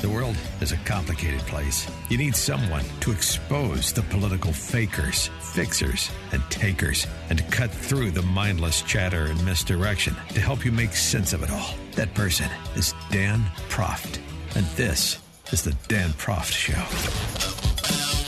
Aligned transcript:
The 0.00 0.10
world 0.10 0.36
is 0.60 0.72
a 0.72 0.76
complicated 0.84 1.40
place. 1.40 1.90
You 2.10 2.18
need 2.18 2.36
someone 2.36 2.84
to 3.00 3.12
expose 3.12 3.94
the 3.94 4.02
political 4.02 4.52
fakers, 4.52 5.28
fixers, 5.40 6.10
and 6.32 6.42
takers, 6.50 7.06
and 7.30 7.38
to 7.38 7.44
cut 7.44 7.70
through 7.70 8.10
the 8.10 8.20
mindless 8.20 8.82
chatter 8.82 9.24
and 9.24 9.42
misdirection 9.42 10.14
to 10.34 10.40
help 10.40 10.66
you 10.66 10.70
make 10.70 10.92
sense 10.92 11.32
of 11.32 11.42
it 11.42 11.50
all. 11.50 11.74
That 11.92 12.12
person 12.12 12.50
is 12.74 12.92
Dan 13.10 13.42
Proft. 13.70 14.18
And 14.54 14.66
this 14.76 15.18
is 15.50 15.62
the 15.62 15.74
Dan 15.88 16.10
Proft 16.10 16.52
Show. 16.52 16.84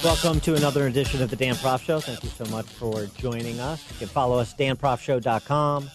Welcome 0.02 0.41
to 0.41 0.55
another 0.55 0.86
edition 0.86 1.20
of 1.20 1.28
the 1.28 1.36
Dan 1.36 1.55
Proft 1.56 1.82
Show. 1.82 2.00
Thank 2.00 2.24
you 2.24 2.30
so 2.30 2.46
much 2.46 2.66
for 2.66 3.05
joining 3.19 3.60
us. 3.60 3.84
You 3.91 3.98
can 3.98 4.08
follow 4.08 4.38
us, 4.38 4.55
danproftshow.com. 4.55 5.91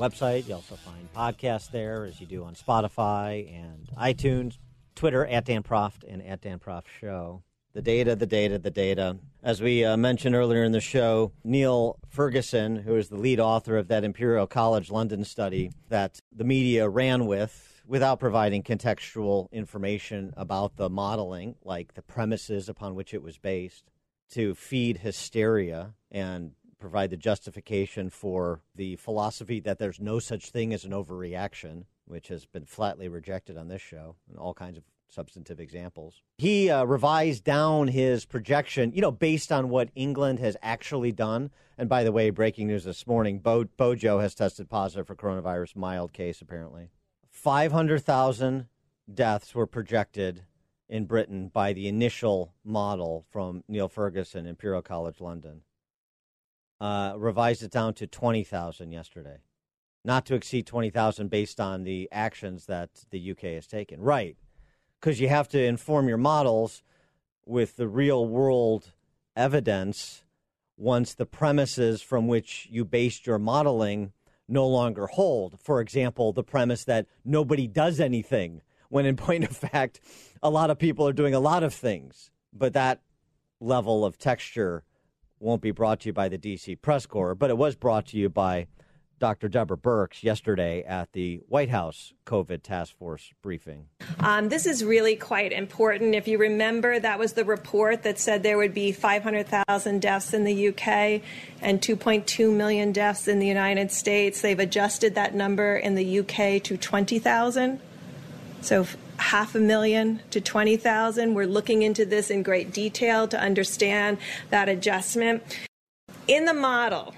Website. 0.00 0.48
You 0.48 0.54
also 0.54 0.76
find 0.76 1.12
podcasts 1.12 1.70
there, 1.70 2.06
as 2.06 2.18
you 2.22 2.26
do 2.26 2.42
on 2.42 2.54
Spotify 2.54 3.54
and 3.54 3.86
iTunes. 3.98 4.56
Twitter 4.94 5.26
at 5.26 5.44
Dan 5.44 5.62
Proft 5.62 6.04
and 6.08 6.22
at 6.26 6.40
Dan 6.40 6.58
Proft 6.58 6.86
Show. 7.00 7.42
The 7.74 7.82
data, 7.82 8.16
the 8.16 8.26
data, 8.26 8.58
the 8.58 8.70
data. 8.70 9.18
As 9.42 9.60
we 9.60 9.84
uh, 9.84 9.98
mentioned 9.98 10.34
earlier 10.34 10.64
in 10.64 10.72
the 10.72 10.80
show, 10.80 11.32
Neil 11.44 11.98
Ferguson, 12.08 12.76
who 12.76 12.96
is 12.96 13.10
the 13.10 13.18
lead 13.18 13.40
author 13.40 13.76
of 13.76 13.88
that 13.88 14.02
Imperial 14.02 14.46
College 14.46 14.90
London 14.90 15.22
study 15.22 15.70
that 15.90 16.18
the 16.34 16.44
media 16.44 16.88
ran 16.88 17.26
with 17.26 17.82
without 17.86 18.18
providing 18.20 18.62
contextual 18.62 19.52
information 19.52 20.32
about 20.34 20.76
the 20.76 20.88
modeling, 20.88 21.56
like 21.62 21.92
the 21.92 22.02
premises 22.02 22.70
upon 22.70 22.94
which 22.94 23.12
it 23.12 23.22
was 23.22 23.36
based, 23.36 23.90
to 24.30 24.54
feed 24.54 24.98
hysteria 24.98 25.92
and 26.10 26.52
provide 26.80 27.10
the 27.10 27.16
justification 27.16 28.10
for 28.10 28.62
the 28.74 28.96
philosophy 28.96 29.60
that 29.60 29.78
there's 29.78 30.00
no 30.00 30.18
such 30.18 30.50
thing 30.50 30.72
as 30.72 30.84
an 30.84 30.92
overreaction 30.92 31.84
which 32.06 32.28
has 32.28 32.44
been 32.44 32.64
flatly 32.64 33.08
rejected 33.08 33.56
on 33.56 33.68
this 33.68 33.80
show, 33.80 34.16
and 34.28 34.36
all 34.36 34.52
kinds 34.52 34.76
of 34.76 34.82
substantive 35.08 35.60
examples. 35.60 36.22
He 36.38 36.70
uh, 36.70 36.84
revised 36.84 37.44
down 37.44 37.88
his 37.88 38.24
projection, 38.24 38.92
you 38.92 39.00
know, 39.00 39.12
based 39.12 39.52
on 39.52 39.68
what 39.68 39.90
England 39.94 40.38
has 40.40 40.56
actually 40.62 41.12
done. 41.12 41.50
And 41.78 41.88
by 41.88 42.02
the 42.04 42.12
way, 42.12 42.30
breaking 42.30 42.66
news 42.66 42.84
this 42.84 43.06
morning: 43.06 43.38
Bo- 43.38 43.68
Bojo 43.76 44.18
has 44.18 44.34
tested 44.34 44.68
positive 44.68 45.06
for 45.06 45.14
coronavirus, 45.14 45.76
mild 45.76 46.12
case 46.12 46.40
apparently. 46.40 46.90
Five 47.28 47.72
hundred 47.72 48.04
thousand 48.04 48.66
deaths 49.12 49.54
were 49.54 49.66
projected 49.66 50.44
in 50.88 51.06
Britain 51.06 51.48
by 51.48 51.72
the 51.72 51.86
initial 51.86 52.52
model 52.64 53.24
from 53.30 53.62
Neil 53.68 53.88
Ferguson, 53.88 54.46
Imperial 54.46 54.82
College 54.82 55.20
London. 55.20 55.62
Uh, 56.80 57.12
revised 57.16 57.62
it 57.62 57.70
down 57.70 57.92
to 57.92 58.06
twenty 58.06 58.42
thousand 58.42 58.90
yesterday 58.90 59.38
not 60.04 60.24
to 60.26 60.34
exceed 60.34 60.66
20,000 60.66 61.28
based 61.28 61.60
on 61.60 61.84
the 61.84 62.08
actions 62.10 62.66
that 62.66 63.04
the 63.10 63.30
UK 63.30 63.40
has 63.54 63.66
taken. 63.66 64.00
Right. 64.00 64.36
Because 64.98 65.20
you 65.20 65.28
have 65.28 65.48
to 65.48 65.62
inform 65.62 66.08
your 66.08 66.18
models 66.18 66.82
with 67.46 67.76
the 67.76 67.88
real 67.88 68.26
world 68.26 68.92
evidence 69.36 70.24
once 70.76 71.14
the 71.14 71.26
premises 71.26 72.00
from 72.00 72.26
which 72.26 72.66
you 72.70 72.84
based 72.84 73.26
your 73.26 73.38
modeling 73.38 74.12
no 74.48 74.66
longer 74.66 75.06
hold. 75.06 75.58
For 75.60 75.80
example, 75.80 76.32
the 76.32 76.42
premise 76.42 76.84
that 76.84 77.06
nobody 77.24 77.66
does 77.66 78.00
anything, 78.00 78.62
when 78.88 79.06
in 79.06 79.16
point 79.28 79.44
of 79.44 79.56
fact, 79.56 80.00
a 80.42 80.50
lot 80.50 80.70
of 80.70 80.78
people 80.78 81.06
are 81.06 81.12
doing 81.12 81.34
a 81.34 81.40
lot 81.40 81.62
of 81.62 81.74
things. 81.74 82.30
But 82.52 82.72
that 82.72 83.02
level 83.60 84.04
of 84.04 84.18
texture 84.18 84.82
won't 85.40 85.62
be 85.62 85.70
brought 85.70 86.00
to 86.00 86.10
you 86.10 86.12
by 86.12 86.28
the 86.28 86.38
DC 86.38 86.80
Press 86.80 87.06
Corps, 87.06 87.34
but 87.34 87.50
it 87.50 87.56
was 87.56 87.74
brought 87.74 88.06
to 88.06 88.16
you 88.16 88.28
by 88.28 88.66
Dr. 89.20 89.48
Deborah 89.48 89.76
Birx 89.76 90.22
yesterday 90.22 90.82
at 90.82 91.12
the 91.12 91.42
White 91.46 91.68
House 91.68 92.14
COVID 92.24 92.62
task 92.62 92.96
force 92.96 93.32
briefing. 93.42 93.86
Um, 94.18 94.48
this 94.48 94.64
is 94.64 94.82
really 94.82 95.14
quite 95.14 95.52
important. 95.52 96.14
If 96.14 96.26
you 96.26 96.38
remember, 96.38 96.98
that 96.98 97.18
was 97.18 97.34
the 97.34 97.44
report 97.44 98.02
that 98.02 98.18
said 98.18 98.42
there 98.42 98.56
would 98.56 98.72
be 98.72 98.92
500,000 98.92 100.00
deaths 100.00 100.32
in 100.32 100.44
the 100.44 100.68
UK 100.68 101.22
and 101.60 101.82
2.2 101.82 102.52
million 102.54 102.92
deaths 102.92 103.28
in 103.28 103.38
the 103.38 103.46
United 103.46 103.92
States. 103.92 104.40
They've 104.40 104.58
adjusted 104.58 105.14
that 105.16 105.34
number 105.34 105.76
in 105.76 105.94
the 105.96 106.20
UK 106.20 106.62
to 106.64 106.78
20,000. 106.78 107.78
So 108.62 108.86
half 109.20 109.54
a 109.54 109.60
million 109.60 110.20
to 110.30 110.40
20,000. 110.40 111.34
We're 111.34 111.46
looking 111.46 111.82
into 111.82 112.04
this 112.04 112.30
in 112.30 112.42
great 112.42 112.72
detail 112.72 113.28
to 113.28 113.40
understand 113.40 114.18
that 114.50 114.68
adjustment. 114.68 115.42
In 116.26 116.44
the 116.44 116.54
model, 116.54 117.14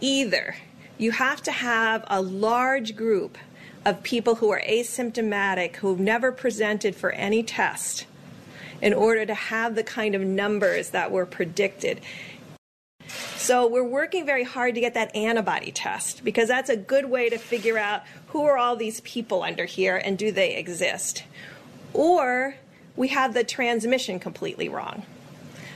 either 0.00 0.56
you 0.96 1.12
have 1.12 1.42
to 1.42 1.52
have 1.52 2.04
a 2.08 2.20
large 2.20 2.96
group 2.96 3.38
of 3.84 4.02
people 4.02 4.36
who 4.36 4.50
are 4.50 4.62
asymptomatic, 4.68 5.76
who've 5.76 6.00
never 6.00 6.32
presented 6.32 6.96
for 6.96 7.12
any 7.12 7.42
test, 7.42 8.06
in 8.82 8.92
order 8.92 9.24
to 9.24 9.34
have 9.34 9.74
the 9.74 9.84
kind 9.84 10.14
of 10.14 10.22
numbers 10.22 10.90
that 10.90 11.10
were 11.10 11.26
predicted. 11.26 12.00
So 13.36 13.66
we're 13.66 13.84
working 13.84 14.26
very 14.26 14.44
hard 14.44 14.74
to 14.74 14.80
get 14.80 14.94
that 14.94 15.14
antibody 15.14 15.72
test 15.72 16.24
because 16.24 16.48
that's 16.48 16.70
a 16.70 16.76
good 16.76 17.06
way 17.06 17.30
to 17.30 17.38
figure 17.38 17.78
out 17.78 18.02
who 18.28 18.44
are 18.44 18.58
all 18.58 18.76
these 18.76 19.00
people 19.00 19.42
under 19.42 19.64
here 19.64 19.96
and 19.96 20.18
do 20.18 20.30
they 20.30 20.56
exist. 20.56 21.24
Or 21.94 22.56
we 22.96 23.08
have 23.08 23.32
the 23.32 23.44
transmission 23.44 24.18
completely 24.18 24.68
wrong. 24.68 25.04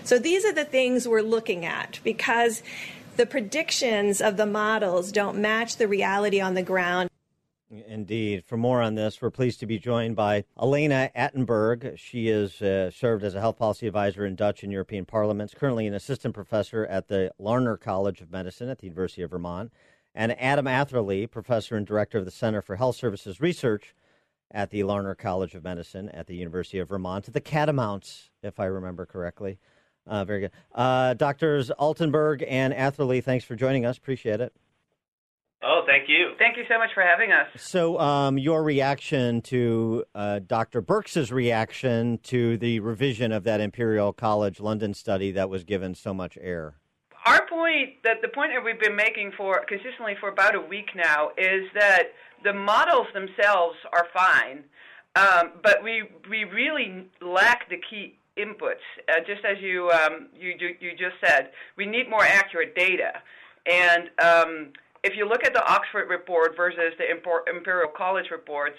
So 0.05 0.19
these 0.19 0.45
are 0.45 0.53
the 0.53 0.65
things 0.65 1.07
we're 1.07 1.23
looking 1.23 1.65
at 1.65 2.01
because 2.03 2.63
the 3.17 3.27
predictions 3.27 4.21
of 4.21 4.37
the 4.37 4.47
models 4.47 5.13
don't 5.13 5.39
match 5.39 5.77
the 5.77 5.87
reality 5.87 6.41
on 6.41 6.55
the 6.55 6.63
ground. 6.63 7.12
Indeed. 7.73 8.45
For 8.45 8.59
more 8.59 8.83
on 8.83 8.97
this, 8.97 9.23
we're 9.23 9.31
pleased 9.31 9.61
to 9.61 9.67
be 9.67 9.79
joined 9.79 10.15
by 10.15 10.45
Elena 10.61 11.11
Attenberg. 11.17 11.97
She 11.97 12.27
has 12.27 12.61
uh, 12.61 12.91
served 12.91 13.25
as 13.25 13.35
a 13.35 13.41
health 13.41 13.57
policy 13.57 13.87
advisor 13.87 14.27
in 14.27 14.37
Dutch 14.37 14.63
and 14.63 14.71
European 14.71 15.07
parliaments, 15.07 15.55
currently 15.55 15.87
an 15.87 15.95
assistant 15.95 16.35
professor 16.35 16.85
at 16.85 17.09
the 17.09 17.33
Larner 17.39 17.79
College 17.79 18.21
of 18.21 18.31
Medicine 18.31 18.69
at 18.69 18.81
the 18.81 18.89
University 18.89 19.23
of 19.23 19.31
Vermont, 19.31 19.73
and 20.15 20.39
Adam 20.39 20.67
Atherly, 20.67 21.27
professor 21.27 21.75
and 21.75 21.87
director 21.87 22.19
of 22.19 22.27
the 22.27 22.31
Center 22.31 22.61
for 22.61 22.77
Health 22.77 22.97
Services 22.97 23.41
Research 23.41 23.95
at 24.51 24.69
the 24.69 24.83
Larner 24.83 25.15
College 25.15 25.55
of 25.55 25.65
Medicine 25.65 26.11
at 26.11 26.27
the 26.27 26.37
University 26.37 26.79
of 26.79 26.91
Vermont, 26.91 27.33
the 27.33 27.41
Catamounts, 27.41 28.29
if 28.43 28.61
I 28.61 28.67
remember 28.67 29.07
correctly. 29.07 29.59
Uh, 30.07 30.27
very 30.27 30.41
good. 30.41 30.51
Uh, 30.75 31.15
Doctors 31.15 31.71
Altenberg 31.79 32.45
and 32.47 32.75
Atherly, 32.75 33.23
thanks 33.23 33.47
for 33.47 33.57
joining 33.57 33.87
us. 33.87 33.97
Appreciate 33.97 34.43
it. 34.43 34.53
Oh, 35.65 35.83
thank 35.87 36.09
you. 36.09 36.33
Thank 36.39 36.57
you 36.57 36.65
so 36.69 36.77
much 36.77 36.91
for 36.93 37.03
having 37.03 37.31
us. 37.31 37.47
So, 37.57 37.99
um, 38.01 38.37
your 38.37 38.65
reaction 38.65 39.41
to 39.43 40.05
uh, 40.15 40.41
Dr. 40.45 40.81
Birx's 40.81 41.31
reaction 41.31 42.19
to 42.25 42.57
the 42.57 42.81
revision 42.81 43.31
of 43.31 43.45
that 43.45 43.61
Imperial 43.61 44.13
College 44.13 44.59
London 44.59 44.93
study 44.93 45.31
that 45.33 45.49
was 45.49 45.63
given 45.63 45.95
so 45.95 46.13
much 46.13 46.37
air? 46.41 46.75
Our 47.27 47.47
point, 47.49 48.03
that 48.03 48.17
the 48.23 48.29
point 48.29 48.51
that 48.55 48.65
we've 48.65 48.81
been 48.81 48.97
making 48.97 49.33
for 49.37 49.65
consistently 49.69 50.15
for 50.19 50.29
about 50.29 50.57
a 50.57 50.61
week 50.61 50.91
now, 50.97 51.29
is 51.39 51.65
that 51.75 52.09
the 52.43 52.53
models 52.53 53.07
themselves 53.15 53.77
are 53.93 54.07
fine, 54.13 54.65
um, 55.15 55.53
but 55.63 55.85
we 55.85 56.03
we 56.29 56.43
really 56.45 57.07
lack 57.21 57.69
the 57.69 57.77
key 57.89 58.19
inputs. 58.37 58.83
Uh, 59.09 59.21
just 59.25 59.45
as 59.45 59.59
you, 59.61 59.91
um, 59.91 60.29
you, 60.37 60.55
you 60.59 60.75
you 60.81 60.91
just 60.93 61.15
said, 61.25 61.51
we 61.77 61.87
need 61.87 62.11
more 62.11 62.25
accurate 62.25 62.75
data. 62.75 63.13
And 63.65 64.11
um, 64.21 64.73
if 65.03 65.17
you 65.17 65.29
look 65.29 65.45
at 65.45 65.53
the 65.53 65.65
Oxford 65.67 66.09
report 66.09 66.57
versus 66.57 66.95
the 66.99 67.11
Imperial 67.11 67.91
College 67.97 68.31
reports, 68.31 68.79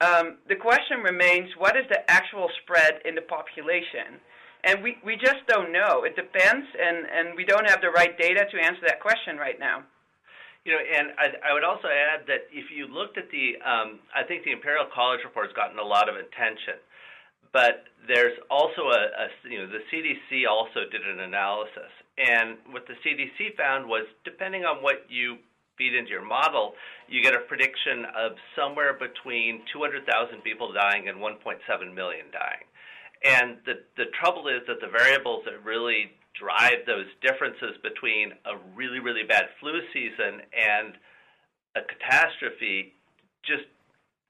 um, 0.00 0.38
the 0.48 0.56
question 0.56 1.00
remains: 1.02 1.50
What 1.58 1.76
is 1.76 1.84
the 1.88 2.08
actual 2.10 2.48
spread 2.62 3.00
in 3.04 3.14
the 3.14 3.22
population? 3.22 4.20
And 4.64 4.82
we, 4.82 4.96
we 5.04 5.16
just 5.16 5.44
don't 5.46 5.72
know. 5.72 6.04
It 6.04 6.16
depends, 6.16 6.64
and, 6.80 7.04
and 7.04 7.36
we 7.36 7.44
don't 7.44 7.68
have 7.68 7.82
the 7.82 7.90
right 7.90 8.16
data 8.16 8.48
to 8.50 8.56
answer 8.56 8.80
that 8.88 8.98
question 8.98 9.36
right 9.36 9.60
now. 9.60 9.84
You 10.64 10.72
know, 10.72 10.80
and 10.80 11.12
I, 11.20 11.50
I 11.50 11.52
would 11.52 11.64
also 11.64 11.88
add 11.92 12.24
that 12.26 12.48
if 12.48 12.72
you 12.72 12.88
looked 12.88 13.18
at 13.18 13.28
the, 13.28 13.60
um, 13.60 14.00
I 14.16 14.24
think 14.24 14.44
the 14.44 14.52
Imperial 14.52 14.88
College 14.88 15.20
report 15.22 15.52
has 15.52 15.54
gotten 15.54 15.78
a 15.78 15.84
lot 15.84 16.08
of 16.08 16.16
attention. 16.16 16.80
But 17.52 17.84
there's 18.08 18.32
also 18.50 18.88
a, 18.88 19.02
a, 19.12 19.26
you 19.44 19.60
know, 19.60 19.68
the 19.68 19.84
CDC 19.92 20.48
also 20.48 20.88
did 20.90 21.04
an 21.06 21.20
analysis. 21.20 21.92
And 22.16 22.56
what 22.72 22.88
the 22.88 22.96
CDC 23.04 23.60
found 23.60 23.86
was 23.86 24.08
depending 24.24 24.64
on 24.64 24.82
what 24.82 25.04
you 25.10 25.36
feed 25.76 25.94
into 25.94 26.10
your 26.10 26.24
model, 26.24 26.74
you 27.08 27.22
get 27.22 27.34
a 27.34 27.40
prediction 27.40 28.04
of 28.16 28.32
somewhere 28.56 28.94
between 28.94 29.62
200,000 29.72 30.42
people 30.42 30.72
dying 30.72 31.08
and 31.08 31.18
1.7 31.18 31.94
million 31.94 32.26
dying. 32.32 32.64
And 33.24 33.58
the, 33.64 33.80
the 33.96 34.10
trouble 34.20 34.48
is 34.48 34.60
that 34.68 34.80
the 34.80 34.88
variables 34.88 35.44
that 35.46 35.64
really 35.64 36.12
drive 36.38 36.84
those 36.86 37.06
differences 37.22 37.76
between 37.82 38.32
a 38.44 38.58
really, 38.76 38.98
really 38.98 39.22
bad 39.26 39.44
flu 39.60 39.80
season 39.92 40.42
and 40.52 40.94
a 41.76 41.80
catastrophe 41.82 42.92
just 43.44 43.64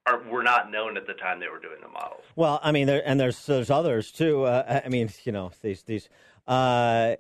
are, 0.06 0.22
were 0.28 0.42
not 0.42 0.70
known 0.70 0.96
at 0.96 1.06
the 1.06 1.14
time 1.14 1.40
they 1.40 1.48
were 1.48 1.60
doing 1.60 1.80
the 1.82 1.88
models. 1.88 2.22
Well, 2.36 2.60
I 2.62 2.72
mean, 2.72 2.86
there, 2.86 3.02
and 3.04 3.18
there's 3.18 3.46
there's 3.46 3.70
others 3.70 4.10
too. 4.12 4.44
Uh, 4.44 4.82
I 4.84 4.88
mean, 4.88 5.10
you 5.24 5.32
know, 5.32 5.50
these 5.62 5.82
these 5.82 6.08
uh, 6.46 7.16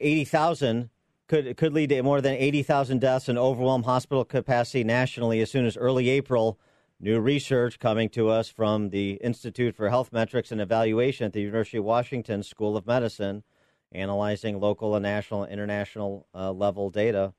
eighty 0.00 0.24
thousand 0.24 0.90
could 1.30 1.56
could 1.56 1.72
lead 1.72 1.90
to 1.90 2.02
more 2.02 2.20
than 2.20 2.34
eighty 2.34 2.62
thousand 2.62 3.00
deaths 3.00 3.28
and 3.28 3.38
overwhelm 3.38 3.84
hospital 3.84 4.24
capacity 4.24 4.82
nationally 4.82 5.40
as 5.40 5.50
soon 5.50 5.64
as 5.64 5.76
early 5.76 6.08
April. 6.08 6.58
New 6.98 7.20
research 7.20 7.78
coming 7.78 8.10
to 8.10 8.28
us 8.28 8.50
from 8.50 8.90
the 8.90 9.12
Institute 9.22 9.74
for 9.74 9.88
Health 9.88 10.12
Metrics 10.12 10.52
and 10.52 10.60
Evaluation 10.60 11.26
at 11.26 11.32
the 11.32 11.40
University 11.40 11.78
of 11.78 11.84
Washington 11.84 12.42
School 12.42 12.76
of 12.76 12.86
Medicine, 12.86 13.44
analyzing 13.92 14.60
local 14.60 14.94
and 14.96 15.04
national 15.04 15.44
and 15.44 15.52
international 15.52 16.26
uh, 16.34 16.52
level 16.52 16.90
data 16.90 17.32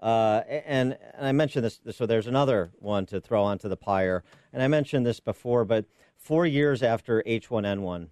uh, 0.00 0.42
and, 0.48 0.98
and 1.14 1.26
I 1.26 1.32
mentioned 1.32 1.64
this, 1.64 1.80
so 1.90 2.06
there's 2.06 2.26
another 2.26 2.70
one 2.78 3.06
to 3.06 3.20
throw 3.20 3.42
onto 3.42 3.68
the 3.68 3.76
pyre. 3.76 4.22
And 4.52 4.62
I 4.62 4.68
mentioned 4.68 5.06
this 5.06 5.20
before, 5.20 5.64
but 5.64 5.86
four 6.16 6.46
years 6.46 6.82
after 6.82 7.22
H1N1, 7.26 8.08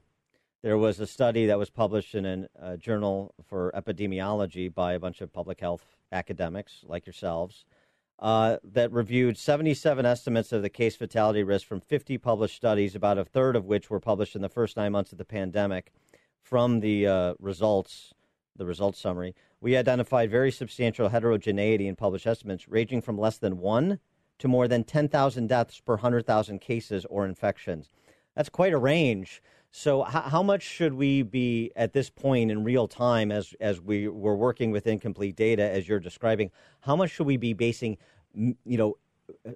there 0.65 0.79
was 0.79 0.99
a 0.99 1.07
study 1.07 1.45
that 1.45 1.59
was 1.59 1.69
published 1.69 2.15
in 2.15 2.25
a 2.25 2.49
uh, 2.59 2.77
journal 2.79 3.35
for 3.47 3.71
epidemiology 3.77 4.75
by 4.75 4.95
a 4.95 4.99
bunch 4.99 5.21
of 5.21 5.31
public 5.31 5.61
health 5.61 5.85
academics 6.11 6.81
like 6.87 7.05
yourselves 7.05 7.67
uh, 8.21 8.57
that 8.65 8.91
reviewed 8.91 9.37
77 9.37 10.07
estimates 10.07 10.53
of 10.53 10.63
the 10.63 10.71
case 10.71 10.97
fatality 10.97 11.43
risk 11.43 11.67
from 11.67 11.83
50 11.83 12.17
published 12.17 12.57
studies, 12.57 12.95
about 12.95 13.19
a 13.19 13.27
third 13.27 13.57
of 13.57 13.67
which 13.67 13.91
were 13.91 14.01
published 14.01 14.35
in 14.35 14.41
the 14.41 14.49
first 14.49 14.75
nine 14.75 14.93
months 14.93 15.13
of 15.13 15.19
the 15.19 15.25
pandemic. 15.27 15.93
From 16.43 16.81
the 16.81 17.07
uh, 17.07 17.35
results, 17.39 18.15
the 18.57 18.65
results 18.65 18.99
summary, 18.99 19.35
we 19.61 19.77
identified 19.77 20.31
very 20.31 20.51
substantial 20.51 21.11
heterogeneity 21.11 21.87
in 21.87 21.95
published 21.95 22.27
estimates, 22.27 22.69
ranging 22.69 23.03
from 23.03 23.19
less 23.19 23.37
than 23.37 23.59
one 23.59 23.99
to 24.39 24.49
more 24.49 24.67
than 24.67 24.83
10,000 24.83 25.47
deaths 25.47 25.81
per 25.81 25.97
100,000 25.97 26.59
cases 26.63 27.05
or 27.11 27.27
infections. 27.27 27.91
That's 28.35 28.49
quite 28.49 28.73
a 28.73 28.79
range. 28.79 29.43
So, 29.77 30.07
h- 30.07 30.31
how 30.31 30.45
much 30.45 30.63
should 30.63 30.95
we 30.95 31.23
be 31.23 31.73
at 31.75 31.93
this 31.93 32.09
point 32.09 32.53
in 32.53 32.63
real 32.63 32.87
time, 32.87 33.33
as 33.33 33.57
as 33.61 33.81
we 33.81 34.07
were 34.07 34.37
working 34.37 34.71
with 34.71 34.87
incomplete 34.87 35.35
data, 35.35 35.69
as 35.69 35.89
you're 35.89 35.99
describing? 35.99 36.53
How 36.83 36.95
much 36.95 37.11
should 37.11 37.27
we 37.27 37.37
be 37.37 37.55
basing, 37.55 37.99
you 38.37 38.55
know, 38.65 38.99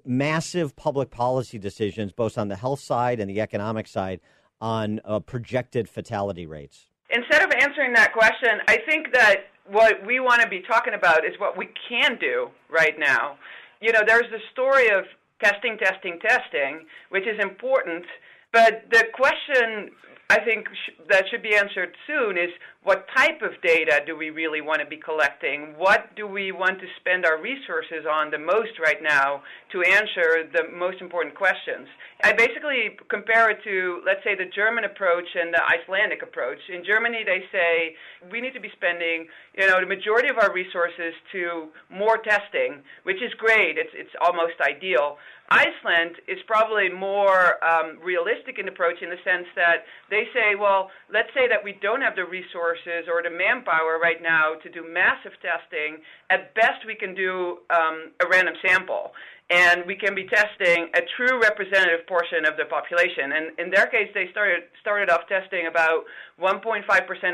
massive 0.03 0.75
public 0.75 1.09
policy 1.09 1.57
decisions, 1.57 2.11
both 2.11 2.37
on 2.37 2.49
the 2.49 2.57
health 2.57 2.81
side 2.81 3.21
and 3.21 3.29
the 3.29 3.39
economic 3.39 3.87
side, 3.87 4.19
on 4.59 4.99
uh, 5.05 5.21
projected 5.21 5.87
fatality 5.87 6.45
rates? 6.45 6.87
Instead 7.11 7.41
of 7.41 7.53
answering 7.53 7.93
that 7.93 8.11
question, 8.11 8.59
I 8.67 8.79
think 8.89 9.13
that 9.13 9.45
what 9.67 10.05
we 10.05 10.19
want 10.19 10.41
to 10.41 10.49
be 10.49 10.61
talking 10.67 10.95
about 10.95 11.23
is 11.23 11.31
what 11.39 11.57
we 11.57 11.69
can 11.87 12.17
do 12.19 12.49
right 12.69 12.99
now. 12.99 13.37
You 13.79 13.93
know, 13.93 14.01
there's 14.05 14.29
the 14.31 14.39
story 14.51 14.89
of 14.89 15.05
testing, 15.41 15.77
testing, 15.77 16.19
testing, 16.19 16.85
which 17.07 17.25
is 17.25 17.39
important, 17.41 18.03
but 18.51 18.83
the 18.91 19.05
question 19.13 19.91
I 20.29 20.39
think 20.39 20.67
sh- 20.67 20.91
that 21.09 21.25
should 21.29 21.41
be 21.41 21.55
answered 21.55 21.95
soon 22.05 22.37
is 22.37 22.49
what 22.83 23.05
type 23.13 23.41
of 23.41 23.51
data 23.61 23.99
do 24.07 24.15
we 24.15 24.29
really 24.29 24.61
want 24.61 24.79
to 24.79 24.87
be 24.87 24.95
collecting? 24.95 25.75
What 25.75 26.15
do 26.15 26.25
we 26.25 26.53
want 26.53 26.79
to 26.79 26.87
spend 27.01 27.25
our 27.25 27.41
resources 27.41 28.07
on 28.09 28.31
the 28.31 28.37
most 28.37 28.79
right 28.79 29.03
now 29.03 29.43
to 29.73 29.83
answer 29.83 30.47
the 30.53 30.63
most 30.73 31.01
important 31.01 31.35
questions? 31.35 31.89
I 32.23 32.31
basically 32.31 32.95
compare 33.09 33.51
it 33.51 33.59
to, 33.65 34.01
let's 34.05 34.23
say, 34.23 34.35
the 34.35 34.49
German 34.55 34.85
approach 34.85 35.27
and 35.35 35.53
the 35.53 35.59
Icelandic 35.59 36.23
approach. 36.23 36.59
In 36.71 36.83
Germany, 36.85 37.23
they 37.25 37.43
say 37.51 37.95
we 38.31 38.39
need 38.39 38.53
to 38.53 38.61
be 38.61 38.71
spending, 38.75 39.27
you 39.57 39.67
know, 39.67 39.79
the 39.81 39.87
majority 39.87 40.29
of 40.29 40.37
our 40.37 40.53
resources 40.53 41.11
to 41.33 41.67
more 41.91 42.17
testing, 42.17 42.79
which 43.03 43.19
is 43.21 43.33
great. 43.37 43.77
It's 43.77 43.91
it's 43.93 44.15
almost 44.23 44.55
ideal. 44.63 45.17
Iceland 45.49 46.21
is 46.27 46.37
probably 46.45 46.89
more 46.93 47.57
um, 47.65 47.97
realistic 48.03 48.59
in 48.59 48.67
approach 48.67 49.01
in 49.01 49.09
the 49.09 49.17
sense 49.25 49.47
that 49.55 49.81
they 50.11 50.29
say, 50.31 50.53
well, 50.53 50.91
let's 51.11 51.33
say 51.33 51.49
that 51.49 51.57
we 51.63 51.73
don't 51.81 52.01
have 52.01 52.15
the 52.15 52.25
resources 52.25 52.68
or 53.07 53.23
the 53.23 53.29
manpower 53.29 53.99
right 54.01 54.21
now 54.21 54.53
to 54.61 54.69
do 54.69 54.85
massive 54.87 55.33
testing. 55.41 55.97
At 56.29 56.53
best, 56.55 56.85
we 56.85 56.95
can 56.95 57.15
do 57.15 57.59
um, 57.69 58.11
a 58.19 58.27
random 58.29 58.55
sample. 58.65 59.11
And 59.49 59.83
we 59.87 59.95
can 59.95 60.13
be 60.13 60.27
testing 60.27 60.89
a 60.93 61.01
true 61.17 61.41
representative 61.41 62.05
portion 62.07 62.45
of 62.45 62.55
the 62.55 62.65
population. 62.65 63.33
And 63.33 63.57
in 63.57 63.71
their 63.71 63.87
case, 63.87 64.09
they 64.13 64.29
started 64.31 64.63
started 64.79 65.09
off 65.09 65.21
testing 65.27 65.65
about 65.65 66.05
1.5% 66.39 66.85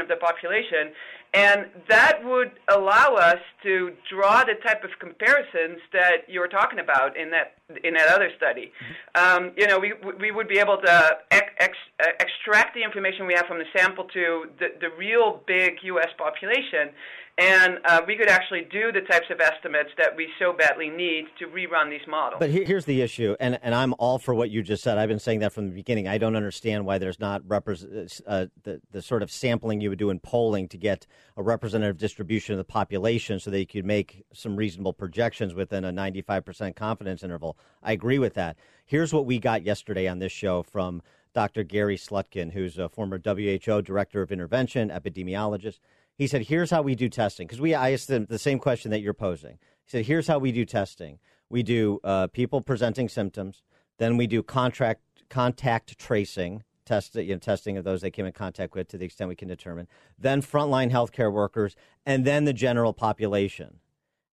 of 0.02 0.08
the 0.08 0.16
population, 0.16 0.96
and 1.34 1.66
that 1.90 2.24
would 2.24 2.52
allow 2.70 3.16
us 3.16 3.40
to 3.64 3.92
draw 4.10 4.46
the 4.46 4.56
type 4.66 4.84
of 4.86 4.92
comparisons 5.00 5.80
that 5.92 6.24
you 6.28 6.40
were 6.40 6.48
talking 6.48 6.80
about 6.80 7.18
in 7.18 7.30
that 7.32 7.56
in 7.84 7.94
that 7.96 8.08
other 8.08 8.30
study. 8.38 8.72
Um, 9.16 9.52
you 9.58 9.68
know, 9.68 9.78
we 9.78 9.94
we 10.18 10.32
would 10.32 10.48
be 10.48 10.60
able 10.60 10.78
to 10.78 11.18
ex, 11.32 11.52
ex, 11.60 11.74
extract 12.20 12.76
the 12.76 12.84
information 12.84 13.28
we 13.28 13.34
have 13.34 13.48
from 13.48 13.58
the 13.58 13.66
sample 13.76 14.06
to 14.06 14.46
the, 14.60 14.68
the 14.80 14.90
real 14.98 15.42
big 15.46 15.74
U.S. 15.84 16.10
population, 16.18 16.96
and 17.38 17.80
uh, 17.84 18.02
we 18.08 18.16
could 18.16 18.30
actually 18.30 18.66
do 18.72 18.94
the 18.94 19.02
types 19.02 19.26
of 19.30 19.42
estimates 19.42 19.90
that 19.98 20.16
we 20.16 20.30
so 20.40 20.54
badly 20.54 20.90
need 20.90 21.26
to 21.38 21.48
rerun 21.48 21.90
these 21.90 22.08
models. 22.08 22.40
But 22.40 22.50
here's 22.50 22.86
the 22.86 23.02
issue, 23.02 23.36
and, 23.42 23.60
and 23.62 23.76
I'm 23.76 23.94
all 24.00 24.20
for 24.20 24.34
what 24.34 24.50
you 24.50 24.64
just 24.64 24.82
said. 24.82 24.98
I've 24.98 25.10
been 25.10 25.20
saying 25.20 25.40
that 25.40 25.52
from 25.52 25.66
the 25.66 25.76
beginning. 25.76 26.08
I 26.08 26.18
don't 26.18 26.38
understand 26.38 26.86
why 26.86 26.98
there's 26.98 27.20
not 27.20 27.42
repre- 27.44 28.22
uh, 28.26 28.46
the, 28.64 28.82
the 28.92 29.02
sort 29.02 29.22
of 29.22 29.30
sampling 29.30 29.82
you 29.82 29.90
would 29.90 30.00
do 30.00 30.12
in 30.12 30.20
polling 30.20 30.70
to 30.70 30.78
get 30.78 31.06
a 31.36 31.44
representative 31.44 31.98
distribution 31.98 32.54
of 32.54 32.58
the 32.58 32.64
population 32.64 33.38
so 33.38 33.52
that 33.52 33.60
you 33.60 33.68
could 33.68 33.86
make 33.86 34.24
some 34.34 34.56
reasonable 34.56 34.94
projections 34.94 35.54
within 35.54 35.84
a 35.84 35.92
95% 35.92 36.74
confidence 36.78 37.22
interval. 37.22 37.58
I 37.84 37.92
agree 37.92 38.20
with 38.20 38.34
that. 38.36 38.56
Here's 38.86 39.14
what 39.14 39.26
we 39.26 39.40
got 39.40 39.64
yesterday 39.64 40.08
on 40.08 40.20
this 40.20 40.32
show 40.32 40.64
from 40.64 41.02
Dr. 41.34 41.64
Gary 41.64 41.98
Slutkin, 41.98 42.54
who's 42.54 42.78
a 42.78 42.88
former 42.88 43.20
WHO 43.20 43.82
director 43.82 44.22
of 44.22 44.32
intervention, 44.32 44.90
epidemiologist. 44.90 45.80
He 46.18 46.28
said, 46.28 46.44
"Here's 46.44 46.72
how 46.72 46.82
we 46.82 46.96
do 46.96 47.10
testing." 47.10 47.48
Because 47.48 47.62
we 47.62 47.74
I 47.74 47.92
asked 47.92 48.10
him 48.10 48.26
the 48.30 48.40
same 48.40 48.60
question 48.60 48.92
that 48.92 49.02
you're 49.02 49.14
posing. 49.14 49.60
He 49.86 49.90
said, 49.92 50.06
"Here's 50.06 50.28
how 50.28 50.40
we 50.40 50.52
do 50.52 50.66
testing. 50.66 51.20
We 51.50 51.64
do 51.64 52.00
uh, 52.04 52.28
people 52.28 52.62
presenting 52.62 53.10
symptoms, 53.10 53.64
then 53.98 54.18
we 54.18 54.28
do 54.28 54.42
contract 54.44 55.02
contact 55.30 55.98
tracing." 55.98 56.64
Test, 56.86 57.16
you 57.16 57.34
know, 57.34 57.40
testing 57.40 57.78
of 57.78 57.84
those 57.84 58.02
they 58.02 58.12
came 58.12 58.28
in 58.28 58.32
contact 58.32 58.76
with 58.76 58.90
to 58.90 58.98
the 59.00 59.06
extent 59.06 59.28
we 59.28 59.36
can 59.36 59.48
determine, 59.48 59.88
then 60.20 60.44
frontline 60.44 60.92
healthcare 60.92 61.34
workers, 61.34 61.76
and 62.06 62.26
then 62.26 62.46
the 62.46 62.54
general 62.54 62.94
population. 62.94 63.80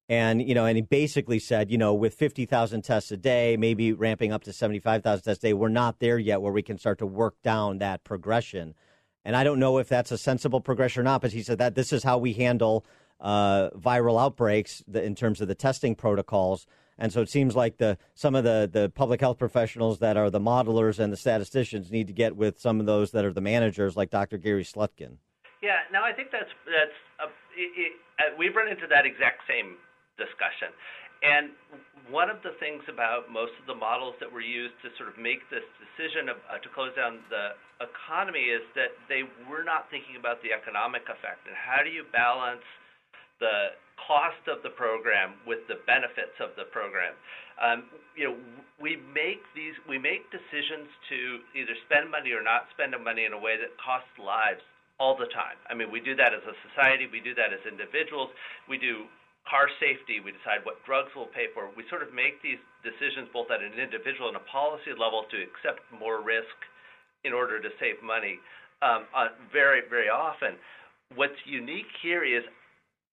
And 0.07 0.47
you 0.47 0.55
know, 0.55 0.67
and 0.67 0.77
he 0.77 0.83
basically 0.83 1.39
said, 1.39 1.71
you 1.71 1.79
know, 1.79 1.95
with 1.95 2.13
fifty 2.13 2.45
thousand 2.45 2.83
tests 2.83 3.11
a 3.11 3.17
day, 3.17 3.57
maybe 3.57 3.95
ramping 3.95 4.33
up 4.33 4.45
to 4.45 4.53
seventy-five 4.53 5.03
thousand 5.03 5.23
tests 5.23 5.43
a 5.43 5.47
day, 5.47 5.53
we're 5.55 5.71
not 5.71 5.99
there 5.99 6.19
yet 6.19 6.43
where 6.43 6.53
we 6.53 6.61
can 6.61 6.77
start 6.77 6.99
to 6.99 7.07
work 7.07 7.41
down 7.43 7.79
that 7.79 8.05
progression 8.05 8.75
and 9.25 9.37
I 9.37 9.45
don't 9.45 9.59
know 9.59 9.79
if 9.79 9.89
that's 9.89 10.11
a 10.11 10.19
sensible 10.19 10.61
progression 10.61 11.01
or 11.01 11.05
not, 11.05 11.21
but 11.21 11.33
he 11.33 11.43
said 11.43 11.59
that 11.59 11.75
this 11.75 11.93
is 11.93 12.03
how 12.03 12.19
we 12.19 12.33
handle 12.33 12.85
uh, 13.21 13.71
viral 13.71 14.21
outbreaks 14.21 14.83
in 14.93 15.15
terms 15.15 15.41
of 15.41 15.49
the 15.49 15.55
testing 15.55 15.95
protocols. 15.95 16.67
And 16.99 17.13
so 17.13 17.23
it 17.23 17.31
seems 17.31 17.57
like 17.57 17.79
the 17.79 17.97
some 18.15 18.35
of 18.35 18.45
the, 18.45 18.69
the 18.71 18.91
public 18.91 19.21
health 19.21 19.39
professionals 19.39 19.99
that 20.01 20.17
are 20.17 20.31
the 20.31 20.41
modelers 20.41 20.99
and 20.99 21.13
the 21.13 21.17
statisticians 21.17 21.91
need 21.91 22.07
to 22.09 22.13
get 22.13 22.37
with 22.37 22.61
some 22.61 22.81
of 22.81 22.87
those 22.87 23.13
that 23.13 23.25
are 23.25 23.33
the 23.33 23.41
managers, 23.41 23.97
like 23.97 24.11
Dr. 24.11 24.39
Gary 24.39 24.65
Slutkin. 24.65 25.17
Yeah, 25.63 25.79
no, 25.93 26.03
I 26.03 26.13
think 26.13 26.31
that's 26.31 26.51
that's 26.67 26.99
uh, 27.23 27.31
it, 27.57 27.71
it, 27.79 27.93
uh, 28.19 28.37
we've 28.39 28.55
run 28.55 28.69
into 28.69 28.87
that 28.89 29.07
exact 29.07 29.43
same 29.49 29.77
discussion. 30.19 30.75
And 31.23 31.51
one 32.11 32.31
of 32.31 32.43
the 32.43 32.57
things 32.59 32.83
about 32.91 33.31
most 33.31 33.53
of 33.61 33.67
the 33.71 33.75
models 33.75 34.15
that 34.19 34.31
were 34.31 34.43
used 34.43 34.75
to 34.83 34.91
sort 34.99 35.07
of 35.07 35.17
make 35.21 35.45
this 35.51 35.65
decision 35.79 36.29
of, 36.29 36.37
uh, 36.51 36.59
to 36.59 36.69
close 36.75 36.91
down 36.99 37.23
the 37.31 37.55
economy 37.79 38.51
is 38.51 38.63
that 38.75 38.95
they 39.07 39.23
were 39.47 39.63
not 39.63 39.87
thinking 39.91 40.19
about 40.19 40.43
the 40.43 40.51
economic 40.51 41.07
effect 41.07 41.47
and 41.47 41.55
how 41.55 41.83
do 41.83 41.91
you 41.91 42.03
balance 42.11 42.65
the 43.39 43.75
cost 43.99 44.43
of 44.51 44.63
the 44.63 44.71
program 44.75 45.35
with 45.47 45.63
the 45.71 45.79
benefits 45.87 46.35
of 46.43 46.51
the 46.59 46.67
program. 46.71 47.15
Um, 47.63 47.87
you 48.19 48.27
know, 48.27 48.37
we 48.81 48.99
make 49.15 49.43
these 49.55 49.75
we 49.87 49.99
make 49.99 50.27
decisions 50.35 50.91
to 51.11 51.19
either 51.55 51.75
spend 51.87 52.11
money 52.11 52.35
or 52.35 52.43
not 52.43 52.67
spend 52.75 52.95
money 52.99 53.27
in 53.27 53.33
a 53.33 53.39
way 53.39 53.55
that 53.59 53.71
costs 53.79 54.11
lives 54.19 54.63
all 54.99 55.15
the 55.15 55.31
time. 55.31 55.59
I 55.71 55.75
mean, 55.75 55.91
we 55.91 56.01
do 56.01 56.15
that 56.19 56.35
as 56.35 56.43
a 56.47 56.55
society, 56.71 57.07
we 57.11 57.21
do 57.21 57.35
that 57.35 57.55
as 57.55 57.63
individuals, 57.67 58.31
we 58.67 58.79
do 58.79 59.07
car 59.49 59.67
safety, 59.83 60.23
we 60.23 60.31
decide 60.31 60.63
what 60.63 60.79
drugs 60.87 61.11
we'll 61.15 61.31
pay 61.31 61.51
for. 61.53 61.71
We 61.75 61.85
sort 61.91 62.03
of 62.03 62.15
make 62.15 62.39
these 62.43 62.61
decisions 62.87 63.29
both 63.35 63.51
at 63.51 63.63
an 63.63 63.75
individual 63.75 64.31
and 64.31 64.39
a 64.39 64.47
policy 64.51 64.95
level 64.95 65.27
to 65.31 65.39
accept 65.43 65.83
more 65.91 66.23
risk 66.23 66.57
in 67.25 67.33
order 67.33 67.59
to 67.63 67.71
save 67.79 67.99
money 68.03 68.39
um, 68.83 69.07
uh, 69.15 69.35
very, 69.51 69.83
very 69.87 70.11
often. 70.11 70.59
What's 71.15 71.39
unique 71.47 71.91
here 72.03 72.25
is 72.25 72.43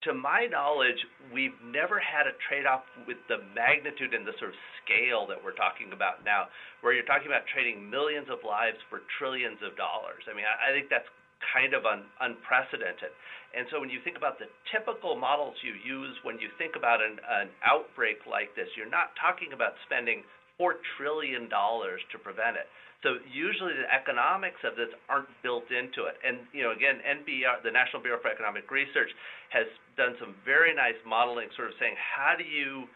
to 0.08 0.16
my 0.16 0.48
knowledge, 0.48 0.98
we've 1.34 1.56
never 1.60 2.00
had 2.00 2.24
a 2.24 2.34
trade-off 2.48 2.88
with 3.04 3.20
the 3.28 3.44
magnitude 3.52 4.16
and 4.16 4.24
the 4.24 4.32
sort 4.40 4.56
of 4.56 4.60
scale 4.80 5.28
that 5.28 5.36
we're 5.36 5.58
talking 5.60 5.92
about 5.92 6.24
now, 6.24 6.48
where 6.80 6.96
you're 6.96 7.06
talking 7.06 7.28
about 7.28 7.44
trading 7.52 7.84
millions 7.84 8.32
of 8.32 8.40
lives 8.48 8.80
for 8.88 9.04
trillions 9.20 9.60
of 9.60 9.76
dollars. 9.76 10.24
I 10.32 10.34
mean, 10.34 10.48
I, 10.48 10.56
I 10.56 10.70
think 10.72 10.88
that's 10.88 11.10
kind 11.54 11.74
of 11.74 11.86
un, 11.86 12.06
unprecedented. 12.20 13.12
And 13.56 13.66
so 13.74 13.82
when 13.82 13.90
you 13.90 14.00
think 14.06 14.18
about 14.18 14.38
the 14.38 14.52
typical 14.70 15.18
models 15.18 15.58
you 15.66 15.74
use 15.82 16.14
when 16.22 16.38
you 16.38 16.54
think 16.62 16.78
about 16.78 17.02
an, 17.02 17.18
an 17.42 17.50
outbreak 17.66 18.22
like 18.30 18.54
this, 18.54 18.70
you're 18.78 18.92
not 18.92 19.16
talking 19.18 19.56
about 19.56 19.74
spending 19.90 20.22
$4 20.62 20.78
trillion 21.00 21.50
to 21.50 22.18
prevent 22.22 22.60
it. 22.60 22.68
So 23.02 23.16
usually 23.32 23.80
the 23.80 23.88
economics 23.88 24.60
of 24.68 24.76
this 24.76 24.92
aren't 25.08 25.32
built 25.40 25.72
into 25.72 26.12
it. 26.12 26.20
And 26.20 26.44
you 26.52 26.68
know, 26.68 26.76
again, 26.76 27.00
NBR, 27.00 27.64
the 27.64 27.72
National 27.72 28.04
Bureau 28.04 28.20
for 28.20 28.28
Economic 28.28 28.68
Research, 28.68 29.08
has 29.56 29.66
done 29.96 30.20
some 30.20 30.36
very 30.44 30.76
nice 30.76 31.00
modeling, 31.08 31.48
sort 31.56 31.72
of 31.72 31.80
saying 31.80 31.96
how 31.96 32.36
do 32.36 32.44
you 32.44 32.92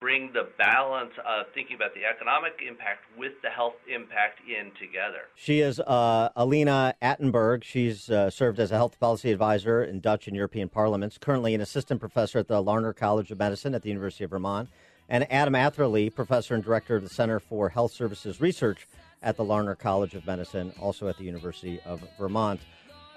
bring 0.00 0.32
the 0.32 0.48
balance 0.58 1.12
of 1.26 1.46
thinking 1.54 1.76
about 1.76 1.94
the 1.94 2.04
economic 2.04 2.52
impact 2.66 3.04
with 3.16 3.32
the 3.42 3.48
health 3.48 3.74
impact 3.92 4.40
in 4.46 4.70
together. 4.78 5.22
She 5.34 5.60
is 5.60 5.80
uh, 5.80 6.28
Alina 6.36 6.94
Attenberg. 7.00 7.64
She's 7.64 8.10
uh, 8.10 8.28
served 8.28 8.60
as 8.60 8.70
a 8.70 8.76
health 8.76 9.00
policy 9.00 9.32
advisor 9.32 9.82
in 9.82 10.00
Dutch 10.00 10.26
and 10.26 10.36
European 10.36 10.68
parliaments, 10.68 11.16
currently 11.18 11.54
an 11.54 11.60
assistant 11.60 12.00
professor 12.00 12.38
at 12.38 12.48
the 12.48 12.60
Larner 12.60 12.92
College 12.92 13.30
of 13.30 13.38
Medicine 13.38 13.74
at 13.74 13.82
the 13.82 13.88
University 13.88 14.24
of 14.24 14.30
Vermont, 14.30 14.68
and 15.08 15.30
Adam 15.32 15.54
Atherly, 15.54 16.10
professor 16.10 16.54
and 16.54 16.62
director 16.62 16.96
of 16.96 17.02
the 17.02 17.08
Center 17.08 17.40
for 17.40 17.70
Health 17.70 17.92
Services 17.92 18.40
Research 18.40 18.86
at 19.22 19.36
the 19.36 19.44
Larner 19.44 19.74
College 19.74 20.14
of 20.14 20.26
Medicine, 20.26 20.72
also 20.78 21.08
at 21.08 21.16
the 21.16 21.24
University 21.24 21.80
of 21.86 22.06
Vermont. 22.18 22.60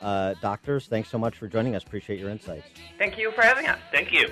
Uh, 0.02 0.34
doctors, 0.42 0.88
thanks 0.88 1.10
so 1.10 1.18
much 1.18 1.36
for 1.36 1.48
joining 1.50 1.76
us. 1.76 1.84
Appreciate 1.84 2.20
your 2.20 2.30
insights. 2.30 2.68
Thank 2.98 3.18
you 3.18 3.32
for 3.32 3.42
having 3.42 3.68
us. 3.68 3.80
Thank 3.92 4.14
you. 4.14 4.30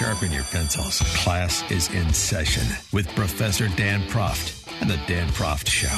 Sharpen 0.00 0.32
your 0.32 0.44
pencils. 0.44 0.98
Class 1.22 1.70
is 1.70 1.92
in 1.92 2.10
session 2.14 2.66
with 2.90 3.06
Professor 3.14 3.68
Dan 3.76 4.00
Proft 4.08 4.66
and 4.80 4.88
the 4.88 4.98
Dan 5.06 5.28
Proft 5.28 5.68
Show. 5.68 5.88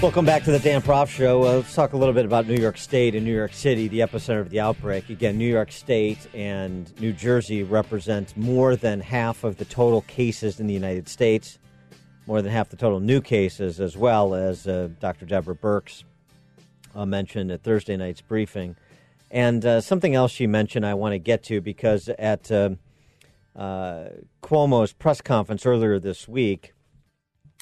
Welcome 0.00 0.24
back 0.24 0.44
to 0.44 0.52
the 0.52 0.60
Dan 0.60 0.80
Proft 0.80 1.08
Show. 1.08 1.42
Uh, 1.42 1.56
let's 1.56 1.74
talk 1.74 1.94
a 1.94 1.96
little 1.96 2.14
bit 2.14 2.24
about 2.24 2.46
New 2.46 2.54
York 2.54 2.78
State 2.78 3.16
and 3.16 3.26
New 3.26 3.34
York 3.34 3.52
City, 3.52 3.88
the 3.88 3.98
epicenter 3.98 4.40
of 4.40 4.50
the 4.50 4.60
outbreak. 4.60 5.10
Again, 5.10 5.36
New 5.36 5.50
York 5.50 5.72
State 5.72 6.28
and 6.34 6.88
New 7.00 7.12
Jersey 7.12 7.64
represent 7.64 8.36
more 8.36 8.76
than 8.76 9.00
half 9.00 9.42
of 9.42 9.56
the 9.56 9.64
total 9.64 10.02
cases 10.02 10.60
in 10.60 10.68
the 10.68 10.74
United 10.74 11.08
States 11.08 11.58
more 12.28 12.42
than 12.42 12.52
half 12.52 12.68
the 12.68 12.76
total 12.76 13.00
new 13.00 13.22
cases, 13.22 13.80
as 13.80 13.96
well 13.96 14.34
as 14.34 14.68
uh, 14.68 14.90
Dr. 15.00 15.24
Deborah 15.24 15.56
Birx 15.56 16.04
uh, 16.94 17.06
mentioned 17.06 17.50
at 17.50 17.62
Thursday 17.62 17.96
night's 17.96 18.20
briefing. 18.20 18.76
And 19.30 19.64
uh, 19.64 19.80
something 19.80 20.14
else 20.14 20.30
she 20.30 20.46
mentioned 20.46 20.84
I 20.84 20.92
want 20.92 21.14
to 21.14 21.18
get 21.18 21.42
to 21.44 21.62
because 21.62 22.10
at 22.10 22.52
uh, 22.52 22.70
uh, 23.56 24.08
Cuomo's 24.42 24.92
press 24.92 25.22
conference 25.22 25.64
earlier 25.64 25.98
this 25.98 26.28
week, 26.28 26.74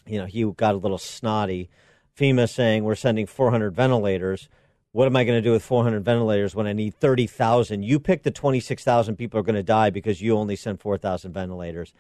you 0.05 0.19
know, 0.19 0.27
he 0.27 0.43
got 0.45 0.75
a 0.75 0.79
little 0.79 0.99
snotty. 0.99 1.71
FEMA 2.19 2.49
saying 2.49 2.83
we're 2.83 2.97
sending 2.97 3.27
400 3.27 3.73
ventilators. 3.73 4.49
What 4.91 5.07
am 5.07 5.15
I 5.15 5.23
going 5.23 5.39
to 5.39 5.49
do 5.49 5.53
with 5.53 5.63
400 5.63 6.05
ventilators 6.05 6.57
when 6.57 6.67
I 6.67 6.73
need 6.73 6.95
30,000? 6.95 7.85
You 7.85 8.01
pick 8.01 8.25
the 8.25 8.33
26,000 8.33 9.15
people 9.15 9.39
are 9.39 9.45
going 9.45 9.55
to 9.55 9.63
die 9.63 9.91
because 9.91 10.21
you 10.21 10.37
only 10.37 10.57
sent 10.57 10.81
4,000 10.81 11.33
ventilators. 11.33 11.95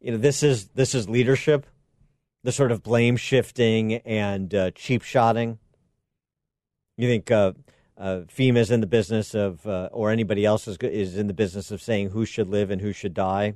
You 0.00 0.12
know, 0.12 0.18
this 0.18 0.44
is 0.44 0.66
this 0.74 0.94
is 0.94 1.08
leadership 1.08 1.66
the 2.44 2.52
sort 2.52 2.72
of 2.72 2.82
blame 2.82 3.16
shifting 3.16 3.94
and 3.94 4.54
uh, 4.54 4.70
cheap 4.72 5.02
shotting? 5.02 5.58
You 6.96 7.08
think 7.08 7.30
uh, 7.30 7.52
uh, 7.96 8.22
FEMA 8.28 8.58
is 8.58 8.70
in 8.70 8.80
the 8.80 8.86
business 8.86 9.34
of, 9.34 9.66
uh, 9.66 9.88
or 9.92 10.10
anybody 10.10 10.44
else 10.44 10.68
is, 10.68 10.76
is 10.78 11.16
in 11.16 11.26
the 11.26 11.34
business 11.34 11.70
of 11.70 11.80
saying 11.80 12.10
who 12.10 12.24
should 12.24 12.48
live 12.48 12.70
and 12.70 12.80
who 12.80 12.92
should 12.92 13.14
die? 13.14 13.54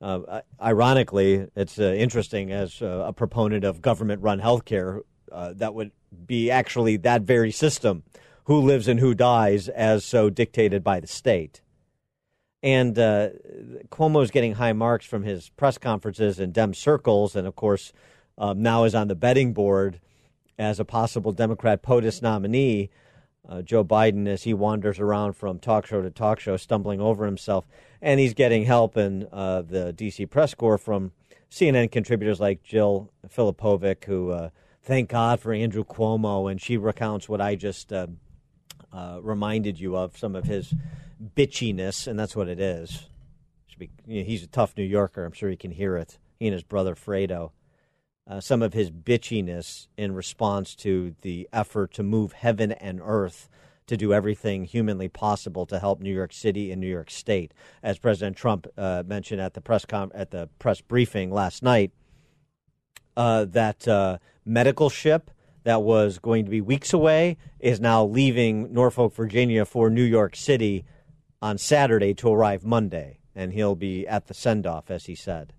Uh, 0.00 0.40
ironically, 0.60 1.46
it's 1.54 1.78
uh, 1.78 1.84
interesting 1.84 2.50
as 2.50 2.82
a 2.82 3.12
proponent 3.14 3.64
of 3.64 3.80
government 3.80 4.20
run 4.20 4.40
healthcare, 4.40 5.02
that 5.30 5.74
would 5.74 5.92
be 6.26 6.50
actually 6.50 6.96
that 6.96 7.22
very 7.22 7.52
system 7.52 8.02
who 8.44 8.60
lives 8.60 8.88
and 8.88 8.98
who 9.00 9.14
dies 9.14 9.68
as 9.68 10.04
so 10.04 10.28
dictated 10.28 10.82
by 10.82 11.00
the 11.00 11.06
state. 11.06 11.60
And 12.62 12.98
uh, 12.98 13.30
Cuomo 13.90 14.22
is 14.22 14.30
getting 14.30 14.54
high 14.54 14.72
marks 14.72 15.04
from 15.04 15.24
his 15.24 15.48
press 15.50 15.78
conferences 15.78 16.38
and 16.38 16.52
Dem 16.52 16.74
circles, 16.74 17.34
and 17.34 17.46
of 17.46 17.56
course, 17.56 17.92
um, 18.38 18.62
now 18.62 18.84
is 18.84 18.94
on 18.94 19.08
the 19.08 19.14
betting 19.14 19.52
board 19.52 20.00
as 20.58 20.80
a 20.80 20.84
possible 20.84 21.32
Democrat 21.32 21.82
POTUS 21.82 22.22
nominee. 22.22 22.90
Uh, 23.48 23.60
Joe 23.60 23.84
Biden, 23.84 24.28
as 24.28 24.44
he 24.44 24.54
wanders 24.54 25.00
around 25.00 25.32
from 25.32 25.58
talk 25.58 25.86
show 25.86 26.00
to 26.00 26.10
talk 26.10 26.38
show, 26.38 26.56
stumbling 26.56 27.00
over 27.00 27.26
himself, 27.26 27.66
and 28.00 28.20
he's 28.20 28.34
getting 28.34 28.64
help 28.64 28.96
in 28.96 29.26
uh, 29.32 29.62
the 29.62 29.92
D.C. 29.92 30.26
press 30.26 30.54
corps 30.54 30.78
from 30.78 31.10
CNN 31.50 31.90
contributors 31.90 32.38
like 32.38 32.62
Jill 32.62 33.10
Filipovic, 33.28 34.04
who 34.04 34.30
uh, 34.30 34.50
thank 34.82 35.10
God 35.10 35.40
for 35.40 35.52
Andrew 35.52 35.84
Cuomo, 35.84 36.50
and 36.50 36.60
she 36.60 36.76
recounts 36.76 37.28
what 37.28 37.40
I 37.40 37.56
just 37.56 37.92
uh, 37.92 38.06
uh, 38.92 39.18
reminded 39.20 39.80
you 39.80 39.96
of 39.96 40.16
some 40.16 40.36
of 40.36 40.44
his 40.44 40.72
bitchiness, 41.36 42.06
and 42.06 42.18
that's 42.18 42.36
what 42.36 42.48
it 42.48 42.60
is. 42.60 43.08
Be, 43.78 43.90
you 44.06 44.20
know, 44.20 44.26
he's 44.26 44.44
a 44.44 44.46
tough 44.46 44.74
New 44.76 44.84
Yorker. 44.84 45.24
I'm 45.24 45.32
sure 45.32 45.50
he 45.50 45.56
can 45.56 45.72
hear 45.72 45.96
it. 45.96 46.18
He 46.38 46.46
and 46.46 46.52
his 46.52 46.62
brother 46.62 46.94
Fredo. 46.94 47.50
Uh, 48.32 48.40
some 48.40 48.62
of 48.62 48.72
his 48.72 48.90
bitchiness 48.90 49.88
in 49.98 50.14
response 50.14 50.74
to 50.74 51.14
the 51.20 51.46
effort 51.52 51.92
to 51.92 52.02
move 52.02 52.32
heaven 52.32 52.72
and 52.72 52.98
earth 53.04 53.46
to 53.86 53.94
do 53.94 54.14
everything 54.14 54.64
humanly 54.64 55.06
possible 55.06 55.66
to 55.66 55.78
help 55.78 56.00
New 56.00 56.14
York 56.14 56.32
City 56.32 56.72
and 56.72 56.80
New 56.80 56.88
York 56.88 57.10
State, 57.10 57.52
as 57.82 57.98
President 57.98 58.34
Trump 58.34 58.66
uh, 58.78 59.02
mentioned 59.06 59.42
at 59.42 59.52
the 59.52 59.60
press 59.60 59.84
com- 59.84 60.12
at 60.14 60.30
the 60.30 60.48
press 60.58 60.80
briefing 60.80 61.30
last 61.30 61.62
night. 61.62 61.92
Uh, 63.18 63.44
that 63.44 63.86
uh, 63.86 64.16
medical 64.46 64.88
ship 64.88 65.30
that 65.64 65.82
was 65.82 66.18
going 66.18 66.46
to 66.46 66.50
be 66.50 66.62
weeks 66.62 66.94
away 66.94 67.36
is 67.60 67.80
now 67.80 68.02
leaving 68.02 68.72
Norfolk, 68.72 69.14
Virginia, 69.14 69.66
for 69.66 69.90
New 69.90 70.02
York 70.02 70.36
City 70.36 70.86
on 71.42 71.58
Saturday 71.58 72.14
to 72.14 72.32
arrive 72.32 72.64
Monday, 72.64 73.18
and 73.34 73.52
he'll 73.52 73.74
be 73.74 74.08
at 74.08 74.28
the 74.28 74.32
send 74.32 74.66
off, 74.66 74.90
as 74.90 75.04
he 75.04 75.14
said. 75.14 75.52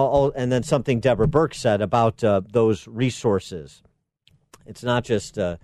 Oh, 0.00 0.30
and 0.36 0.52
then 0.52 0.62
something 0.62 1.00
Deborah 1.00 1.26
Birx 1.26 1.54
said 1.54 1.80
about 1.80 2.22
uh, 2.22 2.42
those 2.52 2.86
resources. 2.86 3.82
It's 4.64 4.84
not 4.84 5.02
just 5.02 5.36
uh, 5.36 5.56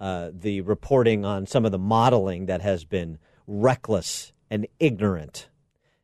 uh, 0.00 0.30
the 0.32 0.60
reporting 0.60 1.24
on 1.24 1.44
some 1.44 1.64
of 1.64 1.72
the 1.72 1.78
modeling 1.78 2.46
that 2.46 2.60
has 2.60 2.84
been 2.84 3.18
reckless 3.48 4.32
and 4.48 4.68
ignorant. 4.78 5.48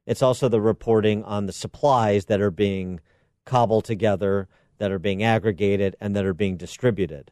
It's 0.04 0.20
also 0.20 0.48
the 0.48 0.60
reporting 0.60 1.22
on 1.22 1.46
the 1.46 1.52
supplies 1.52 2.24
that 2.24 2.40
are 2.40 2.50
being 2.50 2.98
cobbled 3.44 3.84
together, 3.84 4.48
that 4.78 4.90
are 4.90 4.98
being 4.98 5.22
aggregated, 5.22 5.94
and 6.00 6.16
that 6.16 6.24
are 6.24 6.34
being 6.34 6.56
distributed. 6.56 7.30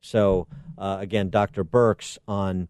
So, 0.00 0.48
uh, 0.76 0.96
again, 0.98 1.30
Dr. 1.30 1.64
Birx 1.64 2.18
on 2.26 2.66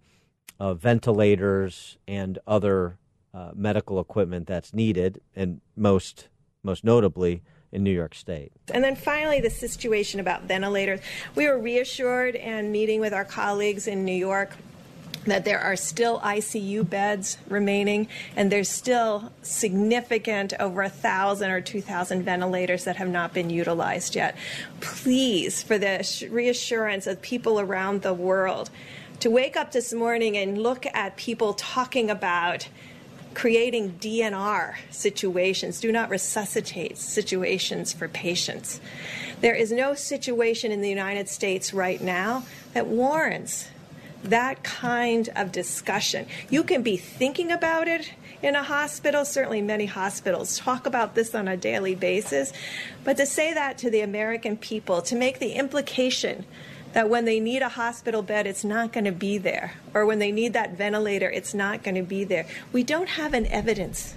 uh, 0.60 0.74
ventilators 0.74 1.96
and 2.06 2.38
other 2.46 2.98
uh, 3.32 3.52
medical 3.54 3.98
equipment 3.98 4.46
that's 4.46 4.74
needed, 4.74 5.22
and 5.34 5.62
most 5.74 6.28
most 6.66 6.84
notably 6.84 7.40
in 7.72 7.82
New 7.82 7.90
York 7.90 8.14
State. 8.14 8.52
And 8.74 8.84
then 8.84 8.96
finally, 8.96 9.40
the 9.40 9.50
situation 9.50 10.20
about 10.20 10.42
ventilators. 10.42 11.00
We 11.34 11.48
were 11.48 11.58
reassured 11.58 12.36
and 12.36 12.70
meeting 12.70 13.00
with 13.00 13.14
our 13.14 13.24
colleagues 13.24 13.86
in 13.86 14.04
New 14.04 14.12
York 14.12 14.56
that 15.24 15.44
there 15.44 15.60
are 15.60 15.74
still 15.76 16.20
ICU 16.20 16.88
beds 16.88 17.38
remaining, 17.48 18.08
and 18.36 18.50
there's 18.50 18.68
still 18.68 19.32
significant 19.42 20.52
over 20.60 20.82
a 20.82 20.88
thousand 20.88 21.50
or 21.50 21.60
two 21.60 21.80
thousand 21.80 22.22
ventilators 22.22 22.84
that 22.84 22.96
have 22.96 23.08
not 23.08 23.34
been 23.34 23.50
utilized 23.50 24.14
yet. 24.14 24.36
Please, 24.80 25.62
for 25.62 25.78
the 25.78 26.28
reassurance 26.30 27.06
of 27.06 27.20
people 27.22 27.58
around 27.58 28.02
the 28.02 28.14
world, 28.14 28.70
to 29.20 29.30
wake 29.30 29.56
up 29.56 29.72
this 29.72 29.92
morning 29.92 30.36
and 30.36 30.62
look 30.62 30.86
at 30.94 31.16
people 31.16 31.54
talking 31.54 32.10
about 32.10 32.68
creating 33.36 33.92
DNR 34.00 34.74
situations, 34.90 35.78
do 35.78 35.92
not 35.92 36.08
resuscitate 36.08 36.96
situations 36.96 37.92
for 37.92 38.08
patients. 38.08 38.80
There 39.42 39.54
is 39.54 39.70
no 39.70 39.92
situation 39.92 40.72
in 40.72 40.80
the 40.80 40.88
United 40.88 41.28
States 41.28 41.74
right 41.74 42.00
now 42.00 42.44
that 42.72 42.86
warrants 42.86 43.68
that 44.24 44.62
kind 44.64 45.28
of 45.36 45.52
discussion. 45.52 46.26
You 46.48 46.64
can 46.64 46.82
be 46.82 46.96
thinking 46.96 47.52
about 47.52 47.88
it 47.88 48.10
in 48.40 48.56
a 48.56 48.62
hospital. 48.62 49.26
Certainly, 49.26 49.60
many 49.60 49.84
hospitals 49.84 50.56
talk 50.56 50.86
about 50.86 51.14
this 51.14 51.34
on 51.34 51.46
a 51.46 51.58
daily 51.58 51.94
basis. 51.94 52.54
But 53.04 53.18
to 53.18 53.26
say 53.26 53.52
that 53.52 53.76
to 53.78 53.90
the 53.90 54.00
American 54.00 54.56
people, 54.56 55.02
to 55.02 55.14
make 55.14 55.40
the 55.40 55.52
implication 55.52 56.46
that 56.96 57.10
when 57.10 57.26
they 57.26 57.38
need 57.38 57.60
a 57.60 57.68
hospital 57.68 58.22
bed, 58.22 58.46
it's 58.46 58.64
not 58.64 58.90
going 58.90 59.04
to 59.04 59.12
be 59.12 59.36
there, 59.36 59.74
or 59.92 60.06
when 60.06 60.18
they 60.18 60.32
need 60.32 60.54
that 60.54 60.78
ventilator, 60.78 61.28
it's 61.28 61.52
not 61.52 61.82
going 61.82 61.94
to 61.94 62.02
be 62.02 62.24
there. 62.24 62.46
We 62.72 62.84
don't 62.84 63.10
have 63.10 63.34
an 63.34 63.44
evidence 63.48 64.14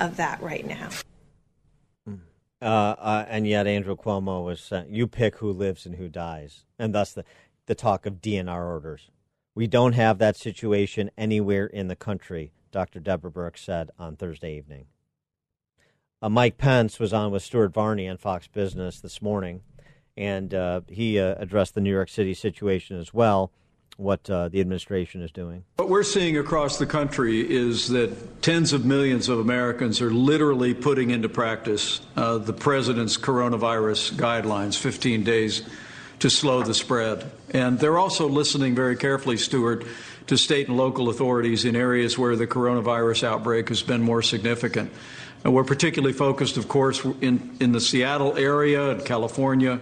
of 0.00 0.16
that 0.16 0.40
right 0.40 0.66
now. 0.66 0.88
Uh, 2.62 2.64
uh, 2.64 3.26
and 3.28 3.46
yet, 3.46 3.66
Andrew 3.66 3.94
Cuomo 3.94 4.42
was 4.42 4.62
saying, 4.62 4.86
"You 4.88 5.06
pick 5.06 5.36
who 5.36 5.52
lives 5.52 5.84
and 5.84 5.96
who 5.96 6.08
dies," 6.08 6.64
and 6.78 6.94
thus 6.94 7.12
the 7.12 7.26
the 7.66 7.74
talk 7.74 8.06
of 8.06 8.22
DNR 8.22 8.68
orders. 8.68 9.10
We 9.54 9.66
don't 9.66 9.92
have 9.92 10.16
that 10.16 10.38
situation 10.38 11.10
anywhere 11.18 11.66
in 11.66 11.88
the 11.88 11.96
country, 11.96 12.52
Dr. 12.72 13.00
Deborah 13.00 13.30
Birx 13.30 13.58
said 13.58 13.90
on 13.98 14.16
Thursday 14.16 14.56
evening. 14.56 14.86
Uh, 16.22 16.30
Mike 16.30 16.56
Pence 16.56 16.98
was 16.98 17.12
on 17.12 17.32
with 17.32 17.42
Stuart 17.42 17.74
Varney 17.74 18.08
on 18.08 18.16
Fox 18.16 18.46
Business 18.46 18.98
this 18.98 19.20
morning, 19.20 19.60
and 20.16 20.54
uh, 20.54 20.80
he 20.88 21.18
uh, 21.18 21.34
addressed 21.38 21.74
the 21.74 21.80
New 21.80 21.92
York 21.92 22.08
City 22.08 22.34
situation 22.34 22.98
as 22.98 23.12
well 23.12 23.50
what 23.96 24.28
uh, 24.28 24.48
the 24.48 24.60
administration 24.60 25.22
is 25.22 25.30
doing. 25.30 25.64
What 25.76 25.88
we're 25.88 26.02
seeing 26.02 26.36
across 26.36 26.78
the 26.78 26.86
country 26.86 27.40
is 27.40 27.88
that 27.88 28.42
tens 28.42 28.72
of 28.72 28.84
millions 28.84 29.28
of 29.28 29.38
Americans 29.38 30.00
are 30.00 30.10
literally 30.10 30.74
putting 30.74 31.10
into 31.10 31.28
practice 31.28 32.00
uh, 32.16 32.38
the 32.38 32.52
president's 32.52 33.16
coronavirus 33.16 34.12
guidelines 34.14 34.76
15 34.76 35.22
days 35.22 35.62
to 36.18 36.30
slow 36.30 36.62
the 36.62 36.74
spread. 36.74 37.30
And 37.50 37.78
they're 37.78 37.98
also 37.98 38.28
listening 38.28 38.74
very 38.74 38.96
carefully, 38.96 39.36
Stuart, 39.36 39.84
to 40.26 40.36
state 40.36 40.68
and 40.68 40.76
local 40.76 41.08
authorities 41.08 41.64
in 41.64 41.76
areas 41.76 42.18
where 42.18 42.34
the 42.34 42.46
coronavirus 42.46 43.24
outbreak 43.24 43.68
has 43.68 43.82
been 43.82 44.02
more 44.02 44.22
significant. 44.22 44.90
And 45.44 45.52
we're 45.52 45.64
particularly 45.64 46.14
focused, 46.14 46.56
of 46.56 46.68
course, 46.68 47.04
in, 47.20 47.56
in 47.60 47.72
the 47.72 47.80
Seattle 47.80 48.36
area 48.36 48.90
and 48.90 49.04
California. 49.04 49.80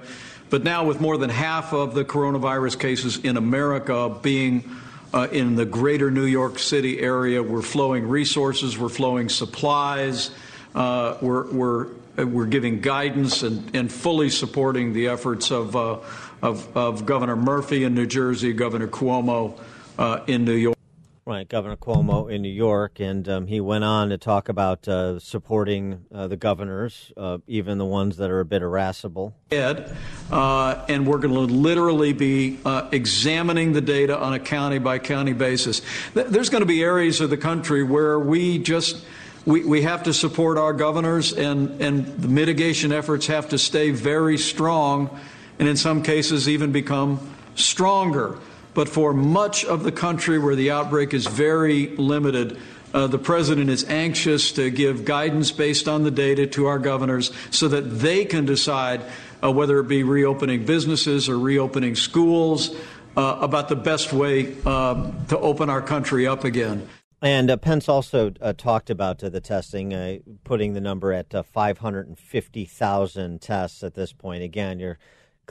But 0.50 0.64
now, 0.64 0.85
with 0.85 1.00
more 1.00 1.16
than 1.16 1.31
half 1.31 1.73
of 1.73 1.95
the 1.95 2.04
coronavirus 2.04 2.78
cases 2.78 3.16
in 3.19 3.37
America 3.37 4.14
being 4.21 4.69
uh, 5.14 5.28
in 5.31 5.54
the 5.54 5.64
greater 5.64 6.11
New 6.11 6.25
York 6.25 6.59
City 6.59 7.00
area, 7.00 7.42
we're 7.42 7.62
flowing 7.62 8.09
resources, 8.09 8.76
we're 8.76 8.88
flowing 8.88 9.28
supplies, 9.28 10.31
uh, 10.75 11.16
we're, 11.23 11.50
we're, 11.50 11.87
we're 12.16 12.47
giving 12.47 12.81
guidance 12.81 13.42
and, 13.42 13.75
and 13.75 13.90
fully 13.90 14.31
supporting 14.31 14.92
the 14.92 15.09
efforts 15.09 15.50
of, 15.50 15.76
uh, 15.76 15.99
of, 16.42 16.76
of, 16.76 17.07
Governor 17.07 17.37
Murphy 17.37 17.85
in 17.85 17.95
New 17.95 18.07
Jersey, 18.07 18.52
Governor 18.52 18.88
Cuomo 18.88 19.59
uh, 19.99 20.21
in 20.26 20.45
New 20.45 20.52
York. 20.52 20.82
Right, 21.25 21.49
Governor 21.49 21.76
Cuomo 21.76 22.29
in 22.29 22.43
New 22.43 22.49
York, 22.49 22.99
and 22.99 23.29
um, 23.29 23.47
he 23.47 23.61
went 23.61 23.85
on 23.85 24.09
to 24.09 24.19
talk 24.19 24.49
about 24.49 24.88
uh, 24.88 25.21
supporting 25.21 26.05
uh, 26.12 26.26
the 26.26 26.37
governors, 26.37 27.12
uh, 27.17 27.38
even 27.47 27.79
the 27.79 27.85
ones 27.85 28.17
that 28.17 28.29
are 28.29 28.41
a 28.41 28.45
bit 28.45 28.61
irascible. 28.61 29.33
Ed, 29.52 29.97
uh, 30.33 30.85
and 30.88 31.07
we're 31.07 31.19
going 31.19 31.33
to 31.33 31.55
literally 31.55 32.12
be 32.12 32.59
uh, 32.64 32.88
examining 32.91 33.73
the 33.73 33.81
data 33.81 34.19
on 34.19 34.33
a 34.33 34.41
county 34.41 34.81
by 34.81 34.99
county 34.99 35.33
basis. 35.33 35.81
There's 36.12 36.50
going 36.50 36.62
to 36.62 36.67
be 36.67 36.83
areas 36.83 37.21
of 37.21 37.31
the 37.31 37.37
country 37.37 37.85
where 37.85 38.19
we 38.19 38.59
just 38.59 39.05
we, 39.47 39.64
we 39.64 39.83
have 39.83 40.02
to 40.05 40.12
support 40.12 40.59
our 40.59 40.73
governors, 40.73 41.33
and, 41.33 41.81
and 41.81 42.05
the 42.05 42.26
mitigation 42.26 42.91
efforts 42.91 43.29
have 43.29 43.50
to 43.50 43.59
stay 43.59 43.93
very 43.93 44.38
strong, 44.38 45.21
and 45.61 45.69
in 45.69 45.76
some 45.76 46.02
cases 46.02 46.49
even 46.49 46.73
become 46.73 47.21
stronger. 47.55 48.41
But 48.75 48.88
for 48.88 49.12
much 49.12 49.64
of 49.64 49.83
the 49.83 49.93
country 49.93 50.38
where 50.38 50.57
the 50.57 50.71
outbreak 50.71 51.12
is 51.12 51.26
very 51.26 51.88
limited, 51.88 52.59
uh, 52.95 53.07
the 53.07 53.19
president 53.19 53.71
is 53.71 53.85
anxious 53.85 54.52
to 54.52 54.71
give 54.71 55.05
guidance 55.05 55.50
based 55.50 55.88
on 55.88 56.05
the 56.05 56.11
data 56.11 56.47
to 56.49 56.67
our 56.67 56.79
governors 56.79 57.33
so 57.50 57.69
that 57.69 57.83
they 57.83 58.25
can 58.25 58.47
decide 58.47 59.02
uh, 59.43 59.50
whether 59.50 59.79
it 59.81 59.88
be 59.88 60.02
reopening 60.02 60.64
businesses 60.64 61.29
or 61.29 61.38
reopening 61.38 61.95
schools 61.95 62.75
uh, 63.17 63.38
about 63.41 63.69
the 63.69 63.76
best 63.76 64.12
way 64.12 64.61
um, 64.64 65.26
to 65.29 65.38
open 65.38 65.69
our 65.69 65.82
country 65.82 66.26
up 66.26 66.45
again. 66.45 66.89
And 67.21 67.50
uh, 67.50 67.56
Pence 67.56 67.89
also 67.89 68.32
uh, 68.41 68.52
talked 68.52 68.91
about 68.91 69.23
uh, 69.23 69.28
the 69.28 69.41
testing, 69.41 69.95
uh, 69.95 70.19
putting 70.43 70.73
the 70.73 70.80
number 70.80 71.13
at 71.13 71.32
uh, 71.32 71.45
550,000 71.45 73.41
tests 73.41 73.85
at 73.85 73.95
this 73.95 74.13
point. 74.13 74.43
Again, 74.43 74.80
you're 74.80 74.99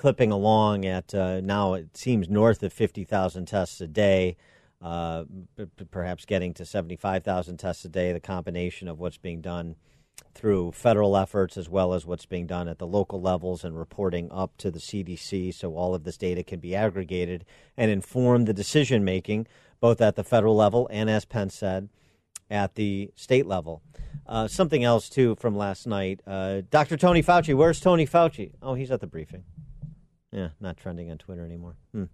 clipping 0.02 0.32
along 0.32 0.84
at 0.84 1.14
uh, 1.14 1.40
now 1.42 1.76
it 1.76 1.96
seems 1.96 2.28
north 2.28 2.64
of 2.64 2.74
50,000 2.74 3.46
tests 3.46 3.80
a 3.82 3.88
day, 3.88 4.36
uh, 4.82 5.26
perhaps 5.92 6.26
getting 6.26 6.56
to 6.56 6.66
75,000 6.66 7.58
tests 7.58 7.86
a 7.86 7.88
day, 7.88 8.12
the 8.12 8.20
combination 8.20 8.88
of 8.88 8.98
what's 8.98 9.20
being 9.20 9.42
done 9.42 9.76
through 10.34 10.72
federal 10.72 11.16
efforts 11.16 11.56
as 11.56 11.70
well 11.70 11.94
as 11.94 12.04
what's 12.04 12.26
being 12.26 12.48
done 12.48 12.68
at 12.68 12.80
the 12.80 12.88
local 12.88 13.22
levels 13.22 13.64
and 13.64 13.78
reporting 13.78 14.28
up 14.32 14.58
to 14.58 14.72
the 14.72 14.80
CDC 14.80 15.54
so 15.54 15.76
all 15.76 15.94
of 15.94 16.04
this 16.04 16.18
data 16.18 16.42
can 16.42 16.60
be 16.60 16.76
aggregated 16.76 17.46
and 17.78 17.92
inform 17.92 18.46
the 18.46 18.54
decision 18.54 19.06
making 19.06 19.46
both 19.80 20.02
at 20.02 20.16
the 20.16 20.24
federal 20.24 20.56
level 20.56 20.90
and 20.92 21.12
as 21.12 21.26
Pence 21.26 21.54
said 21.54 21.90
at 22.50 22.74
the 22.74 23.12
state 23.16 23.46
level. 23.46 23.84
Uh, 24.26 24.48
something 24.48 24.84
else 24.84 25.10
too 25.10 25.36
from 25.36 25.56
last 25.56 25.86
night. 25.86 26.22
Uh, 26.26 26.62
Dr. 26.72 26.98
Tony 26.98 27.22
Fauci, 27.22 27.54
where's 27.54 27.80
Tony 27.80 28.08
Fauci? 28.08 28.54
Oh, 28.64 28.74
he's 28.74 28.90
at 28.90 29.00
the 29.00 29.06
briefing. 29.06 29.44
Yeah, 30.32 30.50
not 30.60 30.78
trending 30.78 31.12
on 31.12 31.18
Twitter 31.18 31.46
anymore. 31.46 31.76
Hmm. 31.92 32.06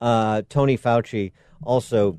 Uh, 0.00 0.42
Tony 0.48 0.76
Fauci 0.76 1.32
also 1.62 2.18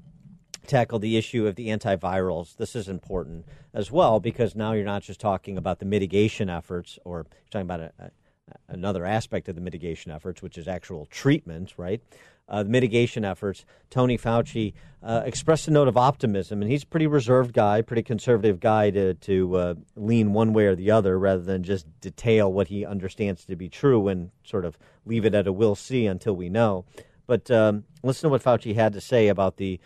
tackled 0.67 1.01
the 1.01 1.17
issue 1.17 1.45
of 1.45 1.55
the 1.55 1.67
antivirals. 1.67 2.55
This 2.55 2.75
is 2.75 2.87
important 2.87 3.45
as 3.73 3.91
well 3.91 4.19
because 4.19 4.55
now 4.55 4.71
you're 4.71 4.85
not 4.85 5.03
just 5.03 5.19
talking 5.19 5.57
about 5.57 5.79
the 5.79 5.85
mitigation 5.85 6.49
efforts 6.49 6.97
or 7.03 7.17
you're 7.17 7.49
talking 7.51 7.67
about 7.67 7.81
a, 7.81 7.91
a, 7.99 8.11
another 8.69 9.05
aspect 9.05 9.49
of 9.49 9.55
the 9.55 9.61
mitigation 9.61 10.11
efforts, 10.11 10.41
which 10.41 10.57
is 10.57 10.67
actual 10.67 11.05
treatment, 11.07 11.73
right? 11.77 12.01
Uh, 12.47 12.63
mitigation 12.65 13.23
efforts, 13.23 13.65
Tony 13.89 14.17
Fauci 14.17 14.73
uh, 15.01 15.21
expressed 15.25 15.67
a 15.67 15.71
note 15.71 15.87
of 15.87 15.97
optimism, 15.97 16.61
and 16.61 16.69
he's 16.69 16.83
a 16.83 16.87
pretty 16.87 17.07
reserved 17.07 17.53
guy, 17.53 17.81
pretty 17.81 18.03
conservative 18.03 18.59
guy 18.59 18.89
to 18.89 19.13
to 19.15 19.55
uh, 19.55 19.73
lean 19.95 20.33
one 20.33 20.53
way 20.53 20.65
or 20.65 20.75
the 20.75 20.91
other, 20.91 21.17
rather 21.17 21.41
than 21.41 21.63
just 21.63 21.85
detail 22.01 22.51
what 22.51 22.67
he 22.67 22.85
understands 22.85 23.45
to 23.45 23.55
be 23.55 23.69
true 23.69 24.07
and 24.07 24.31
sort 24.43 24.65
of 24.65 24.77
leave 25.05 25.25
it 25.25 25.33
at 25.33 25.47
a 25.47 25.51
"we'll 25.53 25.75
see" 25.75 26.05
until 26.05 26.35
we 26.35 26.49
know. 26.49 26.85
But 27.27 27.49
um, 27.51 27.85
listen 28.01 28.27
to 28.27 28.31
what 28.31 28.43
Fauci 28.43 28.75
had 28.75 28.93
to 28.93 29.01
say 29.01 29.29
about 29.29 29.57
the 29.57 29.79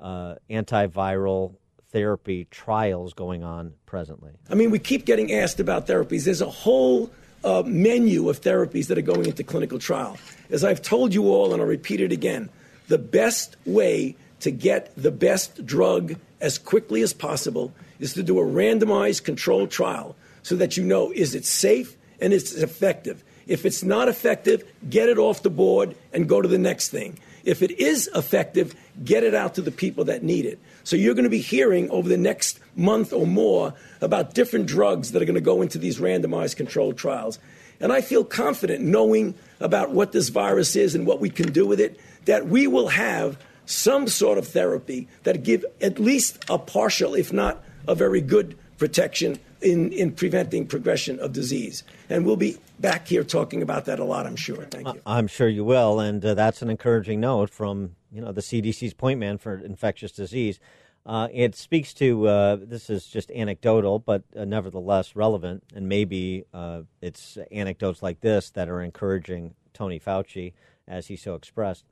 uh, 0.00 0.36
antiviral 0.50 1.54
therapy 1.90 2.46
trials 2.50 3.14
going 3.14 3.42
on 3.42 3.74
presently. 3.86 4.32
I 4.50 4.54
mean, 4.54 4.70
we 4.70 4.78
keep 4.78 5.04
getting 5.06 5.32
asked 5.32 5.60
about 5.60 5.86
therapies. 5.86 6.24
There's 6.24 6.40
a 6.40 6.50
whole 6.50 7.10
uh, 7.44 7.62
menu 7.66 8.28
of 8.28 8.40
therapies 8.40 8.88
that 8.88 8.98
are 8.98 9.02
going 9.02 9.26
into 9.26 9.44
clinical 9.44 9.78
trial. 9.78 10.18
As 10.50 10.64
I've 10.64 10.82
told 10.82 11.14
you 11.14 11.28
all, 11.32 11.52
and 11.52 11.62
I'll 11.62 11.68
repeat 11.68 12.00
it 12.00 12.12
again, 12.12 12.48
the 12.88 12.98
best 12.98 13.56
way 13.64 14.16
to 14.40 14.50
get 14.50 14.92
the 14.96 15.10
best 15.10 15.64
drug 15.66 16.16
as 16.40 16.58
quickly 16.58 17.02
as 17.02 17.12
possible 17.12 17.72
is 17.98 18.14
to 18.14 18.22
do 18.22 18.38
a 18.38 18.44
randomized 18.44 19.24
controlled 19.24 19.70
trial 19.70 20.16
so 20.42 20.56
that 20.56 20.76
you 20.76 20.84
know 20.84 21.10
is 21.10 21.34
it 21.34 21.44
safe 21.44 21.96
and 22.20 22.32
is 22.32 22.56
it 22.56 22.62
effective. 22.62 23.22
If 23.46 23.64
it's 23.64 23.82
not 23.82 24.08
effective, 24.08 24.62
get 24.88 25.08
it 25.08 25.18
off 25.18 25.42
the 25.42 25.50
board 25.50 25.96
and 26.12 26.28
go 26.28 26.40
to 26.40 26.48
the 26.48 26.58
next 26.58 26.90
thing. 26.90 27.18
If 27.48 27.62
it 27.62 27.80
is 27.80 28.10
effective, 28.14 28.74
get 29.02 29.24
it 29.24 29.34
out 29.34 29.54
to 29.54 29.62
the 29.62 29.70
people 29.70 30.04
that 30.04 30.22
need 30.22 30.44
it. 30.44 30.58
So 30.84 30.96
you're 30.96 31.14
going 31.14 31.24
to 31.24 31.30
be 31.30 31.40
hearing 31.40 31.90
over 31.90 32.06
the 32.06 32.18
next 32.18 32.60
month 32.76 33.10
or 33.10 33.26
more 33.26 33.72
about 34.02 34.34
different 34.34 34.66
drugs 34.66 35.12
that 35.12 35.22
are 35.22 35.24
going 35.24 35.34
to 35.34 35.40
go 35.40 35.62
into 35.62 35.78
these 35.78 35.98
randomized 35.98 36.56
controlled 36.56 36.98
trials. 36.98 37.38
And 37.80 37.90
I 37.90 38.02
feel 38.02 38.22
confident 38.22 38.84
knowing 38.84 39.34
about 39.60 39.92
what 39.92 40.12
this 40.12 40.28
virus 40.28 40.76
is 40.76 40.94
and 40.94 41.06
what 41.06 41.20
we 41.20 41.30
can 41.30 41.50
do 41.50 41.66
with 41.66 41.80
it 41.80 41.98
that 42.26 42.48
we 42.48 42.66
will 42.66 42.88
have 42.88 43.38
some 43.64 44.08
sort 44.08 44.36
of 44.36 44.46
therapy 44.46 45.08
that 45.22 45.42
give 45.42 45.64
at 45.80 45.98
least 45.98 46.44
a 46.50 46.58
partial, 46.58 47.14
if 47.14 47.32
not 47.32 47.64
a 47.86 47.94
very 47.94 48.20
good 48.20 48.58
protection 48.76 49.38
in, 49.60 49.92
in 49.92 50.12
preventing 50.12 50.66
progression 50.66 51.18
of 51.20 51.32
disease. 51.32 51.82
And 52.08 52.24
we'll 52.24 52.36
be 52.36 52.58
back 52.78 53.08
here 53.08 53.24
talking 53.24 53.62
about 53.62 53.84
that 53.86 53.98
a 53.98 54.04
lot, 54.04 54.26
I'm 54.26 54.36
sure. 54.36 54.64
Thank 54.64 54.88
you. 54.88 55.00
I'm 55.06 55.26
sure 55.26 55.48
you 55.48 55.64
will. 55.64 56.00
And 56.00 56.24
uh, 56.24 56.34
that's 56.34 56.62
an 56.62 56.70
encouraging 56.70 57.20
note 57.20 57.50
from 57.50 57.96
you 58.12 58.20
know 58.20 58.32
the 58.32 58.40
CDC's 58.40 58.94
point 58.94 59.18
man 59.20 59.38
for 59.38 59.58
infectious 59.58 60.12
disease. 60.12 60.58
Uh, 61.06 61.28
it 61.32 61.54
speaks 61.54 61.94
to 61.94 62.26
uh, 62.26 62.56
this 62.60 62.90
is 62.90 63.06
just 63.06 63.30
anecdotal, 63.30 63.98
but 63.98 64.24
uh, 64.36 64.44
nevertheless 64.44 65.16
relevant, 65.16 65.62
and 65.74 65.88
maybe 65.88 66.44
uh, 66.52 66.82
it's 67.00 67.38
anecdotes 67.50 68.02
like 68.02 68.20
this 68.20 68.50
that 68.50 68.68
are 68.68 68.82
encouraging 68.82 69.54
Tony 69.72 69.98
Fauci, 69.98 70.52
as 70.86 71.06
he 71.06 71.16
so 71.16 71.34
expressed. 71.34 71.84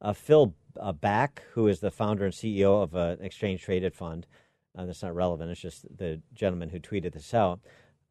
Uh, 0.00 0.12
Phil 0.12 0.54
Bak, 1.00 1.42
who 1.52 1.68
is 1.68 1.80
the 1.80 1.90
founder 1.90 2.24
and 2.24 2.32
CEO 2.32 2.82
of 2.82 2.94
an 2.94 3.18
exchange 3.20 3.62
traded 3.62 3.94
fund, 3.94 4.26
that's 4.74 5.02
not 5.02 5.14
relevant. 5.14 5.50
It's 5.50 5.60
just 5.60 5.84
the 5.96 6.20
gentleman 6.34 6.70
who 6.70 6.80
tweeted 6.80 7.12
this 7.12 7.34
out. 7.34 7.60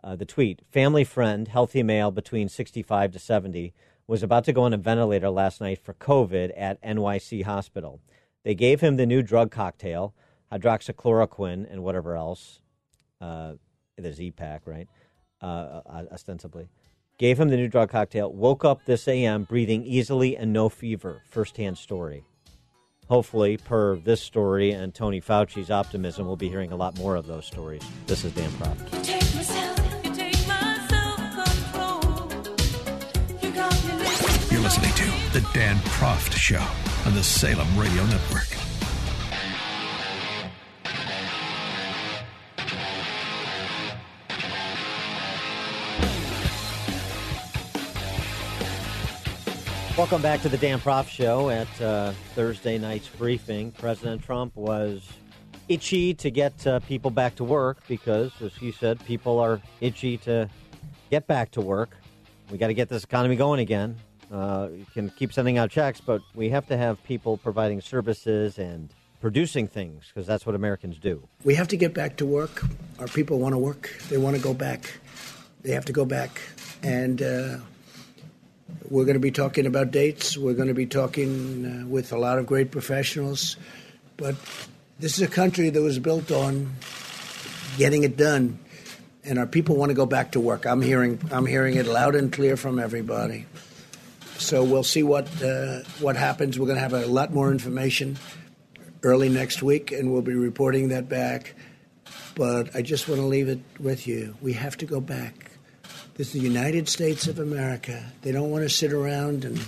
the 0.03 0.25
tweet: 0.25 0.61
Family 0.71 1.03
friend, 1.03 1.47
healthy 1.47 1.83
male 1.83 2.11
between 2.11 2.49
65 2.49 3.11
to 3.13 3.19
70 3.19 3.73
was 4.07 4.23
about 4.23 4.43
to 4.43 4.53
go 4.53 4.63
on 4.63 4.73
a 4.73 4.77
ventilator 4.77 5.29
last 5.29 5.61
night 5.61 5.79
for 5.79 5.93
COVID 5.93 6.51
at 6.57 6.81
NYC 6.83 7.43
Hospital. 7.43 8.01
They 8.43 8.55
gave 8.55 8.81
him 8.81 8.97
the 8.97 9.05
new 9.05 9.21
drug 9.21 9.51
cocktail, 9.51 10.13
hydroxychloroquine, 10.51 11.71
and 11.71 11.83
whatever 11.83 12.15
else. 12.15 12.59
Uh, 13.19 13.53
the 13.97 14.11
Z-Pak, 14.11 14.63
right? 14.65 14.87
Uh, 15.41 15.81
uh, 15.85 16.03
ostensibly. 16.11 16.69
Gave 17.17 17.39
him 17.39 17.49
the 17.49 17.57
new 17.57 17.67
drug 17.67 17.89
cocktail, 17.89 18.33
woke 18.33 18.65
up 18.65 18.85
this 18.85 19.07
AM 19.07 19.43
breathing 19.43 19.85
easily 19.85 20.35
and 20.35 20.51
no 20.51 20.69
fever. 20.69 21.21
Firsthand 21.29 21.77
story. 21.77 22.25
Hopefully, 23.11 23.57
per 23.57 23.97
this 23.97 24.21
story 24.21 24.71
and 24.71 24.93
Tony 24.93 25.19
Fauci's 25.19 25.69
optimism, 25.69 26.25
we'll 26.25 26.37
be 26.37 26.47
hearing 26.47 26.71
a 26.71 26.77
lot 26.77 26.97
more 26.97 27.17
of 27.17 27.27
those 27.27 27.45
stories. 27.45 27.81
This 28.07 28.23
is 28.23 28.31
Dan 28.31 28.49
Proft. 28.51 29.05
You're 34.49 34.61
listening 34.61 34.93
to 34.93 35.03
The 35.33 35.45
Dan 35.53 35.75
Proft 35.79 36.31
Show 36.37 36.65
on 37.05 37.13
the 37.13 37.21
Salem 37.21 37.67
Radio 37.77 38.05
Network. 38.05 38.60
Welcome 49.97 50.21
back 50.21 50.41
to 50.43 50.49
the 50.49 50.57
Dan 50.57 50.79
Proft 50.79 51.09
Show. 51.09 51.49
At 51.49 51.81
uh, 51.81 52.13
Thursday 52.33 52.77
night's 52.77 53.09
briefing, 53.09 53.71
President 53.73 54.23
Trump 54.23 54.55
was 54.55 55.07
itchy 55.67 56.13
to 56.13 56.31
get 56.31 56.65
uh, 56.65 56.79
people 56.79 57.11
back 57.11 57.35
to 57.35 57.43
work 57.43 57.77
because, 57.89 58.31
as 58.41 58.55
he 58.55 58.71
said, 58.71 59.03
people 59.05 59.37
are 59.37 59.61
itchy 59.81 60.17
to 60.19 60.49
get 61.09 61.27
back 61.27 61.51
to 61.51 61.61
work. 61.61 61.97
We 62.49 62.57
got 62.57 62.67
to 62.67 62.73
get 62.73 62.87
this 62.87 63.03
economy 63.03 63.35
going 63.35 63.59
again. 63.59 63.97
Uh, 64.31 64.69
you 64.73 64.85
can 64.93 65.09
keep 65.09 65.33
sending 65.33 65.57
out 65.57 65.69
checks, 65.69 65.99
but 65.99 66.21
we 66.33 66.49
have 66.49 66.65
to 66.67 66.77
have 66.77 67.03
people 67.03 67.37
providing 67.37 67.81
services 67.81 68.59
and 68.59 68.93
producing 69.19 69.67
things 69.67 70.05
because 70.07 70.25
that's 70.25 70.45
what 70.45 70.55
Americans 70.55 70.99
do. 70.99 71.27
We 71.43 71.53
have 71.55 71.67
to 71.67 71.77
get 71.77 71.93
back 71.93 72.15
to 72.17 72.25
work. 72.25 72.63
Our 72.97 73.07
people 73.07 73.39
want 73.39 73.53
to 73.53 73.59
work. 73.59 73.93
They 74.09 74.17
want 74.17 74.37
to 74.37 74.41
go 74.41 74.53
back. 74.53 74.99
They 75.63 75.71
have 75.71 75.85
to 75.85 75.93
go 75.93 76.05
back. 76.05 76.41
And 76.81 77.21
uh, 77.21 77.57
we're 78.89 79.05
going 79.05 79.15
to 79.15 79.19
be 79.19 79.31
talking 79.31 79.65
about 79.65 79.91
dates. 79.91 80.37
We're 80.37 80.53
going 80.53 80.67
to 80.67 80.73
be 80.73 80.85
talking 80.85 81.65
uh, 81.65 81.87
with 81.87 82.11
a 82.11 82.17
lot 82.17 82.39
of 82.39 82.45
great 82.45 82.71
professionals. 82.71 83.57
But 84.17 84.35
this 84.99 85.17
is 85.17 85.21
a 85.21 85.27
country 85.27 85.69
that 85.69 85.81
was 85.81 85.99
built 85.99 86.31
on 86.31 86.75
getting 87.77 88.03
it 88.03 88.17
done. 88.17 88.59
And 89.23 89.39
our 89.39 89.45
people 89.45 89.75
want 89.75 89.89
to 89.89 89.93
go 89.93 90.05
back 90.05 90.31
to 90.31 90.39
work. 90.39 90.65
I'm 90.65 90.81
hearing, 90.81 91.19
I'm 91.31 91.45
hearing 91.45 91.75
it 91.75 91.85
loud 91.85 92.15
and 92.15 92.31
clear 92.33 92.57
from 92.57 92.79
everybody. 92.79 93.45
So 94.37 94.63
we'll 94.63 94.83
see 94.83 95.03
what 95.03 95.27
uh, 95.43 95.81
what 95.99 96.15
happens. 96.15 96.57
We're 96.57 96.65
going 96.65 96.77
to 96.77 96.81
have 96.81 96.93
a 96.93 97.05
lot 97.05 97.31
more 97.31 97.51
information 97.51 98.17
early 99.03 99.29
next 99.29 99.61
week, 99.61 99.91
and 99.91 100.11
we'll 100.11 100.23
be 100.23 100.33
reporting 100.33 100.89
that 100.89 101.07
back. 101.07 101.53
But 102.33 102.75
I 102.75 102.81
just 102.81 103.07
want 103.07 103.21
to 103.21 103.27
leave 103.27 103.47
it 103.49 103.59
with 103.79 104.07
you. 104.07 104.35
We 104.41 104.53
have 104.53 104.77
to 104.77 104.87
go 104.87 104.99
back. 104.99 105.50
This 106.15 106.27
is 106.27 106.33
the 106.33 106.47
United 106.47 106.89
States 106.89 107.27
of 107.27 107.39
America. 107.39 108.03
They 108.21 108.33
don't 108.33 108.51
want 108.51 108.63
to 108.63 108.69
sit 108.69 108.91
around 108.91 109.45
and 109.45 109.59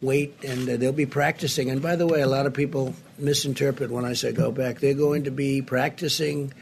wait, 0.00 0.42
and 0.42 0.68
uh, 0.68 0.76
they'll 0.78 0.92
be 0.92 1.06
practicing. 1.06 1.68
And 1.70 1.82
by 1.82 1.96
the 1.96 2.06
way, 2.06 2.22
a 2.22 2.26
lot 2.26 2.46
of 2.46 2.54
people 2.54 2.94
misinterpret 3.18 3.90
when 3.90 4.04
I 4.04 4.14
say 4.14 4.32
go 4.32 4.50
back. 4.50 4.80
They're 4.80 4.94
going 4.94 5.24
to 5.24 5.30
be 5.30 5.60
practicing 5.60 6.52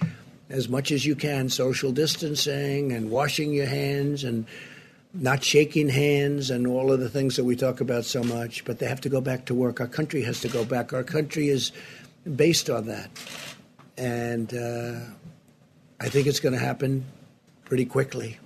as 0.50 0.68
much 0.68 0.90
as 0.90 1.07
you 1.07 1.14
can 1.14 1.48
social 1.48 1.92
distancing 1.92 2.92
and 2.92 3.11
washing 3.11 3.53
your 3.53 3.66
hands 3.66 4.24
and 4.24 4.46
not 5.12 5.44
shaking 5.44 5.88
hands 5.88 6.50
and 6.50 6.66
all 6.66 6.90
of 6.90 6.98
the 6.98 7.09
things 7.09 7.37
that 7.37 7.44
we 7.44 7.55
talk 7.55 7.81
about 7.81 8.05
so 8.05 8.24
much, 8.24 8.64
but 8.64 8.81
they 8.81 8.87
have 8.87 9.00
to 9.03 9.09
go 9.09 9.20
back 9.20 9.44
to 9.46 9.55
work. 9.55 9.81
Our 9.81 9.87
country 9.87 10.22
has 10.22 10.40
to 10.40 10.48
go 10.48 10.64
back. 10.64 10.92
Our 10.92 11.05
country 11.05 11.48
is 11.48 11.70
based 12.35 12.68
on 12.68 12.87
that. 12.87 13.11
And 13.96 14.53
uh, 14.53 14.98
I 16.00 16.09
think 16.09 16.27
it's 16.27 16.40
going 16.40 16.55
to 16.55 16.59
happen 16.59 17.05
pretty 17.64 17.85
quickly. 17.85 18.38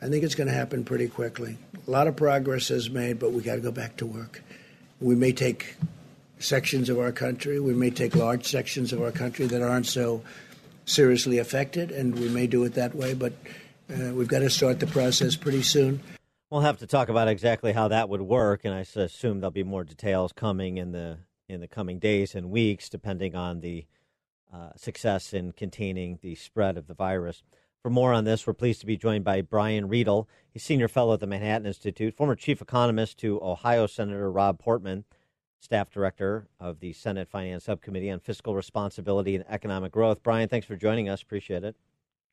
I 0.00 0.08
think 0.08 0.24
it's 0.24 0.34
going 0.34 0.48
to 0.48 0.54
happen 0.54 0.84
pretty 0.84 1.08
quickly. 1.08 1.58
A 1.86 1.90
lot 1.90 2.06
of 2.06 2.16
progress 2.16 2.70
is 2.70 2.88
made, 2.88 3.18
but 3.18 3.32
we 3.32 3.42
got 3.42 3.56
to 3.56 3.60
go 3.60 3.72
back 3.72 3.96
to 3.96 4.06
work. 4.06 4.42
We 5.00 5.14
may 5.14 5.32
take 5.32 5.76
sections 6.38 6.88
of 6.88 6.98
our 6.98 7.10
country, 7.10 7.58
we 7.58 7.74
may 7.74 7.90
take 7.90 8.14
large 8.14 8.46
sections 8.46 8.92
of 8.92 9.02
our 9.02 9.10
country 9.10 9.46
that 9.46 9.60
aren't 9.60 9.86
so 9.86 10.22
seriously 10.84 11.38
affected, 11.38 11.90
and 11.90 12.16
we 12.18 12.28
may 12.28 12.46
do 12.46 12.62
it 12.64 12.74
that 12.74 12.94
way, 12.94 13.14
but 13.14 13.32
uh, 13.90 14.12
we've 14.14 14.28
got 14.28 14.40
to 14.40 14.50
start 14.50 14.80
the 14.80 14.86
process 14.86 15.34
pretty 15.34 15.62
soon. 15.62 16.00
We'll 16.50 16.60
have 16.62 16.78
to 16.78 16.86
talk 16.86 17.08
about 17.08 17.28
exactly 17.28 17.72
how 17.72 17.88
that 17.88 18.08
would 18.08 18.22
work, 18.22 18.64
and 18.64 18.72
I 18.72 18.80
assume 18.80 19.40
there'll 19.40 19.50
be 19.50 19.64
more 19.64 19.84
details 19.84 20.32
coming 20.32 20.78
in 20.78 20.92
the 20.92 21.18
in 21.48 21.60
the 21.60 21.68
coming 21.68 21.98
days 21.98 22.34
and 22.34 22.50
weeks, 22.50 22.90
depending 22.90 23.34
on 23.34 23.60
the 23.60 23.86
uh, 24.52 24.70
success 24.76 25.32
in 25.32 25.52
containing 25.52 26.18
the 26.20 26.34
spread 26.34 26.76
of 26.76 26.86
the 26.86 26.94
virus. 26.94 27.42
For 27.82 27.90
more 27.90 28.12
on 28.12 28.24
this, 28.24 28.46
we're 28.46 28.54
pleased 28.54 28.80
to 28.80 28.86
be 28.86 28.96
joined 28.96 29.24
by 29.24 29.40
Brian 29.40 29.88
Riedl. 29.88 30.26
He's 30.50 30.64
senior 30.64 30.88
fellow 30.88 31.14
at 31.14 31.20
the 31.20 31.26
Manhattan 31.28 31.66
Institute, 31.66 32.16
former 32.16 32.34
chief 32.34 32.60
economist 32.60 33.18
to 33.18 33.40
Ohio 33.40 33.86
Senator 33.86 34.30
Rob 34.32 34.58
Portman, 34.58 35.04
staff 35.60 35.88
director 35.88 36.48
of 36.58 36.80
the 36.80 36.92
Senate 36.92 37.28
Finance 37.28 37.64
Subcommittee 37.64 38.10
on 38.10 38.18
Fiscal 38.18 38.56
Responsibility 38.56 39.36
and 39.36 39.44
Economic 39.48 39.92
Growth. 39.92 40.24
Brian, 40.24 40.48
thanks 40.48 40.66
for 40.66 40.74
joining 40.74 41.08
us. 41.08 41.22
Appreciate 41.22 41.62
it. 41.62 41.76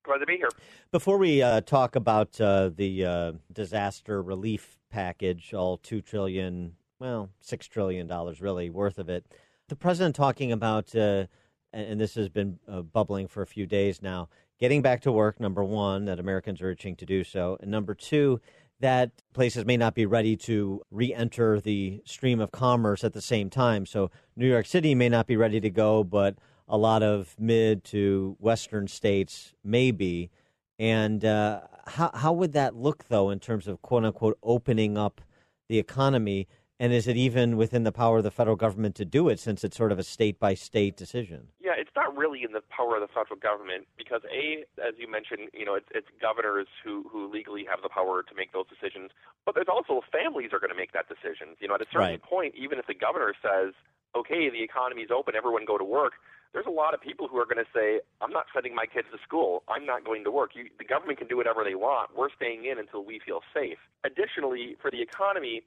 Glad 0.03 0.17
to 0.17 0.25
be 0.25 0.37
here. 0.37 0.49
Before 0.91 1.17
we 1.17 1.41
uh, 1.41 1.61
talk 1.61 1.95
about 1.95 2.39
uh, 2.41 2.69
the 2.75 3.05
uh, 3.05 3.31
disaster 3.53 4.21
relief 4.23 4.79
package, 4.89 5.53
all 5.53 5.77
two 5.77 6.01
trillion, 6.01 6.73
well, 6.99 7.29
six 7.39 7.67
trillion 7.67 8.07
dollars 8.07 8.41
really 8.41 8.71
worth 8.71 8.97
of 8.97 9.09
it, 9.09 9.25
the 9.67 9.75
president 9.75 10.15
talking 10.15 10.51
about, 10.51 10.95
uh, 10.95 11.25
and 11.71 11.99
this 11.99 12.15
has 12.15 12.29
been 12.29 12.59
uh, 12.67 12.81
bubbling 12.81 13.27
for 13.27 13.41
a 13.41 13.47
few 13.47 13.65
days 13.65 14.01
now, 14.01 14.29
getting 14.59 14.81
back 14.81 15.01
to 15.01 15.11
work. 15.11 15.39
Number 15.39 15.63
one, 15.63 16.05
that 16.05 16.19
Americans 16.19 16.61
are 16.61 16.71
itching 16.71 16.95
to 16.97 17.05
do 17.05 17.23
so, 17.23 17.57
and 17.61 17.71
number 17.71 17.93
two, 17.93 18.39
that 18.79 19.11
places 19.33 19.65
may 19.65 19.77
not 19.77 19.95
be 19.95 20.05
ready 20.05 20.35
to 20.35 20.81
re-enter 20.91 21.59
the 21.59 22.01
stream 22.05 22.39
of 22.39 22.51
commerce 22.51 23.03
at 23.03 23.13
the 23.13 23.21
same 23.21 23.49
time. 23.49 23.85
So 23.85 24.11
New 24.35 24.47
York 24.47 24.65
City 24.65 24.93
may 24.95 25.09
not 25.09 25.27
be 25.27 25.37
ready 25.37 25.61
to 25.61 25.69
go, 25.69 26.03
but 26.03 26.37
a 26.67 26.77
lot 26.77 27.03
of 27.03 27.35
mid 27.39 27.83
to 27.85 28.35
western 28.39 28.87
states 28.87 29.53
maybe. 29.63 30.29
And 30.77 31.23
uh, 31.23 31.61
how 31.87 32.11
how 32.13 32.33
would 32.33 32.53
that 32.53 32.75
look 32.75 33.05
though 33.07 33.29
in 33.29 33.39
terms 33.39 33.67
of 33.67 33.81
quote 33.81 34.03
unquote 34.03 34.37
opening 34.43 34.97
up 34.97 35.21
the 35.69 35.79
economy? 35.79 36.47
And 36.77 36.91
is 36.91 37.07
it 37.07 37.15
even 37.15 37.55
within 37.55 37.83
the 37.83 37.91
power 37.91 38.17
of 38.17 38.23
the 38.23 38.31
federal 38.31 38.57
government 38.57 38.95
to 38.95 39.05
do 39.05 39.29
it 39.29 39.39
since 39.39 39.63
it's 39.63 39.77
sort 39.77 39.93
of 39.93 39.99
a 39.99 40.03
state 40.03 40.39
by 40.39 40.55
state 40.55 40.97
decision? 40.97 41.47
Yeah, 41.61 41.71
it's 41.77 41.95
not 41.95 42.15
really 42.17 42.43
in 42.43 42.51
the 42.51 42.61
power 42.67 42.95
of 42.95 43.01
the 43.01 43.07
federal 43.07 43.39
government 43.39 43.87
because 43.97 44.21
a, 44.27 44.65
as 44.85 44.93
you 44.97 45.09
mentioned, 45.09 45.47
you 45.53 45.63
know, 45.63 45.75
it's, 45.75 45.87
it's 45.95 46.07
governors 46.21 46.67
who 46.83 47.07
who 47.09 47.31
legally 47.31 47.63
have 47.69 47.79
the 47.81 47.87
power 47.87 48.23
to 48.23 48.35
make 48.35 48.51
those 48.51 48.65
decisions. 48.67 49.11
But 49.45 49.55
there's 49.55 49.71
also 49.71 50.01
families 50.11 50.51
are 50.51 50.59
going 50.59 50.71
to 50.71 50.75
make 50.75 50.91
that 50.91 51.07
decision. 51.07 51.55
You 51.59 51.69
know, 51.69 51.75
at 51.75 51.81
a 51.81 51.85
certain 51.91 52.19
Right. 52.19 52.21
point, 52.21 52.55
even 52.55 52.77
if 52.77 52.87
the 52.87 52.93
governor 52.93 53.33
says, 53.41 53.71
"Okay, 54.13 54.49
the 54.49 54.61
economy's 54.61 55.11
open, 55.15 55.33
everyone 55.33 55.63
go 55.63 55.77
to 55.77 55.85
work," 55.85 56.13
there's 56.51 56.67
a 56.67 56.75
lot 56.75 56.93
of 56.93 56.99
people 56.99 57.29
who 57.29 57.37
are 57.39 57.45
going 57.47 57.63
to 57.63 57.71
say, 57.71 58.01
"I'm 58.19 58.31
not 58.31 58.47
sending 58.53 58.75
my 58.75 58.85
kids 58.85 59.07
to 59.15 59.17
school. 59.23 59.63
I'm 59.69 59.85
not 59.85 60.03
going 60.03 60.25
to 60.25 60.31
work." 60.31 60.55
You, 60.55 60.67
the 60.77 60.83
government 60.83 61.19
can 61.19 61.27
do 61.31 61.37
whatever 61.37 61.63
they 61.63 61.75
want. 61.75 62.17
We're 62.19 62.31
staying 62.35 62.65
in 62.65 62.77
until 62.79 63.05
we 63.05 63.19
feel 63.19 63.39
safe. 63.53 63.79
Additionally, 64.03 64.75
for 64.81 64.91
the 64.91 65.01
economy, 65.01 65.63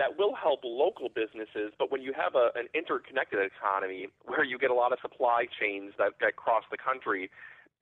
that 0.00 0.16
will 0.16 0.34
help 0.34 0.60
local 0.64 1.10
businesses, 1.10 1.76
but 1.78 1.92
when 1.92 2.00
you 2.00 2.14
have 2.16 2.34
a, 2.34 2.48
an 2.58 2.68
interconnected 2.74 3.38
economy 3.38 4.08
where 4.24 4.42
you 4.42 4.58
get 4.58 4.70
a 4.70 4.74
lot 4.74 4.92
of 4.92 4.98
supply 5.02 5.44
chains 5.60 5.92
that, 5.98 6.12
that 6.22 6.36
cross 6.36 6.64
the 6.70 6.78
country, 6.78 7.30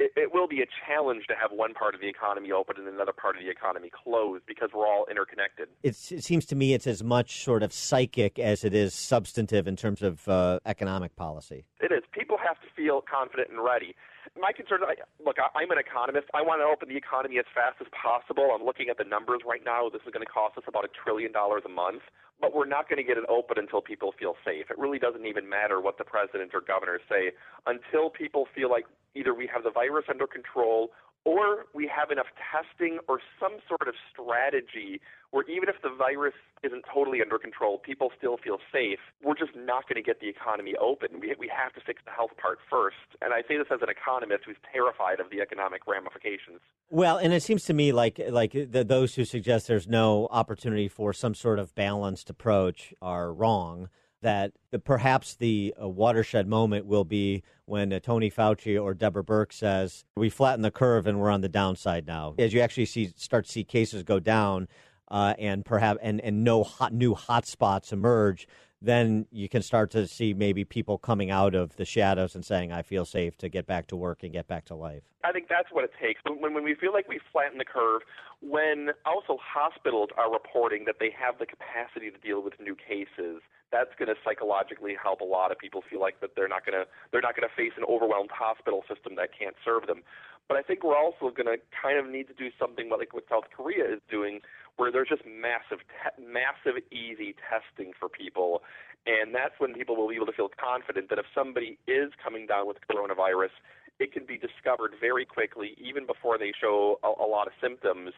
it, 0.01 0.11
it 0.17 0.35
will 0.35 0.49
be 0.49 0.61
a 0.61 0.67
challenge 0.85 1.27
to 1.29 1.35
have 1.41 1.53
one 1.53 1.75
part 1.75 1.95
of 1.95 2.01
the 2.01 2.09
economy 2.09 2.51
open 2.51 2.75
and 2.77 2.89
another 2.89 3.13
part 3.13 3.37
of 3.37 3.43
the 3.43 3.49
economy 3.49 3.89
closed 4.03 4.43
because 4.49 4.71
we're 4.75 4.87
all 4.87 5.07
interconnected. 5.09 5.69
It's, 5.85 6.11
it 6.11 6.25
seems 6.25 6.45
to 6.47 6.57
me 6.57 6.75
it's 6.75 6.89
as 6.89 7.05
much 7.05 7.45
sort 7.45 7.63
of 7.63 7.73
psychic 7.73 8.41
as 8.41 8.65
it 8.65 8.75
is 8.75 8.95
substantive 8.95 9.69
in 9.69 9.77
terms 9.77 10.03
of 10.03 10.27
uh, 10.29 10.59
economic 10.67 11.15
policy. 11.15 11.67
It 11.81 11.93
is. 11.93 12.03
People 12.11 12.37
have 12.45 12.61
to 12.63 12.67
feel 12.75 13.01
confident 13.01 13.51
and 13.51 13.63
ready. 13.63 13.95
My 14.37 14.53
concern, 14.53 14.85
I, 14.85 14.99
look, 15.23 15.37
I, 15.39 15.49
I'm 15.57 15.71
an 15.71 15.79
economist. 15.79 16.27
I 16.35 16.43
want 16.43 16.61
to 16.61 16.67
open 16.69 16.89
the 16.89 16.97
economy 16.99 17.39
as 17.39 17.49
fast 17.55 17.81
as 17.81 17.87
possible. 17.95 18.51
I'm 18.53 18.65
looking 18.65 18.89
at 18.91 18.99
the 18.99 19.05
numbers 19.05 19.41
right 19.47 19.63
now. 19.65 19.89
This 19.89 20.03
is 20.05 20.13
going 20.13 20.25
to 20.25 20.31
cost 20.31 20.59
us 20.59 20.65
about 20.67 20.85
a 20.85 20.93
trillion 20.93 21.33
dollars 21.33 21.63
a 21.65 21.73
month, 21.73 22.03
but 22.41 22.55
we're 22.55 22.69
not 22.69 22.89
going 22.89 22.99
to 22.99 23.07
get 23.07 23.17
it 23.17 23.25
open 23.31 23.57
until 23.57 23.81
people 23.81 24.13
feel 24.19 24.35
safe. 24.45 24.69
It 24.69 24.79
really 24.79 24.99
doesn't 24.99 25.25
even 25.25 25.49
matter 25.49 25.81
what 25.81 25.99
the 25.99 26.05
president 26.05 26.53
or 26.53 26.61
governor 26.61 27.01
say 27.09 27.33
until 27.67 28.11
people 28.11 28.47
feel 28.55 28.69
like 28.71 28.85
either 29.15 29.33
we 29.33 29.49
have 29.53 29.65
the 29.65 29.73
virus 29.73 30.05
under 30.11 30.27
control 30.27 30.91
or 31.25 31.67
we 31.75 31.87
have 31.87 32.11
enough 32.11 32.27
testing 32.41 32.99
or 33.09 33.21
some 33.41 33.59
sort 33.69 33.89
of 33.89 33.95
strategy 34.11 35.01
where 35.31 35.45
even 35.45 35.69
if 35.69 35.77
the 35.83 35.91
virus 35.91 36.35
isn't 36.63 36.85
totally 36.93 37.21
under 37.21 37.39
control, 37.39 37.79
people 37.79 38.11
still 38.17 38.39
feel 38.39 38.59
safe. 38.73 38.99
We're 39.23 39.37
just 39.37 39.55
not 39.55 39.87
going 39.89 40.03
to 40.03 40.07
get 40.07 40.21
the 40.21 40.29
economy 40.29 40.75
open. 40.81 41.21
We, 41.21 41.35
we 41.39 41.51
have 41.55 41.75
to 41.75 41.81
fix 41.85 42.01
the 42.05 42.11
health 42.13 42.31
part 42.41 42.59
first. 42.71 42.97
And 43.21 43.35
I 43.35 43.43
say 43.43 43.59
this 43.59 43.67
as 43.71 43.81
an 43.83 43.89
economist 43.91 44.45
who's 44.47 44.57
terrified 44.73 45.21
of 45.21 45.31
the 45.31 45.41
economic 45.41 45.83
ramifications. 45.87 46.61
Well, 46.91 47.19
and 47.19 47.33
it 47.33 47.43
seems 47.43 47.65
to 47.65 47.75
me 47.75 47.93
like 47.93 48.21
like 48.31 48.53
the, 48.53 48.85
those 48.85 49.15
who 49.15 49.25
suggest 49.25 49.69
there's 49.69 49.89
no 49.89 50.29
opportunity 50.31 50.89
for 50.89 51.13
some 51.13 51.35
sort 51.35 51.59
of 51.59 51.75
balanced 51.75 52.31
approach 52.31 52.95
are 53.03 53.33
wrong. 53.33 53.89
That 54.23 54.53
perhaps 54.85 55.37
the 55.37 55.75
uh, 55.81 55.89
watershed 55.89 56.47
moment 56.47 56.87
will 56.87 57.05
be 57.05 57.43
when 57.67 57.93
uh, 57.93 58.01
Tony 58.01 58.31
Fauci 58.31 58.81
or 58.81 58.95
Deborah 58.95 59.25
Birx 59.25 59.55
says 59.55 60.05
we 60.17 60.31
flatten 60.31 60.63
the 60.63 60.71
curve 60.71 61.07
and 61.07 61.21
we're 61.21 61.31
on 61.31 61.41
the 61.41 61.49
downside 61.49 62.07
now. 62.07 62.35
As 62.39 62.53
you 62.53 62.61
actually 62.61 62.87
see 62.87 63.13
start 63.17 63.47
to 63.47 63.53
see 63.53 63.65
cases 63.65 64.03
go 64.03 64.19
down, 64.19 64.69
uh, 65.11 65.35
and 65.39 65.65
perhaps 65.65 66.01
and 66.03 66.21
and 66.21 66.45
no 66.45 66.63
hot 66.63 66.93
new 66.93 67.15
hotspots 67.15 67.93
emerge, 67.93 68.47
then 68.81 69.27
you 69.31 69.49
can 69.49 69.63
start 69.63 69.91
to 69.91 70.07
see 70.07 70.35
maybe 70.35 70.65
people 70.65 70.99
coming 70.99 71.31
out 71.31 71.55
of 71.55 71.77
the 71.77 71.85
shadows 71.85 72.35
and 72.35 72.45
saying, 72.45 72.73
"I 72.73 72.83
feel 72.83 73.05
safe 73.05 73.37
to 73.39 73.49
get 73.49 73.67
back 73.67 73.87
to 73.89 73.97
work 73.97 74.23
and 74.23 74.33
get 74.33 74.47
back 74.47 74.67
to 74.67 74.75
life." 74.75 75.03
I 75.25 75.33
think 75.33 75.49
that's 75.49 75.69
what 75.73 75.85
it 75.85 75.91
takes. 76.01 76.21
When, 76.25 76.55
when 76.55 76.65
we 76.65 76.75
feel 76.75 76.93
like 76.93 77.09
we 77.09 77.21
flatten 77.33 77.59
the 77.59 77.65
curve, 77.65 78.03
when 78.41 78.91
also 79.05 79.39
hospitals 79.43 80.11
are 80.17 80.33
reporting 80.33 80.85
that 80.87 80.97
they 81.01 81.11
have 81.19 81.39
the 81.39 81.47
capacity 81.47 82.11
to 82.11 82.19
deal 82.19 82.43
with 82.43 82.55
new 82.61 82.77
cases, 82.77 83.43
that's 83.71 83.93
going 83.99 84.09
to 84.09 84.17
psychologically 84.25 84.97
help 85.01 85.21
a 85.21 85.29
lot 85.29 85.53
of 85.53 85.59
people 85.59 85.83
feel 85.89 86.01
like 86.01 86.21
that 86.21 86.31
they're 86.37 86.49
not 86.49 86.65
going 86.65 86.79
to 86.79 86.87
they're 87.13 87.25
not 87.25 87.37
going 87.37 87.49
to 87.49 87.55
face 87.55 87.73
an 87.77 87.85
overwhelmed 87.85 88.31
hospital 88.33 88.85
system 88.89 89.17
that 89.17 89.31
can't 89.37 89.57
serve 89.65 89.87
them. 89.87 90.03
But 90.49 90.57
I 90.57 90.63
think 90.63 90.83
we're 90.83 90.97
also 90.97 91.29
going 91.29 91.47
to 91.47 91.61
kind 91.69 91.99
of 92.01 92.09
need 92.09 92.27
to 92.29 92.35
do 92.35 92.49
something 92.59 92.89
like 92.89 93.13
what 93.13 93.25
South 93.29 93.45
Korea 93.55 93.85
is 93.85 94.01
doing, 94.09 94.41
where 94.77 94.91
there's 94.91 95.09
just 95.09 95.29
massive, 95.29 95.85
te- 95.85 96.17
massive, 96.17 96.81
easy 96.89 97.37
testing 97.37 97.93
for 97.93 98.09
people, 98.09 98.63
and 99.05 99.35
that's 99.35 99.61
when 99.61 99.75
people 99.75 99.95
will 99.95 100.09
be 100.09 100.17
able 100.17 100.27
to 100.27 100.33
feel 100.33 100.49
confident 100.49 101.11
that 101.11 101.19
if 101.19 101.27
somebody 101.35 101.79
is 101.87 102.13
coming 102.23 102.47
down 102.47 102.67
with 102.67 102.79
coronavirus, 102.89 103.53
it 104.01 104.13
can 104.13 104.25
be 104.25 104.39
discovered 104.39 104.95
very 105.01 105.25
quickly, 105.25 105.77
even 105.77 106.07
before 106.07 106.39
they 106.39 106.53
show 106.59 106.99
a, 107.03 107.09
a 107.09 107.29
lot 107.29 107.47
of 107.47 107.53
symptoms, 107.61 108.13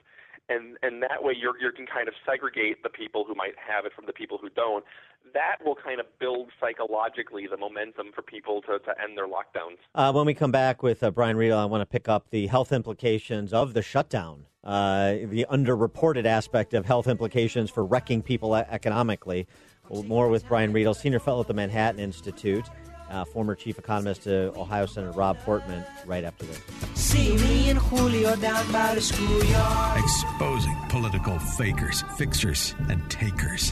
and 0.51 0.77
and 0.83 1.03
that 1.03 1.23
way 1.23 1.33
you 1.41 1.55
you 1.61 1.71
can 1.73 1.87
kind 1.87 2.09
of 2.09 2.15
segregate 2.27 2.83
the 2.83 2.91
people 2.91 3.25
who 3.27 3.35
might 3.35 3.55
have 3.57 3.87
it 3.87 3.93
from 3.95 4.07
the 4.07 4.13
people 4.13 4.39
who 4.39 4.51
don't. 4.51 4.85
That 5.33 5.65
will 5.65 5.77
kind 5.77 6.01
of 6.01 6.07
build 6.19 6.51
psychologically 6.61 7.47
the 7.47 7.57
momentum 7.57 8.11
for 8.15 8.23
people 8.23 8.63
to, 8.63 8.79
to 8.81 8.95
end 9.01 9.17
their 9.17 9.29
lockdowns. 9.29 9.79
Uh, 9.95 10.13
when 10.13 10.27
we 10.27 10.35
come 10.35 10.51
back 10.51 10.83
with 10.83 11.03
uh, 11.03 11.11
Brian 11.11 11.37
Riedl, 11.37 11.57
I 11.57 11.67
want 11.67 11.83
to 11.83 11.87
pick 11.87 12.09
up 12.09 12.31
the 12.31 12.49
health 12.49 12.73
implications 12.73 13.53
of 13.53 13.73
the 13.75 13.83
shutdown, 13.83 14.47
uh, 14.65 15.13
the 15.25 15.47
underreported 15.51 16.25
aspect 16.25 16.75
of 16.75 16.85
health 16.85 17.07
implications 17.07 17.71
for 17.71 17.85
wrecking 17.85 18.23
people 18.23 18.57
economically. 18.57 19.47
More 19.91 20.29
with 20.29 20.47
Brian 20.47 20.73
Riedl, 20.73 20.95
senior 20.97 21.19
fellow 21.19 21.41
at 21.41 21.49
the 21.49 21.55
Manhattan 21.55 22.01
Institute 22.01 22.65
uh, 23.11 23.25
former 23.25 23.55
chief 23.55 23.79
economist 23.79 24.23
to 24.25 24.53
Ohio 24.57 24.87
Senator 24.87 25.13
Rob 25.13 25.39
Portman, 25.41 25.85
right 26.07 26.25
after 26.25 26.47
this. 26.47 26.61
See 26.95 27.37
me 27.37 27.71
and 27.71 27.79
Julio 27.79 28.37
down 28.37 28.71
by 28.73 28.95
the 28.95 29.01
schoolyard. 29.01 30.01
Exposing 30.01 30.77
political 30.89 31.39
fakers, 31.39 32.03
fixers, 32.17 32.75
and 32.89 33.09
takers. 33.11 33.71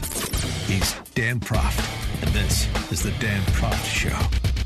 He's 0.67 0.93
Dan 1.15 1.39
Proft, 1.39 2.23
and 2.23 2.31
this 2.31 2.67
is 2.91 3.03
the 3.03 3.11
Dan 3.19 3.41
Proft 3.53 3.85
Show. 3.85 4.58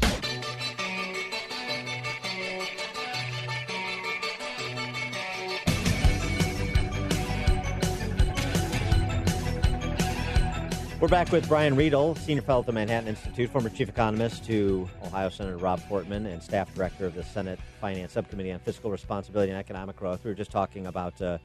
We're 11.03 11.09
back 11.09 11.33
with 11.33 11.49
Brian 11.49 11.75
Riedl, 11.75 12.17
senior 12.17 12.43
fellow 12.43 12.61
at 12.61 12.65
the 12.65 12.71
Manhattan 12.71 13.09
Institute, 13.09 13.49
former 13.49 13.67
chief 13.67 13.89
economist 13.89 14.45
to 14.45 14.87
Ohio 15.03 15.27
Senator 15.27 15.57
Rob 15.57 15.81
Portman, 15.89 16.25
and 16.27 16.41
staff 16.41 16.73
director 16.73 17.05
of 17.05 17.13
the 17.13 17.25
Senate 17.25 17.59
Finance 17.81 18.13
Subcommittee 18.13 18.53
on 18.53 18.59
Fiscal 18.59 18.89
Responsibility 18.89 19.51
and 19.51 19.59
Economic 19.59 19.97
Growth. 19.97 20.23
We 20.23 20.31
were 20.31 20.35
just 20.35 20.49
talking 20.49 20.87
about 20.87 21.21
uh, 21.21 21.39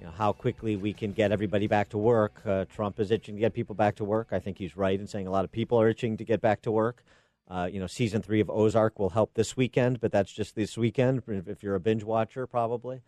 you 0.00 0.06
know, 0.06 0.12
how 0.12 0.32
quickly 0.32 0.76
we 0.76 0.94
can 0.94 1.12
get 1.12 1.30
everybody 1.30 1.66
back 1.66 1.90
to 1.90 1.98
work. 1.98 2.40
Uh, 2.46 2.64
Trump 2.74 2.98
is 2.98 3.10
itching 3.10 3.34
to 3.34 3.40
get 3.40 3.52
people 3.52 3.74
back 3.74 3.96
to 3.96 4.04
work. 4.04 4.28
I 4.30 4.38
think 4.38 4.56
he's 4.56 4.78
right 4.78 4.98
in 4.98 5.06
saying 5.06 5.26
a 5.26 5.30
lot 5.30 5.44
of 5.44 5.52
people 5.52 5.78
are 5.78 5.90
itching 5.90 6.16
to 6.16 6.24
get 6.24 6.40
back 6.40 6.62
to 6.62 6.72
work. 6.72 7.04
Uh, 7.50 7.68
you 7.70 7.78
know, 7.78 7.86
season 7.86 8.22
three 8.22 8.40
of 8.40 8.48
Ozark 8.48 8.98
will 8.98 9.10
help 9.10 9.34
this 9.34 9.58
weekend, 9.58 10.00
but 10.00 10.10
that's 10.10 10.32
just 10.32 10.54
this 10.54 10.78
weekend 10.78 11.22
if 11.28 11.62
you're 11.62 11.74
a 11.74 11.80
binge 11.80 12.02
watcher, 12.02 12.46
probably. 12.46 13.02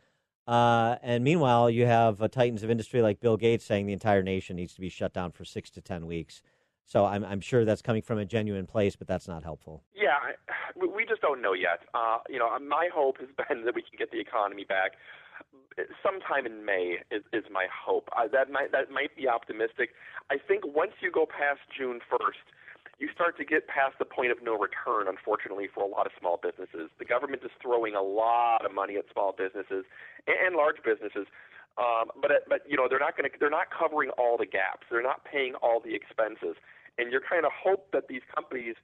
Uh, 0.48 0.96
and 1.02 1.22
meanwhile, 1.22 1.68
you 1.68 1.84
have 1.84 2.22
uh, 2.22 2.26
titans 2.26 2.62
of 2.62 2.70
industry 2.70 3.02
like 3.02 3.20
Bill 3.20 3.36
Gates 3.36 3.66
saying 3.66 3.84
the 3.84 3.92
entire 3.92 4.22
nation 4.22 4.56
needs 4.56 4.72
to 4.74 4.80
be 4.80 4.88
shut 4.88 5.12
down 5.12 5.30
for 5.30 5.44
six 5.44 5.68
to 5.72 5.82
ten 5.82 6.06
weeks. 6.06 6.42
So 6.86 7.04
I'm, 7.04 7.22
I'm 7.22 7.42
sure 7.42 7.66
that's 7.66 7.82
coming 7.82 8.00
from 8.00 8.16
a 8.16 8.24
genuine 8.24 8.66
place, 8.66 8.96
but 8.96 9.06
that's 9.06 9.28
not 9.28 9.42
helpful. 9.42 9.82
Yeah, 9.94 10.16
we 10.74 11.04
just 11.04 11.20
don't 11.20 11.42
know 11.42 11.52
yet. 11.52 11.80
Uh, 11.92 12.20
you 12.30 12.38
know, 12.38 12.48
my 12.60 12.88
hope 12.92 13.18
has 13.20 13.28
been 13.48 13.66
that 13.66 13.74
we 13.74 13.82
can 13.82 13.98
get 13.98 14.10
the 14.10 14.20
economy 14.20 14.64
back 14.64 14.92
sometime 16.02 16.46
in 16.46 16.64
May. 16.64 16.96
Is, 17.10 17.22
is 17.34 17.44
my 17.52 17.66
hope. 17.68 18.08
Uh, 18.16 18.26
that 18.32 18.50
might 18.50 18.72
that 18.72 18.90
might 18.90 19.14
be 19.14 19.28
optimistic. 19.28 19.90
I 20.30 20.36
think 20.38 20.64
once 20.64 20.92
you 21.02 21.12
go 21.12 21.26
past 21.26 21.60
June 21.76 22.00
first 22.08 22.40
you 22.98 23.08
start 23.14 23.38
to 23.38 23.44
get 23.44 23.68
past 23.68 23.94
the 23.98 24.04
point 24.04 24.32
of 24.32 24.42
no 24.42 24.58
return, 24.58 25.06
unfortunately, 25.06 25.68
for 25.72 25.82
a 25.82 25.86
lot 25.86 26.06
of 26.06 26.12
small 26.18 26.38
businesses. 26.42 26.90
The 26.98 27.04
government 27.04 27.42
is 27.44 27.50
throwing 27.62 27.94
a 27.94 28.02
lot 28.02 28.66
of 28.66 28.74
money 28.74 28.96
at 28.96 29.04
small 29.12 29.32
businesses 29.36 29.86
and 30.26 30.56
large 30.56 30.82
businesses. 30.84 31.26
Um, 31.78 32.10
but 32.20 32.32
but 32.48 32.66
you 32.66 32.76
know 32.76 32.90
they're 32.90 32.98
not 32.98 33.16
going 33.16 33.30
to 33.30 33.36
they're 33.38 33.54
not 33.54 33.70
covering 33.70 34.10
all 34.18 34.36
the 34.36 34.46
gaps. 34.46 34.90
They're 34.90 35.02
not 35.02 35.24
paying 35.24 35.54
all 35.62 35.78
the 35.78 35.94
expenses, 35.94 36.58
and 36.98 37.12
you're 37.12 37.22
kind 37.22 37.46
of 37.46 37.52
hope 37.54 37.92
that 37.92 38.08
these 38.10 38.26
companies 38.34 38.74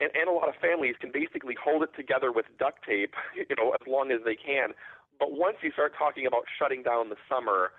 and, 0.00 0.08
and 0.16 0.28
a 0.28 0.32
lot 0.32 0.48
of 0.48 0.56
families 0.56 0.96
can 0.98 1.12
basically 1.12 1.54
hold 1.54 1.82
it 1.82 1.92
together 1.94 2.32
with 2.32 2.46
duct 2.58 2.80
tape, 2.84 3.14
you 3.36 3.54
know, 3.60 3.76
as 3.76 3.86
long 3.86 4.10
as 4.10 4.20
they 4.24 4.36
can. 4.36 4.72
But 5.18 5.36
once 5.36 5.60
you 5.60 5.70
start 5.72 5.92
talking 5.96 6.26
about 6.26 6.44
shutting 6.58 6.82
down 6.82 7.10
the 7.10 7.20
summer, 7.28 7.76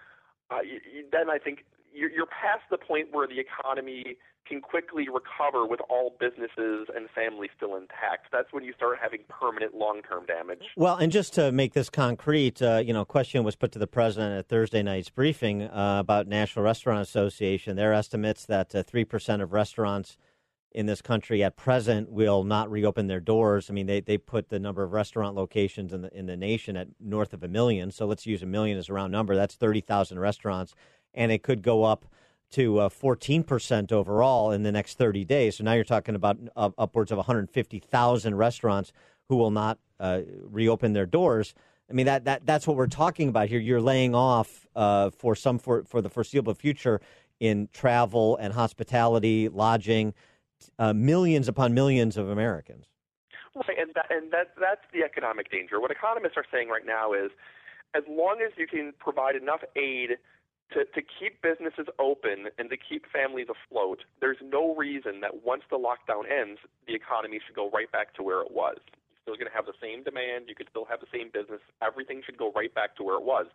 uh, 0.54 0.62
you, 0.62 0.78
you, 0.86 1.06
then 1.12 1.30
I 1.30 1.40
think 1.40 1.66
you're, 1.92 2.12
you're 2.12 2.30
past 2.30 2.62
the 2.70 2.78
point 2.78 3.10
where 3.12 3.26
the 3.26 3.42
economy 3.42 4.18
can 4.48 4.60
quickly 4.60 5.08
recover 5.08 5.66
with 5.66 5.80
all 5.90 6.16
businesses 6.20 6.88
and 6.96 7.10
families 7.16 7.52
still 7.56 7.76
intact. 7.76 8.28
That's 8.32 8.52
when 8.52 8.64
you 8.64 8.74
start 8.74 8.98
having 9.02 9.22
permanent 9.30 9.76
long-term 9.76 10.26
damage. 10.26 10.64
Well, 10.76 10.98
and 10.98 11.12
just 11.12 11.34
to 11.36 11.52
make 11.52 11.74
this 11.74 11.90
concrete, 11.90 12.62
uh, 12.62 12.82
you 12.86 12.94
know, 12.94 13.02
a 13.02 13.06
question 13.06 13.44
was 13.44 13.56
put 13.56 13.72
to 13.74 13.80
the 13.80 13.88
president 13.88 14.38
at 14.38 14.48
Thursday 14.48 14.84
night's 14.84 15.10
briefing 15.10 15.64
uh, 15.64 15.98
about 16.00 16.28
National 16.28 16.66
Restaurant 16.66 17.02
Association. 17.02 17.76
Their 17.76 17.94
estimates 17.94 18.46
that 18.48 18.76
uh, 18.76 18.84
three 18.84 19.06
percent 19.06 19.42
of 19.42 19.54
restaurants 19.54 20.18
in 20.74 20.86
this 20.86 21.02
country 21.02 21.44
at 21.44 21.58
present 21.58 22.10
will 22.10 22.44
not 22.44 22.72
reopen 22.72 23.08
their 23.08 23.20
doors. 23.20 23.70
I 23.70 23.74
mean, 23.74 23.88
they, 23.88 24.00
they 24.00 24.18
put 24.18 24.48
the 24.48 24.58
number 24.58 24.84
of 24.84 24.94
restaurant 24.94 25.36
locations 25.36 25.92
in 25.94 26.02
the 26.02 26.18
in 26.18 26.26
the 26.26 26.38
nation 26.38 26.78
at 26.78 26.88
north 27.00 27.34
of 27.34 27.44
a 27.44 27.48
million. 27.48 27.92
So 27.92 28.06
let's 28.06 28.26
use 28.26 28.42
a 28.42 28.46
million 28.46 28.78
as 28.78 28.90
a 28.90 28.94
round 28.94 29.12
number. 29.12 29.36
That's 29.36 29.56
thirty 29.56 29.82
thousand 29.82 30.20
restaurants, 30.20 30.74
and 31.14 31.32
it 31.32 31.44
could 31.44 31.62
go 31.62 31.84
up 31.84 32.06
to 32.52 32.80
uh, 32.80 32.90
14% 32.90 33.92
overall 33.92 34.52
in 34.52 34.64
the 34.64 34.72
next 34.72 34.98
30 34.98 35.26
days. 35.26 35.58
So 35.58 35.64
now 35.64 35.74
you're 35.74 35.84
talking 35.84 36.16
about 36.16 36.38
uh, 36.56 36.70
upwards 36.78 37.12
of 37.12 37.18
150,000 37.18 38.36
restaurants 38.36 38.92
who 39.30 39.38
will 39.38 39.52
not 39.52 39.80
uh, 40.00 40.22
reopen 40.44 40.94
their 40.94 41.06
doors. 41.06 41.54
I 41.90 41.94
mean 41.94 42.06
that, 42.06 42.26
that 42.26 42.46
that's 42.46 42.66
what 42.66 42.78
we're 42.78 42.88
talking 42.88 43.28
about 43.28 43.50
here. 43.50 43.60
You're 43.60 43.82
laying 43.82 44.16
off 44.16 44.66
uh, 44.76 45.10
for 45.10 45.36
some 45.36 45.60
for 45.60 45.84
for 45.84 46.02
the 46.02 46.10
foreseeable 46.10 46.54
future 46.54 47.02
in 47.42 47.68
travel 47.74 48.38
and 48.38 48.54
hospitality, 48.54 49.50
lodging, 49.50 50.14
uh, 50.80 50.94
millions 50.94 51.50
upon 51.50 51.74
millions 51.74 52.16
of 52.16 52.30
Americans. 52.30 52.86
Right, 53.56 53.78
and 53.78 53.92
that, 53.96 54.06
and 54.10 54.32
that 54.32 54.54
that's 54.60 54.82
the 54.94 55.04
economic 55.04 55.52
danger. 55.52 55.82
What 55.82 55.92
economists 55.92 56.38
are 56.38 56.46
saying 56.52 56.70
right 56.70 56.86
now 56.86 57.12
is, 57.12 57.32
as 57.94 58.04
long 58.08 58.42
as 58.46 58.54
you 58.58 58.68
can 58.68 58.94
provide 59.00 59.36
enough 59.36 59.62
aid 59.76 60.12
to, 60.74 60.86
to 60.86 61.02
keep 61.02 61.42
businesses 61.42 61.88
open 62.00 62.48
and 62.58 62.70
to 62.70 62.78
keep 62.78 63.06
families 63.12 63.48
afloat, 63.52 64.04
there's 64.20 64.40
no 64.42 64.76
reason 64.76 65.20
that 65.22 65.44
once 65.44 65.64
the 65.70 65.78
lockdown 65.78 66.24
ends, 66.30 66.60
the 66.88 66.96
economy 66.96 67.40
should 67.46 67.56
go 67.56 67.70
right 67.72 67.92
back 67.92 68.14
to 68.16 68.24
where 68.24 68.42
it 68.42 68.52
was. 68.52 68.78
You're 69.28 69.36
still 69.36 69.36
going 69.36 69.52
to 69.52 69.56
have 69.56 69.68
the 69.68 69.78
same 69.82 70.04
demand. 70.04 70.46
You 70.48 70.56
could 70.56 70.68
still 70.70 70.86
have 70.86 71.00
the 71.00 71.12
same 71.12 71.30
business. 71.32 71.62
Everything 71.84 72.22
should 72.26 72.38
go 72.38 72.52
right 72.56 72.74
back 72.74 72.96
to 72.98 73.04
where 73.04 73.16
it 73.16 73.24
was, 73.24 73.48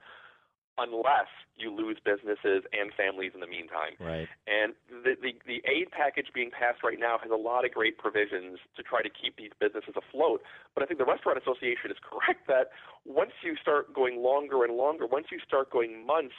unless 0.79 1.33
you 1.57 1.72
lose 1.72 1.96
businesses 2.05 2.68
and 2.76 2.92
families 2.92 3.33
in 3.33 3.40
the 3.40 3.48
meantime. 3.48 3.96
Right. 3.96 4.29
And 4.44 4.76
the, 4.92 5.16
the, 5.16 5.33
the 5.48 5.64
aid 5.64 5.90
package 5.90 6.29
being 6.37 6.52
passed 6.52 6.85
right 6.85 7.00
now 7.00 7.16
has 7.16 7.33
a 7.33 7.40
lot 7.40 7.64
of 7.64 7.72
great 7.72 7.96
provisions 7.96 8.61
to 8.76 8.85
try 8.85 9.00
to 9.00 9.09
keep 9.09 9.40
these 9.40 9.57
businesses 9.57 9.96
afloat. 9.96 10.44
But 10.76 10.85
I 10.85 10.87
think 10.87 11.00
the 11.00 11.09
Restaurant 11.09 11.40
Association 11.40 11.88
is 11.88 11.96
correct 12.05 12.44
that 12.46 12.76
once 13.09 13.33
you 13.40 13.57
start 13.57 13.94
going 13.96 14.20
longer 14.20 14.64
and 14.68 14.76
longer, 14.76 15.09
once 15.09 15.33
you 15.33 15.40
start 15.40 15.72
going 15.72 16.05
months, 16.05 16.37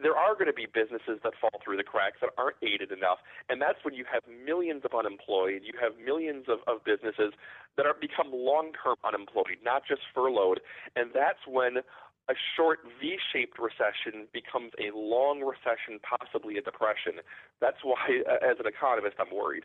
there 0.00 0.16
are 0.16 0.34
going 0.34 0.46
to 0.46 0.52
be 0.52 0.66
businesses 0.66 1.20
that 1.22 1.34
fall 1.40 1.54
through 1.62 1.76
the 1.76 1.84
cracks 1.84 2.18
that 2.20 2.30
aren't 2.36 2.56
aided 2.62 2.90
enough. 2.90 3.18
And 3.48 3.62
that's 3.62 3.78
when 3.84 3.94
you 3.94 4.04
have 4.10 4.22
millions 4.26 4.82
of 4.84 4.92
unemployed, 4.92 5.62
you 5.62 5.74
have 5.80 5.92
millions 6.02 6.46
of, 6.48 6.58
of 6.66 6.84
businesses 6.84 7.32
that 7.76 7.86
are 7.86 7.94
become 7.94 8.32
long 8.32 8.72
term 8.74 8.96
unemployed, 9.04 9.62
not 9.62 9.82
just 9.86 10.02
furloughed. 10.14 10.60
And 10.96 11.10
that's 11.14 11.46
when 11.46 11.78
a 12.28 12.34
short 12.56 12.80
V 13.00 13.16
shaped 13.32 13.58
recession 13.58 14.26
becomes 14.32 14.72
a 14.78 14.96
long 14.96 15.40
recession, 15.40 16.00
possibly 16.02 16.56
a 16.56 16.62
depression. 16.62 17.20
That's 17.60 17.78
why, 17.82 18.22
as 18.42 18.56
an 18.58 18.66
economist, 18.66 19.16
I'm 19.18 19.34
worried. 19.34 19.62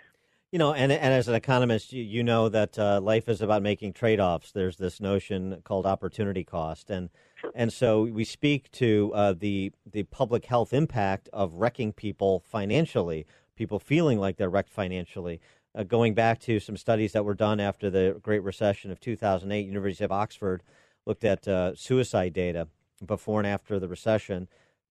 You 0.52 0.58
know, 0.58 0.74
and, 0.74 0.92
and 0.92 1.14
as 1.14 1.28
an 1.28 1.36
economist, 1.36 1.94
you, 1.94 2.04
you 2.04 2.24
know 2.24 2.50
that 2.50 2.78
uh, 2.78 3.00
life 3.02 3.30
is 3.30 3.42
about 3.42 3.62
making 3.62 3.94
trade 3.94 4.20
offs. 4.20 4.52
There's 4.52 4.78
this 4.78 5.00
notion 5.00 5.62
called 5.64 5.86
opportunity 5.86 6.44
cost. 6.44 6.90
And 6.90 7.10
And 7.56 7.72
so 7.72 8.04
we 8.04 8.24
speak 8.24 8.72
to 8.72 9.12
uh, 9.14 9.34
the 9.34 9.72
the 9.90 10.04
public 10.04 10.46
health 10.46 10.74
impact 10.74 11.30
of 11.34 11.56
wrecking 11.56 11.94
people 11.94 12.44
financially. 12.46 13.26
people 13.56 13.80
feeling 13.80 14.20
like 14.20 14.38
they're 14.38 14.50
wrecked 14.50 14.70
financially. 14.70 15.42
Uh, 15.76 15.84
going 15.84 16.14
back 16.14 16.40
to 16.40 16.60
some 16.60 16.78
studies 16.78 17.12
that 17.12 17.26
were 17.26 17.34
done 17.36 17.60
after 17.60 17.90
the 17.90 18.18
Great 18.22 18.44
Recession 18.44 18.90
of 18.90 19.00
2008, 19.00 19.66
University 19.68 20.04
of 20.04 20.12
Oxford 20.12 20.64
looked 21.06 21.24
at 21.24 21.48
uh, 21.48 21.76
suicide 21.76 22.34
data 22.34 22.68
before 23.06 23.40
and 23.40 23.48
after 23.48 23.80
the 23.80 23.88
recession. 23.88 24.48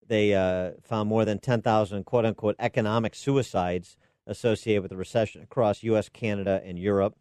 They 0.06 0.34
uh, 0.34 0.72
found 0.82 1.08
more 1.08 1.24
than 1.24 1.38
10,000 1.38 2.04
quote 2.04 2.24
unquote 2.24 2.56
economic 2.58 3.14
suicides 3.14 3.96
associated 4.26 4.82
with 4.82 4.90
the 4.90 4.96
recession 4.96 5.42
across 5.42 5.82
U.S., 5.82 6.08
Canada, 6.08 6.62
and 6.64 6.78
Europe. 6.78 7.16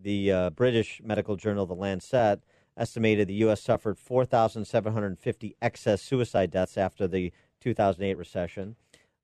The 0.00 0.32
uh, 0.32 0.50
British 0.50 1.00
medical 1.04 1.36
journal, 1.36 1.66
The 1.66 1.74
Lancet, 1.74 2.40
estimated 2.78 3.28
the 3.28 3.34
U.S. 3.34 3.60
suffered 3.60 3.98
4,750 3.98 5.56
excess 5.60 6.00
suicide 6.00 6.50
deaths 6.50 6.78
after 6.78 7.06
the 7.06 7.32
2008 7.60 8.16
recession. 8.16 8.76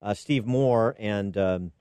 Uh, 0.02 0.12
Steve 0.12 0.44
Moore 0.44 0.96
and 0.98 1.38
um, 1.38 1.72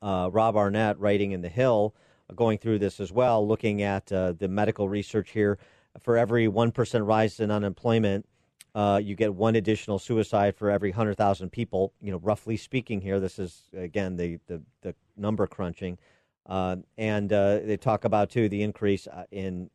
uh, 0.00 0.28
Rob 0.30 0.56
Arnett, 0.56 0.98
writing 1.00 1.32
in 1.32 1.40
The 1.40 1.48
Hill, 1.48 1.94
going 2.34 2.58
through 2.58 2.78
this 2.78 3.00
as 3.00 3.10
well, 3.10 3.46
looking 3.46 3.82
at 3.82 4.12
uh, 4.12 4.32
the 4.32 4.48
medical 4.48 4.88
research 4.88 5.30
here. 5.30 5.58
For 6.00 6.16
every 6.16 6.46
1% 6.46 7.06
rise 7.06 7.40
in 7.40 7.50
unemployment, 7.50 8.26
uh, 8.74 9.00
you 9.02 9.16
get 9.16 9.34
one 9.34 9.56
additional 9.56 9.98
suicide 9.98 10.54
for 10.54 10.70
every 10.70 10.90
100,000 10.90 11.50
people. 11.50 11.92
You 12.00 12.12
know, 12.12 12.18
roughly 12.18 12.56
speaking, 12.56 13.00
here, 13.00 13.18
this 13.18 13.38
is, 13.38 13.62
again, 13.74 14.16
the, 14.16 14.38
the, 14.46 14.62
the 14.82 14.94
number 15.16 15.46
crunching. 15.46 15.98
Uh, 16.46 16.76
and 16.96 17.32
uh, 17.32 17.58
they 17.60 17.76
talk 17.76 18.04
about, 18.04 18.30
too, 18.30 18.48
the 18.48 18.62
increase 18.62 19.06
uh, 19.06 19.24
in 19.32 19.70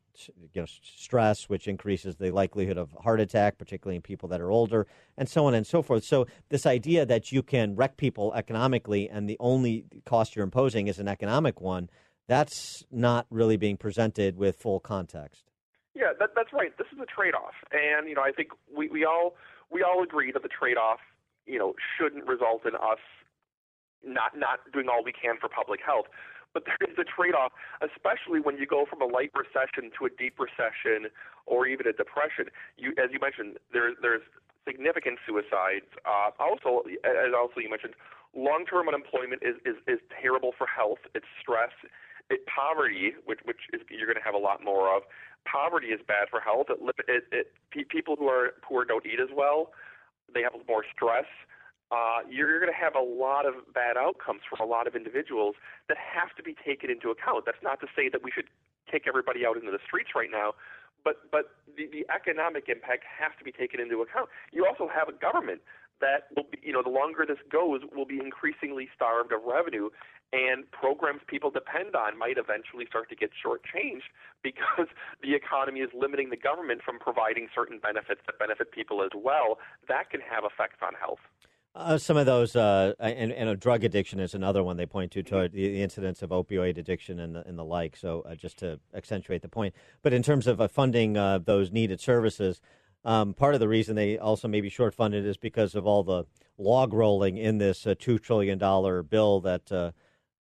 you 0.54 0.62
know, 0.62 0.66
stress, 0.68 1.50
which 1.50 1.68
increases 1.68 2.16
the 2.16 2.32
likelihood 2.32 2.78
of 2.78 2.92
heart 3.02 3.20
attack, 3.20 3.58
particularly 3.58 3.96
in 3.96 4.02
people 4.02 4.30
that 4.30 4.42
are 4.42 4.52
older, 4.52 4.88
and 5.18 5.28
so 5.28 5.46
on 5.46 5.54
and 5.54 5.66
so 5.66 5.82
forth. 5.82 6.04
So, 6.04 6.28
this 6.50 6.66
idea 6.66 7.06
that 7.06 7.32
you 7.32 7.44
can 7.44 7.76
wreck 7.76 7.98
people 7.98 8.34
economically 8.34 9.10
and 9.10 9.30
the 9.30 9.38
only 9.40 9.86
cost 10.06 10.36
you're 10.36 10.44
imposing 10.44 10.88
is 10.88 11.00
an 11.00 11.08
economic 11.08 11.62
one, 11.62 11.90
that's 12.28 12.84
not 12.92 13.26
really 13.30 13.58
being 13.58 13.78
presented 13.78 14.38
with 14.38 14.56
full 14.56 14.80
context. 14.80 15.50
Yeah, 15.96 16.14
that, 16.20 16.30
that's 16.36 16.54
right. 16.54 16.76
This 16.78 16.88
is 16.92 17.00
a 17.00 17.06
trade-off, 17.06 17.54
and 17.72 18.08
you 18.08 18.16
know, 18.16 18.24
I 18.24 18.32
think 18.32 18.50
we, 18.76 18.88
we 18.90 19.06
all 19.06 19.36
we 19.72 19.84
all 19.84 20.04
agree 20.04 20.32
that 20.32 20.44
the 20.44 20.50
trade-off, 20.50 21.00
you 21.46 21.60
know, 21.60 21.74
shouldn't 21.98 22.26
result 22.26 22.66
in 22.66 22.76
us 22.76 23.00
not 24.04 24.38
not 24.38 24.60
doing 24.72 24.88
all 24.90 25.04
we 25.04 25.14
can 25.14 25.38
for 25.40 25.50
public 25.50 25.80
health. 25.86 26.06
But 26.54 26.66
there 26.66 26.78
is 26.86 26.96
a 27.00 27.04
trade-off, 27.04 27.52
especially 27.82 28.40
when 28.40 28.58
you 28.58 28.66
go 28.66 28.86
from 28.86 29.02
a 29.02 29.10
light 29.10 29.32
recession 29.34 29.90
to 29.98 30.06
a 30.06 30.10
deep 30.10 30.38
recession 30.38 31.10
or 31.46 31.66
even 31.66 31.88
a 31.88 31.94
depression. 31.94 32.54
You, 32.78 32.94
as 33.02 33.10
you 33.12 33.20
mentioned, 33.20 33.58
there, 33.74 33.94
there's 34.02 34.22
significant 34.68 35.18
suicides. 35.26 35.90
Uh, 36.06 36.30
also, 36.40 36.86
as 37.04 37.34
also 37.36 37.60
you 37.60 37.70
mentioned, 37.70 37.96
long-term 38.36 38.88
unemployment 38.88 39.42
is, 39.42 39.56
is, 39.66 39.76
is 39.88 40.00
terrible 40.22 40.54
for 40.58 40.68
health. 40.68 41.02
It's 41.16 41.26
stress. 41.42 41.74
It, 42.30 42.46
poverty, 42.46 43.14
which, 43.26 43.40
which 43.44 43.68
is, 43.74 43.82
you're 43.90 44.08
going 44.08 44.22
to 44.22 44.24
have 44.24 44.34
a 44.34 44.40
lot 44.40 44.64
more 44.64 44.96
of, 44.96 45.04
poverty 45.44 45.88
is 45.88 46.00
bad 46.08 46.30
for 46.30 46.40
health. 46.40 46.68
It, 46.70 46.80
it, 47.10 47.24
it, 47.32 47.90
people 47.90 48.16
who 48.16 48.28
are 48.30 48.54
poor 48.62 48.86
don't 48.86 49.06
eat 49.06 49.20
as 49.20 49.30
well. 49.36 49.74
They 50.34 50.42
have 50.42 50.54
more 50.68 50.86
stress. 50.96 51.26
Uh, 51.92 52.26
you're, 52.30 52.60
going 52.60 52.72
to 52.72 52.78
have 52.78 52.96
a 52.96 53.06
lot 53.06 53.46
of 53.46 53.54
bad 53.74 53.98
outcomes 53.98 54.42
from 54.50 54.60
a 54.60 54.70
lot 54.70 54.88
of 54.88 54.96
individuals 54.96 55.54
that 55.88 55.98
have 55.98 56.34
to 56.36 56.42
be 56.42 56.56
taken 56.66 56.90
into 56.90 57.10
account. 57.10 57.46
That's 57.46 57.62
not 57.62 57.80
to 57.82 57.88
say 57.96 58.10
that 58.10 58.24
we 58.24 58.32
should 58.32 58.50
kick 58.90 59.04
everybody 59.08 59.46
out 59.46 59.58
into 59.58 59.70
the 59.70 59.78
streets 59.86 60.10
right 60.16 60.32
now, 60.32 60.54
but 61.04 61.30
but 61.32 61.54
the, 61.78 61.86
the 61.92 62.06
economic 62.14 62.68
impact 62.68 63.04
has 63.06 63.32
to 63.38 63.44
be 63.44 63.52
taken 63.52 63.80
into 63.80 64.02
account. 64.02 64.30
You 64.52 64.66
also 64.66 64.90
have 64.90 65.08
a 65.08 65.14
government 65.14 65.62
that 66.02 66.28
will 66.36 66.50
be, 66.50 66.58
you 66.62 66.74
know, 66.74 66.84
the 66.84 66.90
longer 66.90 67.26
this 67.26 67.40
goes, 67.50 67.82
will 67.96 68.06
be 68.06 68.20
increasingly 68.20 68.90
starved 68.96 69.32
of 69.32 69.44
revenue, 69.46 69.90
and 70.34 70.70
programs 70.72 71.22
people 71.28 71.52
depend 71.52 71.96
on 71.96 72.18
might 72.18 72.38
eventually 72.38 72.86
start 72.90 73.08
to 73.10 73.16
get 73.16 73.30
shortchanged 73.38 74.10
because 74.42 74.90
the 75.24 75.34
economy 75.34 75.80
is 75.80 75.90
limiting 75.94 76.30
the 76.30 76.38
government 76.38 76.82
from 76.84 77.00
providing 77.00 77.48
certain 77.54 77.80
benefits 77.80 78.22
that 78.26 78.40
benefit 78.40 78.72
people 78.72 79.04
as 79.04 79.12
well. 79.16 79.60
That 79.88 80.10
can 80.10 80.22
have 80.22 80.44
effects 80.44 80.82
on 80.82 80.94
health. 81.00 81.24
Uh, 81.76 81.98
some 81.98 82.18
of 82.18 82.28
those, 82.28 82.56
uh, 82.56 82.94
and, 83.00 83.32
and 83.32 83.60
drug 83.60 83.84
addiction 83.84 84.20
is 84.20 84.36
another 84.36 84.64
one 84.64 84.78
they 84.78 84.86
point 84.86 85.12
to, 85.12 85.24
toward 85.24 85.52
the, 85.52 85.68
the 85.70 85.82
incidence 85.82 86.22
of 86.22 86.30
opioid 86.30 86.78
addiction 86.78 87.20
and 87.20 87.36
the, 87.36 87.48
and 87.48 87.58
the 87.58 87.64
like. 87.64 87.96
So, 87.96 88.22
uh, 88.22 88.36
just 88.36 88.60
to 88.60 88.80
accentuate 88.94 89.42
the 89.42 89.50
point. 89.50 89.74
But 90.04 90.14
in 90.14 90.22
terms 90.22 90.46
of 90.46 90.62
uh, 90.62 90.68
funding 90.68 91.18
uh, 91.18 91.40
those 91.40 91.72
needed 91.72 92.00
services, 92.00 92.62
um, 93.04 93.34
part 93.34 93.56
of 93.56 93.60
the 93.60 93.68
reason 93.68 93.96
they 93.96 94.20
also 94.20 94.48
may 94.48 94.62
be 94.62 94.70
short 94.70 94.94
funded 94.94 95.26
is 95.26 95.36
because 95.36 95.74
of 95.74 95.88
all 95.88 96.04
the 96.04 96.26
log 96.60 96.94
rolling 96.94 97.38
in 97.38 97.58
this 97.58 97.88
uh, 97.88 97.96
$2 97.96 98.22
trillion 98.22 98.60
bill 98.60 99.42
that 99.42 99.94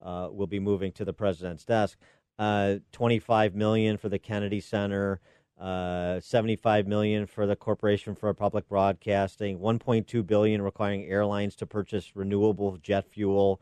will 0.03 0.47
be 0.47 0.61
moving 0.61 0.93
to 0.93 1.05
the 1.05 1.15
president's 1.15 1.65
desk. 1.65 1.99
25 2.39 3.55
million 3.55 3.97
for 3.97 4.11
the 4.11 4.19
Kennedy 4.19 4.61
Center, 4.61 5.19
uh, 5.63 6.19
75 6.19 6.89
million 6.89 7.25
for 7.25 7.47
the 7.47 7.55
Corporation 7.55 8.17
for 8.17 8.35
Public 8.35 8.69
Broadcasting, 8.69 9.61
1.2 9.61 10.27
billion 10.27 10.61
requiring 10.61 11.05
airlines 11.05 11.55
to 11.57 11.67
purchase 11.67 12.17
renewable 12.17 12.77
jet 12.79 13.07
fuel, 13.07 13.61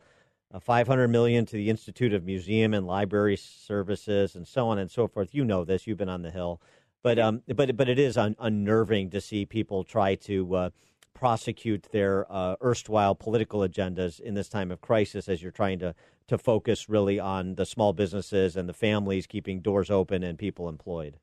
uh, 0.51 0.59
500 0.59 1.09
million 1.09 1.45
to 1.45 1.55
the 1.55 1.69
Institute 1.69 2.11
of 2.11 2.25
Museum 2.25 2.73
and 2.73 2.87
Library 2.87 3.35
Services, 3.37 4.35
and 4.35 4.47
so 4.47 4.67
on 4.67 4.79
and 4.79 4.89
so 4.89 5.07
forth. 5.07 5.35
You 5.35 5.45
know 5.45 5.63
this; 5.63 5.85
you've 5.85 5.99
been 5.99 6.09
on 6.09 6.23
the 6.23 6.31
Hill, 6.31 6.59
but 7.03 7.19
um, 7.19 7.43
but 7.55 7.77
but 7.77 7.87
it 7.87 7.99
is 7.99 8.17
un- 8.17 8.35
unnerving 8.39 9.11
to 9.11 9.21
see 9.21 9.45
people 9.45 9.83
try 9.83 10.15
to. 10.15 10.55
Uh, 10.55 10.69
prosecute 11.13 11.87
their 11.91 12.25
uh, 12.31 12.55
erstwhile 12.63 13.13
political 13.13 13.59
agendas 13.59 14.19
in 14.19 14.33
this 14.33 14.49
time 14.49 14.71
of 14.71 14.81
crisis 14.81 15.29
as 15.29 15.39
you're 15.39 15.51
trying 15.51 15.77
to, 15.77 15.93
to 16.25 16.35
focus 16.35 16.89
really 16.89 17.19
on 17.19 17.53
the 17.55 17.65
small 17.65 17.93
businesses 17.93 18.55
and 18.55 18.67
the 18.67 18.73
families 18.73 19.27
keeping 19.27 19.61
doors 19.61 19.91
open 19.91 20.23
and 20.23 20.39
people 20.39 20.67
employed. 20.67 21.19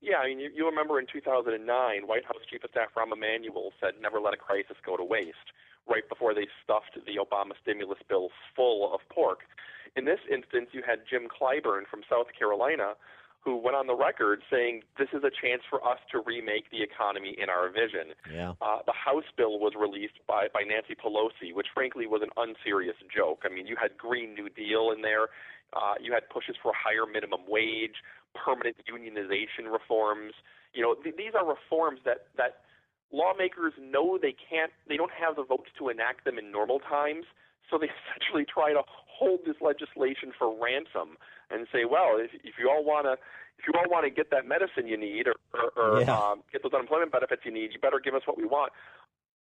Yeah, 0.00 0.18
I 0.18 0.28
mean, 0.28 0.38
you, 0.38 0.50
you 0.54 0.66
remember 0.66 1.00
in 1.00 1.06
2009, 1.10 1.56
White 2.06 2.24
House 2.24 2.44
Chief 2.48 2.62
of 2.64 2.70
Staff 2.70 2.94
Rahm 2.96 3.12
Emanuel 3.12 3.72
said, 3.80 3.94
never 4.00 4.20
let 4.20 4.34
a 4.34 4.36
crisis 4.36 4.76
go 4.84 4.96
to 4.96 5.04
waste, 5.04 5.54
right 5.88 6.06
before 6.08 6.34
they 6.34 6.46
stuffed 6.62 6.94
the 6.94 7.16
Obama 7.16 7.52
stimulus 7.62 7.98
bill 8.08 8.28
full 8.54 8.92
of 8.92 9.00
pork. 9.08 9.40
In 9.96 10.04
this 10.04 10.20
instance, 10.30 10.68
you 10.72 10.82
had 10.86 11.08
Jim 11.08 11.28
Clyburn 11.32 11.88
from 11.88 12.02
South 12.08 12.28
Carolina 12.38 12.94
who 13.46 13.56
went 13.56 13.76
on 13.76 13.86
the 13.86 13.94
record 13.94 14.42
saying 14.50 14.82
this 14.98 15.06
is 15.14 15.22
a 15.22 15.30
chance 15.30 15.62
for 15.70 15.78
us 15.86 16.02
to 16.10 16.18
remake 16.26 16.66
the 16.74 16.82
economy 16.82 17.30
in 17.38 17.48
our 17.48 17.70
vision. 17.70 18.10
Yeah. 18.26 18.58
Uh, 18.60 18.82
the 18.84 18.92
House 18.92 19.30
bill 19.38 19.62
was 19.62 19.72
released 19.78 20.18
by, 20.26 20.48
by 20.52 20.66
Nancy 20.66 20.98
Pelosi, 20.98 21.54
which 21.54 21.68
frankly 21.72 22.08
was 22.10 22.26
an 22.26 22.34
unserious 22.36 22.96
joke. 23.06 23.46
I 23.46 23.48
mean, 23.54 23.68
you 23.68 23.76
had 23.80 23.96
Green 23.96 24.34
New 24.34 24.50
Deal 24.50 24.90
in 24.90 25.00
there. 25.00 25.30
Uh, 25.70 25.94
you 26.02 26.12
had 26.12 26.28
pushes 26.28 26.56
for 26.60 26.72
higher 26.74 27.06
minimum 27.06 27.46
wage, 27.46 28.02
permanent 28.44 28.76
unionization 28.88 29.70
reforms. 29.70 30.34
You 30.74 30.82
know, 30.82 30.94
th- 30.94 31.16
these 31.16 31.32
are 31.34 31.46
reforms 31.46 32.00
that 32.04 32.28
that 32.36 32.60
lawmakers 33.12 33.72
know 33.80 34.18
they 34.20 34.34
can't, 34.34 34.72
they 34.88 34.96
don't 34.96 35.12
have 35.12 35.36
the 35.36 35.44
votes 35.44 35.70
to 35.78 35.88
enact 35.88 36.24
them 36.24 36.38
in 36.38 36.50
normal 36.50 36.78
times. 36.80 37.24
So 37.70 37.78
they 37.78 37.86
essentially 37.96 38.44
try 38.44 38.72
to 38.72 38.82
hold 38.86 39.40
this 39.46 39.56
legislation 39.60 40.32
for 40.36 40.50
ransom 40.52 41.16
and 41.50 41.66
say, 41.72 41.84
well, 41.84 42.18
if, 42.18 42.30
if 42.44 42.54
you 42.58 42.68
all 42.68 42.84
want 42.84 43.06
to, 43.06 43.12
if 43.58 43.64
you 43.66 43.72
all 43.78 43.88
want 43.88 44.04
to 44.04 44.10
get 44.10 44.30
that 44.30 44.46
medicine 44.46 44.86
you 44.86 44.96
need 44.98 45.26
or, 45.26 45.36
or, 45.54 45.70
or 45.76 46.00
Yeah. 46.02 46.12
um, 46.12 46.42
get 46.52 46.62
those 46.62 46.74
unemployment 46.74 47.12
benefits 47.12 47.42
you 47.44 47.52
need, 47.52 47.72
you 47.72 47.78
better 47.80 48.00
give 48.02 48.14
us 48.14 48.22
what 48.26 48.36
we 48.36 48.44
want. 48.44 48.72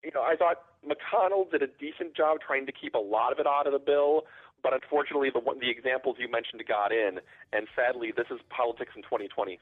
You 0.04 0.12
know, 0.14 0.22
I 0.22 0.36
thought 0.36 0.58
McConnell 0.84 1.50
did 1.50 1.62
a 1.64 1.68
decent 1.68 2.14
job 2.14 2.40
trying 2.46 2.66
to 2.66 2.74
keep 2.74 2.94
a 2.94 3.00
lot 3.00 3.32
of 3.32 3.40
it 3.40 3.48
out 3.48 3.68
of 3.68 3.72
the 3.74 3.80
bill, 3.80 4.24
but 4.64 4.74
unfortunately, 4.74 5.30
the 5.30 5.42
the 5.60 5.70
examples 5.70 6.16
you 6.20 6.32
mentioned 6.32 6.64
got 6.68 6.92
in, 6.92 7.20
and 7.52 7.68
sadly, 7.76 8.14
this 8.16 8.28
is 8.32 8.40
politics 8.50 8.94
in 8.96 9.04
2020. 9.04 9.60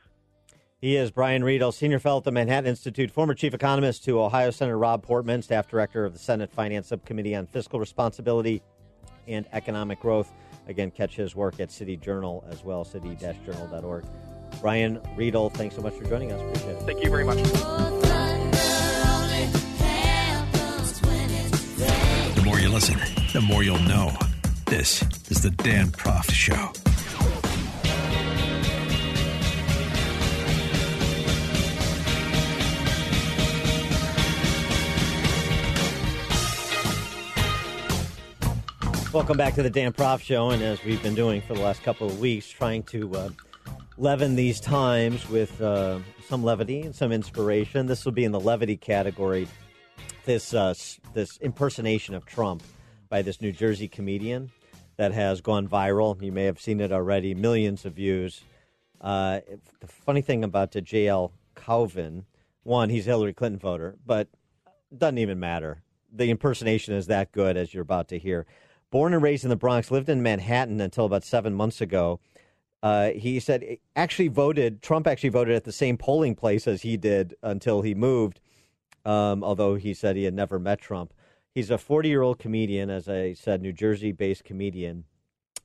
He 0.81 0.95
is 0.95 1.11
Brian 1.11 1.43
Riedl, 1.43 1.71
senior 1.73 1.99
fellow 1.99 2.17
at 2.17 2.23
the 2.23 2.31
Manhattan 2.31 2.67
Institute, 2.67 3.11
former 3.11 3.35
chief 3.35 3.53
economist 3.53 4.03
to 4.05 4.19
Ohio 4.19 4.49
Senator 4.49 4.79
Rob 4.79 5.03
Portman, 5.03 5.43
staff 5.43 5.67
director 5.67 6.05
of 6.05 6.13
the 6.13 6.19
Senate 6.19 6.51
Finance 6.51 6.87
Subcommittee 6.87 7.35
on 7.35 7.45
Fiscal 7.45 7.79
Responsibility 7.79 8.63
and 9.27 9.45
Economic 9.53 9.99
Growth. 9.99 10.33
Again, 10.67 10.89
catch 10.89 11.15
his 11.15 11.35
work 11.35 11.59
at 11.59 11.71
City 11.71 11.97
Journal 11.97 12.43
as 12.49 12.63
well, 12.63 12.83
city-journal.org. 12.83 14.05
Brian 14.59 14.99
Riedl, 15.15 15.53
thanks 15.53 15.75
so 15.75 15.83
much 15.83 15.93
for 15.93 16.03
joining 16.05 16.31
us. 16.31 16.41
Appreciate 16.41 16.77
it. 16.77 16.81
Thank 16.81 17.03
you 17.03 17.11
very 17.11 17.25
much. 17.25 17.37
The 22.35 22.41
more 22.43 22.59
you 22.59 22.69
listen, 22.69 22.99
the 23.33 23.41
more 23.41 23.61
you'll 23.63 23.77
know. 23.79 24.11
This 24.71 25.03
is 25.29 25.41
the 25.41 25.49
Dan 25.49 25.87
Proft 25.87 26.31
Show. 26.31 26.71
Welcome 39.11 39.35
back 39.35 39.55
to 39.55 39.61
the 39.61 39.69
Dan 39.69 39.91
Proft 39.91 40.21
Show, 40.21 40.51
and 40.51 40.63
as 40.63 40.81
we've 40.85 41.03
been 41.03 41.15
doing 41.15 41.41
for 41.41 41.53
the 41.53 41.59
last 41.59 41.83
couple 41.83 42.07
of 42.07 42.21
weeks, 42.21 42.47
trying 42.47 42.83
to 42.83 43.13
uh, 43.13 43.29
leaven 43.97 44.37
these 44.37 44.61
times 44.61 45.27
with 45.27 45.61
uh, 45.61 45.99
some 46.29 46.45
levity 46.45 46.83
and 46.83 46.95
some 46.95 47.11
inspiration. 47.11 47.87
This 47.87 48.05
will 48.05 48.13
be 48.13 48.23
in 48.23 48.31
the 48.31 48.39
levity 48.39 48.77
category. 48.77 49.49
This 50.23 50.53
uh, 50.53 50.73
this 51.13 51.35
impersonation 51.39 52.15
of 52.15 52.25
Trump, 52.25 52.63
by 53.09 53.21
this 53.21 53.41
New 53.41 53.51
Jersey 53.51 53.89
comedian 53.89 54.49
that 55.01 55.13
has 55.13 55.41
gone 55.41 55.67
viral. 55.67 56.21
You 56.21 56.31
may 56.31 56.43
have 56.43 56.61
seen 56.61 56.79
it 56.79 56.91
already, 56.91 57.33
millions 57.33 57.85
of 57.85 57.93
views. 57.93 58.41
Uh, 59.01 59.39
the 59.79 59.87
funny 59.87 60.21
thing 60.21 60.43
about 60.43 60.73
the 60.73 60.81
JL 60.83 61.31
Cauvin, 61.55 62.25
one, 62.61 62.91
he's 62.91 63.05
Hillary 63.05 63.33
Clinton 63.33 63.57
voter, 63.57 63.95
but 64.05 64.27
doesn't 64.95 65.17
even 65.17 65.39
matter. 65.39 65.81
The 66.13 66.29
impersonation 66.29 66.93
is 66.93 67.07
that 67.07 67.31
good, 67.31 67.57
as 67.57 67.73
you're 67.73 67.81
about 67.81 68.09
to 68.09 68.19
hear. 68.19 68.45
Born 68.91 69.15
and 69.15 69.23
raised 69.23 69.43
in 69.43 69.49
the 69.49 69.55
Bronx, 69.55 69.89
lived 69.89 70.07
in 70.07 70.21
Manhattan 70.21 70.79
until 70.79 71.05
about 71.05 71.23
seven 71.23 71.55
months 71.55 71.81
ago. 71.81 72.19
Uh, 72.83 73.09
he 73.09 73.39
said 73.39 73.77
actually 73.95 74.27
voted. 74.27 74.83
Trump 74.83 75.07
actually 75.07 75.29
voted 75.29 75.55
at 75.55 75.63
the 75.63 75.71
same 75.71 75.97
polling 75.97 76.35
place 76.35 76.67
as 76.67 76.83
he 76.83 76.95
did 76.95 77.33
until 77.41 77.81
he 77.81 77.95
moved. 77.95 78.39
Um, 79.03 79.43
although 79.43 79.73
he 79.73 79.95
said 79.95 80.15
he 80.15 80.25
had 80.25 80.35
never 80.35 80.59
met 80.59 80.79
Trump. 80.79 81.11
He's 81.53 81.69
a 81.69 81.77
40 81.77 82.09
year 82.09 82.21
old 82.21 82.39
comedian, 82.39 82.89
as 82.89 83.09
I 83.09 83.33
said, 83.33 83.61
New 83.61 83.73
Jersey 83.73 84.11
based 84.11 84.43
comedian. 84.43 85.05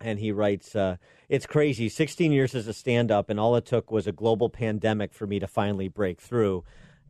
And 0.00 0.18
he 0.18 0.32
writes, 0.32 0.76
uh, 0.76 0.96
It's 1.28 1.46
crazy. 1.46 1.88
16 1.88 2.32
years 2.32 2.54
as 2.54 2.66
a 2.66 2.72
stand 2.72 3.10
up, 3.10 3.30
and 3.30 3.40
all 3.40 3.56
it 3.56 3.64
took 3.64 3.90
was 3.90 4.06
a 4.06 4.12
global 4.12 4.50
pandemic 4.50 5.14
for 5.14 5.26
me 5.26 5.38
to 5.38 5.46
finally 5.46 5.88
break 5.88 6.20
through. 6.20 6.64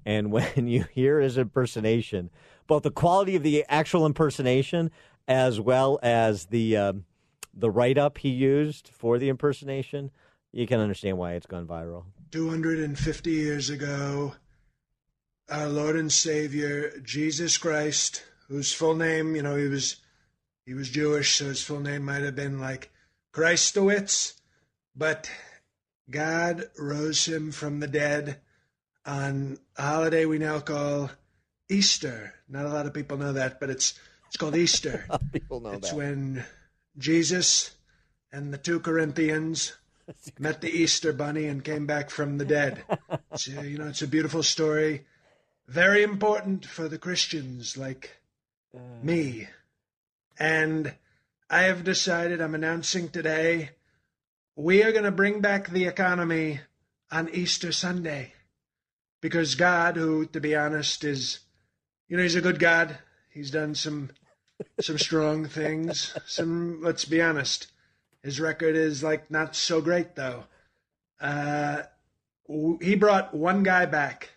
And 0.04 0.30
when 0.32 0.68
you 0.68 0.84
hear 0.92 1.20
his 1.20 1.36
impersonation, 1.36 2.30
both 2.66 2.82
the 2.82 2.90
quality 2.90 3.34
of 3.34 3.42
the 3.42 3.64
actual 3.68 4.06
impersonation 4.06 4.90
as 5.28 5.58
well 5.58 5.98
as 6.02 6.46
the 6.46 6.76
um, 6.76 7.04
the 7.52 7.70
write 7.70 7.98
up 7.98 8.18
he 8.18 8.28
used 8.28 8.88
for 8.88 9.18
the 9.18 9.28
impersonation, 9.28 10.10
you 10.52 10.66
can 10.66 10.78
understand 10.78 11.18
why 11.18 11.32
it's 11.32 11.46
gone 11.46 11.66
viral. 11.66 12.04
250 12.30 13.30
years 13.30 13.70
ago, 13.70 14.34
our 15.48 15.68
Lord 15.68 15.96
and 15.96 16.12
Savior 16.12 16.98
Jesus 17.02 17.56
Christ, 17.56 18.24
whose 18.48 18.72
full 18.72 18.94
name, 18.94 19.36
you 19.36 19.42
know, 19.42 19.56
he 19.56 19.68
was 19.68 19.96
he 20.64 20.74
was 20.74 20.88
Jewish, 20.90 21.36
so 21.36 21.46
his 21.46 21.62
full 21.62 21.80
name 21.80 22.04
might 22.04 22.22
have 22.22 22.36
been 22.36 22.58
like 22.58 22.90
Christowitz, 23.32 24.34
but 24.94 25.30
God 26.10 26.64
rose 26.78 27.26
him 27.26 27.52
from 27.52 27.80
the 27.80 27.86
dead 27.86 28.40
on 29.04 29.58
a 29.76 29.82
holiday 29.82 30.24
we 30.24 30.38
now 30.38 30.58
call 30.58 31.10
Easter. 31.68 32.34
Not 32.48 32.66
a 32.66 32.70
lot 32.70 32.86
of 32.86 32.94
people 32.94 33.16
know 33.16 33.32
that, 33.32 33.60
but 33.60 33.70
it's 33.70 33.94
it's 34.26 34.36
called 34.36 34.56
Easter. 34.56 35.06
people 35.32 35.60
know 35.60 35.70
that. 35.70 35.78
it's 35.78 35.90
that. 35.90 35.96
when 35.96 36.44
Jesus 36.98 37.72
and 38.32 38.52
the 38.52 38.58
two 38.58 38.80
Corinthians 38.80 39.74
met 40.38 40.60
the 40.60 40.70
Easter 40.70 41.12
bunny 41.12 41.46
and 41.46 41.64
came 41.64 41.86
back 41.86 42.10
from 42.10 42.38
the 42.38 42.44
dead. 42.44 42.84
It's, 43.32 43.48
uh, 43.48 43.60
you 43.62 43.78
know, 43.78 43.88
it's 43.88 44.02
a 44.02 44.08
beautiful 44.08 44.42
story. 44.42 45.04
Very 45.68 46.02
important 46.02 46.64
for 46.64 46.88
the 46.88 46.98
Christians 46.98 47.76
like 47.76 48.18
me. 49.02 49.48
And 50.38 50.94
I 51.48 51.62
have 51.62 51.84
decided, 51.84 52.40
I'm 52.40 52.54
announcing 52.54 53.08
today, 53.08 53.70
we 54.54 54.82
are 54.82 54.92
going 54.92 55.04
to 55.04 55.10
bring 55.10 55.40
back 55.40 55.68
the 55.68 55.86
economy 55.86 56.60
on 57.10 57.28
Easter 57.30 57.72
Sunday. 57.72 58.32
Because 59.20 59.54
God, 59.54 59.96
who, 59.96 60.26
to 60.26 60.40
be 60.40 60.54
honest, 60.54 61.04
is, 61.04 61.40
you 62.08 62.16
know, 62.16 62.22
he's 62.22 62.34
a 62.36 62.40
good 62.40 62.58
God. 62.58 62.98
He's 63.30 63.50
done 63.50 63.74
some 63.74 64.10
some 64.80 64.98
strong 64.98 65.46
things. 65.46 66.16
Some, 66.26 66.80
let's 66.82 67.04
be 67.04 67.20
honest, 67.20 67.68
his 68.22 68.40
record 68.40 68.76
is 68.76 69.02
like 69.02 69.30
not 69.30 69.54
so 69.54 69.80
great 69.80 70.14
though. 70.14 70.44
Uh, 71.20 71.82
he 72.80 72.94
brought 72.94 73.34
one 73.34 73.62
guy 73.62 73.86
back 73.86 74.30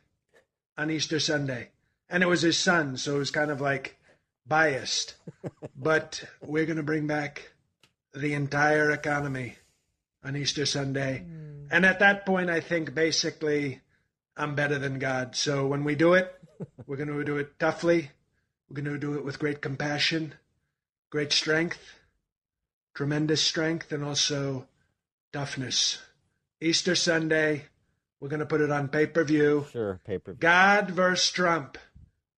on 0.78 0.90
Easter 0.90 1.20
Sunday, 1.20 1.70
and 2.10 2.24
it 2.24 2.28
was 2.28 2.42
his 2.42 2.58
son, 2.58 2.98
so 2.98 3.16
it 3.16 3.20
was 3.20 3.32
kind 3.32 3.52
of 3.52 3.62
like 3.62 3.99
biased. 4.50 5.16
but 5.78 6.24
we're 6.42 6.66
going 6.66 6.78
to 6.78 6.84
bring 6.84 7.08
back 7.08 7.52
the 8.14 8.34
entire 8.34 8.92
economy 8.92 9.56
on 10.24 10.36
Easter 10.36 10.66
Sunday, 10.66 11.20
hmm. 11.20 11.68
and 11.72 11.86
at 11.86 12.00
that 12.00 12.26
point, 12.26 12.50
I 12.50 12.60
think 12.60 12.94
basically 12.94 13.80
I'm 14.36 14.56
better 14.56 14.80
than 14.80 15.00
God. 15.00 15.36
So 15.36 15.68
when 15.68 15.84
we 15.84 15.96
do 15.96 16.14
it, 16.14 16.34
we're 16.88 16.98
going 16.98 17.10
to 17.10 17.24
do 17.24 17.38
it 17.38 17.60
toughly. 17.60 18.12
We're 18.70 18.82
going 18.82 18.94
to 18.94 19.00
do 19.00 19.16
it 19.16 19.26
with 19.26 19.40
great 19.40 19.62
compassion, 19.62 20.34
great 21.10 21.32
strength, 21.32 21.80
tremendous 22.94 23.42
strength, 23.42 23.92
and 23.92 24.04
also 24.04 24.68
toughness. 25.32 26.00
Easter 26.62 26.96
Sunday, 26.96 27.66
we're 28.20 28.30
going 28.30 28.42
to 28.42 28.46
put 28.46 28.62
it 28.62 28.72
on 28.72 28.90
pay 28.90 29.08
per 29.08 29.24
view. 29.24 29.66
Sure, 29.72 30.00
pay 30.06 30.18
per 30.18 30.34
view. 30.34 30.40
God 30.40 30.92
versus 30.92 31.32
Trump. 31.32 31.78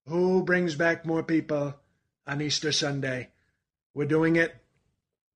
Who 0.07 0.43
brings 0.43 0.76
back 0.76 1.05
more 1.05 1.24
people 1.24 1.76
on 2.28 2.41
Easter 2.41 2.72
Sunday? 2.72 3.30
We're 3.93 4.05
doing 4.05 4.36
it. 4.36 4.55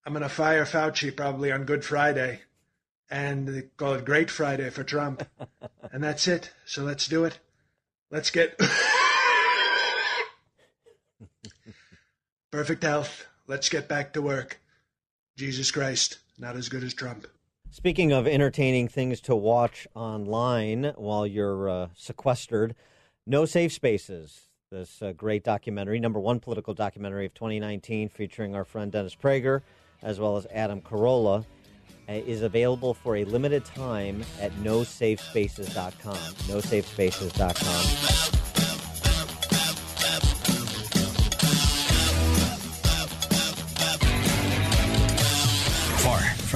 I'm 0.06 0.14
going 0.14 0.24
to 0.24 0.30
fire 0.30 0.66
Fauci 0.66 1.16
probably 1.16 1.52
on 1.52 1.66
Good 1.66 1.84
Friday 1.84 2.42
and 3.10 3.48
they 3.48 3.62
call 3.78 3.94
it 3.94 4.06
Great 4.06 4.30
Friday 4.30 4.70
for 4.70 4.84
Trump. 4.84 5.28
and 5.92 6.04
that's 6.04 6.28
it. 6.28 6.52
So 6.66 6.84
let's 6.84 7.08
do 7.08 7.24
it. 7.26 7.40
Let's 8.12 8.30
get 8.30 8.60
perfect 12.52 12.84
health. 12.84 13.26
Let's 13.48 13.70
get 13.70 13.88
back 13.88 14.14
to 14.14 14.22
work. 14.22 14.60
Jesus 15.38 15.72
Christ, 15.72 16.20
not 16.38 16.56
as 16.56 16.70
good 16.70 16.84
as 16.84 16.94
Trump. 16.94 17.28
Speaking 17.72 18.14
of 18.14 18.28
entertaining 18.28 18.88
things 18.88 19.20
to 19.22 19.36
watch 19.36 19.88
online 19.96 20.94
while 20.96 21.28
you're 21.28 21.70
uh, 21.70 21.88
sequestered, 21.96 22.76
No 23.28 23.46
Safe 23.46 23.74
Spaces, 23.74 24.44
this 24.76 25.02
uh, 25.02 25.14
great 25.14 25.44
documentary, 25.44 26.00
number 26.00 26.20
one 26.20 26.40
political 26.40 26.74
documentary 26.74 27.26
of 27.26 27.34
2019, 27.34 28.10
featuring 28.10 28.56
our 28.56 28.66
friend 28.66 28.92
Dennis 28.92 29.16
Prager 29.16 29.62
as 30.04 30.20
well 30.20 30.38
as 30.38 30.46
Adam 30.54 30.82
Carolla, 30.82 31.46
uh, 32.08 32.12
is 32.12 32.42
available 32.42 32.94
for 32.94 33.16
a 33.16 33.24
limited 33.24 33.66
time 33.66 34.24
at 34.40 34.52
nosafespaces.com. 34.58 36.14
Nosafespaces.com. 36.14 38.45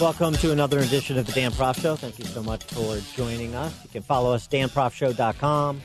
Welcome 0.00 0.32
to 0.36 0.50
another 0.50 0.78
edition 0.78 1.18
of 1.18 1.26
the 1.26 1.32
Dan 1.32 1.50
Proft 1.50 1.82
Show. 1.82 1.94
Thank 1.94 2.18
you 2.18 2.24
so 2.24 2.42
much 2.42 2.64
for 2.64 2.98
joining 3.14 3.54
us. 3.54 3.84
You 3.84 3.90
can 3.90 4.00
follow 4.00 4.32
us, 4.32 4.48
danproftshow.com. 4.48 5.82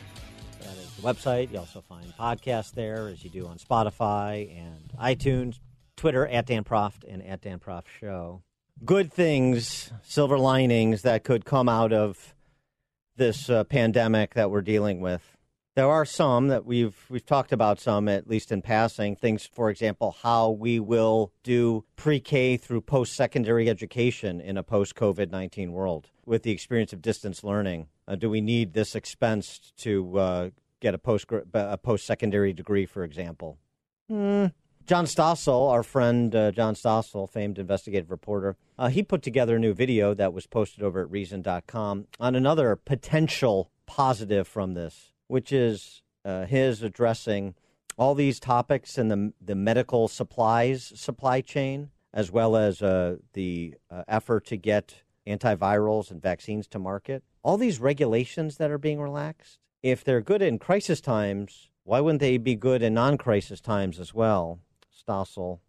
That 0.61 0.77
is 0.77 0.95
the 0.95 1.01
website. 1.01 1.51
You 1.51 1.59
also 1.59 1.81
find 1.81 2.05
podcasts 2.17 2.71
there, 2.71 3.09
as 3.09 3.25
you 3.25 3.29
do 3.29 3.45
on 3.45 3.57
Spotify 3.57 4.57
and 4.57 4.93
iTunes, 4.97 5.59
Twitter, 5.97 6.25
at 6.25 6.45
Dan 6.45 6.63
Proft 6.63 7.03
and 7.05 7.21
at 7.23 7.41
Dan 7.41 7.59
Proft 7.59 7.87
Show. 7.99 8.41
Good 8.85 9.11
things, 9.11 9.91
silver 10.01 10.39
linings 10.39 11.01
that 11.01 11.25
could 11.25 11.43
come 11.43 11.67
out 11.67 11.91
of 11.91 12.33
this 13.17 13.49
uh, 13.49 13.65
pandemic 13.65 14.35
that 14.35 14.49
we're 14.49 14.61
dealing 14.61 15.01
with. 15.01 15.34
There 15.75 15.89
are 15.89 16.05
some 16.05 16.47
that 16.47 16.65
we've 16.65 16.95
we've 17.09 17.25
talked 17.25 17.51
about 17.51 17.81
some 17.81 18.07
at 18.07 18.29
least 18.29 18.49
in 18.49 18.61
passing. 18.61 19.17
Things 19.17 19.45
for 19.45 19.69
example 19.69 20.15
how 20.23 20.51
we 20.51 20.79
will 20.79 21.33
do 21.43 21.83
pre-K 21.97 22.55
through 22.55 22.79
post-secondary 22.79 23.69
education 23.69 24.39
in 24.39 24.55
a 24.55 24.63
post-COVID-19 24.63 25.71
world 25.71 26.11
with 26.25 26.43
the 26.43 26.51
experience 26.51 26.93
of 26.93 27.01
distance 27.01 27.43
learning. 27.43 27.87
Uh, 28.07 28.15
do 28.15 28.29
we 28.29 28.39
need 28.39 28.71
this 28.71 28.95
expense 28.95 29.73
to 29.79 30.17
uh, 30.17 30.49
get 30.79 30.93
a 30.93 30.97
post 30.97 31.25
a 31.53 31.77
post-secondary 31.77 32.53
degree 32.53 32.85
for 32.85 33.03
example? 33.03 33.57
Hmm. 34.09 34.45
John 34.85 35.05
Stossel, 35.05 35.71
our 35.71 35.83
friend 35.83 36.33
uh, 36.33 36.51
John 36.51 36.75
Stossel, 36.75 37.29
famed 37.29 37.59
investigative 37.59 38.11
reporter, 38.11 38.55
uh, 38.77 38.87
he 38.87 39.03
put 39.03 39.23
together 39.23 39.57
a 39.57 39.59
new 39.59 39.73
video 39.73 40.13
that 40.13 40.31
was 40.31 40.47
posted 40.47 40.83
over 40.83 41.01
at 41.01 41.11
Reason.com 41.11 42.07
on 42.17 42.35
another 42.35 42.77
potential 42.77 43.71
positive 43.87 44.47
from 44.47 44.73
this, 44.73 45.11
which 45.27 45.51
is 45.51 46.01
uh, 46.23 46.45
his 46.45 46.81
addressing 46.81 47.55
all 47.97 48.15
these 48.15 48.39
topics 48.39 48.97
in 48.97 49.07
the 49.07 49.33
the 49.41 49.55
medical 49.55 50.07
supplies 50.07 50.91
supply 50.95 51.41
chain, 51.41 51.89
as 52.13 52.31
well 52.31 52.55
as 52.55 52.81
uh, 52.81 53.17
the 53.33 53.75
uh, 53.89 54.03
effort 54.07 54.45
to 54.45 54.57
get 54.57 55.03
antivirals 55.27 56.11
and 56.11 56.21
vaccines 56.21 56.67
to 56.67 56.79
market. 56.79 57.23
All 57.43 57.57
these 57.57 57.79
regulations 57.79 58.57
that 58.57 58.71
are 58.71 58.77
being 58.77 58.99
relaxed, 58.99 59.59
if 59.83 60.03
they're 60.03 60.21
good 60.21 60.41
in 60.41 60.59
crisis 60.59 60.99
times, 60.99 61.69
why 61.83 61.99
wouldn't 61.99 62.19
they 62.19 62.37
be 62.37 62.55
good 62.55 62.81
in 62.81 62.95
non-crisis 62.95 63.61
times 63.61 63.99
as 63.99 64.13
well? 64.13 64.59
Stossel 64.91 65.59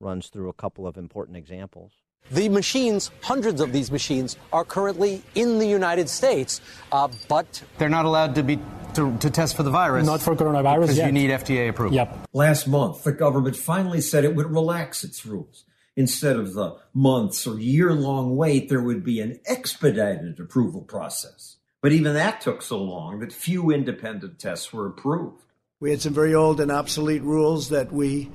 runs 0.00 0.28
through 0.28 0.48
a 0.48 0.54
couple 0.54 0.86
of 0.86 0.96
important 0.96 1.36
examples. 1.36 1.92
The 2.30 2.48
machines, 2.48 3.10
hundreds 3.22 3.60
of 3.60 3.72
these 3.72 3.90
machines, 3.90 4.36
are 4.52 4.64
currently 4.64 5.22
in 5.34 5.58
the 5.58 5.66
United 5.66 6.08
States, 6.08 6.60
uh, 6.90 7.08
but 7.28 7.62
they're 7.78 7.88
not 7.88 8.04
allowed 8.04 8.34
to 8.34 8.42
be 8.42 8.58
to, 8.94 9.16
to, 9.18 9.30
test 9.30 9.56
for 9.56 9.62
the 9.62 9.70
virus. 9.70 10.06
Not 10.06 10.22
for 10.22 10.34
coronavirus. 10.34 10.80
Because 10.80 10.96
yet. 10.96 11.06
you 11.06 11.12
need 11.12 11.30
FDA 11.30 11.68
approval. 11.68 11.94
Yep. 11.94 12.28
Last 12.32 12.66
month, 12.66 13.04
the 13.04 13.12
government 13.12 13.54
finally 13.54 14.00
said 14.00 14.24
it 14.24 14.34
would 14.34 14.50
relax 14.50 15.04
its 15.04 15.24
rules. 15.26 15.64
Instead 15.96 16.36
of 16.36 16.54
the 16.54 16.76
months 16.92 17.46
or 17.46 17.58
year 17.58 17.92
long 17.92 18.36
wait, 18.36 18.68
there 18.68 18.82
would 18.82 19.04
be 19.04 19.20
an 19.20 19.38
expedited 19.46 20.38
approval 20.40 20.82
process. 20.82 21.56
But 21.80 21.92
even 21.92 22.14
that 22.14 22.40
took 22.40 22.62
so 22.62 22.82
long 22.82 23.20
that 23.20 23.32
few 23.32 23.70
independent 23.70 24.38
tests 24.38 24.72
were 24.72 24.86
approved. 24.86 25.42
We 25.78 25.90
had 25.90 26.00
some 26.00 26.14
very 26.14 26.34
old 26.34 26.60
and 26.60 26.70
obsolete 26.70 27.22
rules 27.22 27.68
that 27.68 27.92
we 27.92 28.30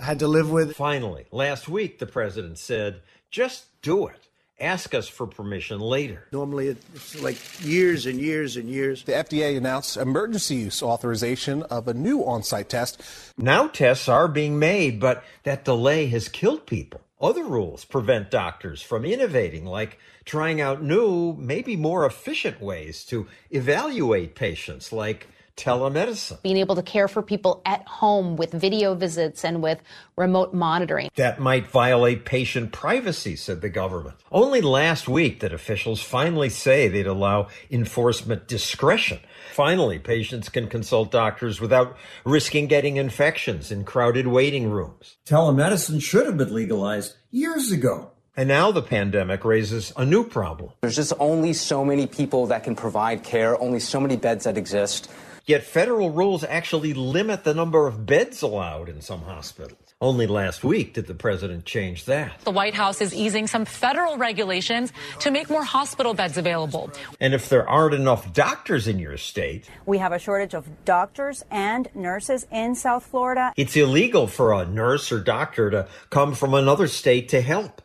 had 0.00 0.18
to 0.20 0.28
live 0.28 0.50
with. 0.50 0.76
Finally, 0.76 1.26
last 1.30 1.68
week, 1.68 1.98
the 1.98 2.06
president 2.06 2.58
said, 2.58 3.02
just 3.30 3.66
do 3.82 4.06
it. 4.06 4.28
Ask 4.58 4.94
us 4.94 5.08
for 5.08 5.26
permission 5.26 5.80
later. 5.80 6.26
Normally, 6.32 6.68
it's 6.68 7.22
like 7.22 7.38
years 7.64 8.04
and 8.04 8.20
years 8.20 8.56
and 8.56 8.68
years. 8.68 9.04
The 9.04 9.12
FDA 9.12 9.56
announced 9.56 9.96
emergency 9.96 10.56
use 10.56 10.82
authorization 10.82 11.62
of 11.64 11.88
a 11.88 11.94
new 11.94 12.22
on 12.24 12.42
site 12.42 12.68
test. 12.68 13.00
Now 13.38 13.68
tests 13.68 14.06
are 14.06 14.28
being 14.28 14.58
made, 14.58 15.00
but 15.00 15.24
that 15.44 15.64
delay 15.64 16.08
has 16.08 16.28
killed 16.28 16.66
people. 16.66 17.00
Other 17.22 17.44
rules 17.44 17.86
prevent 17.86 18.30
doctors 18.30 18.82
from 18.82 19.06
innovating, 19.06 19.64
like 19.64 19.98
trying 20.26 20.60
out 20.60 20.82
new, 20.82 21.34
maybe 21.38 21.76
more 21.76 22.04
efficient 22.04 22.60
ways 22.60 23.04
to 23.06 23.26
evaluate 23.50 24.34
patients, 24.34 24.92
like 24.92 25.26
telemedicine. 25.56 26.42
Being 26.42 26.56
able 26.56 26.76
to 26.76 26.82
care 26.82 27.08
for 27.08 27.22
people 27.22 27.62
at 27.64 27.86
home 27.86 28.36
with 28.36 28.52
video 28.52 28.94
visits 28.94 29.44
and 29.44 29.62
with 29.62 29.80
remote 30.16 30.54
monitoring. 30.54 31.10
That 31.16 31.40
might 31.40 31.66
violate 31.66 32.24
patient 32.24 32.72
privacy, 32.72 33.36
said 33.36 33.60
the 33.60 33.68
government. 33.68 34.16
Only 34.30 34.60
last 34.60 35.08
week 35.08 35.40
did 35.40 35.52
officials 35.52 36.02
finally 36.02 36.48
say 36.48 36.88
they'd 36.88 37.06
allow 37.06 37.48
enforcement 37.70 38.48
discretion. 38.48 39.20
Finally, 39.52 39.98
patients 39.98 40.48
can 40.48 40.68
consult 40.68 41.10
doctors 41.10 41.60
without 41.60 41.96
risking 42.24 42.66
getting 42.66 42.96
infections 42.96 43.70
in 43.70 43.84
crowded 43.84 44.26
waiting 44.26 44.70
rooms. 44.70 45.16
Telemedicine 45.26 46.00
should 46.00 46.26
have 46.26 46.36
been 46.36 46.54
legalized 46.54 47.14
years 47.30 47.70
ago. 47.70 48.12
And 48.36 48.48
now 48.48 48.70
the 48.70 48.82
pandemic 48.82 49.44
raises 49.44 49.92
a 49.96 50.06
new 50.06 50.24
problem. 50.24 50.70
There's 50.80 50.96
just 50.96 51.12
only 51.18 51.52
so 51.52 51.84
many 51.84 52.06
people 52.06 52.46
that 52.46 52.62
can 52.62 52.76
provide 52.76 53.22
care, 53.24 53.60
only 53.60 53.80
so 53.80 54.00
many 54.00 54.16
beds 54.16 54.44
that 54.44 54.56
exist. 54.56 55.10
Yet 55.46 55.64
federal 55.64 56.10
rules 56.10 56.44
actually 56.44 56.94
limit 56.94 57.44
the 57.44 57.54
number 57.54 57.86
of 57.86 58.06
beds 58.06 58.42
allowed 58.42 58.88
in 58.88 59.00
some 59.00 59.22
hospitals. 59.22 59.78
Only 60.02 60.26
last 60.26 60.64
week 60.64 60.94
did 60.94 61.06
the 61.06 61.14
president 61.14 61.66
change 61.66 62.06
that. 62.06 62.40
The 62.44 62.50
White 62.50 62.72
House 62.72 63.02
is 63.02 63.12
easing 63.12 63.46
some 63.46 63.66
federal 63.66 64.16
regulations 64.16 64.94
to 65.18 65.30
make 65.30 65.50
more 65.50 65.62
hospital 65.62 66.14
beds 66.14 66.38
available. 66.38 66.90
And 67.20 67.34
if 67.34 67.50
there 67.50 67.68
aren't 67.68 67.94
enough 67.94 68.32
doctors 68.32 68.88
in 68.88 68.98
your 68.98 69.18
state, 69.18 69.68
we 69.84 69.98
have 69.98 70.12
a 70.12 70.18
shortage 70.18 70.54
of 70.54 70.66
doctors 70.86 71.44
and 71.50 71.88
nurses 71.94 72.46
in 72.50 72.74
South 72.74 73.04
Florida. 73.04 73.52
It's 73.58 73.76
illegal 73.76 74.26
for 74.26 74.54
a 74.54 74.64
nurse 74.64 75.12
or 75.12 75.20
doctor 75.20 75.70
to 75.70 75.86
come 76.08 76.34
from 76.34 76.54
another 76.54 76.86
state 76.86 77.28
to 77.30 77.42
help. 77.42 77.82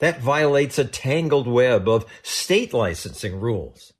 That 0.00 0.20
violates 0.20 0.78
a 0.78 0.84
tangled 0.84 1.46
web 1.46 1.88
of 1.88 2.04
state 2.22 2.74
licensing 2.74 3.40
rules. 3.40 3.94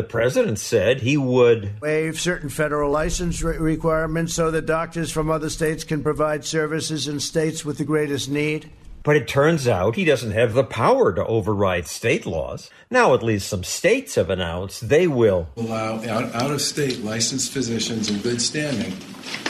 The 0.00 0.06
president 0.06 0.58
said 0.58 1.02
he 1.02 1.18
would 1.18 1.78
waive 1.82 2.18
certain 2.18 2.48
federal 2.48 2.90
license 2.90 3.42
re- 3.42 3.58
requirements 3.58 4.32
so 4.32 4.50
that 4.50 4.64
doctors 4.64 5.12
from 5.12 5.30
other 5.30 5.50
states 5.50 5.84
can 5.84 6.02
provide 6.02 6.42
services 6.46 7.06
in 7.06 7.20
states 7.20 7.66
with 7.66 7.76
the 7.76 7.84
greatest 7.84 8.30
need. 8.30 8.70
But 9.02 9.16
it 9.16 9.28
turns 9.28 9.68
out 9.68 9.96
he 9.96 10.06
doesn't 10.06 10.30
have 10.30 10.54
the 10.54 10.64
power 10.64 11.12
to 11.12 11.22
override 11.26 11.86
state 11.86 12.24
laws. 12.24 12.70
Now, 12.90 13.12
at 13.12 13.22
least 13.22 13.46
some 13.46 13.62
states 13.62 14.14
have 14.14 14.30
announced 14.30 14.88
they 14.88 15.06
will 15.06 15.50
allow 15.58 16.02
out, 16.02 16.34
out 16.34 16.50
of 16.50 16.62
state 16.62 17.04
licensed 17.04 17.52
physicians 17.52 18.08
in 18.08 18.22
good 18.22 18.40
standing 18.40 18.96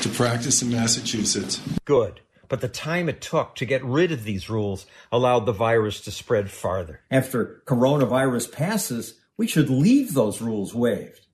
to 0.01 0.09
practice 0.09 0.63
in 0.63 0.73
Massachusetts. 0.73 1.61
Good. 1.85 2.23
But 2.49 2.61
the 2.61 2.67
time 2.67 3.09
it 3.09 3.21
took 3.21 3.55
to 3.55 3.65
get 3.65 3.85
rid 3.85 4.11
of 4.11 4.25
these 4.25 4.51
rules 4.51 4.85
allowed 5.13 5.47
the 5.47 5.53
virus 5.53 6.01
to 6.01 6.11
spread 6.11 6.51
farther. 6.51 7.03
After 7.09 7.63
coronavirus 7.67 8.51
passes, 8.51 9.15
we 9.41 9.47
should 9.47 9.70
leave 9.70 10.12
those 10.12 10.43
rules 10.43 10.74
waived. 10.74 11.26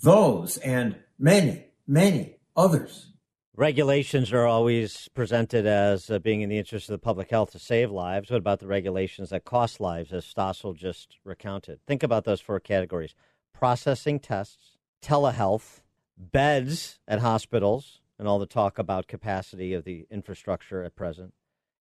Those 0.00 0.56
and 0.56 0.96
many, 1.16 1.66
many 1.86 2.38
others. 2.56 3.12
Regulations 3.54 4.32
are 4.32 4.48
always 4.48 5.06
presented 5.14 5.64
as 5.64 6.10
uh, 6.10 6.18
being 6.18 6.40
in 6.40 6.48
the 6.48 6.58
interest 6.58 6.88
of 6.88 6.94
the 6.94 6.98
public 6.98 7.30
health 7.30 7.52
to 7.52 7.60
save 7.60 7.88
lives. 7.88 8.32
What 8.32 8.38
about 8.38 8.58
the 8.58 8.66
regulations 8.66 9.30
that 9.30 9.44
cost 9.44 9.78
lives, 9.78 10.12
as 10.12 10.24
Stossel 10.24 10.74
just 10.74 11.18
recounted? 11.24 11.78
Think 11.86 12.02
about 12.02 12.24
those 12.24 12.40
four 12.40 12.58
categories 12.58 13.14
processing 13.54 14.18
tests, 14.18 14.76
telehealth, 15.00 15.82
beds 16.18 16.98
at 17.06 17.20
hospitals, 17.20 18.00
and 18.18 18.26
all 18.26 18.40
the 18.40 18.46
talk 18.46 18.76
about 18.76 19.06
capacity 19.06 19.72
of 19.72 19.84
the 19.84 20.04
infrastructure 20.10 20.82
at 20.82 20.96
present, 20.96 21.32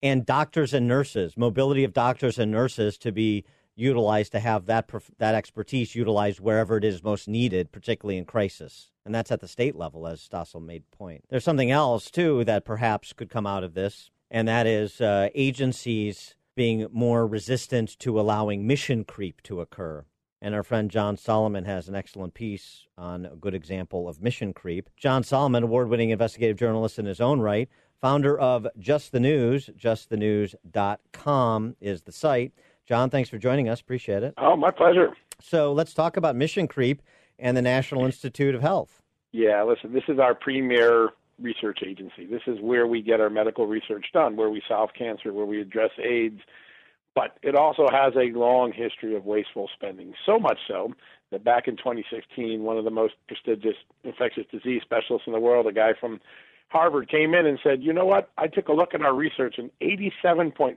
and 0.03 0.23
doctors 0.23 0.71
and 0.71 0.87
nurses, 0.87 1.35
mobility 1.35 1.83
of 1.83 1.93
doctors 1.93 2.37
and 2.37 2.51
nurses 2.51 2.95
to 2.99 3.11
be 3.11 3.43
utilized 3.75 4.31
to 4.33 4.39
have 4.39 4.65
that 4.67 4.89
that 5.17 5.35
expertise 5.35 5.95
utilized 5.95 6.39
wherever 6.39 6.77
it 6.77 6.83
is 6.83 7.03
most 7.03 7.27
needed, 7.27 7.71
particularly 7.71 8.17
in 8.17 8.25
crisis. 8.25 8.91
And 9.05 9.13
that's 9.13 9.31
at 9.31 9.41
the 9.41 9.47
state 9.47 9.75
level, 9.75 10.07
as 10.07 10.21
Stossel 10.21 10.63
made 10.63 10.89
point. 10.91 11.25
There's 11.29 11.43
something 11.43 11.71
else 11.71 12.09
too 12.09 12.43
that 12.45 12.65
perhaps 12.65 13.13
could 13.13 13.29
come 13.29 13.45
out 13.45 13.63
of 13.63 13.73
this, 13.73 14.11
and 14.31 14.47
that 14.47 14.65
is 14.65 15.01
uh, 15.01 15.29
agencies 15.35 16.35
being 16.55 16.87
more 16.91 17.27
resistant 17.27 17.97
to 17.99 18.19
allowing 18.19 18.67
mission 18.67 19.03
creep 19.03 19.41
to 19.43 19.59
occur. 19.61 20.05
And 20.41 20.53
our 20.53 20.63
friend 20.63 20.91
John 20.91 21.15
Solomon 21.15 21.63
has 21.65 21.87
an 21.87 21.95
excellent 21.95 22.33
piece 22.33 22.85
on 22.97 23.25
a 23.25 23.35
good 23.35 23.55
example 23.55 24.09
of 24.09 24.21
mission 24.21 24.53
creep. 24.53 24.89
John 24.97 25.23
Solomon, 25.23 25.63
award 25.63 25.87
winning 25.89 26.09
investigative 26.09 26.57
journalist 26.57 26.99
in 26.99 27.05
his 27.05 27.21
own 27.21 27.39
right, 27.39 27.69
founder 28.01 28.37
of 28.37 28.67
Just 28.77 29.13
the 29.13 29.21
News, 29.21 29.69
justthenews.com 29.77 31.75
is 31.79 32.01
the 32.01 32.11
site. 32.11 32.51
John, 32.85 33.09
thanks 33.09 33.29
for 33.29 33.37
joining 33.37 33.69
us. 33.69 33.79
Appreciate 33.79 34.23
it. 34.23 34.33
Oh, 34.37 34.55
my 34.55 34.71
pleasure. 34.71 35.13
So 35.39 35.71
let's 35.73 35.93
talk 35.93 36.17
about 36.17 36.35
mission 36.35 36.67
creep 36.67 37.01
and 37.39 37.55
the 37.55 37.61
National 37.61 38.05
Institute 38.05 38.55
of 38.55 38.61
Health. 38.61 39.01
Yeah, 39.31 39.63
listen, 39.63 39.93
this 39.93 40.03
is 40.07 40.19
our 40.19 40.35
premier 40.35 41.09
research 41.39 41.79
agency. 41.85 42.25
This 42.25 42.41
is 42.45 42.59
where 42.61 42.85
we 42.85 43.01
get 43.01 43.19
our 43.19 43.29
medical 43.29 43.65
research 43.65 44.07
done, 44.13 44.35
where 44.35 44.49
we 44.49 44.61
solve 44.67 44.91
cancer, 44.97 45.33
where 45.33 45.45
we 45.45 45.61
address 45.61 45.91
AIDS. 45.97 46.41
But 47.15 47.37
it 47.41 47.55
also 47.55 47.87
has 47.91 48.13
a 48.15 48.37
long 48.37 48.71
history 48.71 49.15
of 49.15 49.25
wasteful 49.25 49.69
spending, 49.73 50.13
so 50.25 50.39
much 50.39 50.57
so 50.67 50.93
that 51.31 51.43
back 51.43 51.67
in 51.67 51.77
2016, 51.77 52.63
one 52.63 52.77
of 52.77 52.85
the 52.85 52.91
most 52.91 53.13
prestigious 53.27 53.75
infectious 54.03 54.45
disease 54.51 54.81
specialists 54.83 55.27
in 55.27 55.33
the 55.33 55.39
world, 55.39 55.67
a 55.67 55.71
guy 55.71 55.93
from 55.99 56.19
Harvard 56.73 57.07
came 57.07 57.35
in 57.35 57.45
and 57.45 57.59
said, 57.63 57.83
you 57.83 57.93
know 57.93 58.03
what? 58.03 58.31
I 58.35 58.47
took 58.47 58.67
a 58.67 58.73
look 58.73 58.95
at 58.95 59.03
our 59.03 59.13
research, 59.13 59.59
and 59.59 59.69
87.5% 59.79 60.75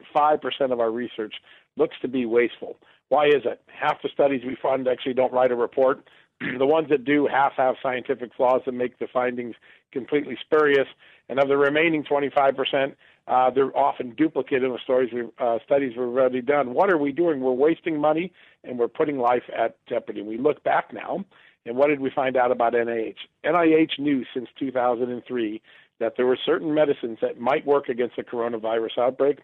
of 0.70 0.78
our 0.78 0.90
research 0.90 1.34
looks 1.78 1.96
to 2.02 2.08
be 2.08 2.26
wasteful. 2.26 2.76
Why 3.08 3.28
is 3.28 3.46
it? 3.46 3.62
Half 3.66 4.02
the 4.02 4.10
studies 4.12 4.42
we 4.44 4.58
fund 4.60 4.88
actually 4.88 5.14
don't 5.14 5.32
write 5.32 5.52
a 5.52 5.56
report. 5.56 6.06
the 6.58 6.66
ones 6.66 6.90
that 6.90 7.06
do, 7.06 7.26
half 7.26 7.54
have 7.56 7.76
scientific 7.82 8.34
flaws 8.36 8.60
that 8.66 8.72
make 8.72 8.98
the 8.98 9.06
findings 9.10 9.54
completely 9.90 10.36
spurious. 10.38 10.86
And 11.30 11.40
of 11.40 11.48
the 11.48 11.56
remaining 11.56 12.04
25%, 12.04 12.94
uh, 13.26 13.50
they're 13.50 13.76
often 13.76 14.14
duplicative 14.14 14.74
of 14.74 14.80
stories 14.82 15.14
we, 15.14 15.22
uh, 15.38 15.60
studies 15.64 15.92
we've 15.96 16.06
already 16.06 16.42
done. 16.42 16.74
What 16.74 16.90
are 16.90 16.98
we 16.98 17.10
doing? 17.10 17.40
We're 17.40 17.52
wasting 17.52 17.98
money 17.98 18.34
and 18.64 18.78
we're 18.78 18.88
putting 18.88 19.18
life 19.18 19.44
at 19.56 19.78
jeopardy. 19.88 20.20
We 20.20 20.36
look 20.36 20.62
back 20.62 20.92
now, 20.92 21.24
and 21.64 21.76
what 21.76 21.88
did 21.88 22.00
we 22.00 22.10
find 22.14 22.36
out 22.36 22.52
about 22.52 22.74
NIH? 22.74 23.16
NIH 23.44 23.98
knew 23.98 24.24
since 24.34 24.48
2003 24.58 25.62
that 25.98 26.14
there 26.16 26.26
were 26.26 26.38
certain 26.44 26.74
medicines 26.74 27.18
that 27.22 27.40
might 27.40 27.66
work 27.66 27.88
against 27.88 28.16
the 28.16 28.22
coronavirus 28.22 28.98
outbreak, 28.98 29.38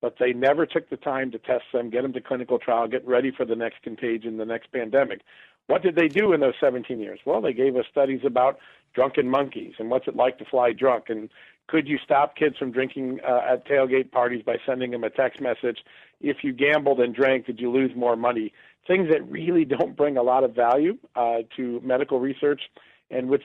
but 0.00 0.16
they 0.20 0.32
never 0.32 0.66
took 0.66 0.88
the 0.90 0.96
time 0.96 1.30
to 1.32 1.38
test 1.38 1.64
them, 1.72 1.90
get 1.90 2.02
them 2.02 2.12
to 2.12 2.20
clinical 2.20 2.58
trial, 2.58 2.86
get 2.86 3.06
ready 3.06 3.30
for 3.30 3.44
the 3.44 3.56
next 3.56 3.82
contagion, 3.82 4.36
the 4.36 4.44
next 4.44 4.70
pandemic. 4.72 5.22
What 5.66 5.82
did 5.82 5.96
they 5.96 6.08
do 6.08 6.32
in 6.32 6.40
those 6.40 6.54
17 6.60 7.00
years? 7.00 7.18
Well, 7.24 7.40
they 7.40 7.52
gave 7.52 7.76
us 7.76 7.86
studies 7.90 8.20
about 8.24 8.58
drunken 8.94 9.28
monkeys 9.28 9.74
and 9.78 9.90
what's 9.90 10.06
it 10.06 10.16
like 10.16 10.38
to 10.38 10.44
fly 10.44 10.72
drunk 10.72 11.04
and 11.08 11.28
could 11.68 11.88
you 11.88 11.98
stop 12.02 12.36
kids 12.36 12.56
from 12.56 12.70
drinking 12.70 13.18
uh, 13.26 13.40
at 13.52 13.66
tailgate 13.66 14.12
parties 14.12 14.42
by 14.44 14.56
sending 14.64 14.92
them 14.92 15.02
a 15.02 15.10
text 15.10 15.40
message? 15.40 15.78
If 16.20 16.38
you 16.42 16.52
gambled 16.52 17.00
and 17.00 17.14
drank, 17.14 17.46
did 17.46 17.58
you 17.58 17.72
lose 17.72 17.90
more 17.96 18.14
money? 18.14 18.52
Things 18.86 19.08
that 19.10 19.28
really 19.28 19.64
don't 19.64 19.96
bring 19.96 20.16
a 20.16 20.22
lot 20.22 20.44
of 20.44 20.54
value 20.54 20.96
uh, 21.16 21.38
to 21.56 21.80
medical 21.82 22.20
research 22.20 22.62
and 23.10 23.28
which 23.28 23.42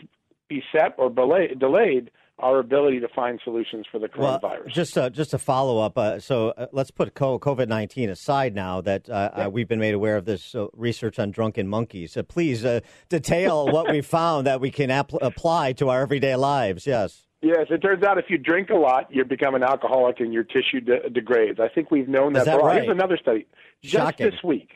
beset 0.47 0.93
or 0.97 1.09
belay, 1.09 1.55
delayed 1.55 2.11
our 2.39 2.59
ability 2.59 2.99
to 2.99 3.07
find 3.09 3.39
solutions 3.43 3.85
for 3.91 3.99
the 3.99 4.07
coronavirus. 4.07 4.41
Well, 4.41 4.61
just 4.67 4.97
uh, 4.97 5.09
just 5.09 5.33
a 5.33 5.37
follow 5.37 5.79
up. 5.79 5.97
Uh, 5.97 6.19
so 6.19 6.49
uh, 6.49 6.67
let's 6.71 6.91
put 6.91 7.13
COVID 7.13 7.67
nineteen 7.67 8.09
aside 8.09 8.55
now 8.55 8.81
that 8.81 9.09
uh, 9.09 9.29
yeah. 9.37 9.47
we've 9.47 9.67
been 9.67 9.79
made 9.79 9.93
aware 9.93 10.17
of 10.17 10.25
this 10.25 10.55
uh, 10.55 10.67
research 10.73 11.19
on 11.19 11.31
drunken 11.31 11.67
monkeys. 11.67 12.17
please 12.27 12.65
uh, 12.65 12.79
detail 13.09 13.67
what 13.71 13.89
we 13.91 14.01
found 14.01 14.47
that 14.47 14.59
we 14.59 14.71
can 14.71 14.89
ap- 14.89 15.13
apply 15.21 15.73
to 15.73 15.89
our 15.89 16.01
everyday 16.01 16.35
lives. 16.35 16.87
Yes. 16.87 17.27
Yes, 17.43 17.67
it 17.71 17.79
turns 17.79 18.03
out 18.03 18.19
if 18.19 18.25
you 18.29 18.37
drink 18.37 18.69
a 18.69 18.75
lot, 18.75 19.11
you 19.11 19.25
become 19.25 19.55
an 19.55 19.63
alcoholic 19.63 20.19
and 20.19 20.31
your 20.31 20.43
tissue 20.43 20.79
de- 20.79 21.09
degrades. 21.09 21.59
I 21.59 21.69
think 21.69 21.89
we've 21.89 22.07
known 22.07 22.35
Is 22.35 22.45
that. 22.45 22.51
that 22.51 22.59
for 22.59 22.67
right? 22.67 22.83
Here's 22.83 22.95
another 22.95 23.17
study 23.17 23.47
just 23.81 23.93
Shocking. 23.93 24.29
this 24.29 24.43
week. 24.43 24.73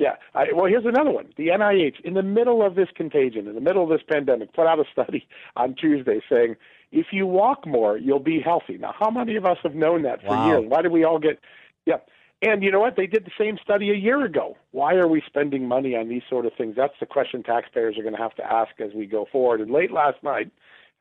Yeah. 0.00 0.16
I, 0.34 0.46
well, 0.52 0.66
here's 0.66 0.86
another 0.86 1.10
one. 1.10 1.26
The 1.36 1.48
NIH, 1.48 2.00
in 2.02 2.14
the 2.14 2.22
middle 2.22 2.66
of 2.66 2.74
this 2.74 2.88
contagion, 2.96 3.46
in 3.46 3.54
the 3.54 3.60
middle 3.60 3.84
of 3.84 3.90
this 3.90 4.00
pandemic, 4.10 4.52
put 4.54 4.66
out 4.66 4.80
a 4.80 4.84
study 4.90 5.28
on 5.56 5.74
Tuesday 5.74 6.20
saying 6.28 6.56
if 6.92 7.06
you 7.12 7.26
walk 7.26 7.66
more, 7.66 7.96
you'll 7.96 8.18
be 8.18 8.40
healthy. 8.40 8.76
Now, 8.78 8.94
how 8.98 9.10
many 9.10 9.36
of 9.36 9.44
us 9.44 9.58
have 9.62 9.74
known 9.74 10.02
that 10.02 10.20
for 10.22 10.28
Wow. 10.28 10.46
years? 10.48 10.64
Why 10.66 10.82
did 10.82 10.92
we 10.92 11.04
all 11.04 11.18
get? 11.18 11.38
Yeah. 11.86 11.98
And 12.42 12.62
you 12.62 12.70
know 12.70 12.80
what? 12.80 12.96
They 12.96 13.06
did 13.06 13.26
the 13.26 13.30
same 13.38 13.58
study 13.62 13.90
a 13.90 13.94
year 13.94 14.24
ago. 14.24 14.56
Why 14.70 14.94
are 14.94 15.06
we 15.06 15.20
spending 15.26 15.68
money 15.68 15.94
on 15.94 16.08
these 16.08 16.22
sort 16.28 16.46
of 16.46 16.54
things? 16.54 16.74
That's 16.74 16.98
the 16.98 17.06
question 17.06 17.42
taxpayers 17.42 17.98
are 17.98 18.02
going 18.02 18.16
to 18.16 18.20
have 18.22 18.34
to 18.36 18.52
ask 18.52 18.80
as 18.80 18.94
we 18.94 19.06
go 19.06 19.26
forward. 19.30 19.60
And 19.60 19.70
late 19.70 19.92
last 19.92 20.22
night, 20.22 20.50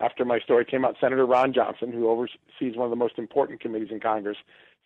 after 0.02 0.26
my 0.26 0.40
story 0.40 0.66
came 0.66 0.84
out, 0.84 0.98
Senator 1.00 1.26
Ron 1.26 1.54
Johnson, 1.54 1.92
who 1.92 2.10
oversees 2.10 2.76
one 2.76 2.86
of 2.86 2.90
the 2.90 2.96
most 2.98 3.18
important 3.18 3.62
committees 3.62 3.90
in 3.92 4.00
Congress, 4.00 4.38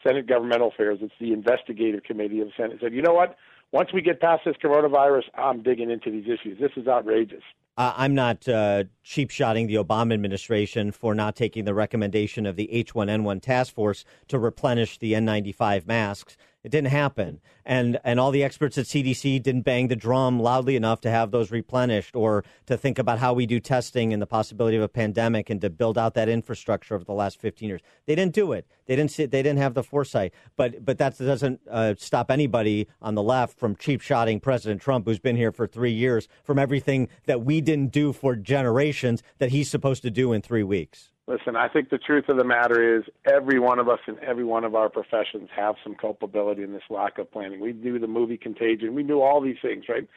Senate 0.03 0.27
Governmental 0.27 0.67
Affairs, 0.69 0.99
it's 1.01 1.13
the 1.19 1.33
investigative 1.33 2.03
committee 2.03 2.39
of 2.41 2.47
the 2.47 2.53
Senate, 2.55 2.77
said, 2.81 2.93
you 2.93 3.01
know 3.01 3.13
what? 3.13 3.35
Once 3.71 3.91
we 3.91 4.01
get 4.01 4.19
past 4.19 4.43
this 4.45 4.55
coronavirus, 4.57 5.23
I'm 5.35 5.63
digging 5.63 5.89
into 5.89 6.11
these 6.11 6.25
issues. 6.25 6.59
This 6.59 6.71
is 6.75 6.87
outrageous. 6.87 7.43
Uh, 7.75 7.91
I'm 7.95 8.13
not 8.13 8.47
uh, 8.47 8.83
cheap 9.03 9.31
shotting 9.31 9.65
the 9.65 9.75
Obama 9.75 10.13
administration 10.13 10.91
for 10.91 11.15
not 11.15 11.35
taking 11.35 11.65
the 11.65 11.73
recommendation 11.73 12.45
of 12.45 12.55
the 12.55 12.69
H1N1 12.71 13.41
task 13.41 13.73
force 13.73 14.05
to 14.27 14.37
replenish 14.37 14.99
the 14.99 15.13
N95 15.13 15.87
masks. 15.87 16.37
It 16.63 16.71
didn't 16.71 16.87
happen. 16.87 17.41
And, 17.65 17.99
and 18.05 18.19
all 18.19 18.31
the 18.31 18.43
experts 18.43 18.77
at 18.77 18.85
CDC 18.85 19.43
didn't 19.43 19.61
bang 19.63 19.89
the 19.89 19.95
drum 19.97 20.39
loudly 20.39 20.77
enough 20.77 21.01
to 21.01 21.09
have 21.09 21.31
those 21.31 21.51
replenished 21.51 22.15
or 22.15 22.45
to 22.67 22.77
think 22.77 22.97
about 22.97 23.19
how 23.19 23.33
we 23.33 23.45
do 23.45 23.59
testing 23.59 24.13
and 24.13 24.21
the 24.21 24.27
possibility 24.27 24.77
of 24.77 24.83
a 24.83 24.87
pandemic 24.87 25.49
and 25.49 25.59
to 25.61 25.69
build 25.69 25.97
out 25.97 26.13
that 26.13 26.29
infrastructure 26.29 26.95
over 26.95 27.03
the 27.03 27.13
last 27.13 27.39
15 27.39 27.67
years. 27.67 27.81
They 28.05 28.15
didn't 28.15 28.33
do 28.33 28.53
it. 28.53 28.65
They 28.85 28.95
didn't 28.95 29.11
sit, 29.11 29.31
they 29.31 29.43
didn't 29.43 29.59
have 29.59 29.73
the 29.73 29.83
foresight. 29.83 30.33
But 30.55 30.85
but 30.85 30.97
that 30.97 31.17
doesn't 31.17 31.61
uh, 31.69 31.95
stop 31.97 32.31
anybody 32.31 32.87
on 33.01 33.15
the 33.15 33.23
left 33.23 33.57
from 33.57 33.75
cheap 33.75 34.01
shotting 34.01 34.39
President 34.39 34.81
Trump, 34.81 35.05
who's 35.05 35.19
been 35.19 35.35
here 35.35 35.51
for 35.51 35.67
three 35.67 35.91
years, 35.91 36.27
from 36.43 36.59
everything 36.59 37.09
that 37.25 37.43
we 37.43 37.61
didn't 37.61 37.91
do 37.91 38.13
for 38.13 38.35
generations 38.35 39.23
that 39.37 39.49
he's 39.51 39.69
supposed 39.69 40.01
to 40.03 40.11
do 40.11 40.33
in 40.33 40.41
three 40.41 40.63
weeks. 40.63 41.12
Listen, 41.25 41.55
I 41.55 41.69
think 41.69 41.89
the 41.89 41.97
truth 41.97 42.25
of 42.27 42.37
the 42.37 42.43
matter 42.43 42.97
is 42.97 43.03
every 43.25 43.57
one 43.57 43.79
of 43.79 43.87
us 43.87 43.99
in 44.07 44.17
every 44.21 44.43
one 44.43 44.65
of 44.65 44.75
our 44.75 44.89
professions 44.89 45.49
have 45.55 45.75
some 45.81 45.95
culpability 45.95 46.63
in 46.63 46.73
this 46.73 46.83
lack 46.89 47.17
of 47.17 47.31
planning. 47.31 47.61
We 47.61 47.71
knew 47.71 47.97
the 47.97 48.07
movie 48.07 48.37
Contagion. 48.37 48.93
We 48.93 49.03
knew 49.03 49.21
all 49.21 49.39
these 49.39 49.55
things, 49.61 49.85
right? 49.87 50.07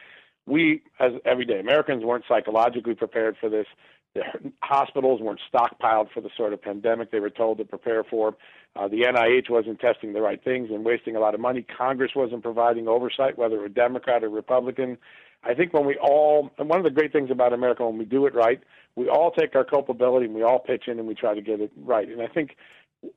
We, 0.46 0.82
as 0.98 1.12
everyday 1.24 1.60
Americans, 1.60 2.04
weren't 2.04 2.24
psychologically 2.28 2.94
prepared 2.94 3.36
for 3.40 3.48
this. 3.48 3.66
The 4.14 4.22
hospitals 4.62 5.20
weren't 5.20 5.40
stockpiled 5.52 6.10
for 6.12 6.20
the 6.20 6.30
sort 6.36 6.52
of 6.52 6.62
pandemic 6.62 7.12
they 7.12 7.20
were 7.20 7.30
told 7.30 7.58
to 7.58 7.64
prepare 7.64 8.02
for. 8.02 8.36
Uh, 8.74 8.88
the 8.88 9.02
NIH 9.02 9.48
wasn't 9.48 9.78
testing 9.78 10.12
the 10.12 10.22
right 10.22 10.42
things 10.42 10.70
and 10.70 10.84
wasting 10.84 11.14
a 11.14 11.20
lot 11.20 11.34
of 11.34 11.40
money. 11.40 11.62
Congress 11.62 12.12
wasn't 12.16 12.42
providing 12.42 12.88
oversight, 12.88 13.38
whether 13.38 13.56
it 13.56 13.60
were 13.60 13.68
Democrat 13.68 14.24
or 14.24 14.30
Republican. 14.30 14.98
I 15.44 15.54
think 15.54 15.72
when 15.72 15.86
we 15.86 15.96
all, 15.96 16.50
and 16.58 16.68
one 16.68 16.78
of 16.78 16.84
the 16.84 16.90
great 16.90 17.12
things 17.12 17.30
about 17.30 17.52
America, 17.52 17.86
when 17.86 17.98
we 17.98 18.04
do 18.04 18.26
it 18.26 18.34
right, 18.34 18.60
we 18.96 19.08
all 19.08 19.30
take 19.30 19.54
our 19.54 19.64
culpability 19.64 20.26
and 20.26 20.34
we 20.34 20.42
all 20.42 20.58
pitch 20.58 20.84
in 20.88 20.98
and 20.98 21.06
we 21.06 21.14
try 21.14 21.34
to 21.34 21.42
get 21.42 21.60
it 21.60 21.70
right. 21.76 22.08
And 22.08 22.20
I 22.22 22.26
think 22.26 22.56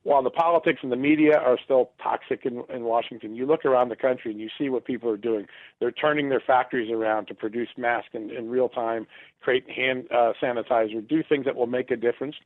while 0.02 0.22
the 0.22 0.30
politics 0.30 0.80
and 0.82 0.92
the 0.92 0.96
media 0.96 1.36
are 1.38 1.58
still 1.62 1.90
toxic 2.02 2.44
in, 2.44 2.62
in 2.72 2.84
Washington, 2.84 3.34
you 3.34 3.46
look 3.46 3.64
around 3.64 3.88
the 3.88 3.96
country 3.96 4.30
and 4.30 4.40
you 4.40 4.48
see 4.58 4.68
what 4.68 4.84
people 4.84 5.10
are 5.10 5.16
doing. 5.16 5.46
They're 5.80 5.90
turning 5.90 6.28
their 6.28 6.42
factories 6.46 6.90
around 6.90 7.26
to 7.26 7.34
produce 7.34 7.68
masks 7.76 8.10
in, 8.12 8.30
in 8.30 8.50
real 8.50 8.68
time, 8.68 9.06
create 9.40 9.68
hand 9.70 10.06
uh, 10.10 10.32
sanitizer, 10.40 11.06
do 11.06 11.22
things 11.22 11.44
that 11.46 11.56
will 11.56 11.66
make 11.66 11.90
a 11.90 11.96
difference. 11.96 12.36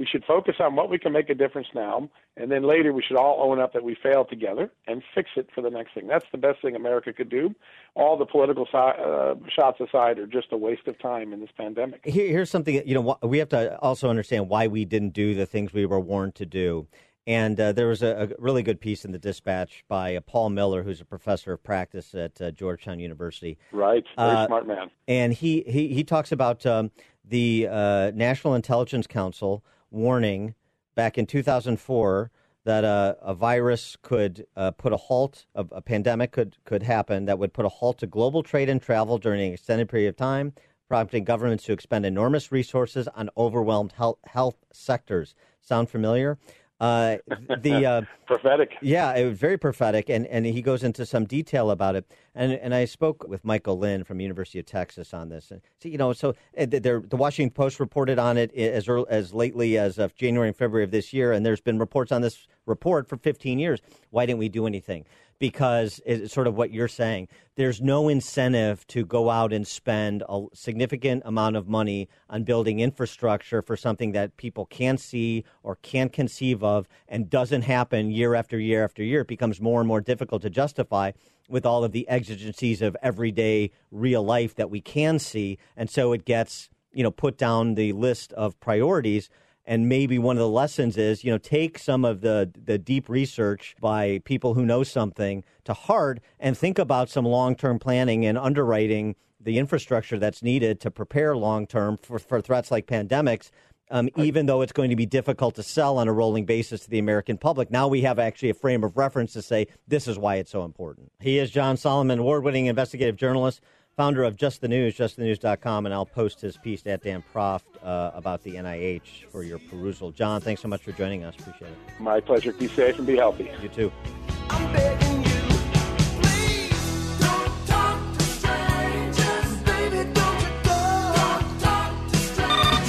We 0.00 0.06
should 0.06 0.24
focus 0.24 0.54
on 0.60 0.76
what 0.76 0.88
we 0.88 0.98
can 0.98 1.12
make 1.12 1.28
a 1.28 1.34
difference 1.34 1.68
now, 1.74 2.08
and 2.38 2.50
then 2.50 2.62
later 2.62 2.94
we 2.94 3.02
should 3.06 3.18
all 3.18 3.36
own 3.42 3.60
up 3.60 3.74
that 3.74 3.84
we 3.84 3.94
failed 4.02 4.30
together 4.30 4.70
and 4.86 5.02
fix 5.14 5.28
it 5.36 5.48
for 5.54 5.60
the 5.60 5.68
next 5.68 5.92
thing. 5.92 6.06
That's 6.06 6.24
the 6.32 6.38
best 6.38 6.62
thing 6.62 6.74
America 6.74 7.12
could 7.12 7.28
do. 7.28 7.54
All 7.94 8.16
the 8.16 8.24
political 8.24 8.64
si- 8.64 8.78
uh, 8.78 9.34
shots 9.54 9.78
aside 9.78 10.18
are 10.18 10.26
just 10.26 10.52
a 10.52 10.56
waste 10.56 10.86
of 10.88 10.98
time 11.00 11.34
in 11.34 11.40
this 11.40 11.50
pandemic. 11.54 12.00
Here, 12.02 12.28
here's 12.28 12.48
something 12.48 12.80
you 12.88 12.94
know. 12.94 13.18
We 13.22 13.36
have 13.40 13.50
to 13.50 13.78
also 13.80 14.08
understand 14.08 14.48
why 14.48 14.68
we 14.68 14.86
didn't 14.86 15.10
do 15.10 15.34
the 15.34 15.44
things 15.44 15.74
we 15.74 15.84
were 15.84 16.00
warned 16.00 16.34
to 16.36 16.46
do. 16.46 16.88
And 17.26 17.60
uh, 17.60 17.72
there 17.72 17.88
was 17.88 18.02
a, 18.02 18.30
a 18.38 18.42
really 18.42 18.62
good 18.62 18.80
piece 18.80 19.04
in 19.04 19.12
the 19.12 19.18
Dispatch 19.18 19.84
by 19.86 20.16
uh, 20.16 20.22
Paul 20.22 20.48
Miller, 20.48 20.82
who's 20.82 21.02
a 21.02 21.04
professor 21.04 21.52
of 21.52 21.62
practice 21.62 22.14
at 22.14 22.40
uh, 22.40 22.50
Georgetown 22.52 23.00
University. 23.00 23.58
Right, 23.70 24.04
very 24.16 24.30
Uh, 24.30 24.46
smart 24.46 24.66
man. 24.66 24.90
And 25.06 25.34
he 25.34 25.62
he, 25.66 25.88
he 25.88 26.04
talks 26.04 26.32
about 26.32 26.64
um, 26.64 26.90
the 27.22 27.68
uh, 27.70 28.12
National 28.14 28.54
Intelligence 28.54 29.06
Council 29.06 29.62
warning 29.90 30.54
back 30.94 31.18
in 31.18 31.26
2004 31.26 32.30
that 32.64 32.84
uh, 32.84 33.14
a 33.22 33.34
virus 33.34 33.96
could 34.02 34.46
uh, 34.56 34.70
put 34.72 34.92
a 34.92 34.96
halt, 34.96 35.46
a, 35.54 35.64
a 35.72 35.80
pandemic 35.80 36.32
could 36.32 36.56
could 36.64 36.82
happen 36.82 37.24
that 37.24 37.38
would 37.38 37.52
put 37.52 37.64
a 37.64 37.68
halt 37.68 37.98
to 37.98 38.06
global 38.06 38.42
trade 38.42 38.68
and 38.68 38.82
travel 38.82 39.18
during 39.18 39.40
an 39.40 39.52
extended 39.54 39.88
period 39.88 40.08
of 40.08 40.16
time, 40.16 40.52
prompting 40.88 41.24
governments 41.24 41.64
to 41.64 41.72
expend 41.72 42.04
enormous 42.04 42.52
resources 42.52 43.08
on 43.14 43.30
overwhelmed 43.36 43.92
health, 43.92 44.18
health 44.26 44.56
sectors. 44.72 45.34
Sound 45.62 45.88
familiar? 45.88 46.38
Uh, 46.80 47.18
the 47.60 47.84
uh, 47.86 48.02
prophetic. 48.26 48.72
Yeah, 48.80 49.14
it 49.14 49.26
was 49.28 49.38
very 49.38 49.58
prophetic, 49.58 50.08
and, 50.08 50.26
and 50.26 50.46
he 50.46 50.62
goes 50.62 50.82
into 50.82 51.04
some 51.04 51.26
detail 51.26 51.70
about 51.70 51.94
it. 51.94 52.06
And 52.34 52.52
and 52.52 52.74
I 52.74 52.84
spoke 52.86 53.26
with 53.28 53.44
Michael 53.44 53.78
Lind 53.78 54.06
from 54.06 54.20
University 54.20 54.58
of 54.58 54.66
Texas 54.66 55.12
on 55.12 55.28
this. 55.28 55.50
And 55.50 55.60
so, 55.78 55.88
you 55.88 55.98
know, 55.98 56.12
so 56.12 56.30
uh, 56.56 56.66
the 56.66 57.02
Washington 57.12 57.52
Post 57.52 57.80
reported 57.80 58.18
on 58.18 58.38
it 58.38 58.54
as 58.54 58.88
early, 58.88 59.06
as 59.10 59.34
lately 59.34 59.76
as 59.76 59.98
of 59.98 60.14
January 60.14 60.48
and 60.48 60.56
February 60.56 60.84
of 60.84 60.90
this 60.90 61.12
year, 61.12 61.32
and 61.32 61.44
there's 61.44 61.60
been 61.60 61.78
reports 61.78 62.12
on 62.12 62.22
this 62.22 62.46
report 62.66 63.08
for 63.08 63.16
15 63.16 63.58
years. 63.58 63.80
Why 64.10 64.24
didn't 64.26 64.38
we 64.38 64.48
do 64.48 64.66
anything? 64.66 65.04
Because 65.40 66.00
it's 66.06 66.32
sort 66.32 66.46
of 66.46 66.54
what 66.54 66.70
you're 66.70 66.86
saying. 66.86 67.26
There's 67.56 67.80
no 67.80 68.08
incentive 68.08 68.86
to 68.88 69.04
go 69.04 69.30
out 69.30 69.52
and 69.52 69.66
spend 69.66 70.22
a 70.28 70.44
significant 70.52 71.22
amount 71.24 71.56
of 71.56 71.66
money 71.66 72.08
on 72.28 72.44
building 72.44 72.78
infrastructure 72.78 73.62
for 73.62 73.76
something 73.76 74.12
that 74.12 74.36
people 74.36 74.66
can't 74.66 75.00
see 75.00 75.44
or 75.62 75.76
can't 75.76 76.12
conceive 76.12 76.62
of 76.62 76.86
and 77.08 77.28
doesn't 77.28 77.62
happen 77.62 78.10
year 78.10 78.34
after 78.34 78.58
year 78.58 78.84
after 78.84 79.02
year. 79.02 79.22
It 79.22 79.28
becomes 79.28 79.60
more 79.60 79.80
and 79.80 79.88
more 79.88 80.02
difficult 80.02 80.42
to 80.42 80.50
justify 80.50 81.12
with 81.48 81.66
all 81.66 81.84
of 81.84 81.92
the 81.92 82.08
exigencies 82.08 82.80
of 82.80 82.96
everyday 83.02 83.70
real 83.90 84.22
life 84.22 84.54
that 84.54 84.70
we 84.70 84.80
can 84.80 85.18
see. 85.18 85.58
And 85.76 85.90
so 85.90 86.12
it 86.12 86.24
gets, 86.24 86.68
you 86.92 87.02
know, 87.02 87.10
put 87.10 87.36
down 87.36 87.74
the 87.74 87.92
list 87.92 88.32
of 88.34 88.60
priorities. 88.60 89.30
And 89.66 89.88
maybe 89.88 90.18
one 90.18 90.36
of 90.36 90.40
the 90.40 90.48
lessons 90.48 90.96
is, 90.96 91.22
you 91.22 91.30
know, 91.30 91.38
take 91.38 91.78
some 91.78 92.04
of 92.04 92.22
the, 92.22 92.50
the 92.64 92.78
deep 92.78 93.08
research 93.08 93.76
by 93.80 94.20
people 94.24 94.54
who 94.54 94.64
know 94.64 94.82
something 94.82 95.44
to 95.64 95.74
heart 95.74 96.20
and 96.38 96.56
think 96.56 96.78
about 96.78 97.08
some 97.08 97.24
long 97.24 97.54
term 97.54 97.78
planning 97.78 98.24
and 98.26 98.38
underwriting 98.38 99.16
the 99.40 99.58
infrastructure 99.58 100.18
that's 100.18 100.42
needed 100.42 100.80
to 100.80 100.90
prepare 100.90 101.36
long 101.36 101.66
term 101.66 101.96
for, 101.96 102.18
for 102.18 102.40
threats 102.40 102.70
like 102.70 102.86
pandemics. 102.86 103.50
Um, 103.92 104.08
even 104.16 104.46
though 104.46 104.62
it's 104.62 104.70
going 104.70 104.90
to 104.90 104.96
be 104.96 105.04
difficult 105.04 105.56
to 105.56 105.64
sell 105.64 105.98
on 105.98 106.06
a 106.06 106.12
rolling 106.12 106.44
basis 106.44 106.82
to 106.82 106.90
the 106.90 107.00
American 107.00 107.36
public. 107.36 107.72
Now 107.72 107.88
we 107.88 108.02
have 108.02 108.20
actually 108.20 108.50
a 108.50 108.54
frame 108.54 108.84
of 108.84 108.96
reference 108.96 109.32
to 109.32 109.42
say 109.42 109.66
this 109.88 110.06
is 110.06 110.16
why 110.16 110.36
it's 110.36 110.52
so 110.52 110.64
important. 110.64 111.10
He 111.18 111.38
is 111.38 111.50
John 111.50 111.76
Solomon, 111.76 112.20
award 112.20 112.44
winning 112.44 112.66
investigative 112.66 113.16
journalist, 113.16 113.60
founder 114.00 114.24
of 114.24 114.34
Just 114.34 114.62
the 114.62 114.68
News, 114.68 114.96
justthenews.com, 114.96 115.84
and 115.84 115.94
I'll 115.94 116.06
post 116.06 116.40
his 116.40 116.56
piece 116.56 116.86
at 116.86 117.02
Dan 117.02 117.22
Proft 117.34 117.64
uh, 117.84 118.10
about 118.14 118.42
the 118.42 118.54
NIH 118.54 119.26
for 119.30 119.42
your 119.42 119.58
perusal. 119.58 120.10
John, 120.10 120.40
thanks 120.40 120.62
so 120.62 120.68
much 120.68 120.82
for 120.82 120.92
joining 120.92 121.22
us. 121.22 121.34
Appreciate 121.38 121.72
it. 121.72 122.00
My 122.00 122.18
pleasure. 122.18 122.54
Be 122.54 122.66
safe 122.66 122.96
and 122.96 123.06
be 123.06 123.16
healthy. 123.16 123.50
You 123.60 123.68
too. 123.68 123.92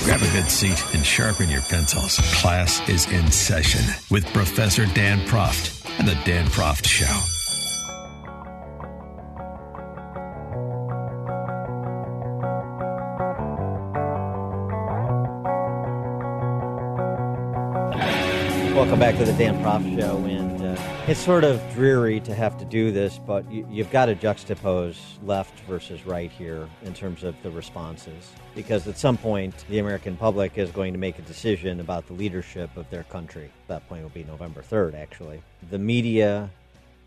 Grab 0.05 0.21
a 0.21 0.31
good 0.31 0.49
seat 0.49 0.95
and 0.95 1.05
sharpen 1.05 1.49
your 1.49 1.59
pencils. 1.63 2.19
Class 2.39 2.87
is 2.87 3.11
in 3.11 3.29
session 3.29 3.81
with 4.09 4.25
Professor 4.27 4.85
Dan 4.93 5.19
Proft 5.27 5.85
and 5.99 6.07
the 6.07 6.15
Dan 6.23 6.45
Proft 6.45 6.87
Show. 6.87 7.40
Welcome 18.73 18.99
back 18.99 19.17
to 19.17 19.25
the 19.25 19.33
Dan 19.33 19.61
Proft 19.61 19.99
Show. 19.99 20.17
And 20.19 20.61
uh, 20.61 20.81
it's 21.05 21.19
sort 21.19 21.43
of 21.43 21.61
dreary 21.73 22.21
to 22.21 22.33
have 22.33 22.57
to 22.57 22.63
do 22.63 22.89
this, 22.89 23.19
but 23.19 23.49
you, 23.51 23.67
you've 23.69 23.91
got 23.91 24.05
to 24.05 24.15
juxtapose 24.15 24.97
left 25.25 25.59
versus 25.61 26.05
right 26.05 26.31
here 26.31 26.69
in 26.83 26.93
terms 26.93 27.25
of 27.25 27.35
the 27.43 27.51
responses. 27.51 28.31
Because 28.55 28.87
at 28.87 28.97
some 28.97 29.17
point, 29.17 29.65
the 29.69 29.79
American 29.79 30.15
public 30.15 30.57
is 30.57 30.71
going 30.71 30.93
to 30.93 30.99
make 30.99 31.19
a 31.19 31.21
decision 31.23 31.81
about 31.81 32.07
the 32.07 32.13
leadership 32.13 32.75
of 32.77 32.89
their 32.89 33.03
country. 33.03 33.51
That 33.67 33.87
point 33.89 34.03
will 34.03 34.09
be 34.09 34.23
November 34.23 34.61
3rd, 34.61 34.95
actually. 34.95 35.43
The 35.69 35.77
media 35.77 36.49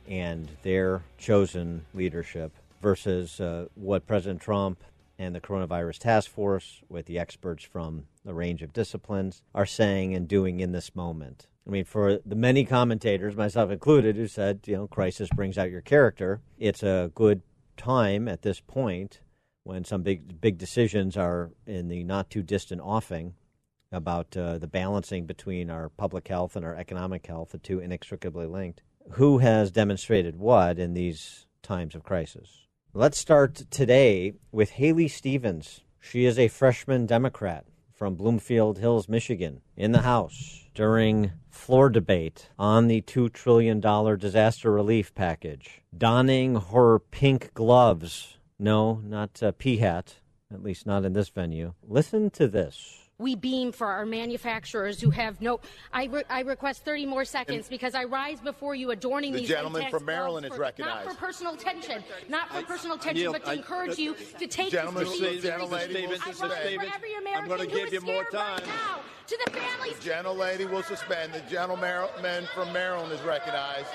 and 0.07 0.51
their 0.63 1.03
chosen 1.17 1.87
leadership 1.95 2.53
versus 2.83 3.41
uh, 3.41 3.69
what 3.75 4.07
President 4.07 4.43
Trump 4.43 4.85
and 5.19 5.35
the 5.35 5.41
coronavirus 5.41 5.99
task 5.99 6.31
force, 6.31 6.83
with 6.91 7.07
the 7.07 7.19
experts 7.19 7.65
from 7.65 8.05
a 8.27 8.35
range 8.35 8.63
of 8.63 8.75
disciplines, 8.75 9.41
are 9.55 9.65
saying 9.65 10.15
and 10.15 10.29
doing 10.29 10.61
in 10.61 10.73
this 10.73 10.95
moment. 10.95 11.47
I 11.67 11.71
mean, 11.71 11.85
for 11.85 12.19
the 12.27 12.37
many 12.37 12.65
commentators, 12.65 13.37
myself 13.37 13.71
included, 13.71 14.17
who 14.17 14.27
said, 14.27 14.61
you 14.67 14.77
know, 14.77 14.87
crisis 14.87 15.31
brings 15.35 15.57
out 15.57 15.71
your 15.71 15.81
character, 15.81 16.43
it's 16.59 16.83
a 16.83 17.11
good 17.15 17.43
time 17.77 18.29
at 18.29 18.43
this 18.43 18.61
point 18.61 19.21
when 19.63 19.83
some 19.83 20.03
big 20.03 20.41
big 20.41 20.59
decisions 20.59 21.17
are 21.17 21.51
in 21.67 21.89
the 21.89 22.05
not 22.05 22.29
too 22.29 22.43
distant 22.43 22.83
offing 22.83 23.35
about 23.91 24.37
uh, 24.37 24.59
the 24.59 24.67
balancing 24.67 25.25
between 25.25 25.71
our 25.71 25.89
public 25.89 26.29
health 26.29 26.55
and 26.55 26.65
our 26.65 26.75
economic 26.75 27.27
health, 27.27 27.51
the 27.51 27.59
two 27.59 27.81
inextricably 27.81 28.47
linked. 28.47 28.83
Who 29.13 29.39
has 29.39 29.71
demonstrated 29.71 30.37
what 30.37 30.79
in 30.79 30.93
these 30.93 31.47
times 31.63 31.95
of 31.95 32.03
crisis? 32.03 32.67
Let's 32.93 33.19
start 33.19 33.55
today 33.71 34.35
with 34.53 34.73
Haley 34.73 35.09
Stevens. 35.09 35.81
She 36.01 36.27
is 36.27 36.39
a 36.39 36.49
freshman 36.49 37.07
Democrat 37.07 37.65
from 37.93 38.17
Bloomfield 38.17 38.79
Hills, 38.79 39.09
Michigan, 39.09 39.63
in 39.77 39.93
the 39.93 40.03
House 40.03 40.64
during 40.75 41.33
floor 41.51 41.89
debate 41.89 42.51
on 42.59 42.89
the 42.89 43.01
$2 43.03 43.33
trillion 43.33 43.81
disaster 43.81 44.73
relief 44.73 45.15
package, 45.15 45.83
donning 45.97 46.57
her 46.57 46.99
pink 46.99 47.55
gloves. 47.55 48.39
No, 48.59 49.01
not 49.05 49.43
uh, 49.43 49.49
a 49.49 49.53
pea 49.53 49.79
hat, 49.79 50.17
at 50.53 50.63
least 50.63 50.87
not 50.87 51.05
in 51.05 51.13
this 51.13 51.29
venue. 51.29 51.75
Listen 51.83 52.31
to 52.31 52.49
this 52.49 53.04
we 53.25 53.35
beam 53.35 53.73
for 53.73 53.87
our 53.87 54.05
manufacturers 54.05 55.01
who 55.01 55.09
have 55.09 55.41
no. 55.41 55.59
I, 55.95 56.05
re- 56.05 56.25
I 56.29 56.41
request 56.41 56.85
30 56.85 57.07
more 57.07 57.25
seconds 57.25 57.69
because 57.69 57.95
I 57.95 58.05
rise 58.05 58.39
before 58.39 58.75
you 58.75 58.91
adorning 58.91 59.33
the 59.33 59.41
these. 59.41 59.49
gentleman 59.49 59.91
from 59.91 60.05
Maryland 60.05 60.47
for, 60.47 60.53
is 60.53 60.59
recognized. 60.59 61.07
Not 61.07 61.15
for 61.15 61.19
personal 61.19 61.55
attention, 61.55 62.05
not 62.29 62.51
for 62.53 62.63
personal 62.63 62.97
attention, 62.97 63.23
yield, 63.23 63.33
but 63.33 63.45
to 63.47 63.51
I, 63.51 63.55
encourage 63.55 63.99
I, 63.99 64.03
you 64.03 64.15
to 64.39 64.47
take 64.47 64.71
gentleman, 64.71 65.05
this 65.05 65.15
Stevens, 65.17 65.43
seriously. 65.43 65.81
Stevens, 65.81 66.13
I 66.13 66.33
Stevens, 66.33 66.43
rise 66.43 66.61
Stevens, 66.61 66.89
for 66.91 66.95
every 66.95 67.15
American 67.15 67.43
I'm 67.43 67.49
going 67.49 67.69
to 67.69 67.75
give 67.75 67.93
you 67.95 68.01
more 68.03 68.27
scared 68.29 68.35
right 68.35 68.59
time. 68.59 68.69
now. 68.69 69.01
To 69.27 69.39
the 69.47 69.51
families. 69.53 69.99
The 70.01 70.11
gentlelady 70.11 70.71
will 70.71 70.83
suspend. 70.83 71.33
The 71.33 71.41
gentleman 71.51 72.47
from 72.55 72.71
Maryland 72.75 73.11
is 73.11 73.23
recognized. 73.23 73.89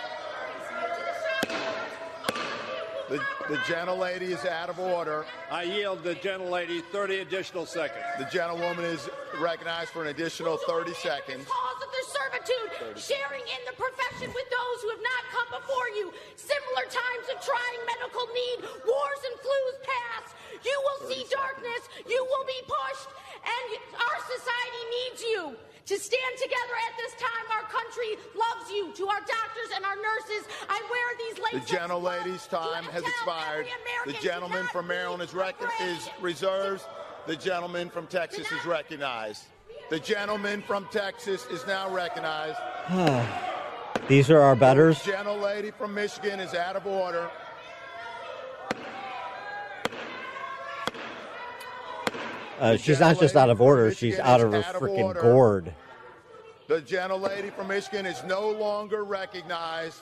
The, 3.10 3.18
the 3.50 3.58
gentlelady 3.66 4.30
is 4.30 4.46
out 4.46 4.70
of 4.70 4.78
order. 4.78 5.26
I 5.50 5.64
yield 5.64 6.04
the 6.04 6.14
gentlelady 6.14 6.84
30 6.94 7.26
additional 7.26 7.66
seconds. 7.66 8.06
The 8.20 8.30
gentlewoman 8.30 8.86
is 8.86 9.10
recognized 9.42 9.90
for 9.90 10.04
an 10.04 10.10
additional 10.10 10.58
30 10.70 10.94
seconds. 10.94 11.50
Cause 11.50 11.80
of 11.82 11.90
their 11.90 12.06
servitude, 12.06 13.02
sharing 13.02 13.42
in 13.42 13.62
the 13.66 13.74
profession 13.74 14.30
with 14.30 14.46
those 14.54 14.78
who 14.86 14.90
have 14.94 15.02
not 15.02 15.24
come 15.34 15.50
before 15.58 15.90
you. 15.98 16.14
Similar 16.38 16.86
times 16.86 17.26
of 17.34 17.42
trying 17.42 17.82
medical 17.90 18.30
need, 18.30 18.62
wars 18.86 19.22
and 19.26 19.36
flus 19.42 19.78
pass. 19.90 20.26
You 20.62 20.78
will 20.86 21.10
see 21.10 21.26
darkness. 21.34 21.90
You 22.06 22.22
will 22.30 22.46
be 22.46 22.62
pushed, 22.62 23.10
and 23.44 23.66
our 23.96 24.18
society 24.28 24.84
needs 25.04 25.22
you 25.22 25.56
to 25.86 25.98
stand 25.98 26.34
together 26.38 26.76
at 26.88 26.98
this 26.98 27.14
time. 27.20 27.46
Our 27.52 27.68
country 27.70 28.16
loves 28.38 28.70
you. 28.72 28.94
To 28.94 29.08
our 29.08 29.20
doctors 29.22 29.70
and 29.76 29.84
our 29.84 29.96
nurses, 29.96 30.48
I 30.70 30.80
wear 30.92 31.18
these 31.18 31.36
The 31.36 31.58
latex 31.58 31.72
gentlelady's 31.72 32.48
time 32.48 32.84
has 32.86 33.04
expired. 33.04 33.66
The 34.06 34.14
gentleman 34.14 34.68
from 34.68 34.88
Maryland 34.88 35.24
is, 35.24 35.34
rec- 35.34 35.56
is 35.82 36.10
reserved. 36.22 36.84
The 37.26 37.36
gentleman 37.36 37.90
from 37.90 38.08
Texas 38.08 38.52
is 38.52 38.66
recognized. 38.66 39.44
The 39.90 40.00
gentleman 40.00 40.62
from 40.62 40.88
Texas 40.92 41.48
is 41.48 41.66
now 41.66 41.90
recognized. 41.92 42.60
These 44.08 44.30
are 44.30 44.40
our 44.40 44.56
betters. 44.56 45.02
The 45.04 45.12
gentlelady 45.14 45.74
from 45.74 45.94
Michigan 45.96 46.40
is 46.40 46.54
out 46.54 46.76
of 46.76 46.86
order. 46.86 47.30
Uh, 52.60 52.76
she's 52.76 53.00
not 53.00 53.20
just 53.20 53.36
out 53.36 53.50
of 53.50 53.62
order, 53.62 53.94
she's 53.94 54.20
out 54.20 54.42
of 54.42 54.52
her 54.52 54.62
freaking 54.62 55.20
gourd. 55.22 55.74
The 56.68 56.82
gentlelady 56.82 57.54
from 57.54 57.70
Michigan 57.70 58.06
is 58.06 58.22
no 58.26 58.50
longer 58.52 59.04
recognized. 59.04 60.02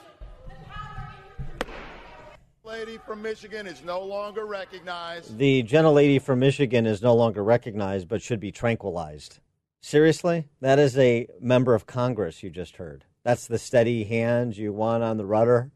Lady 2.63 2.97
from 3.05 3.21
Michigan 3.21 3.65
is 3.67 3.83
no 3.85 4.01
longer 4.01 4.45
recognized. 4.45 5.37
The 5.37 5.63
gentlelady 5.63 6.21
from 6.21 6.39
Michigan 6.39 6.85
is 6.85 7.01
no 7.01 7.15
longer 7.15 7.41
recognized 7.41 8.09
but 8.09 8.21
should 8.21 8.41
be 8.41 8.51
tranquilized. 8.51 9.39
Seriously? 9.79 10.49
That 10.59 10.77
is 10.79 10.97
a 10.97 11.27
member 11.39 11.73
of 11.75 11.85
Congress 11.85 12.43
you 12.43 12.49
just 12.49 12.75
heard. 12.75 13.05
That's 13.23 13.47
the 13.47 13.59
steady 13.59 14.03
hand 14.03 14.57
you 14.57 14.73
want 14.73 15.03
on 15.03 15.15
the 15.15 15.25
rudder, 15.25 15.71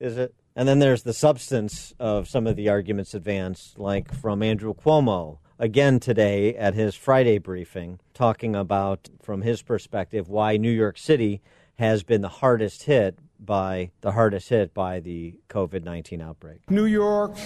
is 0.00 0.16
it? 0.16 0.34
And 0.56 0.68
then 0.68 0.78
there's 0.78 1.02
the 1.02 1.12
substance 1.12 1.92
of 1.98 2.28
some 2.28 2.46
of 2.46 2.56
the 2.56 2.68
arguments 2.68 3.12
advanced, 3.12 3.78
like 3.78 4.14
from 4.14 4.42
Andrew 4.42 4.72
Cuomo, 4.72 5.38
again 5.58 6.00
today 6.00 6.54
at 6.56 6.74
his 6.74 6.94
Friday 6.94 7.38
briefing, 7.38 8.00
talking 8.14 8.54
about, 8.54 9.08
from 9.22 9.42
his 9.42 9.62
perspective, 9.62 10.28
why 10.28 10.56
New 10.56 10.70
York 10.70 10.98
City 10.98 11.40
has 11.76 12.02
been 12.02 12.20
the 12.20 12.28
hardest 12.28 12.84
hit 12.84 13.18
by 13.44 13.90
the 14.02 14.12
hardest 14.12 14.48
hit 14.48 14.72
by 14.72 15.00
the 15.00 15.34
COVID 15.48 15.82
19 15.82 16.20
outbreak. 16.20 16.70
New 16.70 16.84
York 16.84 17.36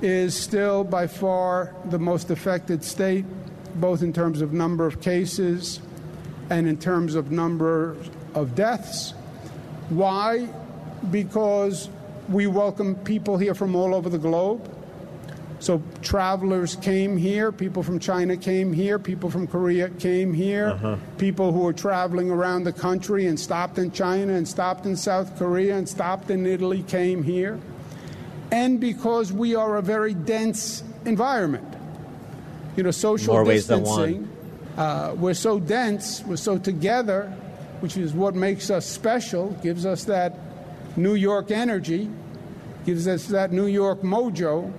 is 0.00 0.34
still 0.34 0.82
by 0.82 1.06
far 1.06 1.74
the 1.86 1.98
most 1.98 2.30
affected 2.30 2.82
state, 2.82 3.24
both 3.74 4.02
in 4.02 4.12
terms 4.12 4.40
of 4.40 4.52
number 4.52 4.86
of 4.86 5.00
cases 5.00 5.80
and 6.50 6.66
in 6.66 6.78
terms 6.78 7.14
of 7.14 7.30
number 7.30 7.96
of 8.34 8.54
deaths. 8.54 9.12
Why? 9.90 10.48
Because 11.10 11.90
we 12.28 12.46
welcome 12.46 12.94
people 12.96 13.36
here 13.36 13.54
from 13.54 13.74
all 13.74 13.94
over 13.94 14.08
the 14.08 14.18
globe. 14.18 14.71
So 15.62 15.80
travelers 16.02 16.74
came 16.74 17.16
here, 17.16 17.52
people 17.52 17.84
from 17.84 18.00
China 18.00 18.36
came 18.36 18.72
here, 18.72 18.98
people 18.98 19.30
from 19.30 19.46
Korea 19.46 19.90
came 19.90 20.34
here, 20.34 20.70
Uh-huh. 20.70 20.96
people 21.18 21.52
who 21.52 21.60
were 21.60 21.72
traveling 21.72 22.32
around 22.32 22.64
the 22.64 22.72
country 22.72 23.28
and 23.28 23.38
stopped 23.38 23.78
in 23.78 23.92
China 23.92 24.32
and 24.32 24.48
stopped 24.48 24.86
in 24.86 24.96
South 24.96 25.38
Korea 25.38 25.76
and 25.76 25.88
stopped 25.88 26.32
in 26.32 26.46
Italy 26.46 26.82
came 26.88 27.22
here. 27.22 27.60
And 28.50 28.80
because 28.80 29.32
we 29.32 29.54
are 29.54 29.76
a 29.76 29.82
very 29.82 30.14
dense 30.14 30.82
environment. 31.04 31.68
You 32.74 32.82
know, 32.82 32.90
social 32.90 33.34
More 33.34 33.44
ways 33.44 33.68
than 33.68 33.84
distancing. 33.84 34.28
Uh, 34.76 35.14
we're 35.16 35.32
so 35.34 35.60
dense, 35.60 36.24
we're 36.26 36.42
so 36.42 36.58
together, 36.58 37.32
which 37.78 37.96
is 37.96 38.12
what 38.14 38.34
makes 38.34 38.68
us 38.68 38.84
special, 38.84 39.50
gives 39.62 39.86
us 39.86 40.02
that 40.06 40.36
New 40.96 41.14
York 41.14 41.52
energy, 41.52 42.10
gives 42.84 43.06
us 43.06 43.26
that 43.26 43.52
New 43.52 43.66
York 43.66 44.02
mojo. 44.02 44.72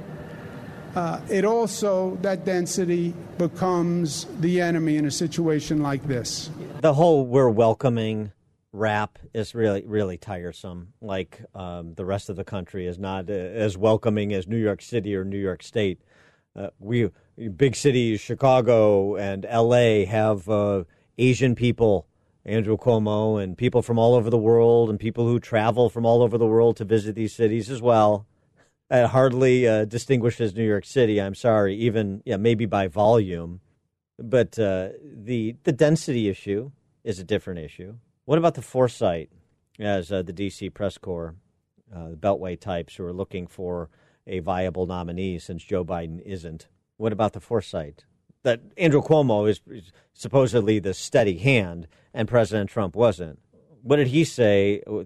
Uh, 0.95 1.19
it 1.29 1.43
also, 1.43 2.17
that 2.21 2.45
density 2.45 3.13
becomes 3.37 4.27
the 4.39 4.61
enemy 4.61 4.97
in 4.97 5.05
a 5.05 5.11
situation 5.11 5.81
like 5.81 6.03
this. 6.07 6.51
The 6.81 6.93
whole 6.93 7.25
we're 7.25 7.49
welcoming 7.49 8.31
rap 8.73 9.19
is 9.33 9.55
really, 9.55 9.83
really 9.85 10.17
tiresome. 10.17 10.93
Like 11.01 11.41
um, 11.55 11.93
the 11.95 12.05
rest 12.05 12.29
of 12.29 12.35
the 12.35 12.43
country 12.43 12.87
is 12.87 12.99
not 12.99 13.29
uh, 13.29 13.33
as 13.33 13.77
welcoming 13.77 14.33
as 14.33 14.47
New 14.47 14.57
York 14.57 14.81
City 14.81 15.15
or 15.15 15.23
New 15.23 15.37
York 15.37 15.63
State. 15.63 16.01
Uh, 16.55 16.69
we 16.79 17.09
big 17.55 17.75
cities, 17.75 18.21
Chicago 18.21 19.15
and 19.15 19.45
L.A. 19.45 20.05
have 20.05 20.47
uh, 20.47 20.83
Asian 21.17 21.55
people, 21.55 22.07
Andrew 22.45 22.77
Cuomo, 22.77 23.41
and 23.41 23.57
people 23.57 23.81
from 23.81 23.97
all 23.97 24.13
over 24.13 24.29
the 24.29 24.37
world, 24.37 24.89
and 24.89 24.99
people 24.99 25.25
who 25.25 25.39
travel 25.39 25.89
from 25.89 26.05
all 26.05 26.21
over 26.21 26.37
the 26.37 26.45
world 26.45 26.77
to 26.77 26.85
visit 26.85 27.15
these 27.15 27.33
cities 27.33 27.71
as 27.71 27.81
well. 27.81 28.27
It 28.93 29.07
hardly 29.07 29.67
uh, 29.67 29.85
distinguishes 29.85 30.53
New 30.53 30.67
York 30.67 30.85
City. 30.85 31.19
I'm 31.19 31.33
sorry, 31.33 31.75
even 31.77 32.21
yeah, 32.25 32.37
maybe 32.37 32.67
by 32.67 32.87
volume, 32.87 33.59
but 34.19 34.59
uh, 34.59 34.89
the 35.03 35.55
the 35.63 35.71
density 35.71 36.29
issue 36.29 36.69
is 37.03 37.17
a 37.17 37.23
different 37.23 37.59
issue. 37.59 37.95
What 38.25 38.37
about 38.37 38.53
the 38.53 38.61
foresight, 38.61 39.31
as 39.79 40.11
uh, 40.11 40.21
the 40.21 40.31
D.C. 40.31 40.69
press 40.69 40.99
corps, 40.99 41.33
uh, 41.93 42.09
the 42.09 42.15
Beltway 42.15 42.59
types 42.59 42.95
who 42.95 43.03
are 43.03 43.11
looking 43.11 43.47
for 43.47 43.89
a 44.27 44.39
viable 44.41 44.85
nominee 44.85 45.39
since 45.39 45.63
Joe 45.63 45.83
Biden 45.83 46.21
isn't? 46.21 46.67
What 46.97 47.11
about 47.11 47.33
the 47.33 47.39
foresight 47.39 48.05
that 48.43 48.61
Andrew 48.77 49.01
Cuomo 49.01 49.49
is, 49.49 49.59
is 49.71 49.91
supposedly 50.13 50.77
the 50.77 50.93
steady 50.93 51.39
hand 51.39 51.87
and 52.13 52.27
President 52.27 52.69
Trump 52.69 52.95
wasn't? 52.95 53.39
What 53.81 53.95
did 53.95 54.09
he 54.09 54.23
say 54.23 54.83
uh, 54.85 55.05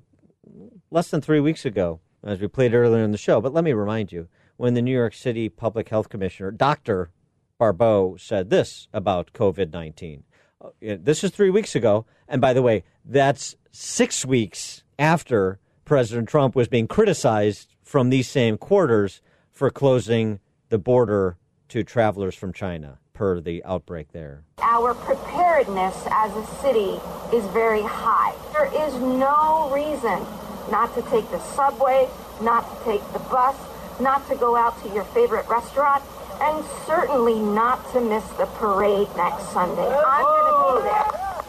less 0.92 1.10
than 1.10 1.22
three 1.22 1.40
weeks 1.40 1.64
ago, 1.64 2.02
as 2.24 2.40
we 2.40 2.48
played 2.48 2.74
earlier 2.74 3.04
in 3.04 3.12
the 3.12 3.18
show? 3.18 3.42
But 3.42 3.54
let 3.54 3.64
me 3.64 3.74
remind 3.74 4.12
you 4.12 4.28
when 4.58 4.74
the 4.74 4.82
New 4.82 4.92
York 4.92 5.14
City 5.14 5.50
Public 5.50 5.90
Health 5.90 6.10
Commissioner, 6.10 6.52
Dr. 6.52 7.12
Barbot, 7.60 8.20
said 8.20 8.50
this 8.50 8.88
about 8.94 9.34
COVID 9.34 9.72
19. 9.72 10.24
Uh, 10.60 10.70
this 10.82 11.24
is 11.24 11.32
three 11.32 11.50
weeks 11.50 11.76
ago. 11.76 12.06
And 12.28 12.42
by 12.42 12.54
the 12.54 12.62
way, 12.62 12.84
that's 13.06 13.56
six 13.72 14.26
weeks 14.26 14.84
after 14.98 15.60
President 15.86 16.28
Trump 16.28 16.56
was 16.56 16.68
being 16.68 16.88
criticized 16.88 17.76
from 17.84 18.10
these 18.10 18.28
same 18.28 18.58
quarters 18.58 19.22
for 19.52 19.70
closing 19.70 20.40
the 20.70 20.78
border 20.78 21.38
to 21.70 21.84
travelers 21.84 22.36
from 22.36 22.54
China 22.54 23.00
per 23.14 23.40
the 23.40 23.64
outbreak 23.64 24.12
there. 24.12 24.44
Our 24.60 24.94
preparedness 24.94 25.96
as 26.12 26.36
a 26.36 26.46
city 26.62 27.00
is 27.36 27.46
very 27.48 27.82
high. 27.82 28.36
There 28.54 28.68
is 28.86 28.94
no 28.96 29.72
reason 29.74 30.47
not 30.72 30.94
to 30.96 31.02
take 31.04 31.30
the 31.32 31.40
subway, 31.40 32.08
not 32.42 32.64
to 32.70 32.84
take 32.86 33.14
the 33.14 33.20
bus, 33.20 33.56
not 34.00 34.28
to 34.30 34.36
go 34.36 34.56
out 34.56 34.82
to 34.84 34.90
your 34.94 35.04
favorite 35.06 35.48
restaurant. 35.48 36.04
and 36.40 36.64
certainly 36.86 37.40
not 37.40 37.92
to 37.92 38.00
miss 38.00 38.24
the 38.38 38.46
parade 38.46 39.08
next 39.18 39.52
Sunday. 39.52 39.90
I'm 40.06 40.24
going 40.24 40.76
to 40.76 40.84
be 40.84 40.90
there. 40.90 41.42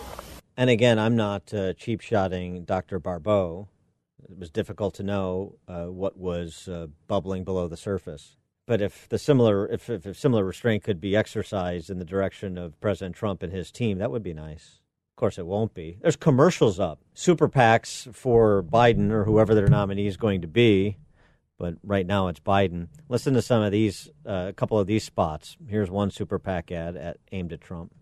And 0.57 0.71
again, 0.71 0.99
I'm 0.99 1.15
not 1.15 1.53
uh, 1.53 1.75
cheap 1.75 2.01
shotting 2.01 2.65
Dr. 2.65 2.99
Barbot. 2.99 3.69
It 4.29 4.39
was 4.39 4.51
difficult 4.51 4.95
to 4.95 5.03
know 5.03 5.57
uh, 5.69 5.85
what 5.85 6.17
was 6.17 6.69
uh, 6.69 6.87
bubbling 7.07 7.45
below 7.45 7.69
the 7.69 7.77
surface. 7.77 8.37
But 8.67 8.83
if 8.83 9.09
the 9.09 9.19
similar 9.19 9.67
if, 9.69 9.89
if, 9.89 10.07
if 10.07 10.19
similar 10.19 10.45
restraint 10.45 10.83
could 10.85 11.01
be 11.01 11.17
exercised 11.17 11.91
in 11.91 11.99
the 11.99 12.05
direction 12.05 12.59
of 12.59 12.79
President 12.81 13.15
Trump 13.15 13.43
and 13.43 13.53
his 13.53 13.71
team, 13.71 13.99
that 13.99 14.11
would 14.11 14.23
be 14.23 14.35
nice. 14.35 14.78
Of 15.19 15.21
course, 15.21 15.39
it 15.39 15.47
won't 15.47 15.75
be. 15.75 15.99
There's 16.01 16.15
commercials 16.15 16.79
up, 16.79 17.01
super 17.13 17.49
PACs 17.49 18.15
for 18.15 18.63
Biden 18.63 19.11
or 19.11 19.25
whoever 19.25 19.53
their 19.53 19.67
nominee 19.67 20.07
is 20.07 20.17
going 20.17 20.43
to 20.43 20.47
be. 20.47 20.97
But 21.59 21.75
right 21.83 22.07
now, 22.07 22.29
it's 22.29 22.39
Biden. 22.39 22.87
Listen 23.09 23.35
to 23.35 23.43
some 23.43 23.61
of 23.61 23.73
these, 23.73 24.09
uh, 24.25 24.47
a 24.51 24.53
couple 24.53 24.79
of 24.79 24.87
these 24.87 25.03
spots. 25.03 25.57
Here's 25.67 25.91
one 25.91 26.13
super 26.13 26.39
PAC 26.39 26.71
ad 26.71 26.95
at, 26.95 27.17
aimed 27.33 27.53
at 27.53 27.61
Trump. 27.61 27.93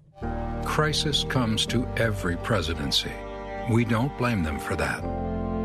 Crisis 0.66 1.24
comes 1.24 1.64
to 1.64 1.88
every 1.96 2.36
presidency. 2.36 3.12
We 3.70 3.86
don't 3.86 4.14
blame 4.18 4.42
them 4.42 4.58
for 4.58 4.76
that. 4.76 5.02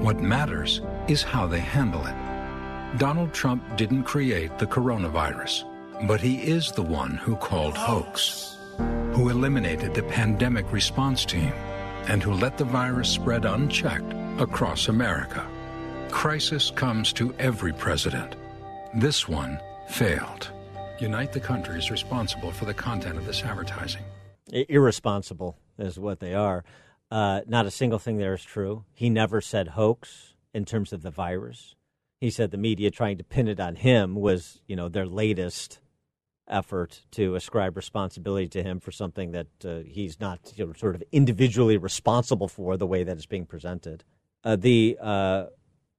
What 0.02 0.22
matters 0.22 0.80
is 1.10 1.22
how 1.22 1.48
they 1.48 1.60
handle 1.60 2.08
it. 2.08 2.98
Donald 2.98 3.34
Trump 3.34 3.76
didn't 3.76 4.04
create 4.04 4.58
the 4.58 4.68
coronavirus, 4.68 5.66
but 6.08 6.22
he 6.22 6.38
is 6.44 6.72
the 6.72 6.82
one 6.82 7.18
who 7.18 7.36
called 7.36 7.76
hoax, 7.76 8.56
who 8.78 9.30
eliminated 9.30 9.94
the 9.94 10.04
pandemic 10.04 10.72
response 10.72 11.26
team, 11.26 11.52
and 12.08 12.24
who 12.24 12.34
let 12.34 12.58
the 12.58 12.66
virus 12.66 13.10
spread 13.10 13.46
unchecked 13.46 14.14
across 14.40 14.88
America. 14.88 15.48
Crisis 16.10 16.72
comes 16.72 17.14
to 17.14 17.34
every 17.40 17.74
president. 17.74 18.36
This 18.94 19.28
one 19.28 19.60
failed. 19.88 20.52
Unite 21.00 21.32
the 21.32 21.40
countries 21.40 21.92
responsible 21.92 22.52
for 22.52 22.66
the 22.66 22.74
content 22.74 23.18
of 23.18 23.26
this 23.26 23.44
advertising. 23.44 24.04
Irresponsible 24.52 25.58
is 25.78 26.00
what 26.00 26.20
they 26.20 26.34
are. 26.34 26.64
Uh, 27.10 27.42
not 27.48 27.66
a 27.66 27.72
single 27.72 28.00
thing 28.00 28.18
there 28.18 28.34
is 28.34 28.44
true. 28.44 28.86
He 28.94 29.10
never 29.10 29.42
said 29.42 29.70
hoax 29.70 30.34
in 30.54 30.66
terms 30.66 30.94
of 30.94 31.02
the 31.02 31.12
virus 31.12 31.76
he 32.22 32.30
said 32.30 32.52
the 32.52 32.58
media 32.58 32.92
trying 32.92 33.18
to 33.18 33.24
pin 33.24 33.48
it 33.48 33.60
on 33.60 33.76
him 33.76 34.14
was, 34.14 34.62
you 34.68 34.76
know, 34.76 34.88
their 34.88 35.08
latest 35.08 35.80
effort 36.48 37.02
to 37.12 37.36
ascribe 37.36 37.78
responsibility 37.78 38.48
to 38.48 38.64
him 38.64 38.80
for 38.80 38.92
something 38.92 39.32
that 39.32 39.48
uh, 39.66 39.80
he's 39.86 40.20
not 40.20 40.54
you 40.56 40.66
know, 40.66 40.74
sort 40.74 40.96
of 40.96 41.04
individually 41.12 41.78
responsible 41.78 42.48
for 42.48 42.78
the 42.78 42.88
way 42.88 43.04
that 43.04 43.16
it's 43.18 43.26
being 43.26 43.46
presented. 43.46 44.04
Uh, 44.44 44.56
the 44.56 44.98
uh, 45.02 45.46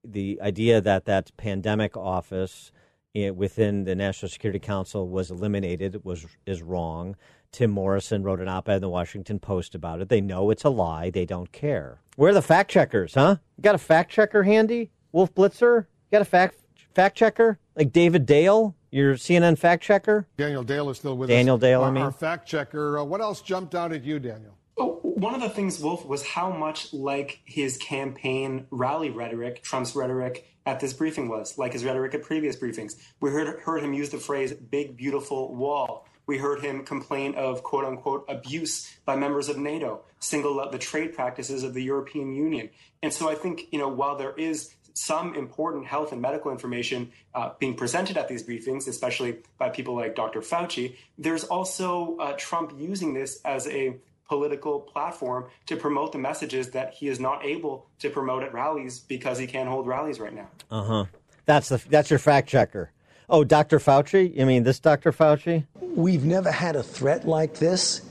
the 0.04 0.40
idea 0.42 0.80
that 0.80 1.04
that 1.04 1.30
pandemic 1.36 1.96
office 1.96 2.72
eh, 3.14 3.30
within 3.30 3.84
the 3.84 3.94
National 3.94 4.28
Security 4.28 4.58
Council 4.58 5.08
was 5.08 5.30
eliminated 5.30 6.04
was 6.04 6.26
is 6.46 6.62
wrong. 6.62 7.16
Tim 7.52 7.70
Morrison 7.70 8.22
wrote 8.22 8.40
an 8.40 8.48
op-ed 8.48 8.76
in 8.76 8.80
the 8.80 8.88
Washington 8.88 9.38
Post 9.38 9.74
about 9.74 10.00
it. 10.00 10.08
They 10.08 10.22
know 10.22 10.50
it's 10.50 10.64
a 10.64 10.70
lie. 10.70 11.10
They 11.10 11.26
don't 11.26 11.52
care. 11.52 12.00
Where 12.16 12.30
are 12.30 12.34
the 12.34 12.42
fact 12.42 12.70
checkers, 12.70 13.14
huh? 13.14 13.36
You 13.56 13.62
got 13.62 13.74
a 13.74 13.78
fact 13.78 14.10
checker 14.10 14.42
handy? 14.42 14.90
Wolf 15.12 15.34
Blitzer? 15.34 15.86
You 16.10 16.18
got 16.18 16.22
a 16.22 16.26
fact 16.26 16.56
fact 16.94 17.16
checker 17.16 17.58
like 17.76 17.92
David 17.92 18.26
Dale, 18.26 18.74
your 18.92 19.14
CNN 19.14 19.58
fact 19.58 19.82
checker? 19.82 20.26
Daniel 20.36 20.62
Dale 20.62 20.90
is 20.90 20.98
still 20.98 21.16
with 21.16 21.28
Daniel 21.30 21.56
us. 21.56 21.60
Daniel 21.60 21.80
Dale, 21.80 21.82
our, 21.82 21.88
I 21.88 21.90
mean. 21.90 22.04
Our 22.04 22.12
fact 22.12 22.46
checker. 22.46 22.98
Uh, 22.98 23.04
what 23.04 23.20
else 23.20 23.40
jumped 23.40 23.74
out 23.74 23.92
at 23.92 24.04
you, 24.04 24.20
Daniel? 24.20 24.56
Oh, 24.78 25.00
one 25.02 25.34
of 25.34 25.40
the 25.40 25.48
things, 25.48 25.80
Wolf, 25.80 26.06
was 26.06 26.24
how 26.24 26.50
much 26.50 26.92
like 26.92 27.40
his 27.44 27.76
campaign 27.78 28.66
rally 28.70 29.10
rhetoric, 29.10 29.62
Trump's 29.62 29.96
rhetoric 29.96 30.46
at 30.64 30.78
this 30.78 30.92
briefing 30.92 31.28
was, 31.28 31.58
like 31.58 31.72
his 31.72 31.84
rhetoric 31.84 32.14
at 32.14 32.22
previous 32.22 32.56
briefings. 32.56 32.92
We 33.20 33.30
heard, 33.30 33.60
heard 33.60 33.82
him 33.82 33.92
use 33.94 34.10
the 34.10 34.18
phrase 34.18 34.52
big, 34.52 34.96
beautiful 34.96 35.54
wall. 35.54 36.06
We 36.26 36.38
heard 36.38 36.60
him 36.60 36.84
complain 36.84 37.34
of 37.34 37.62
quote 37.62 37.84
unquote 37.84 38.24
abuse 38.28 38.96
by 39.04 39.16
members 39.16 39.48
of 39.48 39.58
NATO, 39.58 40.02
single 40.20 40.60
out 40.60 40.70
the 40.70 40.78
trade 40.78 41.14
practices 41.14 41.64
of 41.64 41.74
the 41.74 41.82
European 41.82 42.32
Union. 42.34 42.70
And 43.02 43.12
so 43.12 43.28
I 43.28 43.34
think, 43.34 43.62
you 43.72 43.78
know, 43.78 43.88
while 43.88 44.16
there 44.16 44.34
is 44.36 44.74
some 44.94 45.34
important 45.34 45.86
health 45.86 46.12
and 46.12 46.20
medical 46.20 46.50
information 46.50 47.10
uh, 47.34 47.50
being 47.58 47.74
presented 47.74 48.16
at 48.16 48.28
these 48.28 48.42
briefings, 48.42 48.88
especially 48.88 49.38
by 49.58 49.68
people 49.68 49.94
like 49.94 50.14
Dr. 50.14 50.40
Fauci. 50.40 50.96
There's 51.18 51.44
also 51.44 52.16
uh, 52.18 52.34
Trump 52.36 52.72
using 52.76 53.14
this 53.14 53.40
as 53.44 53.66
a 53.68 53.96
political 54.28 54.80
platform 54.80 55.46
to 55.66 55.76
promote 55.76 56.12
the 56.12 56.18
messages 56.18 56.70
that 56.70 56.94
he 56.94 57.08
is 57.08 57.20
not 57.20 57.44
able 57.44 57.86
to 57.98 58.08
promote 58.08 58.42
at 58.42 58.54
rallies 58.54 58.98
because 59.00 59.38
he 59.38 59.46
can't 59.46 59.68
hold 59.68 59.86
rallies 59.86 60.18
right 60.18 60.34
now. 60.34 60.48
Uh 60.70 60.82
huh. 60.82 61.04
That's 61.44 61.68
the 61.68 61.82
that's 61.90 62.08
your 62.08 62.18
fact 62.18 62.48
checker. 62.48 62.90
Oh, 63.28 63.44
Dr. 63.44 63.78
Fauci? 63.78 64.36
You 64.36 64.46
mean 64.46 64.62
this 64.62 64.78
Dr. 64.78 65.12
Fauci? 65.12 65.66
We've 65.80 66.24
never 66.24 66.50
had 66.50 66.76
a 66.76 66.82
threat 66.82 67.26
like 67.26 67.54
this, 67.54 68.02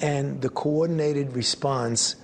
and 0.00 0.40
the 0.42 0.48
coordinated 0.48 1.32
response 1.34 2.16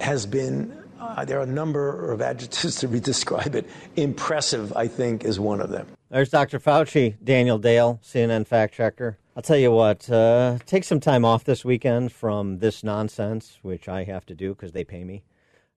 has 0.00 0.26
been 0.26 0.81
uh, 1.16 1.24
there 1.24 1.38
are 1.38 1.44
a 1.44 1.46
number 1.46 2.12
of 2.12 2.20
adjectives 2.20 2.76
to 2.80 2.88
describe 3.00 3.54
it. 3.54 3.68
Impressive, 3.96 4.72
I 4.76 4.88
think, 4.88 5.24
is 5.24 5.38
one 5.38 5.60
of 5.60 5.70
them. 5.70 5.86
There's 6.10 6.30
Dr. 6.30 6.58
Fauci, 6.58 7.14
Daniel 7.22 7.58
Dale, 7.58 8.00
CNN 8.04 8.46
fact 8.46 8.74
checker. 8.74 9.18
I'll 9.34 9.42
tell 9.42 9.56
you 9.56 9.70
what, 9.70 10.10
uh, 10.10 10.58
take 10.66 10.84
some 10.84 11.00
time 11.00 11.24
off 11.24 11.44
this 11.44 11.64
weekend 11.64 12.12
from 12.12 12.58
this 12.58 12.84
nonsense, 12.84 13.58
which 13.62 13.88
I 13.88 14.04
have 14.04 14.26
to 14.26 14.34
do 14.34 14.50
because 14.54 14.72
they 14.72 14.84
pay 14.84 15.04
me. 15.04 15.22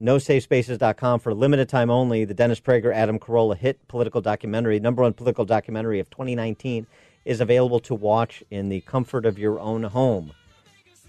NoSafeSpaces.com 0.02 1.22
for 1.22 1.34
limited 1.34 1.70
time 1.70 1.90
only. 1.90 2.26
The 2.26 2.34
Dennis 2.34 2.60
Prager, 2.60 2.94
Adam 2.94 3.18
Carolla 3.18 3.56
hit 3.56 3.88
political 3.88 4.20
documentary, 4.20 4.78
number 4.82 5.04
one 5.04 5.14
political 5.14 5.46
documentary 5.46 6.02
of 6.02 6.10
2019, 6.10 6.86
is 7.24 7.40
available 7.40 7.80
to 7.80 7.96
watch 7.96 8.44
in 8.52 8.68
the 8.68 8.82
comfort 8.82 9.26
of 9.26 9.40
your 9.40 9.58
own 9.60 9.84
home. 9.84 10.34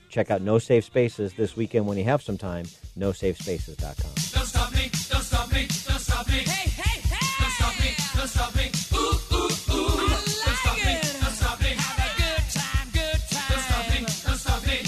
Check 0.09 0.30
out 0.30 0.42
No 0.42 0.59
Safe 0.59 0.84
Spaces 0.84 1.34
this 1.34 1.57
weekend 1.57 1.86
when 1.86 1.98
you 1.98 2.04
have 2.04 2.22
some 2.22 2.38
time. 2.38 2.66
NoSafeSpaces.com. 2.98 4.12
Don't 4.32 4.46
stop 4.46 4.72
me, 4.72 4.90
don't 5.11 5.22
stop 5.22 5.52
me, 5.52 5.66
don't 5.66 5.98
stop 6.00 6.26
me. 6.28 6.38
Hey, 6.38 6.68
hey, 6.68 7.00
hey! 7.00 7.26
Don't 7.40 7.50
stop 7.52 7.74
me, 7.80 7.94
don't 8.16 8.28
stop 8.28 8.57
me. 8.57 8.70
Ooh, 8.94 9.18
ooh, 9.34 9.50
ooh. 9.74 10.09
don't 10.09 10.26
stop 10.26 10.76
me, 10.76 10.98
don't 11.20 11.34
stop 11.34 11.61
me. 11.61 11.68
Have 11.76 11.98
a 11.98 12.11
good 12.16 12.44
time, 12.52 12.88
good 12.92 13.20
time. 13.28 13.50
Don't 13.50 13.64
stop 13.66 13.84
me, 13.90 13.98
don't 14.24 14.38
stop 14.38 14.62
me. 14.66 14.78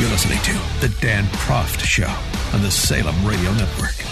You're 0.00 0.10
listening 0.10 0.40
to 0.42 0.52
The 0.80 0.88
Dan 1.00 1.24
Proft 1.44 1.80
Show 1.80 2.12
on 2.54 2.62
the 2.62 2.70
Salem 2.70 3.16
Radio 3.26 3.52
Network. 3.54 4.07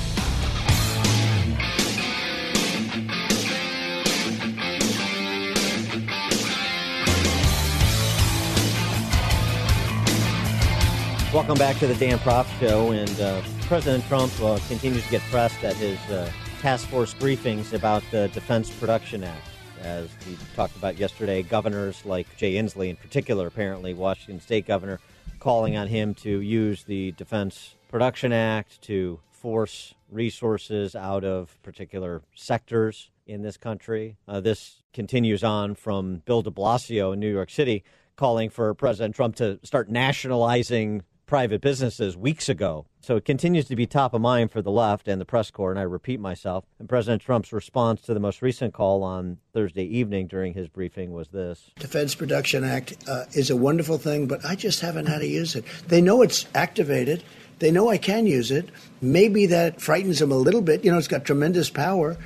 Welcome 11.34 11.58
back 11.58 11.76
to 11.78 11.88
the 11.88 11.94
Dan 11.96 12.18
Proft 12.20 12.48
Show. 12.60 12.92
And 12.92 13.20
uh, 13.20 13.42
President 13.62 14.06
Trump 14.06 14.32
uh, 14.40 14.58
continues 14.68 15.04
to 15.04 15.10
get 15.10 15.20
pressed 15.22 15.62
at 15.64 15.74
his 15.74 15.98
uh, 16.08 16.30
task 16.60 16.86
force 16.86 17.12
briefings 17.14 17.72
about 17.72 18.04
the 18.12 18.28
Defense 18.28 18.70
Production 18.70 19.24
Act. 19.24 19.46
As 19.82 20.08
we 20.26 20.38
talked 20.54 20.76
about 20.76 20.96
yesterday, 20.96 21.42
governors 21.42 22.06
like 22.06 22.34
Jay 22.36 22.54
Inslee, 22.54 22.90
in 22.90 22.96
particular, 22.96 23.48
apparently, 23.48 23.92
Washington 23.92 24.40
State 24.40 24.66
governor, 24.66 25.00
calling 25.40 25.76
on 25.76 25.88
him 25.88 26.14
to 26.14 26.40
use 26.40 26.84
the 26.84 27.10
Defense 27.12 27.74
Production 27.88 28.32
Act 28.32 28.80
to 28.82 29.18
force 29.30 29.94
resources 30.10 30.94
out 30.94 31.24
of 31.24 31.60
particular 31.64 32.22
sectors 32.34 33.10
in 33.26 33.42
this 33.42 33.56
country. 33.56 34.16
Uh, 34.28 34.40
this 34.40 34.80
continues 34.94 35.42
on 35.42 35.74
from 35.74 36.22
Bill 36.24 36.42
de 36.42 36.50
Blasio 36.50 37.12
in 37.12 37.20
New 37.20 37.30
York 37.30 37.50
City 37.50 37.82
calling 38.14 38.48
for 38.48 38.72
President 38.74 39.14
Trump 39.14 39.36
to 39.36 39.58
start 39.62 39.90
nationalizing 39.90 41.02
private 41.26 41.60
businesses 41.60 42.16
weeks 42.16 42.48
ago. 42.48 42.86
So 43.00 43.16
it 43.16 43.24
continues 43.24 43.66
to 43.66 43.76
be 43.76 43.86
top 43.86 44.14
of 44.14 44.20
mind 44.20 44.50
for 44.50 44.62
the 44.62 44.70
left 44.70 45.06
and 45.08 45.20
the 45.20 45.24
press 45.24 45.50
corps, 45.50 45.70
and 45.70 45.78
I 45.78 45.82
repeat 45.82 46.18
myself. 46.18 46.64
And 46.78 46.88
President 46.88 47.22
Trump's 47.22 47.52
response 47.52 48.00
to 48.02 48.14
the 48.14 48.20
most 48.20 48.42
recent 48.42 48.74
call 48.74 49.02
on 49.02 49.38
Thursday 49.52 49.84
evening 49.84 50.26
during 50.26 50.54
his 50.54 50.68
briefing 50.68 51.12
was 51.12 51.28
this 51.28 51.70
Defense 51.78 52.14
Production 52.14 52.64
Act 52.64 52.96
uh, 53.08 53.24
is 53.32 53.50
a 53.50 53.56
wonderful 53.56 53.98
thing, 53.98 54.26
but 54.26 54.44
I 54.44 54.54
just 54.54 54.80
haven't 54.80 55.06
had 55.06 55.18
to 55.18 55.26
use 55.26 55.54
it. 55.54 55.64
They 55.88 56.00
know 56.00 56.22
it's 56.22 56.46
activated. 56.54 57.22
They 57.58 57.70
know 57.70 57.88
I 57.88 57.98
can 57.98 58.26
use 58.26 58.50
it. 58.50 58.68
Maybe 59.00 59.46
that 59.46 59.80
frightens 59.80 60.18
them 60.18 60.30
a 60.30 60.36
little 60.36 60.60
bit. 60.60 60.84
You 60.84 60.92
know, 60.92 60.98
it's 60.98 61.08
got 61.08 61.24
tremendous 61.24 61.70
power, 61.70 62.16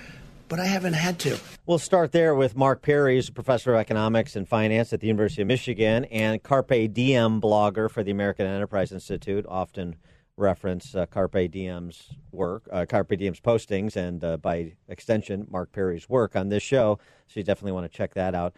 but 0.51 0.61
I 0.61 0.67
haven't 0.67 0.93
had 0.95 1.19
to. 1.21 1.39
We'll 1.65 1.79
start 1.79 2.13
there 2.13 2.35
with 2.35 2.57
Mark 2.57 2.83
Perry, 2.83 3.15
who's 3.15 3.31
a 3.31 3.33
professor 3.33 3.73
of 3.73 3.81
economics 3.81 4.37
and 4.37 4.47
finance 4.47 4.93
at 4.93 5.01
the 5.01 5.07
University 5.07 5.41
of 5.41 5.49
Michigan 5.49 6.05
and 6.07 6.43
Carpe 6.43 6.93
Diem 6.93 7.41
blogger 7.41 7.89
for 7.89 8.03
the 8.03 8.11
American 8.11 8.47
Enterprise 8.47 8.93
Institute. 8.93 9.47
Often 9.49 9.97
reference 10.37 10.95
uh, 10.95 11.07
Carpe 11.07 11.51
Diem's 11.51 12.11
work, 12.33 12.69
uh, 12.73 12.85
Carpe 12.87 13.17
Diem's 13.17 13.41
postings, 13.41 13.95
and 13.95 14.25
uh, 14.25 14.37
by 14.39 14.73
extension, 14.89 15.47
Mark 15.49 15.71
Perry's 15.73 16.09
work 16.09 16.35
on 16.35 16.49
this 16.49 16.65
show. 16.65 16.99
So 17.29 17.39
you 17.39 17.45
definitely 17.45 17.73
want 17.73 17.91
to 17.91 17.97
check 17.97 18.15
that 18.15 18.35
out. 18.35 18.55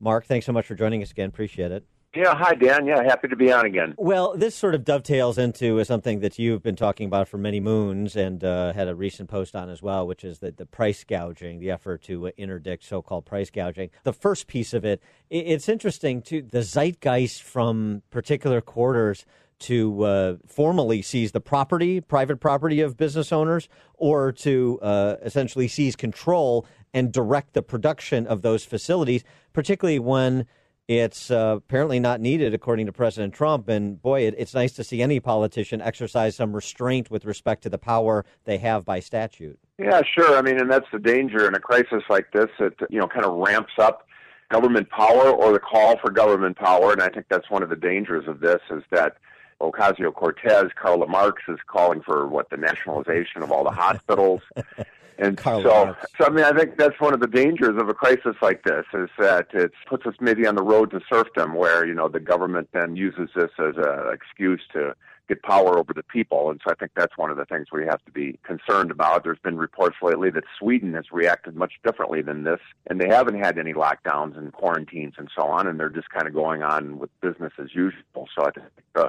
Mark, 0.00 0.26
thanks 0.26 0.44
so 0.44 0.52
much 0.52 0.66
for 0.66 0.74
joining 0.74 1.02
us 1.02 1.12
again. 1.12 1.28
Appreciate 1.28 1.70
it. 1.70 1.84
Yeah, 2.14 2.34
hi, 2.34 2.54
Dan. 2.54 2.86
Yeah, 2.86 3.02
happy 3.02 3.28
to 3.28 3.36
be 3.36 3.52
on 3.52 3.66
again. 3.66 3.94
Well, 3.98 4.34
this 4.34 4.54
sort 4.54 4.74
of 4.74 4.82
dovetails 4.82 5.36
into 5.36 5.84
something 5.84 6.20
that 6.20 6.38
you've 6.38 6.62
been 6.62 6.74
talking 6.74 7.06
about 7.06 7.28
for 7.28 7.36
many 7.36 7.60
moons 7.60 8.16
and 8.16 8.42
uh, 8.42 8.72
had 8.72 8.88
a 8.88 8.94
recent 8.94 9.28
post 9.28 9.54
on 9.54 9.68
as 9.68 9.82
well, 9.82 10.06
which 10.06 10.24
is 10.24 10.38
the, 10.38 10.50
the 10.50 10.64
price 10.64 11.04
gouging, 11.04 11.60
the 11.60 11.70
effort 11.70 12.02
to 12.04 12.28
uh, 12.28 12.30
interdict 12.38 12.84
so 12.84 13.02
called 13.02 13.26
price 13.26 13.50
gouging. 13.50 13.90
The 14.04 14.14
first 14.14 14.46
piece 14.46 14.72
of 14.72 14.86
it, 14.86 15.02
it's 15.28 15.68
interesting 15.68 16.22
to 16.22 16.40
the 16.40 16.62
zeitgeist 16.62 17.42
from 17.42 18.02
particular 18.10 18.62
quarters 18.62 19.26
to 19.60 20.02
uh, 20.04 20.36
formally 20.46 21.02
seize 21.02 21.32
the 21.32 21.40
property, 21.40 22.00
private 22.00 22.38
property 22.38 22.80
of 22.80 22.96
business 22.96 23.32
owners, 23.32 23.68
or 23.94 24.32
to 24.32 24.78
uh, 24.80 25.16
essentially 25.22 25.68
seize 25.68 25.94
control 25.94 26.64
and 26.94 27.12
direct 27.12 27.52
the 27.52 27.62
production 27.62 28.26
of 28.26 28.40
those 28.40 28.64
facilities, 28.64 29.24
particularly 29.52 29.98
when 29.98 30.46
it's 30.88 31.30
uh, 31.30 31.56
apparently 31.58 32.00
not 32.00 32.18
needed, 32.20 32.54
according 32.54 32.86
to 32.86 32.92
President 32.92 33.34
Trump. 33.34 33.68
And 33.68 34.00
boy, 34.00 34.22
it, 34.22 34.34
it's 34.38 34.54
nice 34.54 34.72
to 34.72 34.84
see 34.84 35.02
any 35.02 35.20
politician 35.20 35.82
exercise 35.82 36.34
some 36.34 36.56
restraint 36.56 37.10
with 37.10 37.26
respect 37.26 37.62
to 37.64 37.68
the 37.68 37.78
power 37.78 38.24
they 38.44 38.56
have 38.58 38.86
by 38.86 39.00
statute. 39.00 39.58
Yeah, 39.78 40.00
sure. 40.02 40.36
I 40.36 40.42
mean, 40.42 40.58
and 40.58 40.70
that's 40.70 40.86
the 40.90 40.98
danger 40.98 41.46
in 41.46 41.54
a 41.54 41.60
crisis 41.60 42.02
like 42.08 42.32
this. 42.32 42.48
It 42.58 42.74
you 42.88 42.98
know 42.98 43.06
kind 43.06 43.26
of 43.26 43.34
ramps 43.34 43.74
up 43.78 44.06
government 44.50 44.88
power 44.88 45.30
or 45.30 45.52
the 45.52 45.60
call 45.60 45.98
for 45.98 46.10
government 46.10 46.56
power, 46.56 46.92
and 46.92 47.02
I 47.02 47.10
think 47.10 47.26
that's 47.28 47.50
one 47.50 47.62
of 47.62 47.68
the 47.68 47.76
dangers 47.76 48.26
of 48.26 48.40
this 48.40 48.60
is 48.70 48.82
that 48.90 49.18
Ocasio 49.60 50.14
Cortez, 50.14 50.70
Carla 50.80 51.06
Marx 51.06 51.42
is 51.48 51.58
calling 51.66 52.00
for 52.00 52.26
what 52.26 52.48
the 52.48 52.56
nationalization 52.56 53.42
of 53.42 53.52
all 53.52 53.62
the 53.62 53.70
hospitals. 53.70 54.40
And 55.18 55.36
Karla 55.36 55.62
so, 55.62 55.84
Marx. 55.84 56.06
so, 56.16 56.26
I 56.26 56.30
mean, 56.30 56.44
I 56.44 56.52
think 56.52 56.76
that's 56.76 56.98
one 57.00 57.12
of 57.12 57.20
the 57.20 57.26
dangers 57.26 57.76
of 57.80 57.88
a 57.88 57.94
crisis 57.94 58.36
like 58.40 58.62
this 58.62 58.84
is 58.94 59.10
that 59.18 59.48
it 59.52 59.72
puts 59.88 60.06
us 60.06 60.14
maybe 60.20 60.46
on 60.46 60.54
the 60.54 60.62
road 60.62 60.92
to 60.92 61.00
serfdom, 61.12 61.54
where 61.54 61.84
you 61.84 61.92
know 61.92 62.08
the 62.08 62.20
government 62.20 62.68
then 62.72 62.94
uses 62.94 63.28
this 63.34 63.50
as 63.58 63.74
an 63.76 64.12
excuse 64.12 64.62
to 64.74 64.94
get 65.28 65.42
power 65.42 65.76
over 65.76 65.92
the 65.92 66.04
people. 66.04 66.50
And 66.50 66.60
so, 66.64 66.70
I 66.70 66.76
think 66.76 66.92
that's 66.94 67.18
one 67.18 67.32
of 67.32 67.36
the 67.36 67.44
things 67.46 67.66
we 67.72 67.84
have 67.84 68.02
to 68.04 68.12
be 68.12 68.38
concerned 68.44 68.92
about. 68.92 69.24
There's 69.24 69.40
been 69.40 69.58
reports 69.58 69.96
lately 70.00 70.30
that 70.30 70.44
Sweden 70.56 70.94
has 70.94 71.10
reacted 71.10 71.56
much 71.56 71.72
differently 71.84 72.22
than 72.22 72.44
this, 72.44 72.60
and 72.86 73.00
they 73.00 73.08
haven't 73.08 73.42
had 73.42 73.58
any 73.58 73.74
lockdowns 73.74 74.38
and 74.38 74.52
quarantines 74.52 75.14
and 75.18 75.28
so 75.34 75.42
on, 75.42 75.66
and 75.66 75.80
they're 75.80 75.88
just 75.88 76.10
kind 76.10 76.28
of 76.28 76.32
going 76.32 76.62
on 76.62 77.00
with 77.00 77.10
business 77.20 77.52
as 77.58 77.74
usual. 77.74 78.28
So, 78.36 78.46
I 78.46 78.52
think 78.52 78.66
uh, 78.94 79.08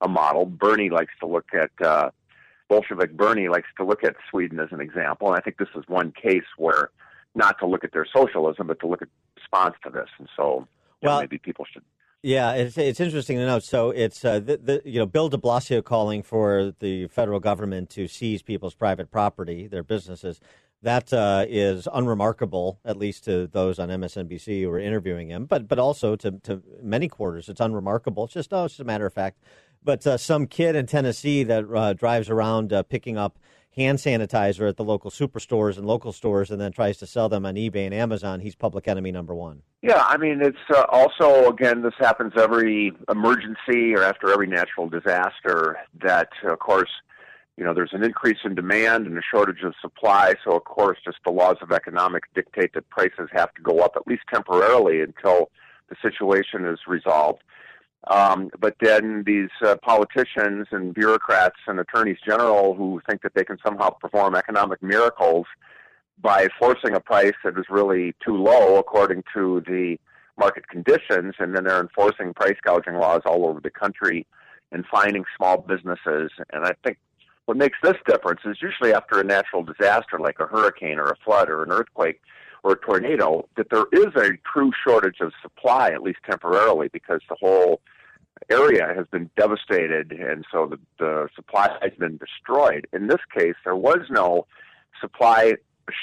a 0.00 0.08
model. 0.08 0.46
Bernie 0.46 0.90
likes 0.90 1.14
to 1.18 1.26
look 1.26 1.48
at. 1.52 1.70
Uh, 1.84 2.10
Bolshevik 2.68 3.16
Bernie 3.16 3.48
likes 3.48 3.68
to 3.78 3.84
look 3.84 4.04
at 4.04 4.16
Sweden 4.30 4.60
as 4.60 4.68
an 4.72 4.80
example, 4.80 5.28
and 5.28 5.36
I 5.36 5.40
think 5.40 5.56
this 5.58 5.68
is 5.74 5.84
one 5.88 6.12
case 6.12 6.44
where 6.56 6.90
not 7.34 7.58
to 7.60 7.66
look 7.66 7.84
at 7.84 7.92
their 7.92 8.06
socialism, 8.14 8.66
but 8.66 8.80
to 8.80 8.86
look 8.86 9.02
at 9.02 9.08
response 9.36 9.74
to 9.84 9.90
this. 9.90 10.08
And 10.18 10.28
so, 10.36 10.66
you 11.00 11.06
know, 11.06 11.10
Well- 11.10 11.20
maybe 11.20 11.38
people 11.38 11.64
should. 11.72 11.82
Yeah, 12.20 12.54
it's 12.54 12.76
it's 12.76 12.98
interesting 12.98 13.36
to 13.38 13.46
note. 13.46 13.62
So 13.62 13.90
it's 13.90 14.24
uh, 14.24 14.40
the, 14.40 14.56
the 14.56 14.82
you 14.84 14.98
know 14.98 15.06
Bill 15.06 15.28
De 15.28 15.36
Blasio 15.36 15.84
calling 15.84 16.24
for 16.24 16.74
the 16.80 17.06
federal 17.06 17.38
government 17.38 17.90
to 17.90 18.08
seize 18.08 18.42
people's 18.42 18.74
private 18.74 19.08
property, 19.12 19.68
their 19.68 19.84
businesses. 19.84 20.40
That 20.82 21.12
uh, 21.12 21.44
is 21.48 21.86
unremarkable, 21.92 22.80
at 22.84 22.96
least 22.96 23.24
to 23.24 23.46
those 23.46 23.78
on 23.78 23.88
MSNBC 23.88 24.62
who 24.62 24.68
were 24.68 24.80
interviewing 24.80 25.28
him, 25.28 25.46
but 25.46 25.68
but 25.68 25.78
also 25.78 26.16
to, 26.16 26.32
to 26.42 26.60
many 26.82 27.06
quarters. 27.08 27.48
It's 27.48 27.60
unremarkable. 27.60 28.24
It's 28.24 28.34
just 28.34 28.52
oh, 28.52 28.64
it's 28.64 28.74
just 28.74 28.80
a 28.80 28.84
matter 28.84 29.06
of 29.06 29.14
fact. 29.14 29.38
But 29.82 30.06
uh, 30.06 30.16
some 30.16 30.46
kid 30.46 30.76
in 30.76 30.86
Tennessee 30.86 31.44
that 31.44 31.64
uh, 31.72 31.92
drives 31.92 32.28
around 32.28 32.72
uh, 32.72 32.82
picking 32.82 33.16
up 33.16 33.38
hand 33.78 33.98
sanitizer 33.98 34.68
at 34.68 34.76
the 34.76 34.84
local 34.84 35.10
superstores 35.10 35.76
and 35.76 35.86
local 35.86 36.12
stores, 36.12 36.50
and 36.50 36.60
then 36.60 36.72
tries 36.72 36.98
to 36.98 37.06
sell 37.06 37.28
them 37.28 37.46
on 37.46 37.54
eBay 37.54 37.84
and 37.84 37.94
Amazon, 37.94 38.40
he's 38.40 38.56
public 38.56 38.88
enemy 38.88 39.12
number 39.12 39.34
one. 39.34 39.62
Yeah, 39.82 40.02
I 40.04 40.16
mean, 40.16 40.40
it's 40.42 40.58
uh, 40.74 40.84
also, 40.88 41.48
again, 41.48 41.82
this 41.82 41.94
happens 41.98 42.32
every 42.36 42.92
emergency 43.08 43.94
or 43.94 44.02
after 44.02 44.32
every 44.32 44.48
natural 44.48 44.88
disaster 44.88 45.78
that, 46.02 46.30
of 46.42 46.58
course, 46.58 46.90
you 47.56 47.64
know, 47.64 47.72
there's 47.72 47.92
an 47.92 48.02
increase 48.02 48.38
in 48.44 48.54
demand 48.54 49.06
and 49.06 49.16
a 49.16 49.22
shortage 49.22 49.62
of 49.62 49.74
supply. 49.80 50.34
So, 50.44 50.56
of 50.56 50.64
course, 50.64 50.98
just 51.04 51.18
the 51.24 51.32
laws 51.32 51.56
of 51.60 51.70
economics 51.72 52.28
dictate 52.34 52.72
that 52.74 52.88
prices 52.90 53.28
have 53.32 53.54
to 53.54 53.62
go 53.62 53.80
up 53.80 53.92
at 53.96 54.06
least 54.06 54.22
temporarily 54.32 55.00
until 55.00 55.50
the 55.88 55.96
situation 56.02 56.64
is 56.66 56.80
resolved. 56.86 57.42
Um, 58.06 58.50
but 58.58 58.76
then 58.80 59.24
these 59.26 59.50
uh, 59.64 59.76
politicians 59.82 60.68
and 60.70 60.94
bureaucrats 60.94 61.58
and 61.66 61.80
attorneys 61.80 62.18
general 62.26 62.74
who 62.74 63.00
think 63.08 63.22
that 63.22 63.34
they 63.34 63.44
can 63.44 63.58
somehow 63.64 63.90
perform 63.90 64.34
economic 64.34 64.82
miracles 64.82 65.46
by 66.20 66.48
forcing 66.58 66.94
a 66.94 67.00
price 67.00 67.34
that 67.44 67.58
is 67.58 67.66
really 67.68 68.14
too 68.24 68.36
low 68.36 68.78
according 68.78 69.24
to 69.34 69.62
the 69.66 69.98
market 70.36 70.68
conditions, 70.68 71.34
and 71.38 71.54
then 71.54 71.64
they're 71.64 71.80
enforcing 71.80 72.32
price 72.32 72.56
gouging 72.62 72.94
laws 72.94 73.22
all 73.26 73.46
over 73.46 73.60
the 73.60 73.70
country 73.70 74.26
and 74.70 74.84
finding 74.86 75.24
small 75.36 75.58
businesses. 75.58 76.30
And 76.52 76.64
I 76.64 76.72
think 76.84 76.98
what 77.46 77.56
makes 77.56 77.78
this 77.82 77.96
difference 78.06 78.40
is 78.44 78.58
usually 78.62 78.92
after 78.92 79.20
a 79.20 79.24
natural 79.24 79.62
disaster 79.62 80.18
like 80.20 80.38
a 80.38 80.46
hurricane 80.46 80.98
or 80.98 81.10
a 81.10 81.16
flood 81.24 81.48
or 81.48 81.62
an 81.62 81.72
earthquake 81.72 82.20
or 82.62 82.72
a 82.72 82.78
tornado, 82.78 83.48
that 83.56 83.70
there 83.70 83.86
is 83.92 84.14
a 84.16 84.32
true 84.52 84.72
shortage 84.84 85.20
of 85.20 85.32
supply, 85.42 85.90
at 85.90 86.02
least 86.02 86.18
temporarily, 86.28 86.88
because 86.92 87.20
the 87.28 87.36
whole 87.38 87.80
area 88.50 88.92
has 88.96 89.06
been 89.10 89.28
devastated 89.36 90.12
and 90.12 90.44
so 90.52 90.66
the, 90.66 90.78
the 90.98 91.28
supply 91.34 91.68
has 91.82 91.92
been 91.98 92.16
destroyed. 92.18 92.86
In 92.92 93.08
this 93.08 93.20
case, 93.36 93.54
there 93.64 93.76
was 93.76 94.06
no 94.10 94.46
supply 95.00 95.54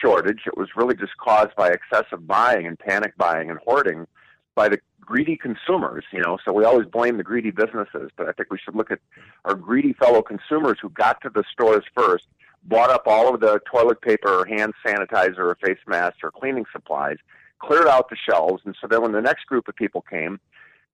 shortage. 0.01 0.41
It 0.45 0.57
was 0.57 0.69
really 0.75 0.95
just 0.95 1.15
caused 1.17 1.55
by 1.55 1.69
excessive 1.69 2.27
buying 2.27 2.67
and 2.67 2.77
panic 2.77 3.15
buying 3.17 3.49
and 3.49 3.59
hoarding 3.65 4.07
by 4.53 4.69
the 4.69 4.79
greedy 4.99 5.37
consumers, 5.37 6.03
you 6.11 6.21
know. 6.21 6.37
So 6.43 6.51
we 6.51 6.65
always 6.65 6.87
blame 6.87 7.17
the 7.17 7.23
greedy 7.23 7.51
businesses, 7.51 8.09
but 8.17 8.27
I 8.27 8.31
think 8.31 8.51
we 8.51 8.57
should 8.57 8.75
look 8.75 8.91
at 8.91 8.99
our 9.45 9.55
greedy 9.55 9.93
fellow 9.93 10.21
consumers 10.21 10.77
who 10.81 10.89
got 10.89 11.21
to 11.21 11.29
the 11.29 11.43
stores 11.51 11.83
first, 11.95 12.27
bought 12.65 12.89
up 12.89 13.03
all 13.05 13.33
of 13.33 13.39
the 13.39 13.59
toilet 13.71 14.01
paper 14.01 14.41
or 14.41 14.45
hand 14.45 14.73
sanitizer 14.85 15.39
or 15.39 15.57
face 15.63 15.77
masks 15.87 16.19
or 16.23 16.31
cleaning 16.31 16.65
supplies, 16.71 17.17
cleared 17.59 17.87
out 17.87 18.09
the 18.09 18.17
shelves, 18.29 18.61
and 18.65 18.75
so 18.81 18.87
then 18.87 19.01
when 19.01 19.11
the 19.11 19.21
next 19.21 19.45
group 19.45 19.67
of 19.67 19.75
people 19.75 20.03
came, 20.09 20.39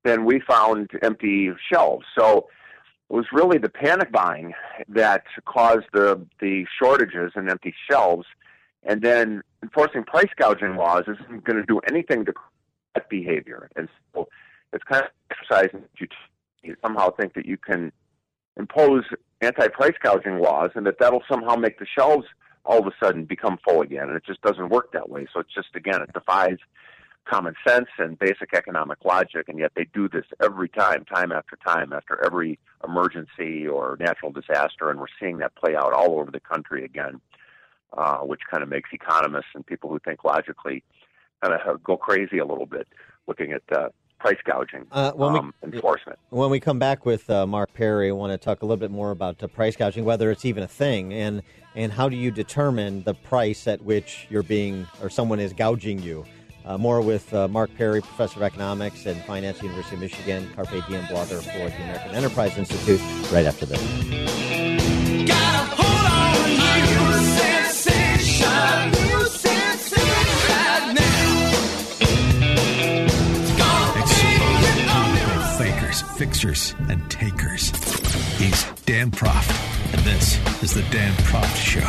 then 0.04 0.26
we 0.26 0.40
found 0.42 0.90
empty 1.02 1.50
shelves. 1.72 2.06
So 2.18 2.48
it 3.10 3.14
was 3.14 3.26
really 3.32 3.58
the 3.58 3.70
panic 3.70 4.12
buying 4.12 4.54
that 4.90 5.24
caused 5.46 5.86
the 5.94 6.26
the 6.40 6.66
shortages 6.82 7.32
and 7.36 7.50
empty 7.50 7.74
shelves, 7.90 8.26
and 8.84 9.02
then 9.02 9.42
enforcing 9.64 10.04
price 10.04 10.32
gouging 10.38 10.76
laws 10.76 11.04
isn't 11.08 11.44
going 11.44 11.58
to 11.58 11.66
do 11.66 11.80
anything 11.88 12.26
to 12.26 12.34
that 12.96 13.10
behavior. 13.10 13.70
And 13.76 13.88
so 14.14 14.28
it's 14.74 14.84
kind 14.84 15.04
of 15.04 15.12
exercising 15.30 15.84
you 16.64 16.76
somehow 16.82 17.12
think 17.12 17.34
that 17.34 17.46
you 17.46 17.58
can 17.58 17.92
impose 18.58 19.04
anti-price 19.42 19.96
gouging 20.02 20.40
laws 20.40 20.72
and 20.76 20.86
that 20.86 21.00
that'll 21.00 21.24
somehow 21.30 21.56
make 21.56 21.80
the 21.80 21.86
shelves 21.86 22.28
all 22.64 22.80
of 22.80 22.88
a 22.88 22.92
sudden 23.04 23.26
become 23.26 23.58
full 23.68 23.82
again. 23.82 24.08
And 24.08 24.16
it 24.16 24.24
just 24.26 24.42
doesn't 24.42 24.70
work 24.70 24.92
that 24.94 25.10
way. 25.10 25.28
So 25.34 25.40
it's 25.40 25.54
just, 25.54 25.70
again, 25.76 26.02
it 26.02 26.14
defies 26.14 26.58
common 27.26 27.56
sense 27.68 27.88
and 27.98 28.18
basic 28.18 28.54
economic 28.54 29.04
logic. 29.04 29.48
And 29.48 29.58
yet 29.58 29.72
they 29.76 29.88
do 29.94 30.08
this 30.08 30.26
every 30.42 30.70
time, 30.70 31.06
time 31.06 31.32
after 31.32 31.58
time, 31.66 31.92
after 31.94 32.24
every 32.24 32.60
emergency 32.84 33.68
or 33.68 33.98
natural 34.00 34.32
disaster. 34.32 34.90
And 34.90 35.00
we're 35.00 35.08
seeing 35.20 35.38
that 35.40 35.56
play 35.56 35.76
out 35.76 35.94
all 35.94 36.20
over 36.20 36.32
the 36.32 36.40
country 36.40 36.86
again, 36.86 37.20
uh, 37.98 38.20
which 38.20 38.42
kind 38.50 38.64
of 38.64 38.70
makes 38.70 38.90
economists 38.94 39.52
and 39.56 39.66
people 39.66 39.90
who 39.90 40.00
think 40.00 40.24
logically 40.24 40.84
kind 41.44 41.60
of 41.60 41.84
go 41.84 41.98
crazy 41.98 42.38
a 42.38 42.46
little 42.46 42.68
bit 42.68 42.88
looking 43.28 43.54
at 43.54 43.64
uh, 43.76 43.90
price 44.22 44.38
gouging 44.46 44.86
Uh, 44.92 45.12
when 45.14 45.34
we- 45.34 45.40
um, 45.40 45.54
enforcement. 45.64 46.20
When 46.30 46.50
we 46.52 46.60
come 46.60 46.78
back 46.80 47.06
with 47.06 47.28
uh, 47.30 47.48
Mark 47.48 47.74
Perry, 47.74 48.10
I 48.10 48.12
want 48.12 48.32
to 48.32 48.38
talk 48.38 48.62
a 48.62 48.66
little 48.66 48.78
bit 48.78 48.92
more 48.92 49.10
about 49.12 49.42
uh, 49.44 49.48
price 49.48 49.76
gouging, 49.76 50.06
whether 50.06 50.30
it's 50.32 50.46
even 50.46 50.64
a 50.64 50.68
thing, 50.68 51.12
and 51.14 51.42
and 51.76 51.92
how 51.92 52.08
do 52.10 52.16
you 52.18 52.32
determine 52.32 53.02
the 53.04 53.14
price 53.14 53.68
at 53.68 53.82
which 53.82 54.28
you're 54.30 54.44
being 54.44 54.86
or 55.02 55.10
someone 55.10 55.40
is 55.40 55.54
gouging 55.54 56.00
you. 56.00 56.24
Uh, 56.66 56.78
more 56.78 57.02
with 57.02 57.34
uh, 57.34 57.48
Mark 57.48 57.74
Perry, 57.76 58.02
professor 58.02 58.36
of 58.38 58.44
economics 58.44 59.08
and 59.08 59.20
finance, 59.24 59.62
University 59.64 59.96
of 59.96 60.02
Michigan, 60.02 60.48
Carpe 60.56 60.70
Diem 60.88 61.04
blogger 61.06 61.42
for 61.42 61.70
the 61.70 61.84
American 61.84 62.12
Enterprise 62.12 62.56
Institute. 62.58 63.02
Right 63.32 63.46
after 63.48 63.66
this. 63.66 63.82
Fixers, 76.22 76.76
and 76.88 77.02
takers. 77.10 77.72
He's 78.38 78.64
Dan 78.86 79.10
Proft, 79.10 79.50
and 79.92 80.02
this 80.04 80.38
is 80.62 80.72
the 80.72 80.84
Dan 80.92 81.12
Proft 81.24 81.56
Show. 81.56 81.80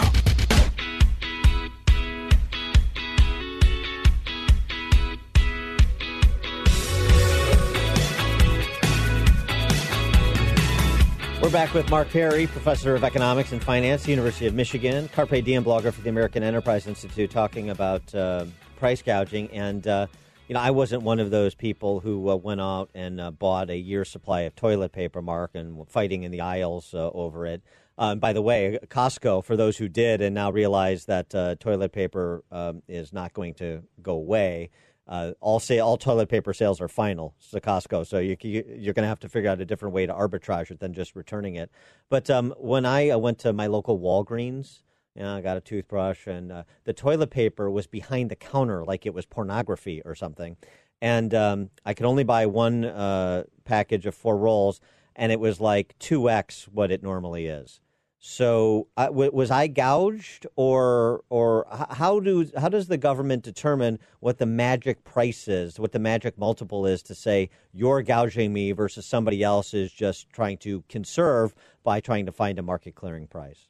We're 11.42 11.50
back 11.50 11.74
with 11.74 11.90
Mark 11.90 12.08
Perry, 12.08 12.46
professor 12.46 12.94
of 12.94 13.04
economics 13.04 13.52
and 13.52 13.62
finance, 13.62 14.08
University 14.08 14.46
of 14.46 14.54
Michigan, 14.54 15.10
Carpe 15.10 15.44
Diem 15.44 15.62
blogger 15.62 15.92
for 15.92 16.00
the 16.00 16.08
American 16.08 16.42
Enterprise 16.42 16.86
Institute, 16.86 17.30
talking 17.30 17.68
about 17.68 18.14
uh, 18.14 18.46
price 18.78 19.02
gouging. 19.02 19.50
And 19.50 19.86
uh, 19.86 20.06
you 20.52 20.54
know, 20.54 20.60
I 20.60 20.70
wasn't 20.70 21.02
one 21.02 21.18
of 21.18 21.30
those 21.30 21.54
people 21.54 22.00
who 22.00 22.28
uh, 22.28 22.36
went 22.36 22.60
out 22.60 22.90
and 22.94 23.18
uh, 23.18 23.30
bought 23.30 23.70
a 23.70 23.76
year's 23.78 24.10
supply 24.10 24.42
of 24.42 24.54
toilet 24.54 24.92
paper, 24.92 25.22
Mark, 25.22 25.52
and 25.54 25.88
fighting 25.88 26.24
in 26.24 26.30
the 26.30 26.42
aisles 26.42 26.92
uh, 26.92 27.08
over 27.12 27.46
it. 27.46 27.62
Um, 27.96 28.18
by 28.18 28.34
the 28.34 28.42
way, 28.42 28.78
Costco, 28.88 29.42
for 29.46 29.56
those 29.56 29.78
who 29.78 29.88
did 29.88 30.20
and 30.20 30.34
now 30.34 30.52
realize 30.52 31.06
that 31.06 31.34
uh, 31.34 31.54
toilet 31.54 31.92
paper 31.92 32.44
um, 32.52 32.82
is 32.86 33.14
not 33.14 33.32
going 33.32 33.54
to 33.54 33.82
go 34.02 34.12
away, 34.12 34.68
uh, 35.08 35.32
all 35.40 35.58
say 35.58 35.78
all 35.78 35.96
toilet 35.96 36.28
paper 36.28 36.52
sales 36.52 36.82
are 36.82 36.88
final 36.88 37.34
to 37.50 37.58
Costco. 37.58 38.06
So 38.06 38.18
you, 38.18 38.36
you're 38.42 38.92
going 38.92 39.04
to 39.04 39.08
have 39.08 39.20
to 39.20 39.30
figure 39.30 39.48
out 39.48 39.58
a 39.58 39.64
different 39.64 39.94
way 39.94 40.04
to 40.04 40.12
arbitrage 40.12 40.70
it 40.70 40.80
than 40.80 40.92
just 40.92 41.16
returning 41.16 41.54
it. 41.54 41.70
But 42.10 42.28
um, 42.28 42.52
when 42.58 42.84
I 42.84 43.08
uh, 43.08 43.16
went 43.16 43.38
to 43.38 43.54
my 43.54 43.68
local 43.68 43.98
Walgreens, 43.98 44.82
know, 45.16 45.36
I 45.36 45.40
got 45.42 45.58
a 45.58 45.60
toothbrush, 45.60 46.26
and 46.26 46.50
uh, 46.50 46.62
the 46.84 46.94
toilet 46.94 47.30
paper 47.30 47.70
was 47.70 47.86
behind 47.86 48.30
the 48.30 48.36
counter 48.36 48.84
like 48.84 49.04
it 49.04 49.12
was 49.12 49.26
pornography 49.26 50.00
or 50.04 50.14
something. 50.14 50.56
And 51.02 51.34
um, 51.34 51.70
I 51.84 51.94
could 51.94 52.06
only 52.06 52.24
buy 52.24 52.46
one 52.46 52.84
uh, 52.84 53.44
package 53.64 54.06
of 54.06 54.14
four 54.14 54.36
rolls, 54.36 54.80
and 55.16 55.32
it 55.32 55.40
was 55.40 55.60
like 55.60 55.98
2x 55.98 56.68
what 56.68 56.90
it 56.90 57.02
normally 57.02 57.46
is. 57.46 57.80
So 58.24 58.86
uh, 58.96 59.06
w- 59.06 59.32
was 59.32 59.50
I 59.50 59.66
gouged, 59.66 60.46
or 60.54 61.24
or 61.28 61.66
how 61.90 62.20
do 62.20 62.48
how 62.56 62.68
does 62.68 62.86
the 62.86 62.96
government 62.96 63.42
determine 63.42 63.98
what 64.20 64.38
the 64.38 64.46
magic 64.46 65.02
price 65.02 65.48
is, 65.48 65.80
what 65.80 65.90
the 65.90 65.98
magic 65.98 66.38
multiple 66.38 66.86
is 66.86 67.02
to 67.02 67.16
say 67.16 67.50
you're 67.72 68.00
gouging 68.00 68.52
me 68.52 68.70
versus 68.70 69.06
somebody 69.06 69.42
else 69.42 69.74
is 69.74 69.92
just 69.92 70.30
trying 70.30 70.58
to 70.58 70.84
conserve 70.88 71.52
by 71.82 71.98
trying 71.98 72.26
to 72.26 72.32
find 72.32 72.60
a 72.60 72.62
market 72.62 72.94
clearing 72.94 73.26
price? 73.26 73.66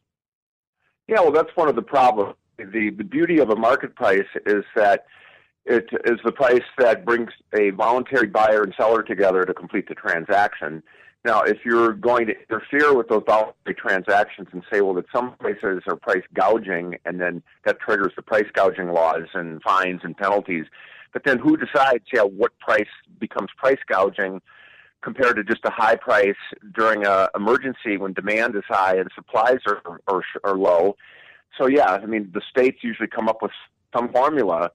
Yeah, 1.08 1.20
well, 1.20 1.32
that's 1.32 1.54
one 1.54 1.68
of 1.68 1.76
the 1.76 1.82
problems. 1.82 2.36
The, 2.58 2.90
the 2.90 3.04
beauty 3.04 3.38
of 3.38 3.50
a 3.50 3.56
market 3.56 3.94
price 3.96 4.28
is 4.46 4.64
that 4.76 5.06
it 5.64 5.88
is 6.04 6.18
the 6.24 6.32
price 6.32 6.62
that 6.78 7.04
brings 7.04 7.30
a 7.52 7.70
voluntary 7.70 8.26
buyer 8.26 8.62
and 8.62 8.74
seller 8.76 9.02
together 9.02 9.44
to 9.44 9.54
complete 9.54 9.88
the 9.88 9.94
transaction. 9.94 10.82
Now, 11.24 11.42
if 11.42 11.58
you're 11.64 11.92
going 11.92 12.26
to 12.26 12.34
interfere 12.48 12.94
with 12.94 13.08
those 13.08 13.22
voluntary 13.26 13.76
transactions 13.76 14.48
and 14.52 14.62
say, 14.72 14.80
well, 14.80 14.94
that 14.94 15.04
some 15.14 15.34
places 15.40 15.82
are 15.86 15.94
price 15.94 16.24
gouging, 16.34 16.96
and 17.04 17.20
then 17.20 17.42
that 17.64 17.78
triggers 17.78 18.12
the 18.16 18.22
price 18.22 18.48
gouging 18.54 18.90
laws 18.90 19.28
and 19.34 19.62
fines 19.62 20.00
and 20.02 20.16
penalties, 20.16 20.66
but 21.12 21.22
then 21.24 21.38
who 21.38 21.56
decides, 21.56 22.04
yeah, 22.12 22.22
what 22.22 22.58
price 22.58 22.88
becomes 23.20 23.50
price 23.56 23.78
gouging 23.86 24.40
compared 25.02 25.36
to 25.36 25.44
just 25.44 25.60
a 25.64 25.70
high 25.70 25.96
price 25.96 26.36
during 26.74 27.04
a 27.04 27.28
emergency 27.34 27.96
when 27.96 28.12
demand 28.12 28.56
is 28.56 28.62
high 28.68 28.96
and 28.96 29.10
supplies 29.14 29.58
are, 29.66 30.00
are, 30.08 30.22
are 30.44 30.56
low? 30.56 30.96
So, 31.58 31.66
yeah, 31.66 31.90
I 31.90 32.06
mean, 32.06 32.30
the 32.32 32.40
states 32.48 32.78
usually 32.82 33.08
come 33.08 33.28
up 33.28 33.42
with 33.42 33.52
some 33.94 34.10
formula, 34.10 34.70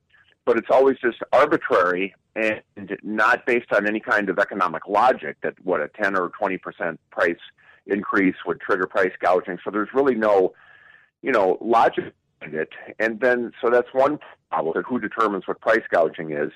but 0.45 0.57
it's 0.57 0.69
always 0.69 0.97
just 1.01 1.17
arbitrary 1.33 2.13
and 2.35 2.61
not 3.03 3.45
based 3.45 3.73
on 3.73 3.87
any 3.87 3.99
kind 3.99 4.29
of 4.29 4.37
economic 4.37 4.83
logic 4.87 5.37
that 5.41 5.55
what 5.63 5.81
a 5.81 5.87
10 6.01 6.15
or 6.15 6.29
20 6.37 6.57
percent 6.59 6.99
price 7.09 7.39
increase 7.87 8.35
would 8.45 8.59
trigger 8.61 8.85
price 8.85 9.13
gouging. 9.19 9.57
So 9.63 9.71
there's 9.71 9.89
really 9.93 10.15
no, 10.15 10.53
you 11.21 11.31
know, 11.31 11.57
logic 11.61 12.13
in 12.41 12.53
it. 12.53 12.69
And 12.99 13.19
then, 13.19 13.53
so 13.61 13.69
that's 13.69 13.87
one 13.93 14.19
problem, 14.51 14.83
who 14.83 14.99
determines 14.99 15.47
what 15.47 15.59
price 15.61 15.83
gouging 15.91 16.31
is. 16.31 16.51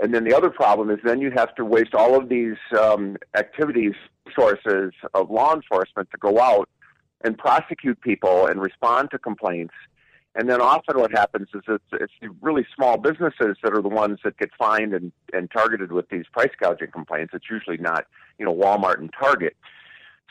And 0.00 0.14
then 0.14 0.24
the 0.24 0.34
other 0.34 0.50
problem 0.50 0.90
is 0.90 0.98
then 1.04 1.20
you 1.20 1.30
have 1.36 1.54
to 1.56 1.64
waste 1.64 1.94
all 1.94 2.16
of 2.16 2.28
these 2.28 2.56
um, 2.78 3.16
activities, 3.36 3.94
sources 4.34 4.92
of 5.14 5.30
law 5.30 5.54
enforcement 5.54 6.10
to 6.10 6.18
go 6.18 6.40
out 6.40 6.68
and 7.24 7.36
prosecute 7.36 8.00
people 8.00 8.46
and 8.46 8.60
respond 8.60 9.10
to 9.10 9.18
complaints. 9.18 9.74
And 10.34 10.48
then 10.48 10.62
often 10.62 10.98
what 10.98 11.10
happens 11.12 11.48
is 11.54 11.62
it's, 11.68 11.84
it's 11.92 12.12
the 12.22 12.30
really 12.40 12.66
small 12.74 12.96
businesses 12.96 13.58
that 13.62 13.74
are 13.74 13.82
the 13.82 13.88
ones 13.88 14.18
that 14.24 14.38
get 14.38 14.50
fined 14.58 14.94
and, 14.94 15.12
and 15.34 15.50
targeted 15.50 15.92
with 15.92 16.08
these 16.08 16.24
price 16.32 16.50
gouging 16.58 16.90
complaints. 16.90 17.32
It's 17.34 17.50
usually 17.50 17.76
not, 17.76 18.06
you 18.38 18.46
know, 18.46 18.54
Walmart 18.54 18.98
and 18.98 19.10
Target. 19.12 19.54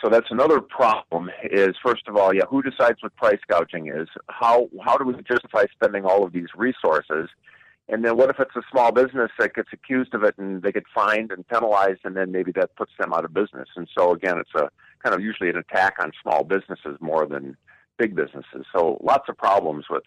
So 0.03 0.09
that's 0.09 0.31
another 0.31 0.59
problem 0.59 1.29
is 1.43 1.75
first 1.85 2.07
of 2.07 2.17
all, 2.17 2.33
yeah, 2.33 2.45
who 2.49 2.63
decides 2.63 3.03
what 3.03 3.15
price 3.15 3.39
gouging 3.47 3.89
is? 3.89 4.07
How 4.27 4.67
how 4.83 4.97
do 4.97 5.05
we 5.05 5.13
justify 5.21 5.65
spending 5.71 6.05
all 6.05 6.23
of 6.23 6.33
these 6.33 6.47
resources? 6.55 7.29
And 7.89 8.05
then 8.05 8.15
what 8.15 8.29
if 8.29 8.39
it's 8.39 8.55
a 8.55 8.61
small 8.71 8.91
business 8.91 9.31
that 9.37 9.53
gets 9.53 9.69
accused 9.73 10.13
of 10.13 10.23
it 10.23 10.35
and 10.37 10.61
they 10.61 10.71
get 10.71 10.83
fined 10.93 11.31
and 11.31 11.47
penalized 11.47 12.01
and 12.03 12.15
then 12.15 12.31
maybe 12.31 12.51
that 12.53 12.75
puts 12.75 12.91
them 12.99 13.13
out 13.13 13.25
of 13.25 13.33
business? 13.33 13.67
And 13.75 13.87
so 13.97 14.13
again, 14.13 14.37
it's 14.37 14.55
a 14.55 14.69
kind 15.03 15.13
of 15.13 15.21
usually 15.21 15.49
an 15.49 15.57
attack 15.57 15.95
on 15.99 16.11
small 16.21 16.43
businesses 16.43 16.97
more 17.01 17.25
than 17.25 17.57
big 17.97 18.15
businesses. 18.15 18.65
So 18.73 18.97
lots 19.03 19.27
of 19.27 19.37
problems 19.37 19.85
with 19.89 20.03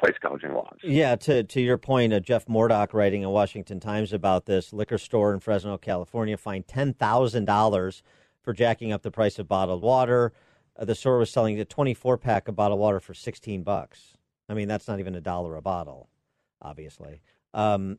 price 0.00 0.16
gouging 0.20 0.54
laws. 0.54 0.78
Yeah, 0.82 1.14
to 1.16 1.44
to 1.44 1.60
your 1.60 1.78
point, 1.78 2.12
uh, 2.12 2.20
Jeff 2.20 2.46
Mordock 2.46 2.94
writing 2.94 3.22
in 3.22 3.28
Washington 3.28 3.80
Times 3.80 4.12
about 4.12 4.46
this 4.46 4.72
liquor 4.72 4.98
store 4.98 5.32
in 5.32 5.40
Fresno, 5.40 5.76
California, 5.78 6.36
fined 6.36 6.66
ten 6.66 6.94
thousand 6.94 7.44
dollars 7.44 8.02
for 8.42 8.52
jacking 8.52 8.92
up 8.92 9.02
the 9.02 9.10
price 9.10 9.38
of 9.38 9.46
bottled 9.46 9.82
water. 9.82 10.32
Uh, 10.76 10.86
the 10.86 10.94
store 10.94 11.18
was 11.18 11.30
selling 11.30 11.60
a 11.60 11.64
twenty 11.64 11.94
four 11.94 12.16
pack 12.16 12.48
of 12.48 12.56
bottled 12.56 12.80
water 12.80 12.98
for 12.98 13.14
sixteen 13.14 13.62
bucks. 13.62 14.16
I 14.48 14.54
mean, 14.54 14.66
that's 14.66 14.88
not 14.88 14.98
even 14.98 15.14
a 15.14 15.20
dollar 15.20 15.54
a 15.54 15.62
bottle, 15.62 16.08
obviously. 16.62 17.22
Um, 17.52 17.98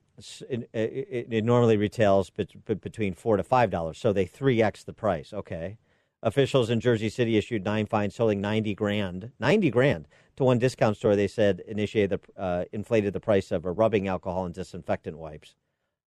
it, 0.49 0.69
it, 0.73 1.27
it 1.29 1.43
normally 1.43 1.77
retails 1.77 2.29
between 2.29 3.13
four 3.13 3.37
to 3.37 3.43
five 3.43 3.69
dollars, 3.69 3.97
so 3.97 4.13
they 4.13 4.25
three 4.25 4.61
x 4.61 4.83
the 4.83 4.93
price. 4.93 5.33
Okay. 5.33 5.77
Officials 6.23 6.69
in 6.69 6.79
Jersey 6.79 7.09
City 7.09 7.35
issued 7.35 7.65
nine 7.65 7.87
fines 7.87 8.15
totaling 8.15 8.41
90 8.41 8.75
grand, 8.75 9.31
90 9.39 9.71
grand 9.71 10.07
to 10.35 10.43
one 10.43 10.59
discount 10.59 10.95
store. 10.95 11.15
They 11.15 11.27
said 11.27 11.63
initiated 11.67 12.21
the, 12.21 12.41
uh, 12.41 12.65
inflated 12.71 13.13
the 13.13 13.19
price 13.19 13.51
of 13.51 13.65
rubbing 13.65 14.07
alcohol 14.07 14.45
and 14.45 14.53
disinfectant 14.53 15.17
wipes. 15.17 15.55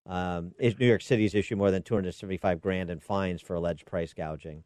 Um, 0.07 0.53
New 0.61 0.87
York 0.87 1.03
City's 1.03 1.35
issued 1.35 1.59
more 1.59 1.73
than 1.73 1.83
275 1.83 2.61
grand 2.61 2.91
in 2.91 3.01
fines 3.01 3.43
for 3.43 3.55
alleged 3.57 3.87
price 3.87 4.13
gouging. 4.13 4.63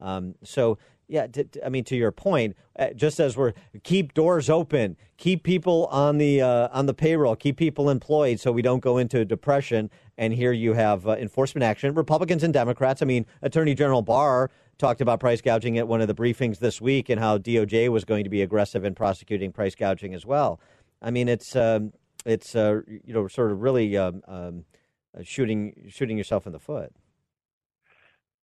Um, 0.00 0.34
so, 0.42 0.78
yeah, 1.08 1.26
t- 1.26 1.44
t- 1.44 1.60
I 1.64 1.68
mean, 1.68 1.84
to 1.84 1.96
your 1.96 2.12
point, 2.12 2.56
uh, 2.78 2.90
just 2.94 3.18
as 3.20 3.36
we're 3.36 3.52
keep 3.82 4.14
doors 4.14 4.48
open, 4.48 4.96
keep 5.16 5.42
people 5.42 5.86
on 5.86 6.18
the 6.18 6.40
uh, 6.40 6.68
on 6.72 6.86
the 6.86 6.94
payroll, 6.94 7.36
keep 7.36 7.56
people 7.56 7.90
employed, 7.90 8.38
so 8.38 8.52
we 8.52 8.62
don't 8.62 8.80
go 8.80 8.96
into 8.98 9.24
depression. 9.24 9.90
And 10.16 10.32
here 10.32 10.52
you 10.52 10.74
have 10.74 11.08
uh, 11.08 11.12
enforcement 11.12 11.64
action, 11.64 11.94
Republicans 11.94 12.42
and 12.42 12.52
Democrats. 12.52 13.02
I 13.02 13.06
mean, 13.06 13.26
Attorney 13.42 13.74
General 13.74 14.02
Barr 14.02 14.50
talked 14.78 15.00
about 15.00 15.20
price 15.20 15.40
gouging 15.40 15.78
at 15.78 15.88
one 15.88 16.00
of 16.00 16.08
the 16.08 16.14
briefings 16.14 16.58
this 16.58 16.80
week, 16.80 17.08
and 17.08 17.20
how 17.20 17.38
DOJ 17.38 17.88
was 17.88 18.04
going 18.04 18.24
to 18.24 18.30
be 18.30 18.42
aggressive 18.42 18.84
in 18.84 18.94
prosecuting 18.94 19.52
price 19.52 19.74
gouging 19.74 20.14
as 20.14 20.24
well. 20.24 20.60
I 21.02 21.10
mean, 21.10 21.28
it's 21.28 21.56
um, 21.56 21.92
it's 22.24 22.54
uh, 22.54 22.80
you 22.86 23.12
know 23.12 23.26
sort 23.28 23.52
of 23.52 23.60
really 23.60 23.96
um, 23.96 24.22
um, 24.28 24.64
shooting 25.22 25.88
shooting 25.88 26.16
yourself 26.16 26.46
in 26.46 26.52
the 26.52 26.58
foot. 26.58 26.92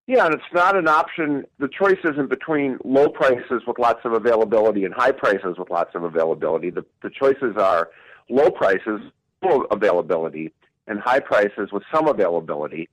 Yeah, 0.08 0.26
and 0.26 0.34
it's 0.34 0.43
not 0.53 0.78
an 0.78 0.88
option. 0.88 1.45
The 1.60 1.68
choice 1.68 1.99
isn't 2.05 2.30
between 2.30 2.80
low 2.86 3.10
prices 3.10 3.64
with 3.68 3.78
lots 3.78 3.99
of 4.05 4.14
availability 4.14 4.86
and 4.86 4.93
high 4.93 5.12
prices 5.12 5.58
with 5.58 5.70
lots 5.70 5.93
of 5.95 6.03
availability. 6.03 6.70
The, 6.70 6.86
the 7.03 7.10
choices 7.10 7.58
are 7.58 7.89
low 8.30 8.49
prices, 8.49 9.01
full 9.41 9.66
availability, 9.70 10.53
and 10.88 11.01
high 11.01 11.20
prices 11.20 11.74
with 11.74 11.84
some 11.93 12.08
availability. 12.08 12.88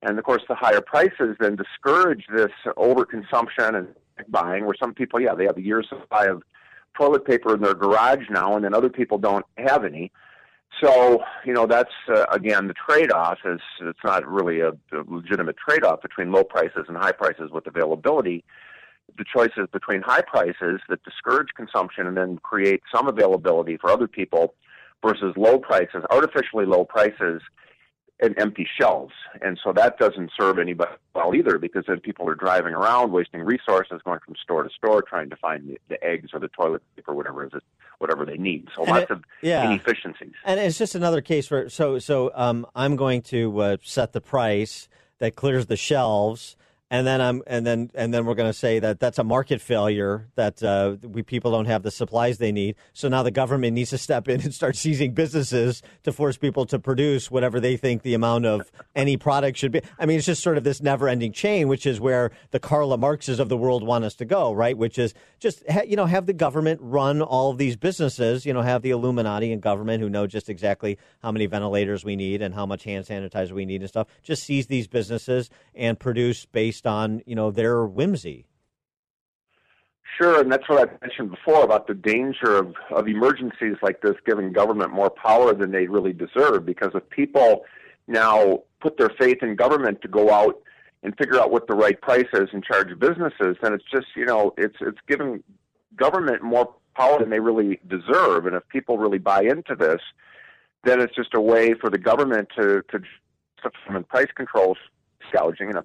And 0.00 0.18
of 0.18 0.24
course, 0.24 0.42
the 0.48 0.54
higher 0.54 0.80
prices 0.80 1.36
then 1.38 1.54
discourage 1.54 2.24
this 2.34 2.52
overconsumption 2.78 3.76
and 3.76 3.88
buying, 4.28 4.64
where 4.64 4.74
some 4.78 4.94
people, 4.94 5.20
yeah, 5.20 5.34
they 5.34 5.44
have 5.44 5.58
a 5.58 5.62
year's 5.62 5.88
supply 5.90 6.26
of 6.26 6.42
toilet 6.96 7.26
paper 7.26 7.54
in 7.54 7.60
their 7.60 7.74
garage 7.74 8.30
now, 8.30 8.56
and 8.56 8.64
then 8.64 8.72
other 8.72 8.88
people 8.88 9.18
don't 9.18 9.44
have 9.58 9.84
any. 9.84 10.10
So, 10.82 11.22
you 11.44 11.52
know, 11.52 11.66
that's 11.66 11.92
uh, 12.08 12.26
again 12.32 12.66
the 12.66 12.74
trade-off 12.74 13.38
is 13.44 13.60
it's 13.80 13.98
not 14.04 14.26
really 14.26 14.60
a, 14.60 14.70
a 14.70 15.04
legitimate 15.06 15.56
trade-off 15.56 16.02
between 16.02 16.32
low 16.32 16.44
prices 16.44 16.86
and 16.88 16.96
high 16.96 17.12
prices 17.12 17.50
with 17.52 17.66
availability. 17.66 18.44
The 19.16 19.24
choices 19.24 19.68
between 19.72 20.02
high 20.02 20.22
prices 20.22 20.80
that 20.88 21.02
discourage 21.04 21.48
consumption 21.56 22.06
and 22.06 22.16
then 22.16 22.38
create 22.38 22.82
some 22.92 23.06
availability 23.06 23.76
for 23.76 23.90
other 23.90 24.08
people 24.08 24.54
versus 25.04 25.34
low 25.36 25.58
prices, 25.58 26.02
artificially 26.10 26.66
low 26.66 26.84
prices 26.84 27.42
and 28.20 28.38
empty 28.38 28.66
shelves. 28.78 29.12
And 29.42 29.58
so 29.62 29.72
that 29.72 29.98
doesn't 29.98 30.30
serve 30.38 30.58
anybody 30.58 30.92
well 31.14 31.34
either 31.34 31.58
because 31.58 31.84
then 31.88 32.00
people 32.00 32.28
are 32.28 32.34
driving 32.34 32.72
around, 32.74 33.10
wasting 33.12 33.42
resources, 33.42 34.00
going 34.04 34.20
from 34.24 34.34
store 34.36 34.62
to 34.62 34.70
store, 34.70 35.02
trying 35.02 35.30
to 35.30 35.36
find 35.36 35.68
the, 35.68 35.78
the 35.88 36.02
eggs 36.04 36.30
or 36.32 36.40
the 36.40 36.48
toilet 36.48 36.82
paper, 36.96 37.12
whatever 37.14 37.44
it 37.44 37.52
is, 37.54 37.62
whatever 37.98 38.24
they 38.24 38.36
need. 38.36 38.68
So 38.74 38.82
And 38.82 38.90
lots 38.92 39.02
it- 39.04 39.10
of 39.10 39.24
yeah. 39.42 39.64
inefficiencies. 39.68 40.32
And 40.44 40.60
it's 40.60 40.78
just 40.78 40.94
another 40.94 41.20
case 41.20 41.50
where 41.50 41.68
so 41.68 41.98
so 41.98 42.30
um, 42.34 42.66
I'm 42.74 42.96
going 42.96 43.22
to 43.22 43.58
uh, 43.60 43.76
set 43.82 44.12
the 44.12 44.20
price 44.20 44.88
that 45.18 45.34
clears 45.36 45.66
the 45.66 45.76
shelves, 45.76 46.56
and 46.90 47.06
then 47.06 47.20
I'm 47.20 47.42
and 47.46 47.66
then 47.66 47.90
and 47.94 48.12
then 48.12 48.26
we're 48.26 48.34
going 48.34 48.50
to 48.50 48.58
say 48.58 48.78
that 48.78 49.00
that's 49.00 49.18
a 49.18 49.24
market 49.24 49.60
failure 49.60 50.28
that 50.34 50.62
uh, 50.62 50.96
we 51.02 51.22
people 51.22 51.50
don't 51.50 51.64
have 51.64 51.82
the 51.82 51.90
supplies 51.90 52.38
they 52.38 52.52
need. 52.52 52.76
So 52.92 53.08
now 53.08 53.22
the 53.22 53.30
government 53.30 53.74
needs 53.74 53.90
to 53.90 53.98
step 53.98 54.28
in 54.28 54.40
and 54.44 54.54
start 54.54 54.76
seizing 54.76 55.14
businesses 55.14 55.82
to 56.02 56.12
force 56.12 56.36
people 56.36 56.66
to 56.66 56.78
produce 56.78 57.30
whatever 57.30 57.58
they 57.58 57.76
think 57.76 58.02
the 58.02 58.14
amount 58.14 58.46
of 58.46 58.70
any 58.94 59.16
product 59.16 59.58
should 59.58 59.72
be. 59.72 59.80
I 59.98 60.06
mean, 60.06 60.18
it's 60.18 60.26
just 60.26 60.42
sort 60.42 60.58
of 60.58 60.64
this 60.64 60.82
never-ending 60.82 61.32
chain, 61.32 61.68
which 61.68 61.86
is 61.86 62.00
where 62.00 62.30
the 62.50 62.60
Karl 62.60 62.96
Marxes 62.96 63.40
of 63.40 63.48
the 63.48 63.56
world 63.56 63.82
want 63.82 64.04
us 64.04 64.14
to 64.16 64.24
go, 64.24 64.52
right? 64.52 64.76
Which 64.76 64.98
is 64.98 65.14
just 65.40 65.68
ha- 65.68 65.82
you 65.86 65.96
know 65.96 66.06
have 66.06 66.26
the 66.26 66.32
government 66.32 66.80
run 66.82 67.22
all 67.22 67.50
of 67.50 67.58
these 67.58 67.76
businesses. 67.76 68.44
You 68.44 68.52
know, 68.52 68.62
have 68.62 68.82
the 68.82 68.90
Illuminati 68.90 69.52
and 69.52 69.62
government 69.62 70.02
who 70.02 70.10
know 70.10 70.26
just 70.26 70.48
exactly 70.48 70.98
how 71.22 71.32
many 71.32 71.46
ventilators 71.46 72.04
we 72.04 72.14
need 72.14 72.42
and 72.42 72.54
how 72.54 72.66
much 72.66 72.84
hand 72.84 73.06
sanitizer 73.06 73.52
we 73.52 73.64
need 73.64 73.80
and 73.80 73.88
stuff. 73.88 74.06
Just 74.22 74.44
seize 74.44 74.66
these 74.66 74.86
businesses 74.86 75.50
and 75.74 75.98
produce 75.98 76.44
based 76.46 76.83
on 76.86 77.22
you 77.26 77.34
know 77.34 77.50
their 77.50 77.86
whimsy. 77.86 78.46
Sure, 80.18 80.40
and 80.40 80.52
that's 80.52 80.68
what 80.68 80.88
I 80.88 80.92
mentioned 81.04 81.30
before 81.30 81.64
about 81.64 81.88
the 81.88 81.94
danger 81.94 82.56
of, 82.56 82.74
of 82.90 83.08
emergencies 83.08 83.76
like 83.82 84.00
this 84.00 84.14
giving 84.24 84.52
government 84.52 84.92
more 84.92 85.10
power 85.10 85.52
than 85.54 85.72
they 85.72 85.88
really 85.88 86.12
deserve. 86.12 86.64
Because 86.64 86.92
if 86.94 87.08
people 87.10 87.64
now 88.06 88.62
put 88.80 88.96
their 88.96 89.10
faith 89.18 89.38
in 89.42 89.56
government 89.56 90.02
to 90.02 90.08
go 90.08 90.32
out 90.32 90.60
and 91.02 91.16
figure 91.16 91.40
out 91.40 91.50
what 91.50 91.66
the 91.66 91.74
right 91.74 92.00
price 92.00 92.28
is 92.32 92.48
and 92.52 92.62
charge 92.62 92.96
businesses, 92.98 93.56
then 93.60 93.72
it's 93.72 93.84
just 93.92 94.06
you 94.14 94.24
know 94.24 94.54
it's 94.56 94.76
it's 94.80 94.98
giving 95.08 95.42
government 95.96 96.42
more 96.42 96.74
power 96.96 97.18
than 97.18 97.30
they 97.30 97.40
really 97.40 97.80
deserve. 97.88 98.46
And 98.46 98.54
if 98.54 98.66
people 98.68 98.98
really 98.98 99.18
buy 99.18 99.42
into 99.42 99.74
this, 99.74 100.00
then 100.84 101.00
it's 101.00 101.14
just 101.14 101.34
a 101.34 101.40
way 101.40 101.74
for 101.74 101.90
the 101.90 101.98
government 101.98 102.48
to 102.56 102.82
to 102.90 103.00
price 104.08 104.28
controls, 104.36 104.78
gouging, 105.32 105.68
and 105.68 105.78
a 105.78 105.84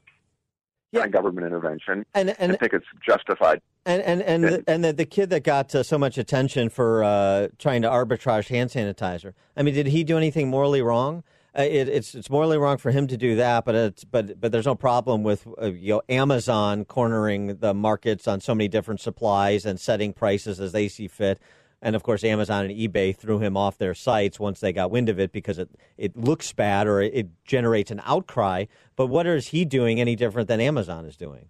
of 0.93 1.11
government 1.11 1.45
intervention, 1.45 2.05
and, 2.13 2.35
and 2.39 2.53
I 2.53 2.55
think 2.55 2.73
it's 2.73 2.85
justified. 3.05 3.61
And 3.85 4.01
and 4.01 4.21
and 4.21 4.43
the, 4.43 4.63
and 4.67 4.83
the, 4.83 4.93
the 4.93 5.05
kid 5.05 5.29
that 5.29 5.43
got 5.43 5.73
uh, 5.73 5.83
so 5.83 5.97
much 5.97 6.17
attention 6.17 6.69
for 6.69 7.03
uh, 7.03 7.47
trying 7.57 7.81
to 7.83 7.89
arbitrage 7.89 8.47
hand 8.49 8.71
sanitizer. 8.71 9.33
I 9.55 9.63
mean, 9.63 9.73
did 9.73 9.87
he 9.87 10.03
do 10.03 10.17
anything 10.17 10.49
morally 10.49 10.81
wrong? 10.81 11.23
Uh, 11.57 11.63
it, 11.63 11.89
it's 11.89 12.13
it's 12.13 12.29
morally 12.29 12.57
wrong 12.57 12.77
for 12.77 12.91
him 12.91 13.07
to 13.07 13.17
do 13.17 13.35
that, 13.35 13.65
but 13.65 13.75
it's 13.75 14.03
but 14.03 14.39
but 14.39 14.51
there's 14.51 14.65
no 14.65 14.75
problem 14.75 15.23
with 15.23 15.47
uh, 15.61 15.67
you 15.67 15.93
know 15.93 16.01
Amazon 16.09 16.85
cornering 16.85 17.57
the 17.57 17.73
markets 17.73 18.27
on 18.27 18.39
so 18.39 18.53
many 18.53 18.67
different 18.67 18.99
supplies 18.99 19.65
and 19.65 19.79
setting 19.79 20.13
prices 20.13 20.59
as 20.59 20.71
they 20.71 20.87
see 20.87 21.07
fit. 21.07 21.39
And 21.81 21.95
of 21.95 22.03
course, 22.03 22.23
Amazon 22.23 22.65
and 22.65 22.75
eBay 22.75 23.15
threw 23.15 23.39
him 23.39 23.55
off 23.55 23.77
their 23.77 23.93
sites 23.93 24.39
once 24.39 24.59
they 24.59 24.73
got 24.73 24.91
wind 24.91 25.07
of 25.07 25.19
it 25.19 25.31
because 25.31 25.57
it, 25.57 25.69
it 25.97 26.17
looks 26.17 26.51
bad 26.51 26.87
or 26.87 27.01
it, 27.01 27.27
generates 27.45 27.89
an 27.89 28.01
outcry. 28.05 28.65
But 28.95 29.07
what 29.07 29.25
is 29.25 29.47
he 29.47 29.65
doing 29.65 29.99
any 29.99 30.15
different 30.15 30.47
than 30.49 30.59
Amazon 30.59 31.05
is 31.05 31.15
doing? 31.15 31.47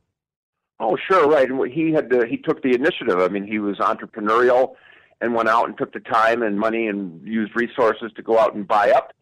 Oh, 0.79 0.97
sure, 1.09 1.27
right. 1.27 1.49
And 1.49 1.71
he 1.71 1.91
had 1.91 2.09
the, 2.09 2.25
he 2.27 2.37
took 2.37 2.61
the 2.61 2.73
initiative. 2.73 3.19
I 3.19 3.27
mean, 3.27 3.45
he 3.45 3.59
was 3.59 3.77
entrepreneurial 3.77 4.75
and 5.19 5.33
went 5.33 5.49
out 5.49 5.67
and 5.67 5.77
took 5.77 5.93
the 5.93 5.99
time 5.99 6.43
and 6.43 6.57
money 6.57 6.87
and 6.87 7.27
used 7.27 7.53
resources 7.55 8.11
to 8.15 8.21
go 8.21 8.39
out 8.39 8.55
and 8.55 8.67
buy 8.67 8.91
up. 8.91 9.13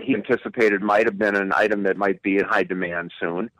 He 0.00 0.14
anticipated 0.14 0.82
might 0.82 1.06
have 1.06 1.18
been 1.18 1.34
an 1.34 1.52
item 1.54 1.82
that 1.84 1.96
might 1.96 2.22
be 2.22 2.36
in 2.36 2.44
high 2.44 2.62
demand 2.62 3.10
soon. 3.18 3.50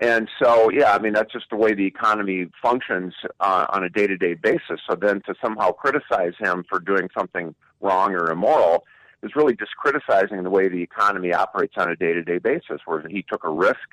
And 0.00 0.28
so, 0.42 0.70
yeah, 0.70 0.92
I 0.92 0.98
mean, 0.98 1.12
that's 1.12 1.32
just 1.32 1.50
the 1.50 1.56
way 1.56 1.72
the 1.72 1.86
economy 1.86 2.48
functions 2.60 3.14
uh, 3.38 3.66
on 3.68 3.84
a 3.84 3.88
day 3.88 4.06
to 4.06 4.16
day 4.16 4.34
basis. 4.34 4.80
So 4.88 4.96
then 4.96 5.22
to 5.26 5.34
somehow 5.40 5.70
criticize 5.70 6.32
him 6.38 6.64
for 6.68 6.80
doing 6.80 7.08
something 7.16 7.54
wrong 7.80 8.12
or 8.14 8.30
immoral 8.30 8.84
is 9.22 9.36
really 9.36 9.54
just 9.54 9.76
criticizing 9.76 10.42
the 10.42 10.50
way 10.50 10.68
the 10.68 10.82
economy 10.82 11.32
operates 11.32 11.74
on 11.76 11.90
a 11.90 11.96
day 11.96 12.12
to 12.12 12.22
day 12.22 12.38
basis, 12.38 12.80
where 12.86 13.06
he 13.08 13.24
took 13.30 13.44
a 13.44 13.50
risk, 13.50 13.88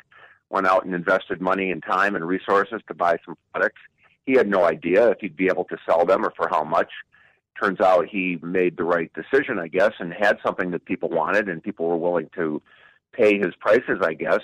went 0.49 0.65
out 0.65 0.85
and 0.85 0.95
invested 0.95 1.39
money 1.39 1.71
and 1.71 1.83
time 1.83 2.15
and 2.15 2.27
resources 2.27 2.81
to 2.87 2.95
buy 2.95 3.17
some 3.23 3.37
products. 3.53 3.81
He 4.25 4.33
had 4.33 4.49
no 4.49 4.63
idea 4.65 5.09
if 5.09 5.19
he'd 5.21 5.37
be 5.37 5.47
able 5.47 5.65
to 5.65 5.77
sell 5.87 6.05
them 6.05 6.25
or 6.25 6.33
for 6.35 6.49
how 6.49 6.63
much. 6.63 6.89
Turns 7.61 7.79
out 7.79 8.07
he 8.07 8.39
made 8.41 8.75
the 8.75 8.83
right 8.83 9.11
decision, 9.13 9.59
I 9.59 9.67
guess, 9.67 9.91
and 9.99 10.11
had 10.11 10.39
something 10.43 10.71
that 10.71 10.85
people 10.85 11.09
wanted 11.09 11.47
and 11.47 11.61
people 11.61 11.87
were 11.87 11.97
willing 11.97 12.29
to 12.35 12.59
pay 13.11 13.37
his 13.37 13.53
prices, 13.59 13.99
I 14.01 14.15
guess 14.15 14.41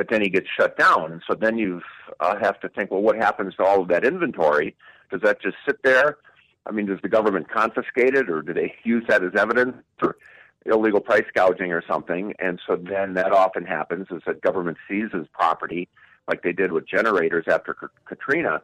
but 0.00 0.08
then 0.08 0.22
he 0.22 0.30
gets 0.30 0.46
shut 0.58 0.78
down. 0.78 1.12
And 1.12 1.22
so 1.28 1.34
then 1.34 1.58
you 1.58 1.82
uh, 2.20 2.38
have 2.40 2.58
to 2.60 2.70
think, 2.70 2.90
well, 2.90 3.02
what 3.02 3.16
happens 3.16 3.54
to 3.56 3.64
all 3.64 3.82
of 3.82 3.88
that 3.88 4.02
inventory? 4.02 4.74
Does 5.10 5.20
that 5.20 5.42
just 5.42 5.58
sit 5.66 5.82
there? 5.82 6.16
I 6.64 6.70
mean, 6.70 6.86
does 6.86 7.00
the 7.02 7.10
government 7.10 7.50
confiscate 7.50 8.14
it, 8.14 8.30
or 8.30 8.40
do 8.40 8.54
they 8.54 8.72
use 8.82 9.04
that 9.08 9.22
as 9.22 9.32
evidence 9.38 9.76
for 9.98 10.16
illegal 10.64 11.00
price 11.00 11.26
gouging 11.34 11.70
or 11.70 11.82
something? 11.86 12.32
And 12.38 12.58
so 12.66 12.76
then 12.76 13.12
that 13.12 13.32
often 13.32 13.66
happens 13.66 14.06
is 14.10 14.22
that 14.26 14.40
government 14.40 14.78
seizes 14.88 15.26
property, 15.34 15.86
like 16.26 16.42
they 16.42 16.54
did 16.54 16.72
with 16.72 16.88
generators 16.88 17.44
after 17.46 17.76
Katrina. 18.06 18.62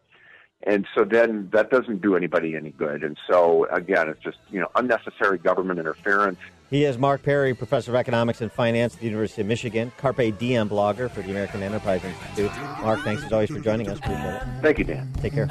And 0.63 0.87
so 0.97 1.05
then 1.05 1.49
that 1.53 1.71
doesn't 1.71 2.03
do 2.03 2.17
anybody 2.17 2.57
any 2.57 2.71
good. 2.71 3.05
And 3.05 3.17
so 3.31 3.67
again, 3.67 4.09
it's 4.09 4.23
just 4.23 4.39
you 4.51 4.61
know 4.61 4.69
unnecessary 4.75 5.39
government 5.39 5.79
interference. 5.79 6.39
He 6.71 6.85
is 6.85 6.99
Mark 6.99 7.23
Perry, 7.23 7.55
professor 7.55 7.93
of 7.93 7.95
economics 7.95 8.41
and 8.41 8.51
finance 8.51 8.95
at 8.95 9.01
the 9.01 9.07
University 9.07 9.43
of 9.43 9.47
Michigan, 9.47 9.93
Carpe 9.99 10.37
Diem 10.37 10.69
blogger 10.69 11.09
for 11.09 11.23
the 11.23 11.31
American 11.31 11.63
Enterprise 11.63 12.03
Institute. 12.05 12.51
Mark, 12.83 13.01
thanks 13.05 13.23
as 13.23 13.33
always 13.33 13.51
for 13.51 13.61
joining 13.61 13.89
us. 13.89 13.99
Appreciate 13.99 14.35
it. 14.35 14.43
Thank 14.63 14.79
you, 14.79 14.85
Dan. 14.85 15.13
Take 15.21 15.35
care. 15.35 15.47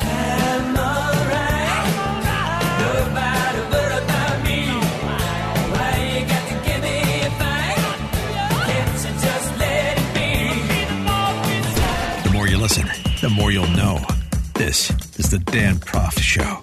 The 12.23 12.31
more 12.33 12.47
you 12.49 12.57
listen, 12.57 12.89
the 13.21 13.29
more 13.29 13.51
you'll 13.51 13.67
know. 13.67 14.05
This 14.55 14.89
is 15.19 15.29
the 15.31 15.39
Dan 15.39 15.75
Proft 15.75 16.19
Show. 16.19 16.61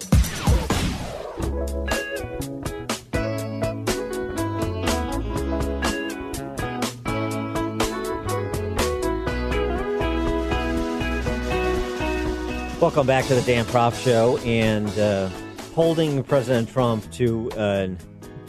Welcome 12.81 13.05
back 13.05 13.25
to 13.27 13.35
the 13.35 13.43
Dan 13.45 13.63
Proft 13.65 14.03
Show 14.03 14.39
and 14.39 14.89
uh, 14.97 15.29
holding 15.75 16.23
President 16.23 16.69
Trump 16.69 17.09
to 17.11 17.51
a 17.55 17.95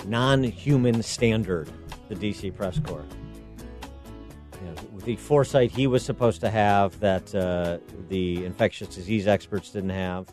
non 0.07 0.43
human 0.43 1.03
standard, 1.03 1.71
the 2.09 2.15
D.C. 2.15 2.51
press 2.51 2.79
corps. 2.79 3.05
Know, 4.65 4.75
the 5.05 5.17
foresight 5.17 5.71
he 5.71 5.87
was 5.87 6.05
supposed 6.05 6.41
to 6.41 6.51
have 6.51 6.99
that 7.01 7.35
uh, 7.35 7.79
the 8.09 8.45
infectious 8.45 8.95
disease 8.95 9.27
experts 9.27 9.71
didn't 9.71 9.91
have, 9.91 10.29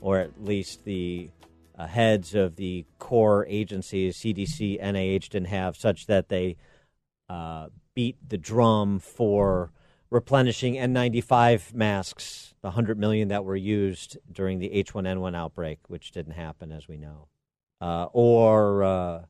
or 0.00 0.18
at 0.18 0.42
least 0.42 0.84
the 0.84 1.30
uh, 1.78 1.86
heads 1.86 2.34
of 2.34 2.56
the 2.56 2.84
core 2.98 3.46
agencies, 3.48 4.18
CDC, 4.18 4.82
NIH, 4.82 5.28
didn't 5.30 5.48
have, 5.48 5.76
such 5.76 6.06
that 6.06 6.28
they 6.28 6.56
uh, 7.28 7.68
beat 7.94 8.16
the 8.28 8.38
drum 8.38 8.98
for 8.98 9.72
replenishing 10.10 10.74
N95 10.74 11.72
masks, 11.72 12.54
the 12.60 12.68
100 12.68 12.98
million 12.98 13.28
that 13.28 13.44
were 13.44 13.56
used 13.56 14.18
during 14.30 14.58
the 14.58 14.68
H1N1 14.68 15.34
outbreak, 15.34 15.78
which 15.88 16.10
didn't 16.12 16.34
happen, 16.34 16.70
as 16.70 16.86
we 16.86 16.98
know, 16.98 17.28
uh, 17.80 18.06
or 18.12 18.82
uh, 18.82 19.22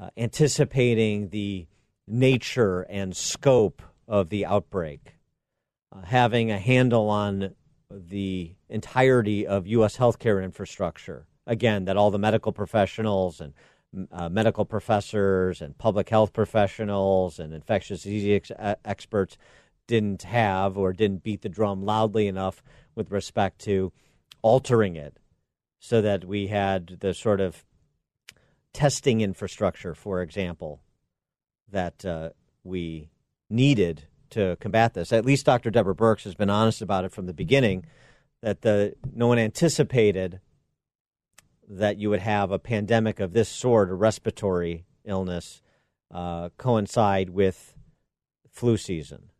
uh, 0.00 0.10
anticipating 0.16 1.30
the 1.30 1.66
nature 2.10 2.82
and 2.82 3.16
scope 3.16 3.82
of 4.08 4.28
the 4.28 4.44
outbreak, 4.44 5.16
uh, 5.92 6.02
having 6.02 6.50
a 6.50 6.58
handle 6.58 7.08
on 7.08 7.54
the 7.90 8.54
entirety 8.68 9.46
of 9.46 9.66
U.S. 9.66 9.96
healthcare 9.96 10.42
infrastructure. 10.42 11.26
Again, 11.46 11.86
that 11.86 11.96
all 11.96 12.10
the 12.10 12.18
medical 12.18 12.52
professionals 12.52 13.40
and 13.40 13.54
uh, 14.12 14.28
medical 14.28 14.64
professors 14.64 15.60
and 15.60 15.76
public 15.76 16.08
health 16.08 16.32
professionals 16.32 17.38
and 17.38 17.52
infectious 17.52 18.02
disease 18.02 18.42
ex- 18.50 18.76
experts 18.84 19.36
didn't 19.88 20.22
have 20.22 20.78
or 20.78 20.92
didn't 20.92 21.24
beat 21.24 21.42
the 21.42 21.48
drum 21.48 21.84
loudly 21.84 22.28
enough 22.28 22.62
with 22.94 23.10
respect 23.10 23.58
to 23.58 23.92
altering 24.42 24.94
it 24.94 25.16
so 25.80 26.00
that 26.00 26.24
we 26.24 26.46
had 26.46 26.98
the 27.00 27.12
sort 27.12 27.40
of 27.40 27.64
testing 28.72 29.20
infrastructure, 29.20 29.94
for 29.94 30.22
example, 30.22 30.80
that 31.70 32.04
uh, 32.04 32.30
we 32.64 33.10
needed 33.48 34.04
to 34.30 34.56
combat 34.60 34.94
this. 34.94 35.12
At 35.12 35.24
least 35.24 35.46
Dr. 35.46 35.70
Deborah 35.70 35.94
Birx 35.94 36.24
has 36.24 36.34
been 36.34 36.50
honest 36.50 36.82
about 36.82 37.04
it 37.04 37.12
from 37.12 37.26
the 37.26 37.34
beginning 37.34 37.84
that 38.42 38.62
the, 38.62 38.94
no 39.12 39.26
one 39.26 39.38
anticipated 39.38 40.40
that 41.68 41.98
you 41.98 42.10
would 42.10 42.20
have 42.20 42.50
a 42.50 42.58
pandemic 42.58 43.20
of 43.20 43.32
this 43.32 43.48
sort, 43.48 43.90
a 43.90 43.94
respiratory 43.94 44.84
illness, 45.04 45.62
uh, 46.12 46.48
coincide 46.56 47.30
with 47.30 47.74
flu 48.50 48.76
season 48.76 49.30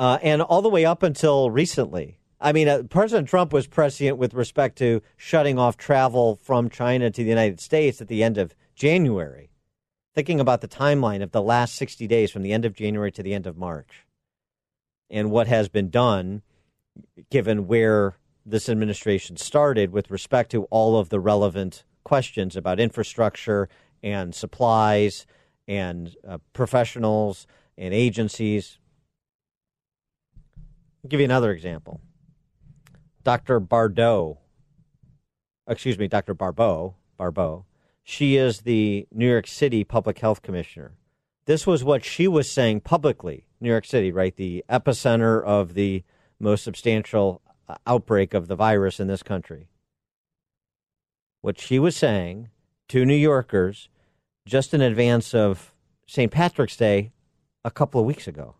uh, 0.00 0.18
and 0.22 0.40
all 0.40 0.62
the 0.62 0.68
way 0.70 0.86
up 0.86 1.02
until 1.02 1.50
recently. 1.50 2.18
I 2.40 2.52
mean, 2.52 2.68
uh, 2.68 2.84
President 2.88 3.28
Trump 3.28 3.52
was 3.52 3.66
prescient 3.66 4.16
with 4.16 4.32
respect 4.32 4.78
to 4.78 5.02
shutting 5.18 5.58
off 5.58 5.76
travel 5.76 6.36
from 6.42 6.70
China 6.70 7.10
to 7.10 7.22
the 7.22 7.28
United 7.28 7.60
States 7.60 8.00
at 8.00 8.08
the 8.08 8.22
end 8.22 8.38
of 8.38 8.54
January. 8.74 9.49
Thinking 10.20 10.38
about 10.38 10.60
the 10.60 10.68
timeline 10.68 11.22
of 11.22 11.30
the 11.30 11.40
last 11.40 11.76
60 11.76 12.06
days 12.06 12.30
from 12.30 12.42
the 12.42 12.52
end 12.52 12.66
of 12.66 12.74
January 12.74 13.10
to 13.10 13.22
the 13.22 13.32
end 13.32 13.46
of 13.46 13.56
March. 13.56 14.04
and 15.08 15.30
what 15.30 15.46
has 15.46 15.70
been 15.70 15.88
done, 15.88 16.42
given 17.30 17.66
where 17.66 18.18
this 18.44 18.68
administration 18.68 19.38
started 19.38 19.92
with 19.92 20.10
respect 20.10 20.50
to 20.50 20.64
all 20.64 20.98
of 20.98 21.08
the 21.08 21.18
relevant 21.18 21.84
questions 22.04 22.54
about 22.54 22.78
infrastructure 22.78 23.70
and 24.02 24.34
supplies 24.34 25.24
and 25.66 26.14
uh, 26.28 26.36
professionals 26.52 27.46
and 27.78 27.94
agencies. 27.94 28.78
I'll 31.02 31.08
give 31.08 31.20
you 31.20 31.24
another 31.24 31.50
example. 31.50 32.02
Dr. 33.24 33.58
Bardot, 33.58 34.36
excuse 35.66 35.98
me, 35.98 36.08
Dr. 36.08 36.34
Barbot, 36.34 36.92
Barbot, 37.18 37.64
she 38.10 38.36
is 38.36 38.62
the 38.62 39.06
New 39.12 39.30
York 39.30 39.46
City 39.46 39.84
Public 39.84 40.18
Health 40.18 40.42
Commissioner. 40.42 40.94
This 41.46 41.64
was 41.64 41.84
what 41.84 42.04
she 42.04 42.26
was 42.26 42.50
saying 42.50 42.80
publicly, 42.80 43.46
New 43.60 43.68
York 43.68 43.84
City, 43.84 44.10
right? 44.10 44.34
The 44.34 44.64
epicenter 44.68 45.44
of 45.44 45.74
the 45.74 46.02
most 46.40 46.64
substantial 46.64 47.40
uh, 47.68 47.76
outbreak 47.86 48.34
of 48.34 48.48
the 48.48 48.56
virus 48.56 48.98
in 48.98 49.06
this 49.06 49.22
country. 49.22 49.68
What 51.40 51.60
she 51.60 51.78
was 51.78 51.96
saying 51.96 52.48
to 52.88 53.06
New 53.06 53.14
Yorkers 53.14 53.88
just 54.44 54.74
in 54.74 54.80
advance 54.80 55.32
of 55.32 55.72
St. 56.08 56.32
Patrick's 56.32 56.76
Day 56.76 57.12
a 57.64 57.70
couple 57.70 58.00
of 58.00 58.06
weeks 58.06 58.26
ago. 58.26 58.56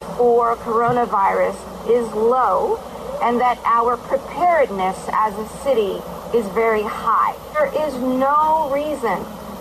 for 0.00 0.56
coronavirus 0.56 1.56
is 1.88 2.12
low 2.14 2.78
and 3.22 3.40
that 3.40 3.60
our 3.64 3.96
preparedness 3.96 4.98
as 5.12 5.38
a 5.38 5.48
city 5.62 6.02
is 6.36 6.48
very 6.48 6.82
high. 6.82 7.27
There 7.58 7.88
is 7.88 7.94
no 7.96 8.70
reason 8.72 9.18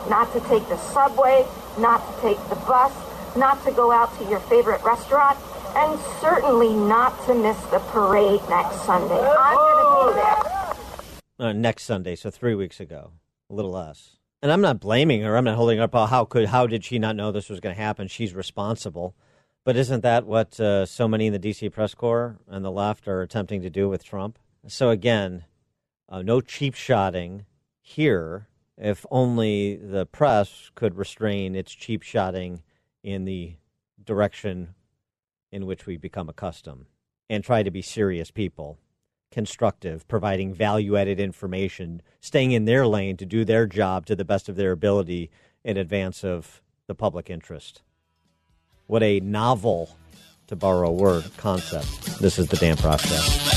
not 0.07 0.31
to 0.33 0.39
take 0.41 0.67
the 0.69 0.77
subway, 0.77 1.47
not 1.79 1.97
to 2.13 2.21
take 2.21 2.37
the 2.47 2.55
bus, 2.55 2.93
not 3.35 3.63
to 3.65 3.71
go 3.71 3.91
out 3.91 4.15
to 4.19 4.29
your 4.29 4.39
favorite 4.41 4.83
restaurant, 4.83 5.35
and 5.75 5.99
certainly 6.21 6.75
not 6.75 7.25
to 7.25 7.33
miss 7.33 7.57
the 7.71 7.79
parade 7.79 8.39
next 8.49 8.85
Sunday. 8.85 9.19
I'm 9.19 9.55
going 9.55 10.13
to 10.13 10.13
be 10.13 10.21
there. 11.39 11.47
uh, 11.49 11.53
next 11.53 11.85
Sunday, 11.85 12.15
so 12.15 12.29
three 12.29 12.53
weeks 12.53 12.79
ago, 12.79 13.13
a 13.49 13.55
little 13.55 13.71
less. 13.71 14.17
And 14.43 14.51
I'm 14.51 14.61
not 14.61 14.79
blaming 14.79 15.21
her. 15.23 15.35
I'm 15.35 15.45
not 15.45 15.55
holding 15.55 15.79
her 15.79 15.85
up. 15.85 15.95
Oh, 15.95 16.05
how 16.05 16.23
could 16.23 16.49
how 16.49 16.67
did 16.67 16.85
she 16.85 16.99
not 16.99 17.15
know 17.15 17.31
this 17.31 17.49
was 17.49 17.59
going 17.59 17.75
to 17.75 17.81
happen? 17.81 18.07
She's 18.07 18.35
responsible. 18.35 19.15
But 19.63 19.75
isn't 19.75 20.01
that 20.01 20.27
what 20.27 20.59
uh, 20.59 20.85
so 20.85 21.07
many 21.07 21.25
in 21.25 21.33
the 21.33 21.39
DC 21.39 21.71
press 21.71 21.95
corps 21.95 22.37
and 22.47 22.63
the 22.63 22.71
left 22.71 23.07
are 23.07 23.23
attempting 23.23 23.63
to 23.63 23.71
do 23.71 23.89
with 23.89 24.03
Trump? 24.03 24.37
So 24.67 24.91
again, 24.91 25.45
uh, 26.07 26.21
no 26.21 26.41
cheap 26.41 26.75
shotting 26.75 27.47
here. 27.87 28.47
If 28.77 29.05
only 29.09 29.77
the 29.77 30.05
press 30.05 30.69
could 30.75 30.97
restrain 30.97 31.55
its 31.55 31.73
cheap 31.73 32.03
shotting 32.03 32.61
in 33.01 33.25
the 33.25 33.55
direction 34.03 34.75
in 35.51 35.65
which 35.65 35.85
we 35.85 35.97
become 35.97 36.29
accustomed 36.29 36.85
and 37.29 37.43
try 37.43 37.63
to 37.63 37.71
be 37.71 37.81
serious 37.81 38.29
people 38.29 38.77
constructive, 39.31 40.07
providing 40.07 40.53
value 40.53 40.95
added 40.95 41.19
information, 41.19 42.01
staying 42.21 42.51
in 42.51 42.65
their 42.65 42.87
lane 42.87 43.17
to 43.17 43.25
do 43.25 43.43
their 43.43 43.65
job 43.65 44.05
to 44.05 44.15
the 44.15 44.25
best 44.25 44.47
of 44.47 44.55
their 44.55 44.71
ability 44.71 45.29
in 45.63 45.75
advance 45.75 46.23
of 46.23 46.61
the 46.87 46.95
public 46.95 47.29
interest. 47.29 47.81
What 48.85 49.03
a 49.03 49.19
novel, 49.19 49.97
to 50.47 50.55
borrow 50.55 50.89
a 50.89 50.93
word, 50.93 51.25
concept. 51.37 52.19
This 52.19 52.39
is 52.39 52.47
the 52.47 52.57
Dan 52.57 52.77
Proft 52.77 53.56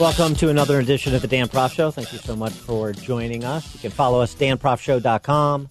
Welcome 0.00 0.34
to 0.36 0.48
another 0.48 0.80
edition 0.80 1.14
of 1.14 1.22
the 1.22 1.28
Dan 1.28 1.48
Proft 1.48 1.74
Show. 1.74 1.90
Thank 1.90 2.12
you 2.12 2.18
so 2.18 2.34
much 2.34 2.52
for 2.52 2.92
joining 2.92 3.44
us. 3.44 3.72
You 3.74 3.80
can 3.80 3.90
follow 3.90 4.20
us, 4.20 4.34
danproftshow.com. 4.34 5.68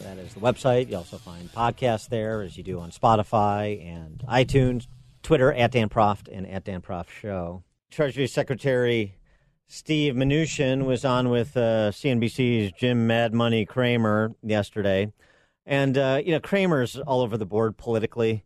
That 0.00 0.18
is 0.18 0.34
the 0.34 0.40
website. 0.40 0.90
You 0.90 0.98
also 0.98 1.18
find 1.18 1.50
podcasts 1.52 2.08
there, 2.08 2.42
as 2.42 2.56
you 2.56 2.62
do 2.62 2.78
on 2.78 2.90
Spotify 2.92 3.84
and 3.84 4.22
iTunes. 4.28 4.86
Twitter 5.22 5.52
at 5.52 5.72
Dan 5.72 5.88
Proft 5.88 6.28
and 6.30 6.46
at 6.46 6.64
Dan 6.64 6.82
Proft 6.82 7.08
Show. 7.08 7.64
Treasury 7.90 8.28
Secretary 8.28 9.16
Steve 9.66 10.14
Mnuchin 10.14 10.84
was 10.84 11.04
on 11.04 11.30
with 11.30 11.56
uh, 11.56 11.90
CNBC's 11.90 12.72
Jim 12.78 13.06
Mad 13.06 13.32
Money 13.32 13.64
Cramer 13.64 14.34
yesterday. 14.42 15.12
And, 15.66 15.96
uh, 15.96 16.20
you 16.24 16.32
know, 16.32 16.40
Cramer's 16.40 16.96
all 16.98 17.22
over 17.22 17.36
the 17.36 17.46
board 17.46 17.76
politically. 17.76 18.44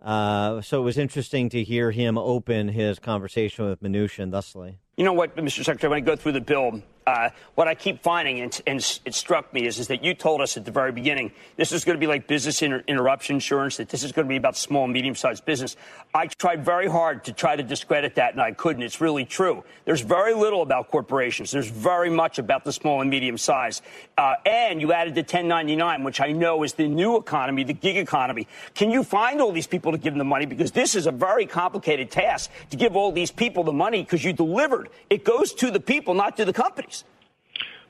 Uh, 0.00 0.60
so 0.60 0.80
it 0.80 0.84
was 0.84 0.96
interesting 0.98 1.48
to 1.50 1.64
hear 1.64 1.90
him 1.90 2.16
open 2.16 2.68
his 2.68 2.98
conversation 2.98 3.66
with 3.66 3.82
Mnuchin 3.82 4.30
thusly. 4.30 4.78
You 4.96 5.04
know 5.04 5.12
what, 5.12 5.36
Mr. 5.36 5.64
Secretary, 5.64 5.90
when 5.90 5.96
I 5.98 6.00
go 6.00 6.16
through 6.16 6.32
the 6.32 6.40
bill, 6.40 6.82
uh, 7.08 7.30
what 7.54 7.66
I 7.68 7.74
keep 7.74 8.02
finding, 8.02 8.40
and, 8.40 8.60
and 8.66 9.00
it 9.06 9.14
struck 9.14 9.54
me, 9.54 9.66
is, 9.66 9.78
is 9.78 9.88
that 9.88 10.04
you 10.04 10.12
told 10.12 10.42
us 10.42 10.58
at 10.58 10.66
the 10.66 10.70
very 10.70 10.92
beginning 10.92 11.32
this 11.56 11.72
is 11.72 11.82
going 11.82 11.96
to 11.96 12.00
be 12.00 12.06
like 12.06 12.26
business 12.26 12.60
inter- 12.60 12.84
interruption 12.86 13.36
insurance, 13.36 13.78
that 13.78 13.88
this 13.88 14.04
is 14.04 14.12
going 14.12 14.26
to 14.26 14.28
be 14.28 14.36
about 14.36 14.58
small 14.58 14.84
and 14.84 14.92
medium 14.92 15.14
sized 15.14 15.46
business. 15.46 15.74
I 16.14 16.26
tried 16.26 16.66
very 16.66 16.86
hard 16.86 17.24
to 17.24 17.32
try 17.32 17.56
to 17.56 17.62
discredit 17.62 18.16
that, 18.16 18.32
and 18.32 18.42
I 18.42 18.52
couldn't. 18.52 18.82
It's 18.82 19.00
really 19.00 19.24
true. 19.24 19.64
There's 19.86 20.02
very 20.02 20.34
little 20.34 20.60
about 20.60 20.90
corporations, 20.90 21.50
there's 21.50 21.70
very 21.70 22.10
much 22.10 22.38
about 22.38 22.64
the 22.64 22.72
small 22.72 23.00
and 23.00 23.08
medium 23.08 23.38
size. 23.38 23.80
Uh, 24.18 24.34
and 24.44 24.78
you 24.78 24.92
added 24.92 25.14
the 25.14 25.22
1099, 25.22 26.04
which 26.04 26.20
I 26.20 26.32
know 26.32 26.62
is 26.62 26.74
the 26.74 26.88
new 26.88 27.16
economy, 27.16 27.64
the 27.64 27.72
gig 27.72 27.96
economy. 27.96 28.46
Can 28.74 28.90
you 28.90 29.02
find 29.02 29.40
all 29.40 29.52
these 29.52 29.66
people 29.66 29.92
to 29.92 29.98
give 29.98 30.12
them 30.12 30.18
the 30.18 30.24
money? 30.24 30.44
Because 30.44 30.72
this 30.72 30.94
is 30.94 31.06
a 31.06 31.12
very 31.12 31.46
complicated 31.46 32.10
task 32.10 32.50
to 32.68 32.76
give 32.76 32.96
all 32.96 33.12
these 33.12 33.30
people 33.30 33.64
the 33.64 33.72
money 33.72 34.02
because 34.02 34.22
you 34.22 34.34
delivered. 34.34 34.90
It 35.08 35.24
goes 35.24 35.54
to 35.54 35.70
the 35.70 35.80
people, 35.80 36.12
not 36.12 36.36
to 36.36 36.44
the 36.44 36.52
companies. 36.52 36.97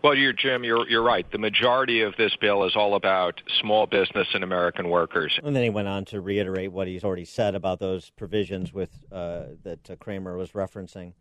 Well, 0.03 0.15
you're 0.15 0.33
Jim. 0.33 0.63
You're 0.63 0.89
you're 0.89 1.03
right. 1.03 1.29
The 1.31 1.39
majority 1.39 2.03
of 2.03 2.15
this 2.17 2.35
bill 2.37 2.65
is 2.65 2.77
all 2.77 2.95
about 2.95 3.43
small 3.61 3.87
business 3.87 4.29
and 4.33 4.45
American 4.45 4.89
workers. 4.91 5.39
And 5.43 5.57
then 5.57 5.65
he 5.65 5.71
went 5.71 5.89
on 5.89 6.05
to 6.07 6.21
reiterate 6.21 6.71
what 6.71 6.87
he's 6.87 7.03
already 7.03 7.25
said 7.25 7.57
about 7.57 7.81
those 7.81 8.11
provisions 8.11 8.73
with 8.73 8.91
uh, 9.11 9.45
that 9.65 9.91
uh, 9.91 9.97
Cramer 9.97 10.37
was 10.37 10.53
referencing. 10.53 11.15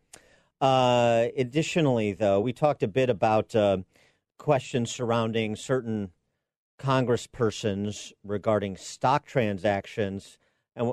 Uh, 0.60 1.26
additionally, 1.36 2.12
though, 2.12 2.40
we 2.40 2.52
talked 2.52 2.82
a 2.84 2.88
bit 2.88 3.10
about 3.10 3.54
uh, 3.54 3.78
questions 4.38 4.92
surrounding 4.92 5.56
certain 5.56 6.12
congresspersons 6.78 8.12
regarding 8.22 8.76
stock 8.76 9.26
transactions 9.26 10.38
and 10.76 10.92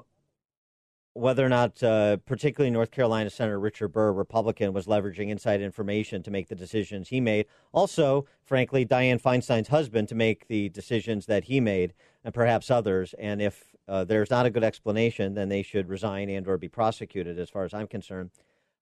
whether 1.15 1.45
or 1.45 1.49
not, 1.49 1.81
uh, 1.81 2.17
particularly 2.17 2.69
North 2.69 2.91
Carolina 2.91 3.29
Senator 3.29 3.57
Richard 3.57 3.87
Burr, 3.87 4.11
Republican, 4.11 4.73
was 4.73 4.85
leveraging 4.85 5.29
inside 5.29 5.61
information 5.61 6.21
to 6.21 6.29
make 6.29 6.49
the 6.49 6.55
decisions 6.55 7.07
he 7.07 7.21
made. 7.21 7.45
Also, 7.71 8.25
frankly, 8.43 8.85
Dianne 8.85 9.21
Feinstein's 9.21 9.69
husband 9.69 10.09
to 10.09 10.15
make 10.15 10.49
the 10.49 10.67
decisions 10.67 11.25
that 11.27 11.45
he 11.45 11.61
made, 11.61 11.93
and 12.25 12.33
perhaps 12.33 12.69
others. 12.69 13.15
And 13.17 13.41
if 13.41 13.73
uh, 13.87 14.03
there's 14.03 14.29
not 14.29 14.45
a 14.45 14.49
good 14.49 14.63
explanation, 14.65 15.35
then 15.35 15.47
they 15.47 15.63
should 15.63 15.87
resign 15.87 16.29
and/or 16.29 16.57
be 16.57 16.67
prosecuted, 16.67 17.39
as 17.39 17.49
far 17.49 17.63
as 17.63 17.73
I'm 17.73 17.87
concerned. 17.87 18.31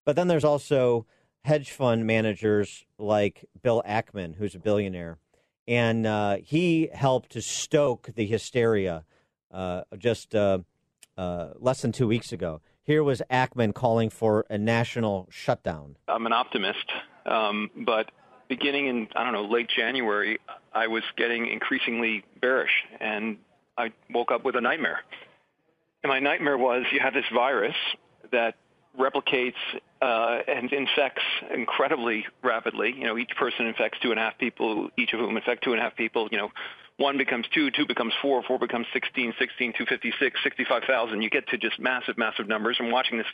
But 0.04 0.16
then 0.16 0.28
there's 0.28 0.44
also 0.44 1.06
hedge 1.46 1.70
fund 1.70 2.08
managers 2.08 2.84
like 2.98 3.46
Bill 3.62 3.84
Ackman, 3.88 4.38
who's 4.38 4.56
a 4.56 4.60
billionaire, 4.60 5.20
and 5.68 6.08
uh, 6.08 6.38
he 6.44 6.90
helped 6.92 7.34
to 7.34 7.44
stoke 7.44 8.10
the 8.16 8.26
hysteria 8.26 9.06
uh, 9.52 9.84
just 10.00 10.34
uh, 11.18 11.50
less 11.60 11.82
than 11.82 11.92
two 11.92 12.08
weeks 12.08 12.32
ago. 12.32 12.62
Here 12.84 13.04
was 13.04 13.22
Ackman 13.32 13.74
calling 13.74 14.10
for 14.10 14.46
a 14.50 14.58
national 14.58 15.28
shutdown. 15.30 15.96
I'm 16.08 16.26
an 16.26 16.34
optimist, 16.34 16.92
um, 17.26 17.70
but 17.76 18.12
beginning 18.50 18.88
in 18.88 19.08
I 19.16 19.24
don't 19.24 19.34
know 19.34 19.46
late 19.46 19.70
January, 19.70 20.40
I 20.74 20.88
was 20.88 21.04
getting 21.16 21.48
increasingly 21.48 22.26
bearish, 22.42 22.84
and 23.00 23.38
I 23.78 23.92
woke 24.10 24.32
up 24.32 24.44
with 24.44 24.56
a 24.56 24.62
nightmare. 24.62 25.00
And 26.04 26.10
my 26.10 26.20
nightmare 26.20 26.58
was 26.58 26.84
you 26.92 27.00
have 27.00 27.14
this 27.14 27.26
virus 27.34 27.76
that 28.32 28.56
replicates 29.00 29.54
uh, 30.02 30.40
and 30.48 30.72
infects 30.72 31.24
incredibly 31.54 32.26
rapidly. 32.44 32.94
You 32.96 33.06
know, 33.06 33.18
each 33.18 33.32
person 33.40 33.66
infects 33.66 34.00
two 34.02 34.12
and 34.12 34.20
a 34.20 34.24
half 34.24 34.38
people, 34.38 34.90
each 34.98 35.14
of 35.14 35.20
whom 35.20 35.38
infect 35.38 35.64
two 35.64 35.72
and 35.72 35.80
a 35.80 35.84
half 35.84 35.96
people. 35.96 36.28
You 36.32 36.38
know, 36.38 36.52
one 36.98 37.18
becomes 37.18 37.46
two, 37.54 37.72
two 37.72 37.86
becomes 37.86 38.14
four, 38.22 38.44
four 38.44 38.60
becomes 38.60 38.88
16, 38.94 39.34
16, 39.40 39.74
256, 39.74 40.40
65,000. 40.44 41.22
You 41.22 41.30
get 41.30 41.48
to 41.50 41.58
just 41.58 41.80
massive, 41.80 42.18
massive 42.18 42.48
numbers. 42.48 42.78
I'm 42.80 42.92
watching 42.92 43.18
this 43.18 43.28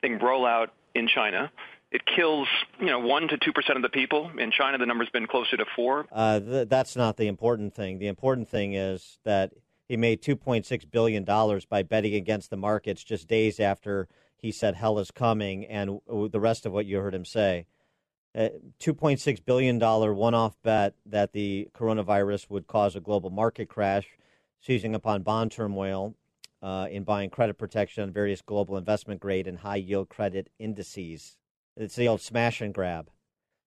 thing 0.00 0.18
roll 0.18 0.44
out 0.44 0.72
in 0.94 1.08
China. 1.08 1.50
It 1.90 2.02
kills, 2.06 2.48
you 2.80 2.86
know, 2.86 2.98
one 2.98 3.28
to 3.28 3.38
two 3.38 3.52
percent 3.52 3.76
of 3.76 3.82
the 3.82 3.88
people. 3.88 4.30
In 4.38 4.50
China, 4.50 4.78
the 4.78 4.86
number's 4.86 5.10
been 5.10 5.28
closer 5.28 5.56
to 5.56 5.64
four. 5.76 6.06
Uh, 6.10 6.40
th- 6.40 6.68
that's 6.68 6.96
not 6.96 7.16
the 7.16 7.28
important 7.28 7.74
thing. 7.74 7.98
The 7.98 8.08
important 8.08 8.48
thing 8.48 8.74
is 8.74 9.18
that 9.24 9.52
he 9.88 9.96
made 9.96 10.22
$2.6 10.22 10.90
billion 10.90 11.24
by 11.68 11.82
betting 11.82 12.14
against 12.14 12.50
the 12.50 12.56
markets 12.56 13.04
just 13.04 13.28
days 13.28 13.60
after 13.60 14.08
he 14.36 14.50
said 14.50 14.74
hell 14.74 14.98
is 14.98 15.10
coming, 15.10 15.64
and 15.66 16.00
the 16.08 16.40
rest 16.40 16.66
of 16.66 16.72
what 16.72 16.86
you 16.86 16.98
heard 16.98 17.14
him 17.14 17.24
say. 17.24 17.66
A 18.36 18.50
$2.6 18.80 19.44
billion 19.44 19.78
one 19.78 20.34
off 20.34 20.56
bet 20.62 20.94
that 21.06 21.32
the 21.32 21.68
coronavirus 21.74 22.50
would 22.50 22.66
cause 22.66 22.96
a 22.96 23.00
global 23.00 23.30
market 23.30 23.68
crash, 23.68 24.06
seizing 24.60 24.94
upon 24.94 25.22
bond 25.22 25.52
turmoil 25.52 26.14
uh, 26.62 26.88
in 26.90 27.04
buying 27.04 27.30
credit 27.30 27.58
protection 27.58 28.02
on 28.02 28.10
various 28.10 28.42
global 28.42 28.76
investment 28.76 29.20
grade 29.20 29.46
and 29.46 29.58
high 29.58 29.76
yield 29.76 30.08
credit 30.08 30.50
indices. 30.58 31.36
It's 31.76 31.94
the 31.94 32.08
old 32.08 32.20
smash 32.20 32.60
and 32.60 32.74
grab. 32.74 33.10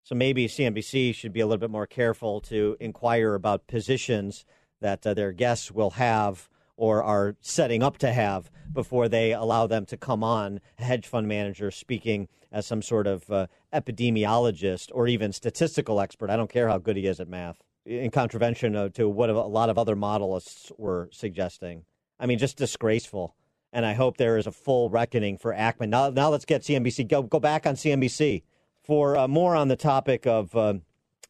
So 0.03 0.15
maybe 0.15 0.47
CNBC 0.47 1.13
should 1.13 1.33
be 1.33 1.41
a 1.41 1.45
little 1.45 1.59
bit 1.59 1.69
more 1.69 1.87
careful 1.87 2.41
to 2.41 2.75
inquire 2.79 3.35
about 3.35 3.67
positions 3.67 4.45
that 4.81 5.05
uh, 5.05 5.13
their 5.13 5.31
guests 5.31 5.71
will 5.71 5.91
have 5.91 6.49
or 6.77 7.03
are 7.03 7.35
setting 7.41 7.83
up 7.83 7.97
to 7.97 8.13
have 8.13 8.49
before 8.71 9.09
they 9.09 9.33
allow 9.33 9.67
them 9.67 9.85
to 9.87 9.97
come 9.97 10.23
on 10.23 10.61
a 10.79 10.83
hedge 10.83 11.07
fund 11.07 11.27
manager 11.27 11.71
speaking 11.71 12.27
as 12.51 12.65
some 12.65 12.81
sort 12.81 13.07
of 13.07 13.29
uh, 13.29 13.47
epidemiologist 13.73 14.89
or 14.93 15.07
even 15.07 15.33
statistical 15.33 15.99
expert. 15.99 16.29
I 16.29 16.37
don't 16.37 16.49
care 16.49 16.69
how 16.69 16.77
good 16.77 16.95
he 16.95 17.07
is 17.07 17.19
at 17.19 17.27
math, 17.27 17.57
in 17.85 18.11
contravention 18.11 18.91
to 18.93 19.09
what 19.09 19.29
a 19.29 19.41
lot 19.41 19.69
of 19.69 19.77
other 19.77 19.95
modelists 19.95 20.71
were 20.77 21.09
suggesting. 21.11 21.83
I 22.19 22.25
mean, 22.25 22.37
just 22.37 22.57
disgraceful. 22.57 23.35
And 23.73 23.85
I 23.85 23.93
hope 23.93 24.17
there 24.17 24.37
is 24.37 24.47
a 24.47 24.51
full 24.51 24.89
reckoning 24.89 25.37
for 25.37 25.53
Ackman. 25.53 25.89
Now, 25.89 26.09
now 26.09 26.29
let's 26.29 26.45
get 26.45 26.61
CNBC. 26.61 27.07
Go, 27.07 27.21
go 27.21 27.39
back 27.39 27.67
on 27.67 27.75
CNBC 27.75 28.43
for 28.81 29.17
uh, 29.17 29.27
more 29.27 29.55
on 29.55 29.67
the 29.67 29.75
topic 29.75 30.25
of 30.25 30.55
uh, 30.55 30.75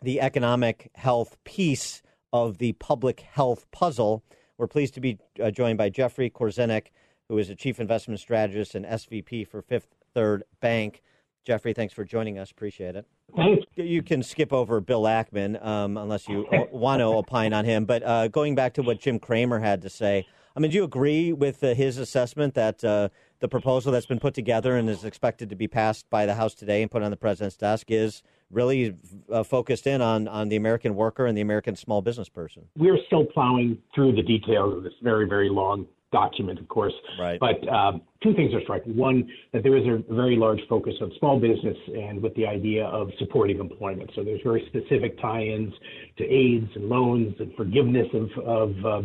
the 0.02 0.22
economic 0.22 0.92
health 0.94 1.38
piece 1.44 2.04
of 2.32 2.60
the 2.60 2.74
public 2.74 3.22
health 3.22 3.66
puzzle. 3.72 4.24
We're 4.58 4.68
pleased 4.68 4.96
to 4.96 5.02
be 5.02 5.20
uh, 5.42 5.52
joined 5.52 5.78
by 5.78 5.90
Jeffrey 5.90 6.30
Korzenik, 6.30 6.88
who 7.30 7.38
is 7.38 7.50
a 7.50 7.56
chief 7.56 7.80
investment 7.80 8.20
strategist 8.20 8.74
and 8.74 8.86
SVP 8.86 9.48
for 9.48 9.62
Fifth 9.62 9.96
Third 10.14 10.44
Bank. 10.62 11.04
Jeffrey, 11.46 11.74
thanks 11.74 11.94
for 11.94 12.04
joining 12.04 12.40
us. 12.40 12.52
Appreciate 12.52 12.96
it. 12.96 13.06
Thanks. 13.36 13.66
You 13.76 14.02
can 14.02 14.24
skip 14.24 14.52
over 14.52 14.82
Bill 14.82 15.04
Ackman 15.04 15.64
um, 15.64 15.96
unless 15.96 16.28
you 16.28 16.48
want 16.72 17.02
to 17.02 17.06
opine 17.06 17.54
on 17.54 17.66
him. 17.66 17.86
But 17.86 18.04
uh, 18.04 18.28
going 18.30 18.56
back 18.56 18.74
to 18.74 18.82
what 18.82 19.00
Jim 19.00 19.20
Cramer 19.20 19.60
had 19.60 19.82
to 19.84 19.90
say, 19.90 20.26
I 20.56 20.60
mean, 20.60 20.72
do 20.72 20.78
you 20.78 20.84
agree 20.84 21.34
with 21.34 21.64
uh, 21.64 21.76
his 21.76 22.00
assessment 22.00 22.56
that 22.56 22.84
uh, 22.84 23.10
the 23.40 23.48
proposal 23.48 23.92
that's 23.92 24.08
been 24.08 24.20
put 24.20 24.34
together 24.34 24.76
and 24.76 24.90
is 24.90 25.06
expected 25.06 25.52
to 25.52 25.56
be 25.56 25.68
passed 25.68 26.10
by 26.10 26.26
the 26.26 26.34
House 26.34 26.56
today 26.56 26.82
and 26.82 26.90
put 26.90 27.04
on 27.04 27.12
the 27.12 27.18
president's 27.18 27.58
desk 27.58 27.92
is 27.92 28.24
really 28.52 28.96
uh, 29.32 29.44
focused 29.44 29.88
in 29.88 30.02
on, 30.02 30.28
on 30.28 30.50
the 30.50 30.56
American 30.56 30.96
worker 30.96 31.26
and 31.26 31.38
the 31.38 31.42
American 31.42 31.76
small 31.76 32.02
business 32.02 32.30
person? 32.30 32.64
We're 32.78 33.00
still 33.08 33.26
plowing 33.26 33.78
through 33.94 34.16
the 34.16 34.24
details 34.24 34.78
of 34.78 34.84
this 34.84 34.94
very, 35.02 35.28
very 35.28 35.50
long 35.50 35.88
document, 36.12 36.60
of 36.60 36.68
course. 36.68 36.94
Right. 37.20 37.40
But 37.40 37.68
um, 37.68 38.02
two 38.24 38.34
things 38.34 38.54
are 38.54 38.62
striking. 38.62 38.96
One, 38.96 39.30
that 39.52 39.64
there 39.64 39.76
is 39.76 39.86
a 39.86 40.14
very 40.14 40.38
large 40.38 40.60
focus 40.70 40.94
on 41.02 41.12
small 41.20 41.40
business 41.40 41.78
and 41.88 42.22
with 42.22 42.34
the 42.36 42.48
idea 42.48 42.86
of 42.86 43.10
supporting 43.20 43.60
employment. 43.60 44.12
So 44.16 44.24
there's 44.24 44.42
very 44.44 44.66
specific 44.68 45.20
tie-ins 45.20 45.74
to 46.18 46.24
aids 46.24 46.70
and 46.76 46.88
loans 46.88 47.36
and 47.40 47.54
forgiveness 47.56 48.08
of, 48.14 48.30
of 48.46 48.86
uh, 48.86 49.02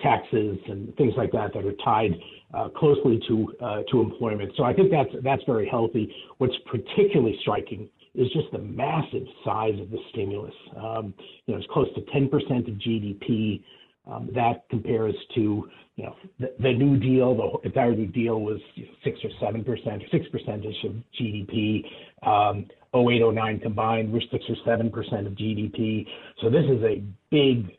taxes 0.00 0.58
and 0.68 0.94
things 0.96 1.14
like 1.16 1.32
that 1.32 1.52
that 1.54 1.64
are 1.64 1.72
tied 1.84 2.12
uh, 2.52 2.68
closely 2.68 3.20
to 3.26 3.52
uh, 3.60 3.82
to 3.90 4.00
employment. 4.00 4.52
So 4.56 4.62
I 4.62 4.72
think 4.72 4.90
that's 4.90 5.10
that's 5.24 5.42
very 5.44 5.68
healthy. 5.68 6.14
What's 6.38 6.54
particularly 6.66 7.36
striking 7.40 7.88
is 8.14 8.28
just 8.32 8.50
the 8.52 8.58
massive 8.58 9.26
size 9.44 9.78
of 9.80 9.90
the 9.90 9.98
stimulus. 10.10 10.54
Um, 10.76 11.14
you 11.46 11.54
know, 11.54 11.60
it's 11.60 11.70
close 11.72 11.88
to 11.94 12.00
10% 12.02 12.30
of 12.68 12.74
GDP. 12.74 13.62
Um, 14.06 14.28
that 14.34 14.68
compares 14.68 15.14
to 15.34 15.66
you 15.96 16.04
know 16.04 16.14
the, 16.38 16.52
the, 16.60 16.74
New 16.74 16.98
Deal. 16.98 17.34
The 17.34 17.68
entire 17.68 17.94
New 17.94 18.06
Deal 18.08 18.38
was 18.38 18.60
six 19.02 19.18
or 19.24 19.30
seven 19.40 19.64
percent, 19.64 20.02
six 20.12 20.26
percent 20.28 20.66
of 20.66 20.72
GDP. 21.18 21.84
Um, 22.22 22.66
0809 22.94 23.60
combined, 23.60 24.12
we're 24.12 24.20
six 24.30 24.44
or 24.48 24.56
seven 24.64 24.90
percent 24.90 25.26
of 25.26 25.32
GDP. 25.32 26.06
So 26.40 26.50
this 26.50 26.64
is 26.64 26.82
a 26.82 27.02
big, 27.30 27.76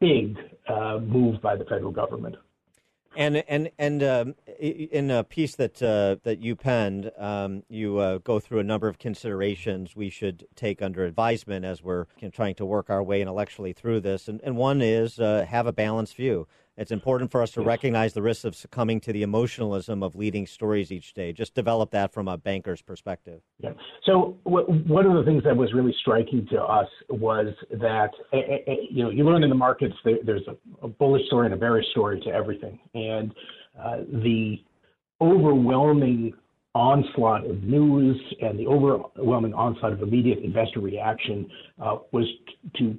big 0.00 0.36
uh, 0.68 0.98
move 0.98 1.40
by 1.40 1.56
the 1.56 1.64
federal 1.64 1.92
government. 1.92 2.36
And 3.18 3.38
and 3.48 3.72
and 3.80 4.00
um, 4.04 4.34
in 4.60 5.10
a 5.10 5.24
piece 5.24 5.56
that 5.56 5.82
uh, 5.82 6.16
that 6.22 6.38
you 6.38 6.54
penned, 6.54 7.10
um, 7.18 7.64
you 7.68 7.98
uh, 7.98 8.18
go 8.18 8.38
through 8.38 8.60
a 8.60 8.62
number 8.62 8.86
of 8.86 9.00
considerations 9.00 9.96
we 9.96 10.08
should 10.08 10.46
take 10.54 10.80
under 10.80 11.04
advisement 11.04 11.64
as 11.64 11.82
we're 11.82 12.06
trying 12.30 12.54
to 12.54 12.64
work 12.64 12.90
our 12.90 13.02
way 13.02 13.20
intellectually 13.20 13.72
through 13.72 14.02
this. 14.02 14.28
And, 14.28 14.40
and 14.44 14.56
one 14.56 14.80
is 14.80 15.18
uh, 15.18 15.44
have 15.48 15.66
a 15.66 15.72
balanced 15.72 16.14
view. 16.14 16.46
It's 16.78 16.92
important 16.92 17.32
for 17.32 17.42
us 17.42 17.50
to 17.52 17.60
recognize 17.60 18.12
the 18.12 18.22
risks 18.22 18.44
of 18.44 18.54
succumbing 18.54 19.00
to 19.00 19.12
the 19.12 19.24
emotionalism 19.24 20.00
of 20.00 20.14
leading 20.14 20.46
stories 20.46 20.92
each 20.92 21.12
day. 21.12 21.32
Just 21.32 21.52
develop 21.52 21.90
that 21.90 22.12
from 22.12 22.28
a 22.28 22.38
banker's 22.38 22.80
perspective. 22.80 23.42
Yeah. 23.58 23.70
So 24.06 24.38
w- 24.44 24.84
one 24.86 25.04
of 25.04 25.14
the 25.14 25.24
things 25.24 25.42
that 25.42 25.56
was 25.56 25.72
really 25.74 25.92
striking 26.00 26.46
to 26.52 26.62
us 26.62 26.86
was 27.08 27.52
that 27.72 28.10
uh, 28.32 28.36
you 28.88 29.02
know 29.02 29.10
you 29.10 29.24
learn 29.24 29.42
in 29.42 29.50
the 29.50 29.56
markets 29.56 29.94
there, 30.04 30.18
there's 30.24 30.46
a, 30.46 30.86
a, 30.86 30.88
bullish 30.88 31.26
story 31.26 31.46
and 31.46 31.54
a 31.54 31.58
bearish 31.58 31.86
story 31.90 32.20
to 32.20 32.30
everything, 32.30 32.78
and 32.94 33.34
uh, 33.76 33.96
the 34.22 34.62
overwhelming 35.20 36.32
onslaught 36.76 37.44
of 37.44 37.64
news 37.64 38.16
and 38.40 38.56
the 38.56 38.68
overwhelming 38.68 39.52
onslaught 39.52 39.92
of 39.92 40.00
immediate 40.00 40.38
investor 40.44 40.78
reaction 40.78 41.50
uh, 41.82 41.96
was 42.12 42.24
t- 42.46 42.78
to 42.78 42.98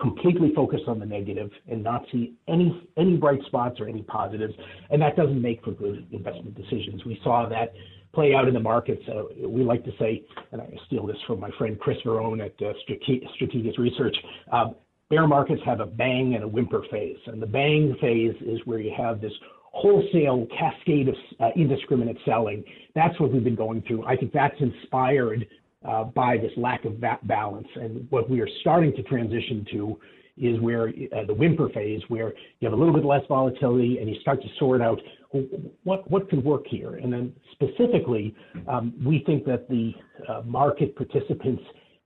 completely 0.00 0.52
focused 0.54 0.84
on 0.88 0.98
the 0.98 1.06
negative 1.06 1.50
and 1.70 1.82
not 1.82 2.04
see 2.10 2.34
any 2.48 2.88
any 2.96 3.16
bright 3.16 3.40
spots 3.46 3.80
or 3.80 3.88
any 3.88 4.02
positives, 4.02 4.54
and 4.90 5.00
that 5.02 5.16
doesn't 5.16 5.40
make 5.40 5.62
for 5.64 5.72
good 5.72 6.06
investment 6.12 6.54
decisions. 6.56 7.04
We 7.04 7.20
saw 7.22 7.48
that 7.48 7.72
play 8.12 8.34
out 8.34 8.48
in 8.48 8.54
the 8.54 8.60
markets. 8.60 9.02
Uh, 9.08 9.22
we 9.46 9.62
like 9.62 9.84
to 9.84 9.92
say, 9.98 10.24
and 10.52 10.60
I 10.60 10.68
steal 10.86 11.06
this 11.06 11.16
from 11.26 11.40
my 11.40 11.50
friend 11.58 11.78
Chris 11.78 11.98
Verrone 12.04 12.44
at 12.44 12.54
uh, 12.60 12.72
Strategas 12.88 13.78
Research. 13.78 14.16
Um, 14.52 14.74
bear 15.10 15.26
markets 15.26 15.62
have 15.64 15.80
a 15.80 15.86
bang 15.86 16.34
and 16.34 16.44
a 16.44 16.48
whimper 16.48 16.82
phase, 16.90 17.18
and 17.26 17.40
the 17.40 17.46
bang 17.46 17.96
phase 18.00 18.34
is 18.40 18.58
where 18.64 18.80
you 18.80 18.92
have 18.96 19.20
this 19.20 19.32
wholesale 19.72 20.46
cascade 20.58 21.08
of 21.08 21.14
uh, 21.38 21.50
indiscriminate 21.54 22.18
selling. 22.24 22.64
That's 22.94 23.18
what 23.20 23.32
we've 23.32 23.44
been 23.44 23.54
going 23.54 23.82
through. 23.86 24.04
I 24.04 24.16
think 24.16 24.32
that's 24.32 24.60
inspired 24.60 25.46
uh, 25.86 26.04
by 26.04 26.36
this 26.36 26.52
lack 26.56 26.84
of 26.84 27.00
balance. 27.24 27.68
And 27.76 28.06
what 28.10 28.28
we 28.28 28.40
are 28.40 28.48
starting 28.60 28.94
to 28.96 29.02
transition 29.02 29.66
to 29.72 29.98
is 30.36 30.58
where 30.60 30.88
uh, 30.88 31.24
the 31.26 31.34
whimper 31.34 31.68
phase, 31.70 32.00
where 32.08 32.32
you 32.60 32.68
have 32.68 32.72
a 32.72 32.76
little 32.76 32.94
bit 32.94 33.04
less 33.04 33.22
volatility 33.28 33.98
and 33.98 34.08
you 34.08 34.20
start 34.20 34.40
to 34.42 34.48
sort 34.58 34.80
out 34.80 34.98
what 35.84 36.10
what 36.10 36.28
could 36.28 36.44
work 36.44 36.64
here. 36.66 36.96
And 36.96 37.12
then 37.12 37.32
specifically, 37.52 38.34
um, 38.68 38.94
we 39.04 39.22
think 39.26 39.44
that 39.46 39.68
the 39.68 39.92
uh, 40.28 40.42
market 40.44 40.96
participants 40.96 41.62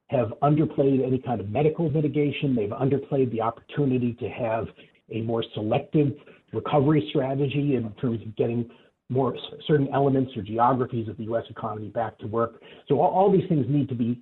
have 0.08 0.32
underplayed 0.42 1.04
any 1.04 1.18
kind 1.18 1.40
of 1.40 1.48
medical 1.48 1.90
mitigation. 1.90 2.54
They've 2.54 2.68
underplayed 2.68 3.30
the 3.30 3.40
opportunity 3.40 4.12
to 4.14 4.28
have 4.28 4.66
a 5.10 5.22
more 5.22 5.44
selective 5.54 6.12
recovery 6.52 7.06
strategy 7.10 7.76
in 7.76 7.90
terms 8.00 8.20
of 8.22 8.36
getting 8.36 8.70
more 9.14 9.36
certain 9.66 9.88
elements 9.94 10.32
or 10.36 10.42
geographies 10.42 11.08
of 11.08 11.16
the 11.16 11.24
U.S. 11.24 11.44
economy 11.48 11.88
back 11.88 12.18
to 12.18 12.26
work. 12.26 12.60
So 12.88 13.00
all, 13.00 13.10
all 13.10 13.32
these 13.32 13.48
things 13.48 13.66
need 13.68 13.88
to 13.88 13.94
be 13.94 14.20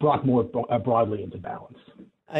brought 0.00 0.26
more 0.26 0.48
uh, 0.70 0.78
broadly 0.78 1.22
into 1.22 1.38
balance. 1.38 1.78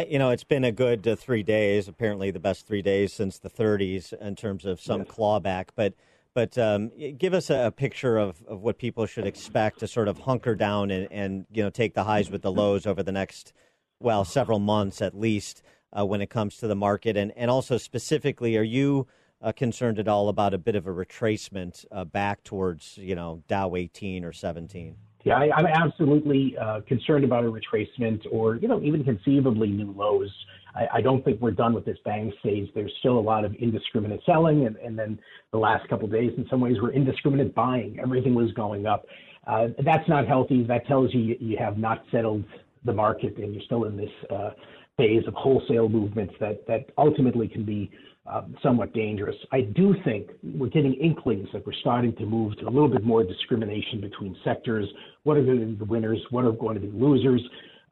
you 0.09 0.19
know, 0.19 0.31
it's 0.31 0.43
been 0.43 0.63
a 0.63 0.71
good 0.71 1.07
uh, 1.07 1.15
three 1.15 1.43
days. 1.43 1.87
Apparently, 1.87 2.31
the 2.31 2.39
best 2.39 2.67
three 2.67 2.81
days 2.81 3.13
since 3.13 3.37
the 3.39 3.49
30s 3.49 4.13
in 4.19 4.35
terms 4.35 4.65
of 4.65 4.81
some 4.81 5.01
yes. 5.01 5.09
clawback. 5.09 5.67
But 5.75 5.93
but 6.33 6.55
um, 6.57 6.91
give 7.17 7.33
us 7.33 7.49
a, 7.49 7.65
a, 7.65 7.71
picture 7.71 8.17
of, 8.17 8.43
of 8.47 8.61
what 8.61 8.77
people 8.77 9.07
should 9.07 9.25
expect 9.25 9.79
to 9.79 9.87
sort 9.87 10.07
of 10.07 10.19
hunker 10.19 10.53
down 10.53 10.91
and, 10.91 11.07
and 11.11 11.45
you 11.51 11.63
know 11.63 11.69
take 11.69 11.93
the 11.93 12.03
highs 12.03 12.29
with 12.29 12.41
the 12.41 12.51
lows 12.51 12.85
over 12.85 13.01
the 13.01 13.11
next 13.11 13.53
well 13.99 14.23
several 14.23 14.59
months 14.59 15.01
at 15.01 15.17
least 15.17 15.63
uh, 15.97 16.05
when 16.05 16.21
it 16.21 16.29
comes 16.29 16.57
to 16.57 16.67
the 16.67 16.75
market 16.75 17.17
and 17.17 17.31
and 17.35 17.49
also 17.49 17.77
specifically, 17.77 18.57
are 18.57 18.63
you 18.63 19.07
uh, 19.41 19.51
concerned 19.51 19.99
at 19.99 20.07
all 20.07 20.29
about 20.29 20.53
a 20.53 20.57
bit 20.57 20.75
of 20.75 20.87
a 20.87 20.91
retracement 20.91 21.85
uh, 21.91 22.03
back 22.05 22.43
towards, 22.43 22.97
you 22.97 23.15
know, 23.15 23.43
Dow 23.47 23.75
18 23.75 24.25
or 24.25 24.33
17? 24.33 24.95
Yeah, 25.23 25.37
I, 25.37 25.59
am 25.59 25.65
absolutely 25.65 26.55
uh, 26.57 26.81
concerned 26.87 27.25
about 27.25 27.43
a 27.43 27.51
retracement 27.51 28.21
or, 28.31 28.55
you 28.55 28.67
know, 28.67 28.81
even 28.81 29.03
conceivably 29.03 29.67
new 29.67 29.91
lows. 29.91 30.31
I, 30.73 30.87
I, 30.95 31.01
don't 31.01 31.23
think 31.25 31.41
we're 31.41 31.51
done 31.51 31.73
with 31.73 31.83
this 31.83 31.97
bang 32.05 32.31
stage. 32.39 32.69
There's 32.73 32.93
still 32.99 33.19
a 33.19 33.19
lot 33.19 33.43
of 33.43 33.53
indiscriminate 33.55 34.21
selling, 34.25 34.67
and, 34.67 34.77
and 34.77 34.97
then 34.97 35.19
the 35.51 35.57
last 35.57 35.87
couple 35.89 36.07
days, 36.07 36.31
in 36.37 36.47
some 36.49 36.61
ways, 36.61 36.79
were 36.81 36.93
indiscriminate 36.93 37.53
buying. 37.53 37.99
Everything 38.01 38.35
was 38.35 38.51
going 38.53 38.85
up. 38.85 39.05
Uh, 39.45 39.67
that's 39.83 40.07
not 40.07 40.27
healthy. 40.27 40.63
That 40.63 40.87
tells 40.87 41.13
you 41.13 41.35
you 41.39 41.57
have 41.57 41.77
not 41.77 42.03
settled 42.11 42.45
the 42.85 42.93
market, 42.93 43.37
and 43.37 43.53
you're 43.53 43.63
still 43.63 43.83
in 43.83 43.97
this 43.97 44.11
uh, 44.29 44.51
phase 44.97 45.23
of 45.27 45.33
wholesale 45.33 45.89
movements 45.89 46.33
that 46.39 46.65
that 46.67 46.89
ultimately 46.97 47.47
can 47.47 47.63
be 47.63 47.91
um, 48.31 48.55
somewhat 48.61 48.93
dangerous. 48.93 49.35
I 49.51 49.61
do 49.61 49.95
think 50.03 50.29
we're 50.43 50.69
getting 50.69 50.93
inklings 50.95 51.47
that 51.53 51.65
we're 51.65 51.73
starting 51.73 52.15
to 52.17 52.25
move 52.25 52.57
to 52.57 52.67
a 52.67 52.69
little 52.69 52.89
bit 52.89 53.03
more 53.03 53.23
discrimination 53.23 54.01
between 54.01 54.35
sectors. 54.43 54.87
What 55.23 55.37
are 55.37 55.43
going 55.43 55.59
to 55.59 55.65
be 55.65 55.75
the 55.75 55.85
winners? 55.85 56.19
What 56.29 56.45
are 56.45 56.51
going 56.51 56.75
to 56.75 56.81
be 56.81 56.91
losers? 56.91 57.41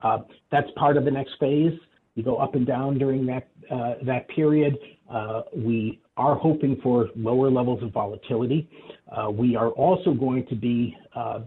Uh, 0.02 0.20
that's 0.52 0.68
part 0.76 0.98
of 0.98 1.06
the 1.06 1.12
next 1.12 1.34
phase. 1.40 1.74
You 2.16 2.24
go 2.24 2.38
up 2.38 2.56
and 2.56 2.66
down 2.66 2.98
during 2.98 3.26
that 3.26 3.48
uh, 3.70 3.96
that 4.04 4.28
period. 4.30 4.78
Uh, 5.12 5.42
we 5.56 6.02
are 6.18 6.36
hoping 6.36 6.80
for 6.82 7.10
lower 7.16 7.50
levels 7.50 7.84
of 7.84 7.92
volatility. 7.92 8.70
Uh, 9.16 9.30
we 9.30 9.56
are 9.56 9.70
also 9.70 10.14
going 10.14 10.46
to 10.48 10.56
be 10.56 10.96
uh, 11.16 11.40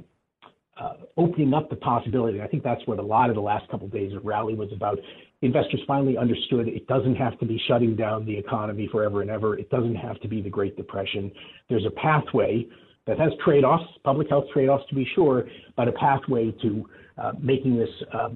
uh, 0.79 0.95
opening 1.17 1.55
up 1.55 1.69
the 1.71 1.77
possibility. 1.77 2.41
I 2.41 2.47
think 2.47 2.63
that's 2.63 2.87
what 2.87 2.99
a 2.99 3.03
lot 3.03 3.31
of 3.31 3.37
the 3.37 3.43
last 3.43 3.69
couple 3.71 3.87
of 3.87 3.93
days 3.93 4.15
of 4.15 4.25
rally 4.25 4.55
was 4.55 4.71
about. 4.73 4.99
Investors 5.43 5.81
finally 5.87 6.17
understood 6.17 6.67
it 6.67 6.87
doesn't 6.89 7.15
have 7.15 7.39
to 7.39 7.47
be 7.47 7.61
shutting 7.69 7.95
down 7.95 8.27
the 8.27 8.37
economy 8.37 8.89
forever 8.91 9.23
and 9.23 9.31
ever. 9.31 9.57
It 9.57 9.71
doesn't 9.71 9.95
have 9.95 10.21
to 10.21 10.29
be 10.29 10.43
the 10.43 10.51
Great 10.51 10.77
Depression. 10.77 11.31
There's 11.69 11.87
a 11.87 11.91
pathway 11.91 12.67
that 13.07 13.19
has 13.19 13.31
trade 13.45 13.65
offs, 13.65 13.85
public 14.05 14.29
health 14.29 14.47
trade 14.53 14.69
offs 14.69 14.89
to 14.89 14.95
be 14.95 15.07
sure, 15.15 15.49
but 15.77 15.89
a 15.89 15.93
pathway 15.93 16.51
to 16.63 16.89
uh, 17.17 17.33
making 17.41 17.77
this 17.77 17.89
uh, 18.13 18.31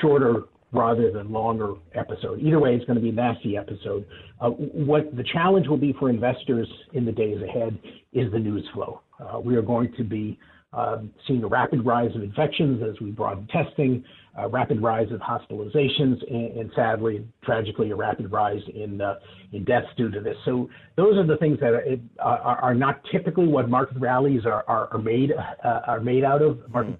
shorter 0.00 0.44
rather 0.72 1.10
than 1.10 1.32
longer 1.32 1.74
episode. 1.94 2.40
Either 2.40 2.60
way, 2.60 2.74
it's 2.74 2.84
going 2.84 2.96
to 2.96 3.02
be 3.02 3.08
a 3.08 3.12
nasty 3.12 3.56
episode. 3.56 4.04
Uh, 4.40 4.50
what 4.50 5.16
the 5.16 5.24
challenge 5.32 5.66
will 5.66 5.78
be 5.78 5.94
for 5.98 6.10
investors 6.10 6.68
in 6.92 7.04
the 7.04 7.12
days 7.12 7.40
ahead 7.42 7.78
is 8.12 8.30
the 8.32 8.38
news 8.38 8.66
flow. 8.74 9.00
Uh, 9.18 9.40
we 9.40 9.56
are 9.56 9.62
going 9.62 9.92
to 9.96 10.04
be 10.04 10.38
um, 10.72 11.10
seeing 11.26 11.42
a 11.42 11.46
rapid 11.46 11.84
rise 11.86 12.14
of 12.14 12.22
infections 12.22 12.82
as 12.82 13.00
we 13.00 13.10
broaden 13.10 13.46
testing, 13.46 14.04
a 14.38 14.48
rapid 14.48 14.82
rise 14.82 15.10
of 15.10 15.20
hospitalizations, 15.20 16.16
and, 16.30 16.58
and 16.58 16.70
sadly, 16.74 17.26
tragically, 17.44 17.90
a 17.90 17.96
rapid 17.96 18.30
rise 18.30 18.62
in 18.74 19.00
uh, 19.00 19.14
in 19.52 19.64
deaths 19.64 19.88
due 19.96 20.10
to 20.10 20.20
this. 20.20 20.36
So 20.44 20.68
those 20.96 21.16
are 21.16 21.26
the 21.26 21.36
things 21.38 21.58
that 21.60 21.72
are, 22.20 22.38
are, 22.38 22.58
are 22.58 22.74
not 22.74 23.00
typically 23.10 23.48
what 23.48 23.68
market 23.68 23.98
rallies 23.98 24.46
are 24.46 24.64
are, 24.68 24.88
are 24.92 24.98
made 24.98 25.32
uh, 25.32 25.80
are 25.86 26.00
made 26.00 26.24
out 26.24 26.42
of. 26.42 26.58
Market, 26.70 26.98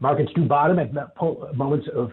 markets 0.00 0.30
do 0.34 0.44
bottom 0.46 0.78
at 0.78 0.92
moments 1.56 1.86
of 1.94 2.12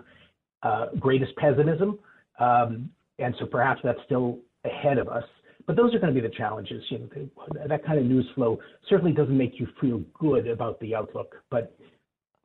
uh, 0.63 0.87
greatest 0.99 1.35
pessimism, 1.37 1.99
um, 2.39 2.89
and 3.19 3.35
so 3.39 3.45
perhaps 3.45 3.81
that's 3.83 3.99
still 4.05 4.39
ahead 4.65 4.97
of 4.97 5.07
us. 5.07 5.23
But 5.65 5.75
those 5.75 5.93
are 5.93 5.99
going 5.99 6.13
to 6.13 6.19
be 6.19 6.25
the 6.25 6.33
challenges. 6.33 6.81
You 6.89 6.99
know, 6.99 7.67
that 7.67 7.85
kind 7.85 7.99
of 7.99 8.05
news 8.05 8.25
flow 8.35 8.57
certainly 8.89 9.11
doesn't 9.11 9.37
make 9.37 9.59
you 9.59 9.67
feel 9.81 10.01
good 10.17 10.47
about 10.47 10.79
the 10.79 10.95
outlook. 10.95 11.35
But 11.51 11.75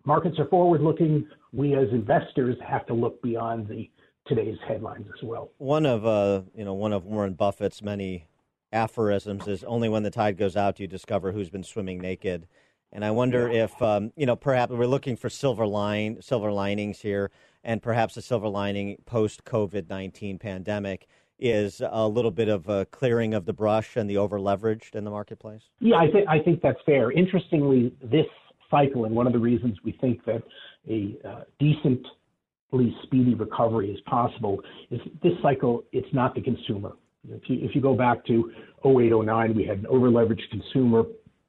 markets 0.04 0.38
are 0.38 0.46
forward-looking. 0.46 1.26
We 1.52 1.74
as 1.74 1.88
investors 1.90 2.56
have 2.66 2.86
to 2.86 2.94
look 2.94 3.22
beyond 3.22 3.68
the 3.68 3.90
today's 4.26 4.58
headlines 4.66 5.06
as 5.08 5.22
well. 5.22 5.50
One 5.58 5.86
of 5.86 6.06
uh, 6.06 6.42
you 6.54 6.64
know 6.64 6.74
one 6.74 6.92
of 6.92 7.04
Warren 7.04 7.34
Buffett's 7.34 7.82
many 7.82 8.28
aphorisms 8.72 9.46
is 9.46 9.64
only 9.64 9.88
when 9.88 10.02
the 10.02 10.10
tide 10.10 10.38
goes 10.38 10.56
out 10.56 10.76
do 10.76 10.82
you 10.82 10.86
discover 10.86 11.32
who's 11.32 11.50
been 11.50 11.64
swimming 11.64 11.98
naked. 11.98 12.46
And 12.90 13.04
I 13.04 13.10
wonder 13.10 13.50
yeah. 13.50 13.64
if 13.64 13.82
um, 13.82 14.12
you 14.16 14.26
know 14.26 14.36
perhaps 14.36 14.72
we're 14.72 14.86
looking 14.86 15.16
for 15.16 15.30
silver 15.30 15.66
line 15.66 16.20
silver 16.20 16.52
linings 16.52 17.00
here, 17.00 17.30
and 17.64 17.82
perhaps 17.82 18.16
a 18.16 18.22
silver 18.22 18.48
lining 18.48 18.96
post 19.06 19.44
COVID 19.44 19.88
nineteen 19.88 20.38
pandemic 20.38 21.06
is 21.38 21.82
a 21.84 22.06
little 22.06 22.30
bit 22.30 22.48
of 22.48 22.68
a 22.68 22.86
clearing 22.86 23.34
of 23.34 23.46
the 23.46 23.52
brush 23.52 23.96
and 23.96 24.08
the 24.08 24.16
over 24.16 24.38
leveraged 24.38 24.94
in 24.94 25.02
the 25.02 25.10
marketplace? 25.10 25.62
Yeah, 25.80 25.96
I 25.96 26.10
think 26.10 26.28
I 26.28 26.38
think 26.38 26.62
that's 26.62 26.78
fair. 26.86 27.10
Interestingly, 27.10 27.92
this 28.02 28.26
cycle, 28.72 29.04
and 29.04 29.14
one 29.14 29.28
of 29.28 29.32
the 29.32 29.38
reasons 29.38 29.78
we 29.84 29.92
think 30.00 30.24
that 30.24 30.42
a 30.90 31.16
uh, 31.24 31.42
decently 31.60 32.96
speedy 33.04 33.34
recovery 33.34 33.92
is 33.92 34.00
possible, 34.06 34.60
is 34.90 35.00
this 35.22 35.34
cycle. 35.42 35.84
It's 35.92 36.12
not 36.12 36.34
the 36.34 36.40
consumer. 36.40 36.92
If 37.28 37.42
you 37.48 37.58
if 37.64 37.76
you 37.76 37.80
go 37.80 37.94
back 37.94 38.26
to 38.26 38.50
0809, 38.84 39.54
we 39.54 39.64
had 39.64 39.78
an 39.78 39.84
overleveraged 39.84 40.50
consumer 40.50 41.04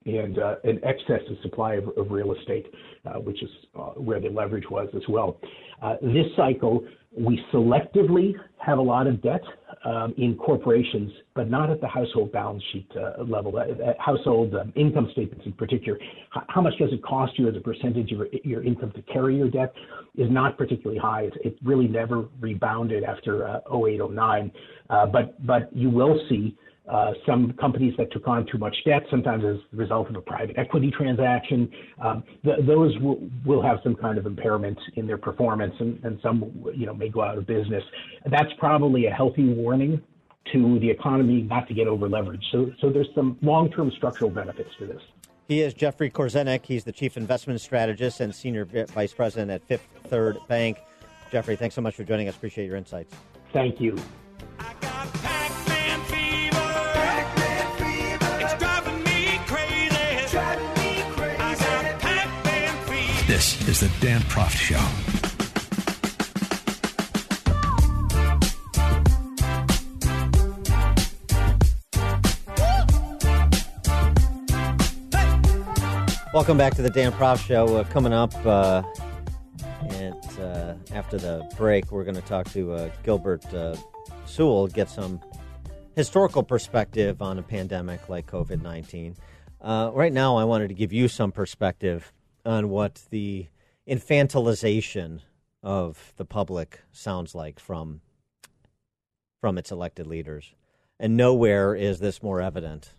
and 0.05 0.39
uh, 0.39 0.55
an 0.63 0.79
excess 0.83 1.21
of 1.29 1.37
supply 1.41 1.75
of, 1.75 1.89
of 1.97 2.11
real 2.11 2.33
estate, 2.33 2.67
uh, 3.05 3.13
which 3.19 3.41
is 3.41 3.49
uh, 3.75 3.91
where 3.91 4.19
the 4.19 4.29
leverage 4.29 4.69
was 4.69 4.89
as 4.95 5.03
well. 5.07 5.37
Uh, 5.81 5.95
this 6.01 6.25
cycle, 6.35 6.85
we 7.17 7.39
selectively 7.53 8.33
have 8.57 8.77
a 8.77 8.81
lot 8.81 9.07
of 9.07 9.21
debt 9.21 9.41
um, 9.85 10.13
in 10.17 10.35
corporations, 10.35 11.11
but 11.35 11.49
not 11.49 11.69
at 11.69 11.81
the 11.81 11.87
household 11.87 12.31
balance 12.31 12.63
sheet 12.71 12.89
uh, 12.95 13.23
level, 13.23 13.59
at, 13.59 13.69
at 13.81 13.99
household 13.99 14.55
um, 14.55 14.71
income 14.75 15.09
statements 15.11 15.45
in 15.45 15.53
particular. 15.53 15.99
How 16.47 16.61
much 16.61 16.73
does 16.79 16.93
it 16.93 17.03
cost 17.03 17.37
you 17.37 17.49
as 17.49 17.55
a 17.55 17.59
percentage 17.59 18.11
of 18.13 18.21
your 18.43 18.63
income 18.63 18.91
to 18.95 19.01
carry 19.03 19.35
your 19.35 19.49
debt 19.49 19.73
is 20.15 20.29
not 20.31 20.57
particularly 20.57 20.99
high. 20.99 21.23
It, 21.23 21.33
it 21.43 21.57
really 21.63 21.87
never 21.87 22.25
rebounded 22.39 23.03
after 23.03 23.47
uh, 23.47 23.59
08, 23.75 23.99
09. 24.11 24.51
Uh, 24.89 25.05
but, 25.07 25.45
but 25.45 25.75
you 25.75 25.89
will 25.89 26.19
see 26.29 26.57
uh, 26.89 27.13
some 27.25 27.53
companies 27.53 27.93
that 27.97 28.11
took 28.11 28.27
on 28.27 28.45
too 28.51 28.57
much 28.57 28.75
debt, 28.85 29.03
sometimes 29.09 29.43
as 29.45 29.55
a 29.55 29.75
result 29.75 30.09
of 30.09 30.15
a 30.15 30.21
private 30.21 30.57
equity 30.57 30.91
transaction, 30.91 31.71
um, 32.03 32.23
th- 32.43 32.57
those 32.65 32.97
will, 32.99 33.19
will 33.45 33.61
have 33.61 33.77
some 33.83 33.95
kind 33.95 34.17
of 34.17 34.25
impairment 34.25 34.77
in 34.95 35.07
their 35.07 35.17
performance, 35.17 35.73
and, 35.79 36.03
and 36.03 36.19
some 36.21 36.51
you 36.75 36.85
know 36.85 36.93
may 36.93 37.09
go 37.09 37.21
out 37.21 37.37
of 37.37 37.47
business. 37.47 37.83
That's 38.29 38.51
probably 38.59 39.05
a 39.05 39.11
healthy 39.11 39.45
warning 39.45 40.01
to 40.51 40.79
the 40.79 40.89
economy 40.89 41.43
not 41.43 41.67
to 41.69 41.73
get 41.73 41.87
over 41.87 42.09
leveraged. 42.09 42.43
So, 42.51 42.71
so 42.81 42.89
there's 42.89 43.07
some 43.15 43.37
long-term 43.41 43.91
structural 43.95 44.29
benefits 44.29 44.69
to 44.79 44.87
this. 44.87 45.01
He 45.47 45.61
is 45.61 45.73
Jeffrey 45.73 46.09
Korzenik. 46.09 46.65
He's 46.65 46.83
the 46.83 46.91
chief 46.91 47.15
investment 47.15 47.61
strategist 47.61 48.19
and 48.19 48.35
senior 48.35 48.65
vice 48.65 49.13
president 49.13 49.51
at 49.51 49.63
Fifth 49.63 49.87
Third 50.07 50.37
Bank. 50.47 50.79
Jeffrey, 51.31 51.55
thanks 51.55 51.75
so 51.75 51.81
much 51.81 51.95
for 51.95 52.03
joining 52.03 52.27
us. 52.27 52.35
Appreciate 52.35 52.65
your 52.65 52.75
insights. 52.75 53.13
Thank 53.53 53.79
you. 53.79 53.97
Is 63.65 63.79
the 63.79 63.89
Dan 64.01 64.19
Proft 64.23 64.57
Show. 64.57 64.75
Welcome 76.33 76.57
back 76.57 76.75
to 76.75 76.81
the 76.81 76.89
Dan 76.89 77.13
Proft 77.13 77.47
Show. 77.47 77.77
Uh, 77.77 77.85
coming 77.85 78.11
up 78.11 78.33
uh, 78.45 78.83
and 79.87 80.39
uh, 80.41 80.73
after 80.91 81.17
the 81.17 81.49
break, 81.55 81.89
we're 81.89 82.03
going 82.03 82.15
to 82.15 82.21
talk 82.21 82.51
to 82.51 82.73
uh, 82.73 82.89
Gilbert 83.03 83.45
uh, 83.53 83.77
Sewall, 84.25 84.67
get 84.67 84.89
some 84.89 85.21
historical 85.95 86.43
perspective 86.43 87.21
on 87.21 87.39
a 87.39 87.43
pandemic 87.43 88.09
like 88.09 88.27
COVID 88.27 88.61
19. 88.61 89.15
Uh, 89.61 89.89
right 89.93 90.11
now, 90.11 90.35
I 90.35 90.43
wanted 90.43 90.67
to 90.67 90.73
give 90.73 90.91
you 90.91 91.07
some 91.07 91.31
perspective 91.31 92.11
on 92.45 92.67
what 92.67 93.01
the 93.09 93.47
infantilization 93.87 95.21
of 95.61 96.13
the 96.17 96.25
public 96.25 96.81
sounds 96.91 97.33
like 97.35 97.59
from 97.59 98.01
from 99.41 99.57
its 99.57 99.71
elected 99.71 100.07
leaders. 100.07 100.53
And 100.99 101.17
nowhere 101.17 101.75
is 101.75 101.99
this 101.99 102.23
more 102.23 102.41
evident 102.41 102.93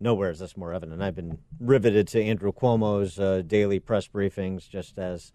nowhere 0.00 0.30
is 0.30 0.38
this 0.38 0.56
more 0.56 0.72
evident. 0.72 1.02
I've 1.02 1.14
been 1.14 1.38
riveted 1.58 2.08
to 2.08 2.22
Andrew 2.22 2.52
Cuomo's 2.52 3.18
uh, 3.18 3.42
daily 3.46 3.78
press 3.78 4.08
briefings, 4.08 4.68
just 4.68 4.98
as 4.98 5.32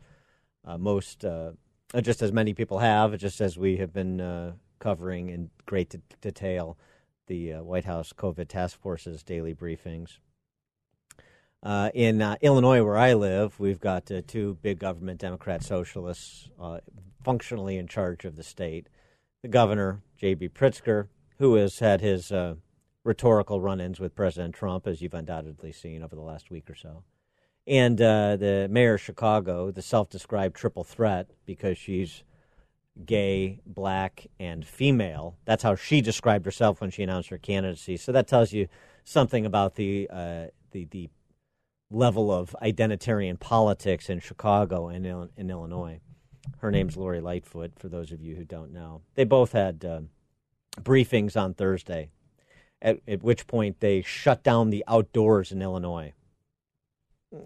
uh, 0.65 0.77
most, 0.77 1.25
uh, 1.25 1.51
just 2.01 2.21
as 2.21 2.31
many 2.31 2.53
people 2.53 2.79
have, 2.79 3.17
just 3.17 3.41
as 3.41 3.57
we 3.57 3.77
have 3.77 3.93
been 3.93 4.21
uh, 4.21 4.53
covering 4.79 5.29
in 5.29 5.49
great 5.65 5.95
detail 6.21 6.77
the 7.27 7.53
uh, 7.53 7.63
White 7.63 7.85
House 7.85 8.13
COVID 8.13 8.47
task 8.47 8.79
force's 8.79 9.23
daily 9.23 9.53
briefings. 9.53 10.17
Uh, 11.63 11.89
in 11.93 12.21
Illinois, 12.41 12.83
where 12.83 12.97
I 12.97 13.13
live, 13.13 13.57
we've 13.57 13.79
got 13.79 14.11
two 14.27 14.57
big 14.61 14.79
government 14.79 15.21
Democrat 15.21 15.63
socialists 15.63 16.49
functionally 17.23 17.77
in 17.77 17.87
charge 17.87 18.25
of 18.25 18.35
the 18.35 18.43
state. 18.43 18.89
The 19.41 19.47
governor, 19.47 20.01
J.B. 20.17 20.49
Pritzker, 20.49 21.07
who 21.39 21.55
has 21.55 21.79
had 21.79 22.01
his 22.01 22.33
rhetorical 23.03 23.61
run 23.61 23.79
ins 23.79 23.99
with 23.99 24.15
President 24.15 24.55
Trump, 24.55 24.87
as 24.87 25.01
you've 25.01 25.13
undoubtedly 25.13 25.71
seen 25.71 26.03
over 26.03 26.15
the 26.15 26.21
last 26.21 26.49
week 26.49 26.69
or 26.69 26.75
so. 26.75 27.03
And 27.65 28.01
uh, 28.01 28.35
the 28.35 28.67
mayor 28.69 28.95
of 28.95 29.01
Chicago, 29.01 29.71
the 29.71 29.81
self 29.81 30.09
described 30.09 30.55
triple 30.55 30.83
threat 30.83 31.29
because 31.45 31.77
she's 31.77 32.23
gay, 33.05 33.61
black, 33.65 34.27
and 34.39 34.65
female. 34.65 35.37
That's 35.45 35.63
how 35.63 35.75
she 35.75 36.01
described 36.01 36.45
herself 36.45 36.81
when 36.81 36.91
she 36.91 37.03
announced 37.03 37.29
her 37.29 37.37
candidacy. 37.37 37.97
So 37.97 38.11
that 38.11 38.27
tells 38.27 38.51
you 38.51 38.67
something 39.03 39.45
about 39.45 39.75
the, 39.75 40.09
uh, 40.11 40.45
the, 40.71 40.85
the 40.91 41.09
level 41.93 42.31
of 42.31 42.55
identitarian 42.61 43.39
politics 43.39 44.09
in 44.09 44.19
Chicago 44.19 44.87
and 44.87 45.05
in 45.37 45.49
Illinois. 45.49 45.99
Her 46.57 46.71
name's 46.71 46.97
Lori 46.97 47.21
Lightfoot, 47.21 47.73
for 47.77 47.87
those 47.87 48.11
of 48.11 48.21
you 48.21 48.35
who 48.35 48.43
don't 48.43 48.73
know. 48.73 49.01
They 49.15 49.23
both 49.23 49.51
had 49.51 49.85
uh, 49.85 50.01
briefings 50.81 51.39
on 51.39 51.53
Thursday 51.53 52.09
at, 52.81 52.99
at 53.07 53.23
which 53.23 53.47
point 53.47 53.79
they 53.79 54.01
shut 54.01 54.43
down 54.43 54.69
the 54.69 54.83
outdoors 54.87 55.51
in 55.51 55.61
Illinois. 55.61 56.13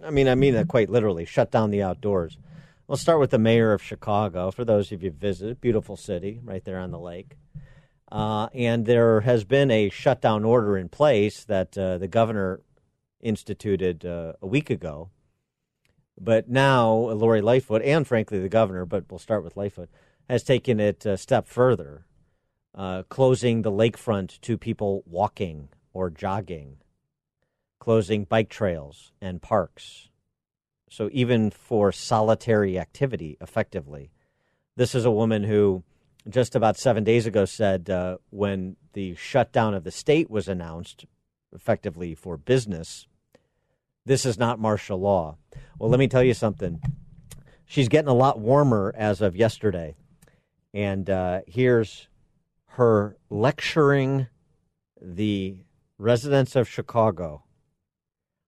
I 0.03 0.09
mean, 0.09 0.27
I 0.27 0.35
mean 0.35 0.53
that 0.55 0.67
quite 0.67 0.89
literally, 0.89 1.25
shut 1.25 1.51
down 1.51 1.69
the 1.69 1.83
outdoors. 1.83 2.37
We'll 2.87 2.97
start 2.97 3.19
with 3.19 3.31
the 3.31 3.37
mayor 3.37 3.73
of 3.73 3.83
Chicago. 3.83 4.51
For 4.51 4.65
those 4.65 4.91
of 4.91 5.03
you 5.03 5.11
who 5.11 5.17
visited, 5.17 5.61
beautiful 5.61 5.95
city 5.95 6.39
right 6.43 6.63
there 6.63 6.79
on 6.79 6.91
the 6.91 6.99
lake. 6.99 7.37
Uh, 8.11 8.47
and 8.53 8.85
there 8.85 9.21
has 9.21 9.43
been 9.43 9.69
a 9.69 9.89
shutdown 9.89 10.45
order 10.45 10.77
in 10.77 10.87
place 10.87 11.43
that 11.45 11.77
uh, 11.77 11.97
the 11.97 12.07
governor 12.07 12.61
instituted 13.21 14.05
uh, 14.05 14.33
a 14.41 14.47
week 14.47 14.69
ago. 14.69 15.09
But 16.19 16.49
now 16.49 16.91
Lori 16.93 17.41
Lightfoot 17.41 17.81
and 17.83 18.07
frankly 18.07 18.39
the 18.39 18.49
governor, 18.49 18.85
but 18.85 19.05
we'll 19.09 19.19
start 19.19 19.43
with 19.43 19.57
Lightfoot, 19.57 19.89
has 20.29 20.43
taken 20.43 20.79
it 20.79 21.05
a 21.05 21.17
step 21.17 21.47
further 21.47 22.05
uh, 22.77 23.03
closing 23.09 23.63
the 23.63 23.71
lakefront 23.71 24.39
to 24.41 24.57
people 24.57 25.03
walking 25.07 25.69
or 25.93 26.09
jogging, 26.09 26.77
closing 27.79 28.23
bike 28.23 28.49
trails 28.49 29.11
and 29.19 29.41
parks. 29.41 30.09
So, 30.89 31.09
even 31.11 31.49
for 31.49 31.91
solitary 31.91 32.79
activity, 32.79 33.37
effectively. 33.41 34.11
This 34.77 34.95
is 34.95 35.05
a 35.05 35.11
woman 35.11 35.43
who 35.43 35.83
just 36.29 36.55
about 36.55 36.77
seven 36.77 37.03
days 37.03 37.25
ago 37.25 37.45
said 37.45 37.89
uh, 37.89 38.17
when 38.29 38.75
the 38.93 39.15
shutdown 39.15 39.73
of 39.73 39.83
the 39.83 39.91
state 39.91 40.29
was 40.29 40.47
announced, 40.47 41.05
effectively 41.53 42.15
for 42.15 42.37
business, 42.37 43.07
this 44.05 44.25
is 44.25 44.37
not 44.37 44.59
martial 44.59 44.99
law. 44.99 45.37
Well, 45.77 45.89
let 45.89 45.99
me 45.99 46.07
tell 46.07 46.23
you 46.23 46.33
something. 46.33 46.81
She's 47.65 47.89
getting 47.89 48.07
a 48.07 48.13
lot 48.13 48.39
warmer 48.39 48.93
as 48.97 49.21
of 49.21 49.35
yesterday. 49.35 49.95
And 50.73 51.09
uh, 51.09 51.41
here's 51.47 52.07
her 52.71 53.17
lecturing 53.29 54.27
the 55.01 55.57
residents 55.97 56.55
of 56.55 56.67
Chicago 56.67 57.43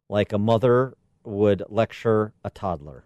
like 0.10 0.34
a 0.34 0.38
mother 0.38 0.96
would 1.24 1.64
lecture 1.70 2.34
a 2.44 2.50
toddler. 2.50 3.06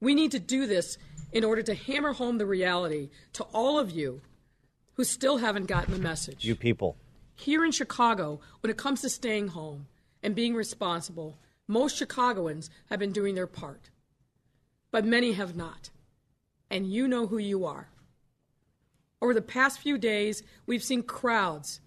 We 0.00 0.14
need 0.14 0.30
to 0.32 0.38
do 0.38 0.66
this 0.66 0.98
in 1.32 1.44
order 1.44 1.62
to 1.62 1.74
hammer 1.74 2.12
home 2.12 2.38
the 2.38 2.46
reality 2.46 3.10
to 3.32 3.44
all 3.52 3.78
of 3.78 3.90
you 3.90 4.20
who 4.94 5.04
still 5.04 5.38
haven't 5.38 5.66
gotten 5.66 5.92
the 5.92 6.00
message. 6.00 6.44
You 6.44 6.54
people. 6.54 6.96
Here 7.34 7.64
in 7.64 7.72
Chicago, 7.72 8.40
when 8.60 8.70
it 8.70 8.76
comes 8.76 9.00
to 9.00 9.08
staying 9.08 9.48
home 9.48 9.86
and 10.22 10.34
being 10.34 10.54
responsible, 10.54 11.38
most 11.66 11.96
Chicagoans 11.96 12.70
have 12.90 12.98
been 12.98 13.12
doing 13.12 13.34
their 13.34 13.46
part, 13.46 13.90
but 14.90 15.04
many 15.04 15.32
have 15.32 15.56
not. 15.56 15.90
And 16.70 16.86
you 16.86 17.08
know 17.08 17.26
who 17.26 17.38
you 17.38 17.64
are. 17.64 17.88
Over 19.20 19.34
the 19.34 19.42
past 19.42 19.80
few 19.80 19.96
days, 19.96 20.42
we've 20.66 20.82
seen 20.82 21.02
crowds 21.02 21.80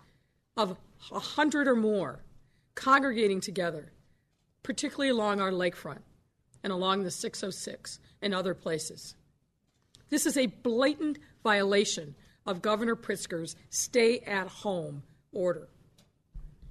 of 0.55 0.77
a 1.11 1.19
hundred 1.19 1.67
or 1.67 1.75
more 1.75 2.23
congregating 2.75 3.41
together, 3.41 3.91
particularly 4.63 5.09
along 5.09 5.39
our 5.39 5.51
lakefront 5.51 6.01
and 6.63 6.73
along 6.73 7.03
the 7.03 7.11
606 7.11 7.99
and 8.21 8.33
other 8.33 8.53
places. 8.53 9.15
This 10.09 10.25
is 10.25 10.37
a 10.37 10.47
blatant 10.47 11.19
violation 11.43 12.15
of 12.45 12.61
Governor 12.61 12.95
Pritzker's 12.95 13.55
stay 13.69 14.19
at 14.19 14.47
home 14.47 15.03
order. 15.31 15.69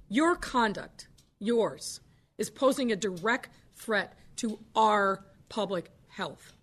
Your 0.09 0.35
conduct, 0.35 1.07
yours, 1.39 1.99
is 2.37 2.49
posing 2.49 2.91
a 2.91 2.95
direct 2.95 3.49
threat 3.75 4.13
to 4.37 4.59
our 4.75 5.25
public 5.49 5.91
health. 6.07 6.53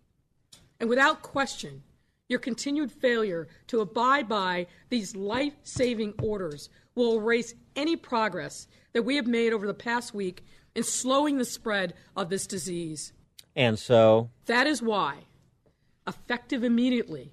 And 0.81 0.89
without 0.89 1.23
question, 1.23 1.83
your 2.29 2.39
continued 2.39 2.91
failure 2.91 3.49
to 3.69 3.81
abide 3.81 4.29
by 4.29 4.67
these 4.89 5.15
life 5.15 5.55
saving 5.63 6.15
orders 6.23 6.69
will 6.95 7.19
erase 7.19 7.55
any 7.77 7.97
progress 7.97 8.67
that 8.93 9.03
we 9.05 9.17
have 9.17 9.27
made 9.27 9.53
over 9.53 9.67
the 9.67 9.75
past 9.75 10.15
week 10.15 10.45
in 10.75 10.83
slowing 10.83 11.39
the 11.39 11.45
spread 11.45 11.95
of 12.17 12.31
this 12.31 12.47
disease. 12.47 13.13
And 13.55 13.79
so, 13.79 14.31
That 14.47 14.67
is 14.67 14.83
why, 14.83 15.25
effective 16.07 16.65
immediately, 16.65 17.33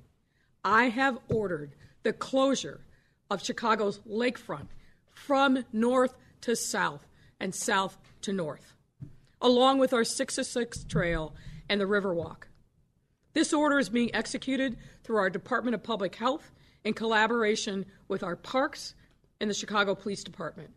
I 0.64 0.90
have 0.90 1.18
ordered 1.30 1.76
the 2.04 2.14
closure 2.14 2.82
of 3.32 3.42
Chicago's 3.42 4.00
lakefront 4.00 4.68
from 5.10 5.64
north 5.72 6.16
to 6.42 6.54
south 6.56 7.08
and 7.40 7.56
south 7.56 7.98
to 8.22 8.34
north, 8.34 8.76
along 9.42 9.80
with 9.80 9.94
our 9.94 10.04
606 10.04 10.84
trail 10.84 11.34
and 11.70 11.80
the 11.80 11.86
Riverwalk. 11.86 12.44
This 13.34 13.54
order 13.54 13.80
is 13.80 13.88
being 13.88 14.14
executed 14.14 14.76
through 15.06 15.16
our 15.16 15.30
Department 15.30 15.76
of 15.76 15.82
Public 15.82 16.16
Health 16.16 16.52
in 16.84 16.94
collaboration 16.94 17.86
with 18.10 18.22
our 18.22 18.36
parks 18.36 18.96
and 19.40 19.50
the 19.50 19.54
Chicago 19.54 19.96
Police 19.96 20.26
Department. 20.26 20.72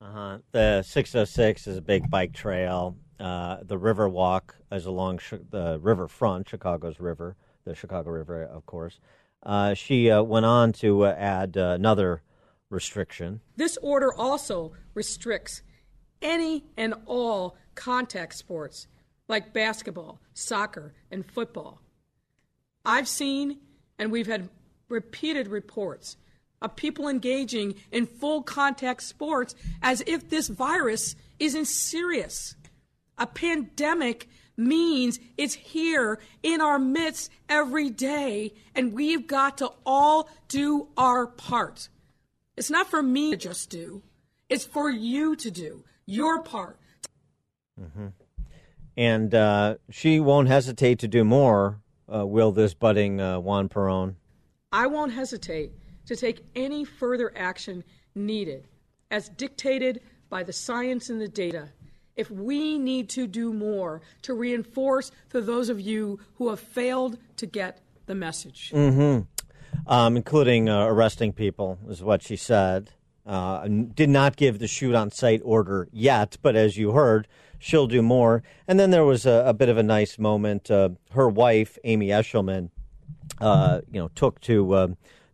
uh-huh. 0.00 0.38
the 0.52 0.82
606 0.82 1.66
is 1.66 1.76
a 1.76 1.82
big 1.82 2.08
bike 2.08 2.32
trail. 2.32 2.96
Uh, 3.20 3.58
the 3.62 3.78
Riverwalk 3.78 4.54
is 4.72 4.86
along 4.86 5.18
sh- 5.18 5.34
the 5.50 5.78
riverfront, 5.82 6.48
Chicago's 6.48 6.98
river, 6.98 7.36
the 7.64 7.74
Chicago 7.74 8.10
River, 8.10 8.44
of 8.44 8.64
course. 8.64 9.00
Uh, 9.42 9.74
she 9.74 10.10
uh, 10.10 10.22
went 10.22 10.46
on 10.46 10.72
to 10.72 11.04
uh, 11.04 11.14
add 11.16 11.56
uh, 11.56 11.70
another 11.70 12.22
restriction. 12.70 13.40
This 13.56 13.78
order 13.82 14.12
also 14.12 14.72
restricts 14.94 15.62
any 16.20 16.64
and 16.76 16.94
all 17.06 17.56
contact 17.74 18.34
sports 18.34 18.88
like 19.28 19.52
basketball, 19.52 20.20
soccer, 20.34 20.94
and 21.10 21.24
football. 21.24 21.80
I've 22.84 23.08
seen 23.08 23.58
and 23.98 24.12
we've 24.12 24.26
had 24.26 24.48
repeated 24.88 25.48
reports 25.48 26.16
of 26.60 26.76
people 26.76 27.08
engaging 27.08 27.74
in 27.92 28.06
full 28.06 28.42
contact 28.42 29.02
sports 29.02 29.54
as 29.82 30.02
if 30.06 30.28
this 30.28 30.48
virus 30.48 31.14
isn't 31.38 31.66
serious. 31.66 32.56
A 33.16 33.26
pandemic 33.26 34.28
means 34.58 35.20
it's 35.36 35.54
here 35.54 36.18
in 36.42 36.60
our 36.60 36.78
midst 36.78 37.30
every 37.48 37.88
day, 37.88 38.52
and 38.74 38.92
we've 38.92 39.26
got 39.26 39.56
to 39.58 39.70
all 39.86 40.28
do 40.48 40.88
our 40.96 41.26
part. 41.26 41.88
It's 42.56 42.70
not 42.70 42.90
for 42.90 43.02
me 43.02 43.30
to 43.30 43.36
just 43.36 43.70
do, 43.70 44.02
it's 44.48 44.64
for 44.64 44.90
you 44.90 45.36
to 45.36 45.50
do 45.50 45.84
your 46.04 46.42
part. 46.42 46.78
Mm-hmm. 47.80 48.08
And 48.96 49.32
uh, 49.32 49.76
she 49.90 50.18
won't 50.18 50.48
hesitate 50.48 50.98
to 51.00 51.08
do 51.08 51.22
more, 51.22 51.80
uh, 52.12 52.26
will 52.26 52.50
this 52.50 52.74
budding 52.74 53.20
uh, 53.20 53.38
Juan 53.38 53.68
Perón? 53.68 54.16
I 54.72 54.88
won't 54.88 55.12
hesitate 55.12 55.72
to 56.06 56.16
take 56.16 56.44
any 56.56 56.84
further 56.84 57.32
action 57.36 57.84
needed 58.14 58.66
as 59.10 59.28
dictated 59.28 60.00
by 60.28 60.42
the 60.42 60.52
science 60.52 61.10
and 61.10 61.20
the 61.20 61.28
data. 61.28 61.68
If 62.18 62.30
we 62.32 62.78
need 62.78 63.08
to 63.10 63.28
do 63.28 63.52
more 63.52 64.02
to 64.22 64.34
reinforce 64.34 65.12
to 65.30 65.40
those 65.40 65.68
of 65.68 65.80
you 65.80 66.18
who 66.34 66.50
have 66.50 66.58
failed 66.58 67.16
to 67.36 67.46
get 67.46 67.80
the 68.06 68.14
message. 68.14 68.70
hmm 68.74 69.20
Um, 69.86 70.16
including 70.16 70.68
uh, 70.68 70.86
arresting 70.86 71.32
people, 71.32 71.78
is 71.88 72.02
what 72.02 72.22
she 72.22 72.36
said. 72.36 72.90
Uh, 73.24 73.68
did 73.68 74.08
not 74.08 74.36
give 74.36 74.58
the 74.58 74.66
shoot 74.66 74.94
on 74.94 75.10
site 75.10 75.42
order 75.44 75.88
yet, 75.92 76.38
but 76.42 76.56
as 76.56 76.76
you 76.76 76.90
heard, 76.92 77.28
she'll 77.58 77.86
do 77.86 78.02
more. 78.02 78.42
And 78.66 78.80
then 78.80 78.90
there 78.90 79.04
was 79.04 79.24
a, 79.24 79.44
a 79.46 79.54
bit 79.54 79.68
of 79.68 79.78
a 79.78 79.82
nice 79.82 80.18
moment. 80.18 80.70
Uh, 80.70 80.90
her 81.12 81.28
wife, 81.28 81.78
Amy 81.84 82.08
Eshleman, 82.08 82.70
uh, 83.40 83.82
you 83.92 84.00
know, 84.00 84.08
took 84.14 84.40
to 84.40 84.72
uh, 84.74 84.88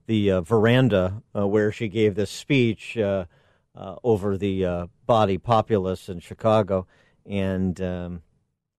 the 0.07 0.31
uh, 0.33 0.41
veranda 0.43 1.23
where 1.33 1.73
she 1.73 1.89
gave 1.89 2.15
this 2.15 2.31
speech 2.31 2.99
uh, 3.75 3.97
over 4.05 4.37
the 4.37 4.65
uh, 4.65 4.87
body 5.07 5.39
populace 5.39 6.09
in 6.09 6.21
Chicago 6.21 6.87
and 7.27 7.81
um, 7.81 8.23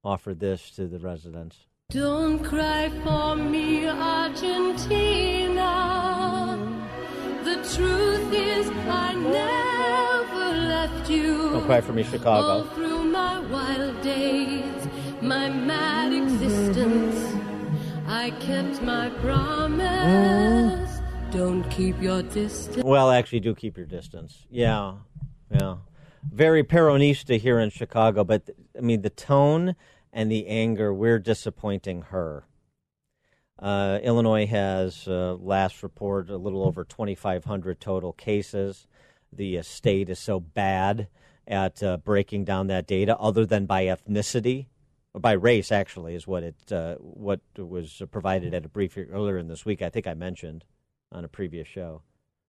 offered 0.04 0.40
this 0.40 0.72
to 0.72 0.88
the 0.88 1.00
residents. 1.00 1.68
Don't 1.90 2.44
cry 2.44 2.90
for 3.04 3.36
me, 3.36 3.88
Argentina. 3.88 5.62
The 7.44 7.56
truth 7.76 8.34
is, 8.34 8.68
I 8.88 9.14
never 9.14 10.58
left 10.68 11.10
you. 11.10 11.52
Don't 11.52 11.66
cry 11.66 11.82
for 11.82 11.94
me, 11.94 12.04
Chicago. 12.04 12.48
All 12.48 12.64
Chicago. 12.64 12.76
through 12.76 13.04
my 13.06 13.40
wild 13.52 14.02
days, 14.02 14.88
my 15.22 15.50
mad 15.50 16.12
existence, 16.12 17.36
I 18.08 18.32
kept 18.32 18.82
my 18.82 19.10
promise. 19.22 20.85
Don't 21.32 21.64
keep 21.70 22.02
your 22.02 22.22
distance. 22.24 22.84
Well, 22.84 23.12
actually, 23.12 23.42
do 23.42 23.54
keep 23.54 23.78
your 23.78 23.86
distance. 23.86 24.46
Yeah, 24.50 24.96
yeah. 25.52 25.78
Very 26.32 26.64
Peronista 26.64 27.40
here 27.40 27.60
in 27.60 27.70
Chicago, 27.70 28.24
but 28.24 28.50
I 28.78 28.82
mean, 28.82 29.02
the 29.02 29.10
tone 29.10 29.76
and 30.14 30.32
the 30.32 30.48
anger, 30.48 30.94
we're 30.94 31.20
disappointing 31.20 32.04
her. 32.04 32.46
Uh, 33.60 34.00
Illinois 34.04 34.46
has, 34.48 35.08
uh, 35.08 35.36
last 35.40 35.84
report, 35.84 36.30
a 36.30 36.38
little 36.38 36.66
over 36.66 36.84
2,500 36.84 37.80
total 37.80 38.14
cases. 38.14 38.88
The 39.32 39.60
uh, 39.60 39.62
state 39.62 40.10
is 40.10 40.20
so 40.20 40.40
bad 40.40 41.08
at 41.48 41.84
uh, 41.84 41.98
breaking 41.98 42.46
down 42.46 42.68
that 42.68 42.88
data, 42.88 43.18
other 43.18 43.46
than 43.46 43.66
by 43.66 43.86
ethnicity, 43.86 44.68
or 45.14 45.20
by 45.20 45.34
race, 45.34 45.72
actually, 45.72 46.16
is 46.16 46.28
what 46.28 46.44
it 46.44 46.72
uh, 46.72 46.96
what 46.96 47.42
was 47.58 48.02
provided 48.12 48.54
at 48.54 48.66
a 48.66 48.70
briefing 48.70 49.08
earlier 49.12 49.38
in 49.38 49.48
this 49.48 49.66
week. 49.66 49.82
I 49.82 49.90
think 49.90 50.08
I 50.08 50.14
mentioned 50.14 50.66
on 51.12 51.24
a 51.26 51.30
previous 51.30 51.68
show 51.68 52.02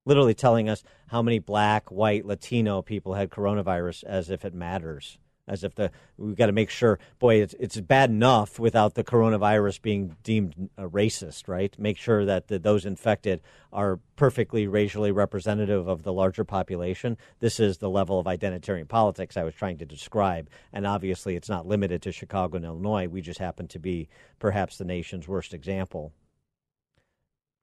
literally 0.07 0.35
telling 0.35 0.70
us 0.70 0.83
how 1.09 1.20
many 1.20 1.39
black, 1.39 1.91
white, 1.91 2.24
Latino 2.24 2.81
people 2.81 3.15
had 3.15 3.28
coronavirus 3.28 4.05
as 4.05 4.31
if 4.31 4.45
it 4.47 4.55
matters. 4.55 5.19
As 5.49 5.62
if 5.62 5.77
the 5.77 5.93
we've 6.16 6.35
got 6.35 6.47
to 6.47 6.53
make 6.53 6.70
sure, 6.70 6.99
boy, 7.20 7.37
it's 7.37 7.55
it's 7.61 7.81
bad 7.81 8.11
enough 8.11 8.59
without 8.59 8.95
the 8.95 9.05
coronavirus 9.05 9.81
being 9.81 10.16
deemed 10.24 10.70
racist, 10.77 11.47
right? 11.47 11.73
Make 11.78 11.99
sure 11.99 12.24
that 12.24 12.49
the, 12.49 12.59
those 12.59 12.85
infected 12.85 13.43
are 13.73 14.01
perfectly 14.16 14.66
racially 14.66 15.12
representative 15.12 15.87
of 15.87 16.03
the 16.03 16.12
larger 16.12 16.43
population. 16.43 17.16
This 17.39 17.61
is 17.61 17.78
the 17.78 17.89
level 17.89 18.19
of 18.19 18.27
identitarian 18.27 18.89
politics 18.89 19.37
I 19.37 19.45
was 19.45 19.55
trying 19.55 19.78
to 19.78 19.87
describe, 19.87 20.51
and 20.73 20.85
obviously 20.85 21.37
it's 21.37 21.49
not 21.49 21.65
limited 21.65 22.03
to 22.03 22.11
Chicago 22.11 22.57
and 22.57 22.66
Illinois. 22.66 23.07
We 23.07 23.20
just 23.20 23.39
happen 23.39 23.69
to 23.69 23.78
be 23.78 24.09
perhaps 24.41 24.78
the 24.78 24.85
nation's 24.85 25.28
worst 25.28 25.55
example 25.55 26.12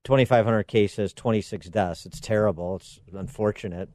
2,500 0.03 0.63
cases, 0.63 1.13
26 1.13 1.69
deaths. 1.69 2.05
It's 2.05 2.19
terrible. 2.19 2.75
It's 2.75 2.99
unfortunate. 3.13 3.89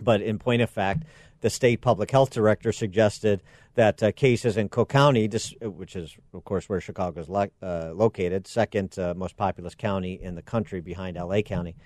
But 0.00 0.22
in 0.22 0.38
point 0.38 0.62
of 0.62 0.70
fact, 0.70 1.04
the 1.40 1.50
state 1.50 1.82
public 1.82 2.10
health 2.10 2.30
director 2.30 2.72
suggested 2.72 3.42
that 3.74 4.02
uh, 4.02 4.12
cases 4.12 4.56
in 4.56 4.68
Cook 4.68 4.88
County, 4.88 5.28
which 5.60 5.94
is, 5.94 6.16
of 6.32 6.44
course, 6.44 6.68
where 6.68 6.80
Chicago 6.80 7.20
is 7.20 7.28
lo- 7.28 7.50
uh, 7.62 7.92
located, 7.94 8.46
second 8.46 8.98
uh, 8.98 9.14
most 9.14 9.36
populous 9.36 9.74
county 9.74 10.14
in 10.14 10.34
the 10.34 10.42
country 10.42 10.80
behind 10.80 11.16
LA 11.16 11.42
County, 11.42 11.76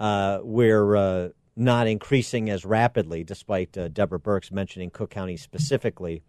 uh, 0.00 0.40
we're 0.42 0.96
uh, 0.96 1.28
not 1.56 1.86
increasing 1.86 2.50
as 2.50 2.64
rapidly, 2.64 3.24
despite 3.24 3.78
uh, 3.78 3.88
Deborah 3.88 4.20
Birx 4.20 4.50
mentioning 4.50 4.90
Cook 4.90 5.10
County 5.10 5.36
specifically 5.36 6.22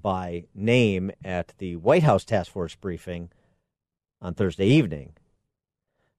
by 0.00 0.44
name 0.54 1.12
at 1.24 1.54
the 1.58 1.76
White 1.76 2.02
House 2.02 2.24
task 2.24 2.50
force 2.50 2.74
briefing 2.74 3.30
on 4.20 4.34
Thursday 4.34 4.66
evening. 4.66 5.12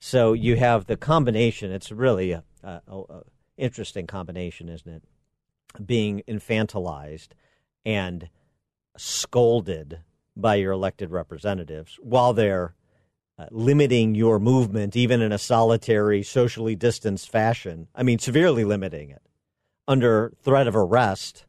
So 0.05 0.34
you 0.34 0.57
have 0.57 0.88
the 0.88 0.97
combination. 0.97 1.71
It's 1.71 1.89
really 1.89 2.34
a, 2.34 2.43
a, 2.61 2.81
a 2.89 3.21
interesting 3.55 4.05
combination, 4.05 4.67
isn't 4.67 4.91
it? 4.95 5.01
Being 5.84 6.23
infantilized 6.27 7.30
and 7.85 8.27
scolded 8.97 10.01
by 10.35 10.55
your 10.55 10.73
elected 10.73 11.09
representatives 11.09 11.97
while 12.01 12.34
they're 12.34 12.75
uh, 13.39 13.45
limiting 13.49 14.13
your 14.13 14.39
movement, 14.39 14.97
even 14.97 15.21
in 15.21 15.31
a 15.31 15.38
solitary, 15.38 16.21
socially 16.21 16.75
distanced 16.75 17.30
fashion. 17.30 17.88
I 17.95 18.03
mean, 18.03 18.19
severely 18.19 18.65
limiting 18.65 19.09
it 19.09 19.21
under 19.88 20.34
threat 20.43 20.67
of 20.67 20.75
arrest 20.75 21.45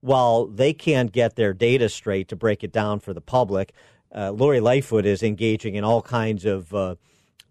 while 0.00 0.46
they 0.46 0.74
can't 0.74 1.12
get 1.12 1.36
their 1.36 1.54
data 1.54 1.88
straight 1.88 2.28
to 2.28 2.36
break 2.36 2.62
it 2.62 2.72
down 2.72 3.00
for 3.00 3.14
the 3.14 3.22
public. 3.22 3.72
Uh, 4.14 4.32
Lori 4.32 4.60
Lightfoot 4.60 5.06
is 5.06 5.22
engaging 5.22 5.76
in 5.76 5.82
all 5.82 6.02
kinds 6.02 6.44
of 6.44 6.74
uh, 6.74 6.96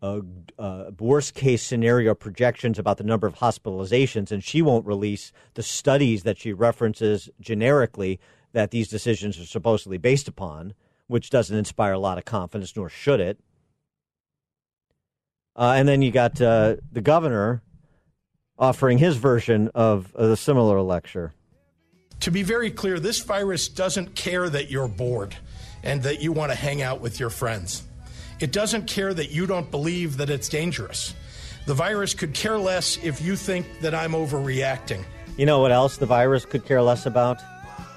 uh, 0.02 0.20
uh, 0.60 0.92
worst 1.00 1.34
case 1.34 1.64
scenario 1.64 2.14
projections 2.14 2.78
about 2.78 2.98
the 2.98 3.04
number 3.04 3.28
of 3.28 3.36
hospitalizations, 3.36 4.32
and 4.32 4.44
she 4.44 4.62
won't 4.62 4.86
release 4.86 5.32
the 5.54 5.64
studies 5.64 6.24
that 6.24 6.38
she 6.38 6.54
references 6.54 7.30
generically 7.40 8.20
that 8.54 8.72
these 8.72 8.88
decisions 8.88 9.40
are 9.40 9.46
supposedly 9.46 9.98
based 9.98 10.28
upon, 10.28 10.74
which 11.08 11.30
doesn't 11.30 11.58
inspire 11.58 11.94
a 11.94 12.00
lot 12.00 12.18
of 12.18 12.26
confidence, 12.26 12.76
nor 12.76 12.90
should 12.90 13.20
it. 13.20 13.40
Uh, 15.56 15.74
and 15.76 15.88
then 15.88 16.02
you 16.02 16.12
got 16.12 16.40
uh, 16.42 16.76
the 16.92 17.02
governor 17.02 17.62
offering 18.58 18.98
his 18.98 19.18
version 19.18 19.70
of 19.76 20.14
a 20.16 20.36
similar 20.36 20.82
lecture. 20.82 21.34
To 22.22 22.32
be 22.32 22.44
very 22.44 22.72
clear, 22.72 23.00
this 23.00 23.20
virus 23.20 23.68
doesn't 23.68 24.16
care 24.16 24.50
that 24.50 24.72
you're 24.72 24.88
bored 24.88 25.36
and 25.84 26.02
that 26.04 26.22
you 26.22 26.32
want 26.32 26.52
to 26.52 26.58
hang 26.58 26.82
out 26.82 27.02
with 27.02 27.20
your 27.20 27.30
friends. 27.30 27.84
It 28.40 28.52
doesn't 28.52 28.88
care 28.88 29.14
that 29.14 29.32
you 29.32 29.46
don't 29.46 29.72
believe 29.72 30.18
that 30.18 30.30
it's 30.30 30.50
dangerous. 30.50 31.16
The 31.66 31.74
virus 31.74 32.14
could 32.14 32.34
care 32.34 32.58
less 32.58 32.98
if 33.04 33.22
you 33.22 33.36
think 33.36 33.66
that 33.80 33.96
I'm 33.96 34.12
overreacting. 34.12 35.04
You 35.38 35.46
know 35.46 35.60
what 35.60 35.72
else 35.72 35.98
the 35.98 36.06
virus 36.06 36.46
could 36.46 36.66
care 36.66 36.82
less 36.82 37.06
about? 37.06 37.42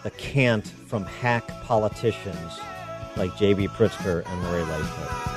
The 0.05 0.11
cant 0.13 0.67
from 0.87 1.05
hack 1.05 1.47
politicians 1.65 2.59
like 3.17 3.37
J.B. 3.37 3.69
Pritzker 3.69 4.25
and 4.25 4.43
Lori 4.45 4.63
Lightfoot. 4.63 5.29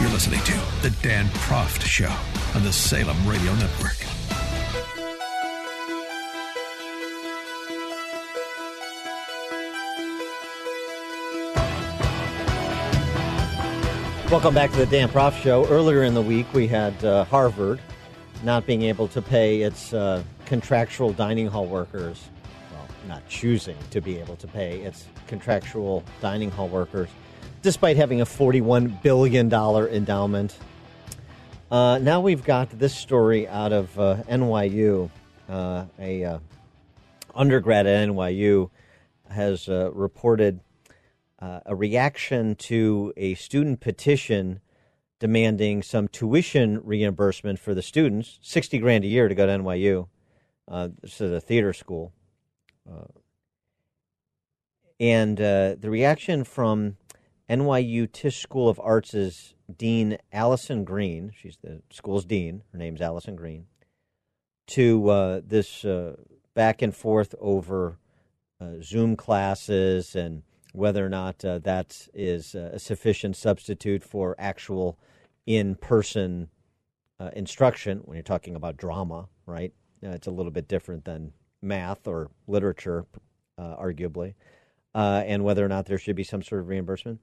You're 0.00 0.10
listening 0.10 0.40
to 0.44 0.52
The 0.82 0.94
Dan 1.02 1.26
Proft 1.26 1.82
Show 1.82 2.14
on 2.54 2.62
the 2.62 2.72
Salem 2.72 3.26
Radio 3.26 3.54
Network. 3.56 4.07
Welcome 14.30 14.52
back 14.52 14.70
to 14.72 14.76
the 14.76 14.84
Dan 14.84 15.08
Proft 15.08 15.40
Show. 15.42 15.66
Earlier 15.68 16.02
in 16.02 16.12
the 16.12 16.20
week, 16.20 16.52
we 16.52 16.66
had 16.66 17.02
uh, 17.02 17.24
Harvard 17.24 17.80
not 18.44 18.66
being 18.66 18.82
able 18.82 19.08
to 19.08 19.22
pay 19.22 19.62
its 19.62 19.94
uh, 19.94 20.22
contractual 20.44 21.14
dining 21.14 21.46
hall 21.46 21.64
workers, 21.64 22.28
well, 22.70 22.86
not 23.06 23.26
choosing 23.30 23.78
to 23.90 24.02
be 24.02 24.18
able 24.18 24.36
to 24.36 24.46
pay 24.46 24.82
its 24.82 25.06
contractual 25.28 26.04
dining 26.20 26.50
hall 26.50 26.68
workers, 26.68 27.08
despite 27.62 27.96
having 27.96 28.20
a 28.20 28.26
$41 28.26 29.00
billion 29.00 29.50
endowment. 29.50 30.58
Uh, 31.70 31.96
now 31.96 32.20
we've 32.20 32.44
got 32.44 32.68
this 32.78 32.94
story 32.94 33.48
out 33.48 33.72
of 33.72 33.98
uh, 33.98 34.16
NYU. 34.28 35.08
Uh, 35.48 35.86
a 35.98 36.24
uh, 36.24 36.38
undergrad 37.34 37.86
at 37.86 38.06
NYU 38.10 38.68
has 39.30 39.68
reported 39.68 40.60
uh, 41.40 41.60
a 41.66 41.74
reaction 41.74 42.54
to 42.56 43.12
a 43.16 43.34
student 43.34 43.80
petition 43.80 44.60
demanding 45.18 45.82
some 45.82 46.08
tuition 46.08 46.80
reimbursement 46.84 47.58
for 47.58 47.74
the 47.74 47.82
students, 47.82 48.38
sixty 48.42 48.78
grand 48.78 49.04
a 49.04 49.08
year 49.08 49.28
to 49.28 49.34
go 49.34 49.46
to 49.46 49.52
NYU. 49.52 50.08
Uh, 50.66 50.88
this 51.00 51.20
is 51.20 51.32
a 51.32 51.40
theater 51.40 51.72
school, 51.72 52.12
uh, 52.90 53.06
and 55.00 55.40
uh, 55.40 55.74
the 55.78 55.90
reaction 55.90 56.44
from 56.44 56.96
NYU 57.48 58.10
Tisch 58.10 58.40
School 58.40 58.68
of 58.68 58.80
Arts' 58.80 59.54
Dean 59.74 60.18
Allyson 60.32 60.84
Green. 60.84 61.32
She's 61.34 61.56
the 61.62 61.82
school's 61.90 62.24
dean. 62.24 62.62
Her 62.72 62.78
name's 62.78 63.00
Allyson 63.00 63.36
Green. 63.36 63.66
To 64.68 65.08
uh, 65.08 65.40
this 65.44 65.84
uh, 65.84 66.16
back 66.54 66.82
and 66.82 66.94
forth 66.94 67.34
over 67.40 67.98
uh, 68.60 68.82
Zoom 68.82 69.16
classes 69.16 70.14
and 70.14 70.42
whether 70.72 71.04
or 71.04 71.08
not 71.08 71.44
uh, 71.44 71.58
that 71.60 72.08
is 72.14 72.54
uh, 72.54 72.70
a 72.74 72.78
sufficient 72.78 73.36
substitute 73.36 74.02
for 74.02 74.34
actual 74.38 74.98
in 75.46 75.74
person 75.74 76.48
uh, 77.20 77.30
instruction 77.34 78.00
when 78.04 78.16
you're 78.16 78.22
talking 78.22 78.54
about 78.54 78.76
drama, 78.76 79.28
right? 79.46 79.72
It's 80.02 80.26
a 80.26 80.32
little 80.32 80.52
bit 80.52 80.68
different 80.68 81.04
than 81.04 81.32
math 81.60 82.06
or 82.06 82.30
literature, 82.46 83.06
uh, 83.56 83.76
arguably, 83.76 84.34
uh, 84.94 85.24
and 85.26 85.42
whether 85.42 85.64
or 85.64 85.68
not 85.68 85.86
there 85.86 85.98
should 85.98 86.16
be 86.16 86.22
some 86.22 86.42
sort 86.42 86.60
of 86.60 86.68
reimbursement. 86.68 87.20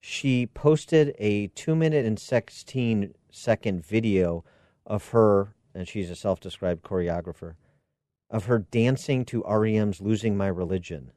She 0.00 0.46
posted 0.46 1.14
a 1.18 1.48
two 1.48 1.76
minute 1.76 2.06
and 2.06 2.18
16 2.18 3.14
second 3.30 3.84
video 3.84 4.44
of 4.86 5.08
her, 5.10 5.54
and 5.74 5.86
she's 5.86 6.10
a 6.10 6.16
self 6.16 6.40
described 6.40 6.82
choreographer, 6.82 7.54
of 8.30 8.46
her 8.46 8.58
dancing 8.58 9.24
to 9.26 9.44
REM's 9.46 10.00
Losing 10.00 10.36
My 10.36 10.48
Religion 10.48 11.12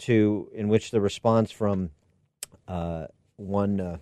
to 0.00 0.50
in 0.52 0.68
which 0.68 0.90
the 0.90 1.00
response 1.00 1.50
from 1.50 1.90
uh, 2.68 3.06
one 3.36 3.80
uh, 3.80 3.98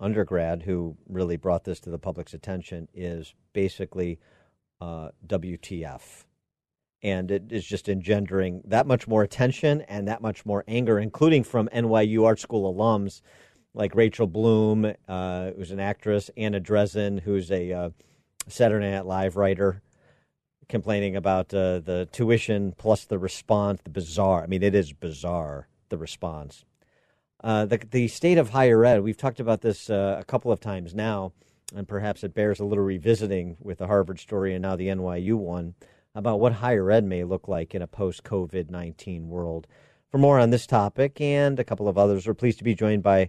undergrad 0.00 0.62
who 0.62 0.96
really 1.08 1.36
brought 1.36 1.64
this 1.64 1.80
to 1.80 1.90
the 1.90 1.98
public's 1.98 2.34
attention 2.34 2.88
is 2.92 3.34
basically 3.52 4.18
uh, 4.80 5.08
WTF. 5.26 6.24
And 7.02 7.30
it 7.30 7.44
is 7.50 7.64
just 7.64 7.88
engendering 7.88 8.62
that 8.64 8.86
much 8.86 9.06
more 9.06 9.22
attention 9.22 9.82
and 9.82 10.08
that 10.08 10.22
much 10.22 10.44
more 10.44 10.64
anger, 10.66 10.98
including 10.98 11.44
from 11.44 11.68
NYU 11.68 12.24
Art 12.24 12.40
School 12.40 12.72
alums 12.72 13.20
like 13.74 13.94
Rachel 13.94 14.26
Bloom, 14.26 14.92
uh, 15.06 15.50
who's 15.52 15.70
an 15.70 15.80
actress, 15.80 16.30
Anna 16.36 16.60
Drezen, 16.60 17.20
who's 17.20 17.50
a 17.50 17.72
uh, 17.72 17.90
Saturday 18.48 18.90
Night 18.90 19.06
Live 19.06 19.36
writer, 19.36 19.82
complaining 20.68 21.16
about 21.16 21.52
uh, 21.54 21.80
the 21.80 22.08
tuition 22.12 22.72
plus 22.76 23.04
the 23.04 23.18
response, 23.18 23.80
the 23.84 23.90
bizarre. 23.90 24.42
I 24.42 24.46
mean, 24.46 24.62
it 24.62 24.74
is 24.74 24.92
bizarre, 24.92 25.68
the 25.88 25.98
response. 25.98 26.64
Uh, 27.42 27.66
the, 27.66 27.78
the 27.90 28.08
state 28.08 28.38
of 28.38 28.50
higher 28.50 28.84
ed, 28.84 29.02
we've 29.02 29.16
talked 29.16 29.40
about 29.40 29.60
this 29.60 29.90
uh, 29.90 30.16
a 30.18 30.24
couple 30.24 30.50
of 30.50 30.60
times 30.60 30.94
now, 30.94 31.32
and 31.74 31.86
perhaps 31.86 32.24
it 32.24 32.34
bears 32.34 32.60
a 32.60 32.64
little 32.64 32.84
revisiting 32.84 33.56
with 33.60 33.78
the 33.78 33.86
Harvard 33.86 34.18
story 34.18 34.54
and 34.54 34.62
now 34.62 34.76
the 34.76 34.88
NYU 34.88 35.36
one 35.36 35.74
about 36.14 36.40
what 36.40 36.54
higher 36.54 36.90
ed 36.90 37.04
may 37.04 37.24
look 37.24 37.46
like 37.46 37.74
in 37.74 37.82
a 37.82 37.86
post 37.86 38.24
COVID 38.24 38.70
19 38.70 39.28
world. 39.28 39.66
For 40.10 40.18
more 40.18 40.38
on 40.38 40.50
this 40.50 40.66
topic 40.66 41.20
and 41.20 41.60
a 41.60 41.64
couple 41.64 41.88
of 41.88 41.98
others, 41.98 42.26
we're 42.26 42.34
pleased 42.34 42.58
to 42.58 42.64
be 42.64 42.74
joined 42.74 43.02
by 43.02 43.28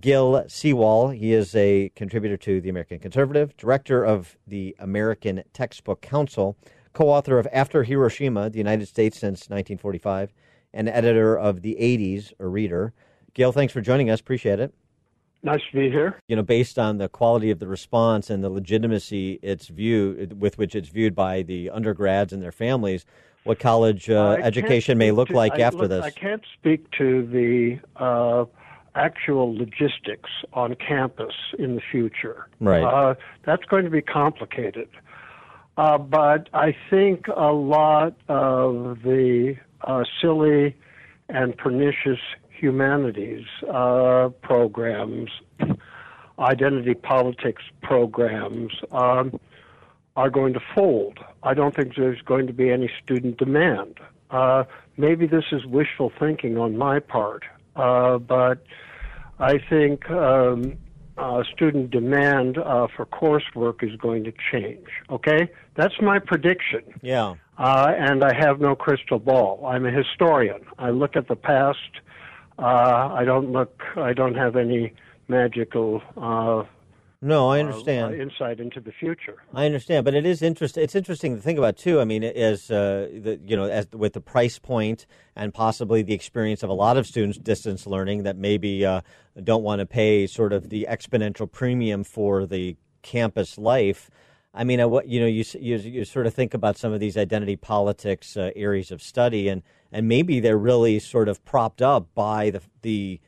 Gil 0.00 0.44
Sewall. 0.48 1.10
He 1.10 1.32
is 1.32 1.54
a 1.54 1.90
contributor 1.94 2.36
to 2.38 2.60
the 2.60 2.68
American 2.68 2.98
Conservative, 2.98 3.56
director 3.56 4.04
of 4.04 4.36
the 4.46 4.74
American 4.80 5.44
Textbook 5.52 6.00
Council, 6.00 6.56
co 6.94 7.10
author 7.10 7.38
of 7.38 7.46
After 7.52 7.82
Hiroshima, 7.82 8.48
the 8.48 8.58
United 8.58 8.86
States 8.86 9.18
Since 9.18 9.50
1945, 9.50 10.32
and 10.72 10.88
editor 10.88 11.36
of 11.36 11.60
The 11.60 11.76
80s, 11.78 12.32
a 12.38 12.46
reader. 12.46 12.94
Gil, 13.34 13.52
thanks 13.52 13.72
for 13.72 13.80
joining 13.80 14.08
us. 14.08 14.20
Appreciate 14.20 14.60
it. 14.60 14.72
Nice 15.42 15.60
to 15.70 15.76
be 15.76 15.90
here. 15.90 16.18
You 16.26 16.36
know, 16.36 16.42
based 16.42 16.78
on 16.78 16.96
the 16.96 17.08
quality 17.08 17.50
of 17.50 17.58
the 17.58 17.66
response 17.66 18.30
and 18.30 18.42
the 18.42 18.48
legitimacy 18.48 19.38
it's 19.42 19.68
view 19.68 20.26
with 20.38 20.56
which 20.56 20.74
it's 20.74 20.88
viewed 20.88 21.14
by 21.14 21.42
the 21.42 21.68
undergrads 21.68 22.32
and 22.32 22.42
their 22.42 22.52
families, 22.52 23.04
what 23.42 23.58
college 23.58 24.08
uh, 24.08 24.38
education 24.42 24.96
may 24.96 25.10
look 25.10 25.28
to- 25.28 25.36
like 25.36 25.58
I- 25.58 25.62
after 25.62 25.80
look, 25.80 25.90
this. 25.90 26.04
I 26.04 26.10
can't 26.10 26.42
speak 26.58 26.90
to 26.92 27.26
the 27.26 27.78
uh, 28.02 28.46
actual 28.94 29.54
logistics 29.54 30.30
on 30.54 30.76
campus 30.76 31.34
in 31.58 31.74
the 31.74 31.82
future. 31.90 32.48
Right. 32.60 32.82
Uh, 32.82 33.14
that's 33.44 33.64
going 33.64 33.84
to 33.84 33.90
be 33.90 34.00
complicated. 34.00 34.88
Uh, 35.76 35.98
but 35.98 36.48
I 36.54 36.76
think 36.88 37.26
a 37.28 37.52
lot 37.52 38.14
of 38.28 39.02
the 39.02 39.56
uh, 39.82 40.04
silly 40.20 40.76
and 41.28 41.56
pernicious 41.56 42.20
humanities 42.48 43.44
uh, 43.68 44.28
programs, 44.42 45.30
identity 46.38 46.94
politics 46.94 47.62
programs, 47.82 48.72
um, 48.92 49.38
are 50.16 50.30
going 50.30 50.52
to 50.54 50.60
fold. 50.74 51.18
I 51.42 51.54
don't 51.54 51.74
think 51.74 51.96
there's 51.96 52.22
going 52.22 52.46
to 52.46 52.52
be 52.52 52.70
any 52.70 52.90
student 53.02 53.36
demand. 53.38 53.98
Uh, 54.30 54.64
maybe 54.96 55.26
this 55.26 55.44
is 55.50 55.66
wishful 55.66 56.12
thinking 56.18 56.56
on 56.56 56.76
my 56.76 57.00
part, 57.00 57.44
uh, 57.74 58.18
but 58.18 58.64
I 59.40 59.58
think 59.58 60.08
um, 60.10 60.78
uh, 61.16 61.42
student 61.54 61.90
demand 61.90 62.58
uh, 62.58 62.88
for 62.94 63.06
coursework 63.06 63.82
is 63.82 63.96
going 63.96 64.24
to 64.24 64.32
change. 64.52 64.86
Okay, 65.10 65.48
that's 65.74 66.00
my 66.00 66.18
prediction. 66.18 66.82
Yeah. 67.02 67.34
Uh, 67.56 67.92
and 67.96 68.24
I 68.24 68.34
have 68.34 68.60
no 68.60 68.74
crystal 68.74 69.18
ball. 69.18 69.64
I'm 69.66 69.86
a 69.86 69.90
historian. 69.90 70.64
I 70.78 70.90
look 70.90 71.14
at 71.14 71.28
the 71.28 71.36
past. 71.36 71.78
Uh, 72.58 72.62
I 73.12 73.24
don't 73.24 73.52
look. 73.52 73.82
I 73.96 74.12
don't 74.12 74.34
have 74.34 74.56
any 74.56 74.92
magical 75.28 76.02
uh, 76.16 76.64
No, 77.20 77.48
I 77.50 77.60
understand. 77.60 78.14
uh, 78.14 78.18
insight 78.18 78.60
into 78.60 78.80
the 78.80 78.92
future. 78.92 79.36
I 79.54 79.64
understand, 79.64 80.04
but 80.04 80.14
it 80.14 80.26
is 80.26 80.42
interesting. 80.42 80.82
It's 80.82 80.94
interesting 80.94 81.36
to 81.36 81.42
think 81.42 81.58
about 81.58 81.76
too. 81.76 82.00
I 82.00 82.04
mean, 82.04 82.22
as 82.22 82.70
uh, 82.70 83.08
the 83.12 83.40
you 83.46 83.56
know, 83.56 83.64
as 83.64 83.88
with 83.92 84.12
the 84.12 84.20
price 84.20 84.58
point 84.58 85.06
and 85.34 85.52
possibly 85.54 86.02
the 86.02 86.12
experience 86.12 86.62
of 86.62 86.70
a 86.70 86.74
lot 86.74 86.96
of 86.96 87.06
students 87.06 87.38
distance 87.38 87.86
learning 87.86 88.24
that 88.24 88.36
maybe 88.36 88.84
uh, 88.84 89.00
don't 89.42 89.62
want 89.62 89.80
to 89.80 89.86
pay 89.86 90.26
sort 90.26 90.52
of 90.52 90.68
the 90.68 90.86
exponential 90.88 91.50
premium 91.50 92.04
for 92.04 92.46
the 92.46 92.76
campus 93.02 93.56
life. 93.56 94.10
I 94.52 94.64
mean, 94.64 94.80
uh, 94.80 94.86
what 94.86 95.08
you 95.08 95.20
know, 95.20 95.26
you, 95.26 95.44
you 95.58 95.76
you 95.76 96.04
sort 96.04 96.26
of 96.26 96.34
think 96.34 96.54
about 96.54 96.76
some 96.76 96.92
of 96.92 97.00
these 97.00 97.16
identity 97.16 97.56
politics 97.56 98.36
uh, 98.36 98.50
areas 98.54 98.90
of 98.90 99.02
study, 99.02 99.48
and 99.48 99.62
and 99.90 100.06
maybe 100.06 100.40
they're 100.40 100.58
really 100.58 100.98
sort 100.98 101.28
of 101.28 101.44
propped 101.44 101.82
up 101.82 102.08
by 102.14 102.50
the 102.50 102.60
the 102.82 103.20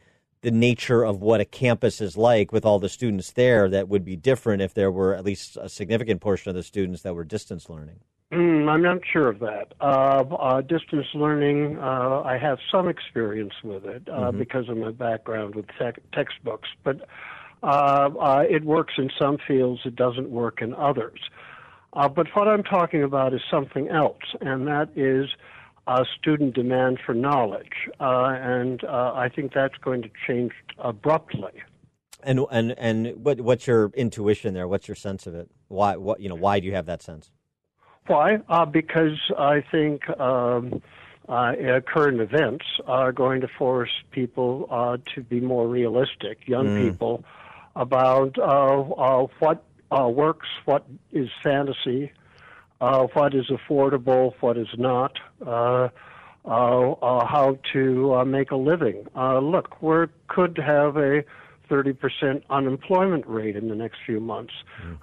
the 0.43 0.51
nature 0.51 1.05
of 1.05 1.21
what 1.21 1.41
a 1.41 1.45
campus 1.45 2.01
is 2.01 2.17
like 2.17 2.53
with 2.53 2.65
all 2.65 2.79
the 2.79 2.89
students 2.89 3.33
there 3.33 3.69
that 3.69 3.89
would 3.89 4.05
be 4.05 4.17
different 4.17 4.63
if 4.63 4.75
there 4.75 4.91
were 4.91 5.15
at 5.15 5.25
least 5.25 5.57
a 5.61 5.69
significant 5.69 6.21
portion 6.21 6.51
of 6.51 6.57
the 6.57 6.63
students 6.63 7.03
that 7.03 7.15
were 7.15 7.25
distance 7.25 7.69
learning. 7.69 8.01
Mm, 8.33 8.69
I'm 8.69 8.83
not 8.83 8.99
sure 9.13 9.29
of 9.29 9.39
that. 9.39 9.73
Uh, 9.81 10.25
uh, 10.35 10.61
distance 10.61 11.07
learning, 11.15 11.79
uh, 11.79 12.23
I 12.25 12.39
have 12.39 12.59
some 12.73 12.89
experience 12.89 13.55
with 13.63 13.85
it 13.85 14.03
uh, 14.09 14.33
Mhm. 14.33 14.39
because 14.39 14.69
of 14.69 14.77
my 14.77 14.91
background 14.91 15.55
with 15.55 15.67
tech 15.79 16.01
textbooks, 16.13 16.69
but 16.83 17.09
uh, 17.63 18.11
uh, 18.21 18.45
it 18.49 18.65
works 18.65 18.95
in 18.99 19.11
some 19.19 19.39
fields, 19.39 19.81
it 19.85 19.97
doesn't 19.97 20.29
work 20.31 20.61
in 20.61 20.75
others. 20.75 21.21
Uh, 21.93 22.09
but 22.09 22.27
what 22.35 22.47
I'm 22.49 22.63
talking 22.63 23.03
about 23.03 23.33
is 23.33 23.41
something 23.51 23.89
else, 23.89 24.35
and 24.41 24.67
that 24.67 24.91
is 24.97 25.31
uh, 25.87 26.05
student 26.19 26.55
demand 26.55 26.99
for 27.05 27.15
knowledge. 27.15 27.89
Uh, 28.01 28.35
and 28.41 28.83
uh, 28.85 29.13
I 29.15 29.29
think 29.29 29.53
that's 29.53 29.77
going 29.79 30.03
to 30.03 30.11
change 30.27 30.53
abruptly. 30.79 31.53
And 32.23 32.41
and 32.51 32.75
and 32.79 33.25
what 33.25 33.41
what's 33.41 33.67
your 33.67 33.91
intuition 33.95 34.55
there? 34.55 34.67
What's 34.67 34.89
your 34.89 34.95
sense 34.95 35.27
of 35.27 35.35
it? 35.35 35.49
Why 35.69 35.97
what 35.97 36.19
you 36.21 36.29
know? 36.29 36.35
Why 36.35 36.59
do 36.61 36.67
you 36.67 36.75
have 36.75 36.87
that 36.87 37.03
sense? 37.03 37.31
Why? 38.07 38.39
Uh, 38.49 38.65
because 38.65 39.19
I 39.39 39.61
think 39.61 40.09
um, 40.19 40.81
uh, 41.29 41.53
current 41.87 42.21
events 42.21 42.65
are 42.87 43.13
going 43.13 43.41
to 43.43 43.49
force 43.49 43.91
people 44.11 44.67
uh, 44.71 44.97
to 45.15 45.23
be 45.23 45.41
more 45.41 45.69
realistic, 45.69 46.47
young 46.47 46.67
Mm. 46.69 46.79
people, 46.91 47.25
about 47.75 48.39
uh, 48.39 48.43
uh, 48.43 49.27
what 49.41 49.65
uh, 49.91 50.09
works, 50.09 50.49
what 50.65 50.85
is 51.13 51.29
fantasy, 51.43 52.13
uh, 52.81 53.07
what 53.15 53.35
is 53.35 53.47
affordable, 53.51 54.32
what 54.40 54.57
is 54.57 54.69
not, 54.77 55.12
uh, 55.47 55.89
uh, 56.44 56.93
uh, 56.93 57.27
how 57.27 57.59
to 57.73 58.15
uh, 58.15 58.24
make 58.24 58.51
a 58.51 58.57
living. 58.57 59.07
Uh, 59.16 59.39
look, 59.39 59.82
we 59.82 60.07
could 60.28 60.59
have 60.59 60.97
a 60.97 61.24
30% 61.70 62.43
unemployment 62.51 63.27
rate 63.27 63.57
in 63.57 63.69
the 63.69 63.74
next 63.74 63.98
few 64.07 64.20
months. 64.20 64.53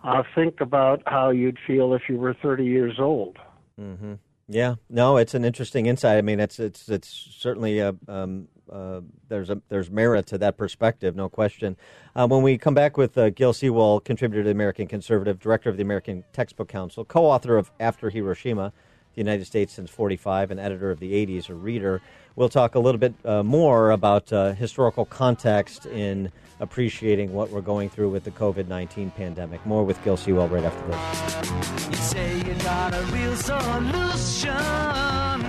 Uh, 0.04 0.24
think 0.36 0.62
about 0.62 1.02
how 1.06 1.30
you'd 1.30 1.58
feel 1.68 1.94
if 1.94 2.04
you 2.08 2.18
were 2.18 2.34
30 2.34 2.66
years 2.66 2.96
old. 3.00 3.38
hmm 3.78 4.14
Yeah, 4.48 4.76
no, 4.90 5.18
it's 5.18 5.34
an 5.34 5.46
interesting 5.46 5.86
insight. 5.86 6.18
I 6.18 6.22
mean, 6.22 6.40
it's 6.40 6.60
it's 6.60 6.90
it's 6.90 7.08
certainly 7.38 7.80
a, 7.80 7.96
um, 8.10 8.50
uh, 8.70 9.00
there's 9.30 9.50
a 9.50 9.62
there's 9.70 9.90
merit 9.90 10.28
to 10.28 10.38
that 10.40 10.58
perspective, 10.58 11.16
no 11.16 11.30
question. 11.30 11.78
Uh, 12.16 12.28
when 12.28 12.42
we 12.42 12.58
come 12.58 12.74
back 12.74 12.98
with 12.98 13.18
uh, 13.18 13.30
Gil 13.30 13.54
Sewall, 13.54 14.02
contributor 14.02 14.42
to 14.42 14.46
the 14.46 14.52
American 14.52 14.86
Conservative, 14.86 15.40
director 15.40 15.70
of 15.70 15.78
the 15.78 15.84
American 15.84 16.26
Textbook 16.34 16.68
Council, 16.68 17.06
co-author 17.06 17.58
of 17.58 17.72
After 17.80 18.10
Hiroshima, 18.10 18.74
the 19.16 19.22
United 19.22 19.46
States 19.46 19.74
since 19.74 19.90
'45, 19.90 20.52
and 20.52 20.60
editor 20.60 20.92
of 20.92 21.00
the 21.00 21.14
'80s, 21.14 21.50
a 21.50 21.54
reader. 21.56 22.02
We'll 22.36 22.50
talk 22.50 22.76
a 22.76 22.80
little 22.80 23.00
bit 23.00 23.14
uh, 23.24 23.44
more 23.44 23.92
about 23.92 24.34
uh, 24.34 24.54
historical 24.54 25.06
context 25.06 25.86
in 25.86 26.32
appreciating 26.60 27.34
what 27.34 27.50
we're 27.50 27.62
going 27.62 27.90
through 27.90 28.10
with 28.10 28.24
the 28.24 28.32
COVID 28.32 28.68
19 28.68 29.12
pandemic. 29.12 29.66
More 29.66 29.84
with 29.84 30.04
Gil 30.04 30.18
Sewall 30.18 30.48
right 30.48 30.64
after 30.64 30.88
this. 30.88 31.90
You 31.90 31.96
say 31.96 32.38
you 32.38 32.54
got 32.64 32.94
a 32.94 33.02
real 33.14 33.36
solution. 33.36 34.54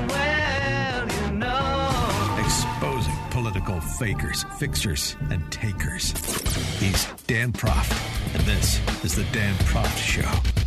Well, 0.08 1.08
you 1.08 1.32
know. 1.36 2.36
Exposing 2.38 3.14
political 3.30 3.80
fakers, 3.80 4.44
fixers, 4.58 5.16
and 5.30 5.50
takers. 5.50 6.12
He's 6.78 7.06
Dan 7.26 7.52
Proft, 7.52 7.92
and 8.34 8.42
this 8.44 8.80
is 9.04 9.14
the 9.14 9.24
Dan 9.32 9.54
Proft 9.56 9.98
Show. 9.98 10.63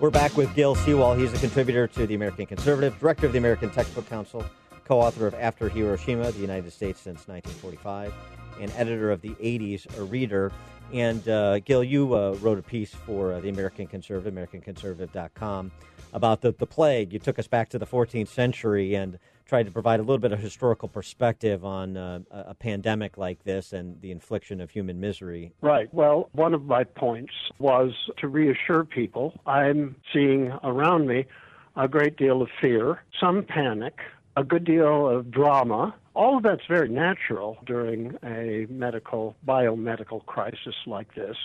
We're 0.00 0.10
back 0.10 0.36
with 0.36 0.54
Gil 0.54 0.76
Sewall. 0.76 1.14
He's 1.14 1.34
a 1.34 1.38
contributor 1.38 1.88
to 1.88 2.06
the 2.06 2.14
American 2.14 2.46
Conservative, 2.46 2.96
director 3.00 3.26
of 3.26 3.32
the 3.32 3.38
American 3.38 3.68
Textbook 3.68 4.08
Council, 4.08 4.44
co 4.84 5.00
author 5.00 5.26
of 5.26 5.34
After 5.34 5.68
Hiroshima, 5.68 6.30
the 6.30 6.38
United 6.38 6.72
States 6.72 7.00
since 7.00 7.26
1945, 7.26 8.14
and 8.60 8.70
editor 8.76 9.10
of 9.10 9.20
the 9.22 9.30
80s, 9.30 9.98
a 9.98 10.04
reader. 10.04 10.52
And 10.92 11.28
uh, 11.28 11.58
Gil, 11.58 11.82
you 11.82 12.14
uh, 12.14 12.36
wrote 12.40 12.60
a 12.60 12.62
piece 12.62 12.94
for 12.94 13.32
uh, 13.32 13.40
the 13.40 13.48
American 13.48 13.88
Conservative, 13.88 14.32
AmericanConservative.com, 14.32 15.72
about 16.12 16.42
the, 16.42 16.52
the 16.52 16.66
plague. 16.66 17.12
You 17.12 17.18
took 17.18 17.40
us 17.40 17.48
back 17.48 17.68
to 17.70 17.78
the 17.80 17.86
14th 17.86 18.28
century 18.28 18.94
and 18.94 19.18
tried 19.48 19.64
to 19.64 19.72
provide 19.72 19.98
a 19.98 20.02
little 20.02 20.18
bit 20.18 20.30
of 20.30 20.38
historical 20.38 20.88
perspective 20.88 21.64
on 21.64 21.96
uh, 21.96 22.20
a 22.30 22.54
pandemic 22.54 23.16
like 23.16 23.42
this 23.44 23.72
and 23.72 24.00
the 24.02 24.10
infliction 24.10 24.60
of 24.60 24.70
human 24.70 25.00
misery. 25.00 25.52
Right. 25.62 25.92
Well, 25.92 26.28
one 26.32 26.52
of 26.52 26.64
my 26.64 26.84
points 26.84 27.32
was 27.58 27.92
to 28.18 28.28
reassure 28.28 28.84
people. 28.84 29.32
I'm 29.46 29.96
seeing 30.12 30.52
around 30.62 31.08
me 31.08 31.24
a 31.76 31.88
great 31.88 32.16
deal 32.18 32.42
of 32.42 32.50
fear, 32.60 33.02
some 33.18 33.42
panic, 33.42 33.94
a 34.36 34.44
good 34.44 34.64
deal 34.64 35.08
of 35.08 35.30
drama. 35.30 35.94
All 36.14 36.36
of 36.36 36.42
that's 36.42 36.66
very 36.68 36.88
natural 36.90 37.56
during 37.64 38.16
a 38.22 38.66
medical, 38.68 39.34
biomedical 39.46 40.26
crisis 40.26 40.74
like 40.86 41.14
this. 41.14 41.36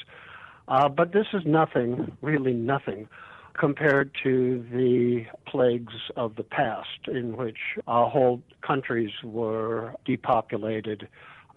Uh, 0.67 0.89
but 0.89 1.13
this 1.13 1.27
is 1.34 1.43
nothing, 1.45 2.17
really 2.21 2.53
nothing, 2.53 3.07
compared 3.53 4.11
to 4.23 4.65
the 4.71 5.25
plagues 5.45 5.93
of 6.15 6.35
the 6.35 6.43
past, 6.43 7.07
in 7.07 7.38
which 7.38 7.57
uh, 7.88 8.09
whole 8.09 8.41
countries 8.61 9.11
were 9.23 9.93
depopulated, 10.05 11.07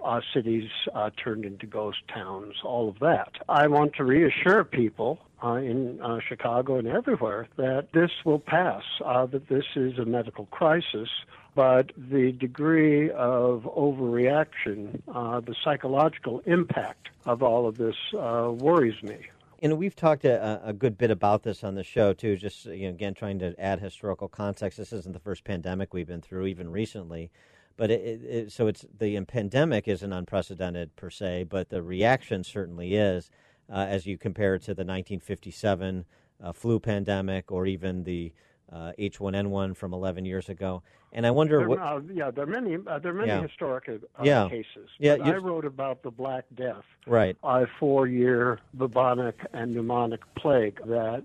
uh, 0.05 0.20
cities 0.32 0.68
uh, 0.94 1.10
turned 1.23 1.44
into 1.44 1.66
ghost 1.66 1.98
towns, 2.12 2.55
all 2.64 2.89
of 2.89 2.98
that. 3.01 3.32
I 3.48 3.66
want 3.66 3.94
to 3.94 4.05
reassure 4.05 4.62
people 4.64 5.18
uh, 5.43 5.55
in 5.55 6.01
uh, 6.01 6.18
Chicago 6.27 6.78
and 6.78 6.86
everywhere 6.89 7.48
that 7.56 7.89
this 7.93 8.10
will 8.24 8.39
pass, 8.39 8.82
uh, 9.05 9.27
that 9.27 9.48
this 9.48 9.64
is 9.74 9.98
a 9.98 10.05
medical 10.05 10.47
crisis, 10.47 11.09
but 11.55 11.93
the 11.97 12.32
degree 12.32 13.10
of 13.10 13.62
overreaction, 13.62 15.01
uh, 15.14 15.40
the 15.40 15.55
psychological 15.64 16.43
impact 16.47 17.09
of 17.24 17.43
all 17.43 17.66
of 17.66 17.78
this 17.78 17.97
worries 18.12 19.02
me. 19.02 19.18
And 19.66 19.78
we've 19.78 19.97
talked 19.97 20.24
a, 20.24 20.60
a 20.64 20.72
good 20.72 20.97
bit 20.97 21.10
about 21.10 21.43
this 21.43 21.64
on 21.64 21.74
the 21.74 21.82
show 21.82 22.12
too. 22.12 22.36
Just 22.36 22.66
you 22.66 22.84
know, 22.84 22.90
again, 22.90 23.14
trying 23.14 23.40
to 23.40 23.52
add 23.59 23.80
historical 23.80 24.28
context. 24.28 24.78
This 24.78 24.93
isn't 24.93 25.12
the 25.12 25.18
first 25.18 25.43
pandemic 25.43 25.93
we've 25.93 26.06
been 26.06 26.20
through, 26.20 26.47
even 26.47 26.70
recently. 26.70 27.32
But 27.76 27.90
it, 27.90 28.22
it, 28.22 28.52
so 28.52 28.68
it's 28.68 28.86
the 28.97 29.20
pandemic 29.22 29.88
isn't 29.88 30.12
unprecedented 30.12 30.94
per 30.94 31.10
se, 31.10 31.47
but 31.51 31.68
the 31.68 31.82
reaction 31.82 32.44
certainly 32.44 32.94
is, 32.94 33.28
uh, 33.68 33.86
as 33.88 34.06
you 34.06 34.16
compare 34.16 34.55
it 34.55 34.60
to 34.60 34.66
the 34.68 34.84
1957 34.84 36.05
uh, 36.40 36.52
flu 36.52 36.78
pandemic 36.78 37.51
or 37.51 37.66
even 37.66 38.05
the 38.05 38.32
uh, 38.72 38.93
H1N1 38.98 39.76
from 39.76 39.93
11 39.93 40.24
years 40.24 40.48
ago. 40.48 40.82
And 41.12 41.26
I 41.26 41.30
wonder 41.30 41.59
There, 41.59 41.68
what. 41.68 41.78
uh, 41.78 42.01
yeah, 42.12 42.30
there 42.30 42.44
are 42.44 42.47
many. 42.47 42.76
Uh, 42.76 42.98
there 42.98 43.12
are 43.12 43.14
many 43.14 43.28
Yeah. 43.28 43.43
historic 43.43 43.88
uh, 43.88 44.22
Yeah. 44.22 44.48
cases. 44.48 44.90
Yeah, 44.98 45.16
I 45.22 45.36
wrote 45.36 45.64
about 45.64 46.02
the 46.02 46.10
Black 46.10 46.44
Death, 46.55 46.84
Right. 47.06 47.36
a 47.43 47.66
four-year 47.78 48.59
bubonic 48.74 49.36
and 49.52 49.74
pneumonic 49.74 50.20
plague 50.34 50.80
that 50.86 51.24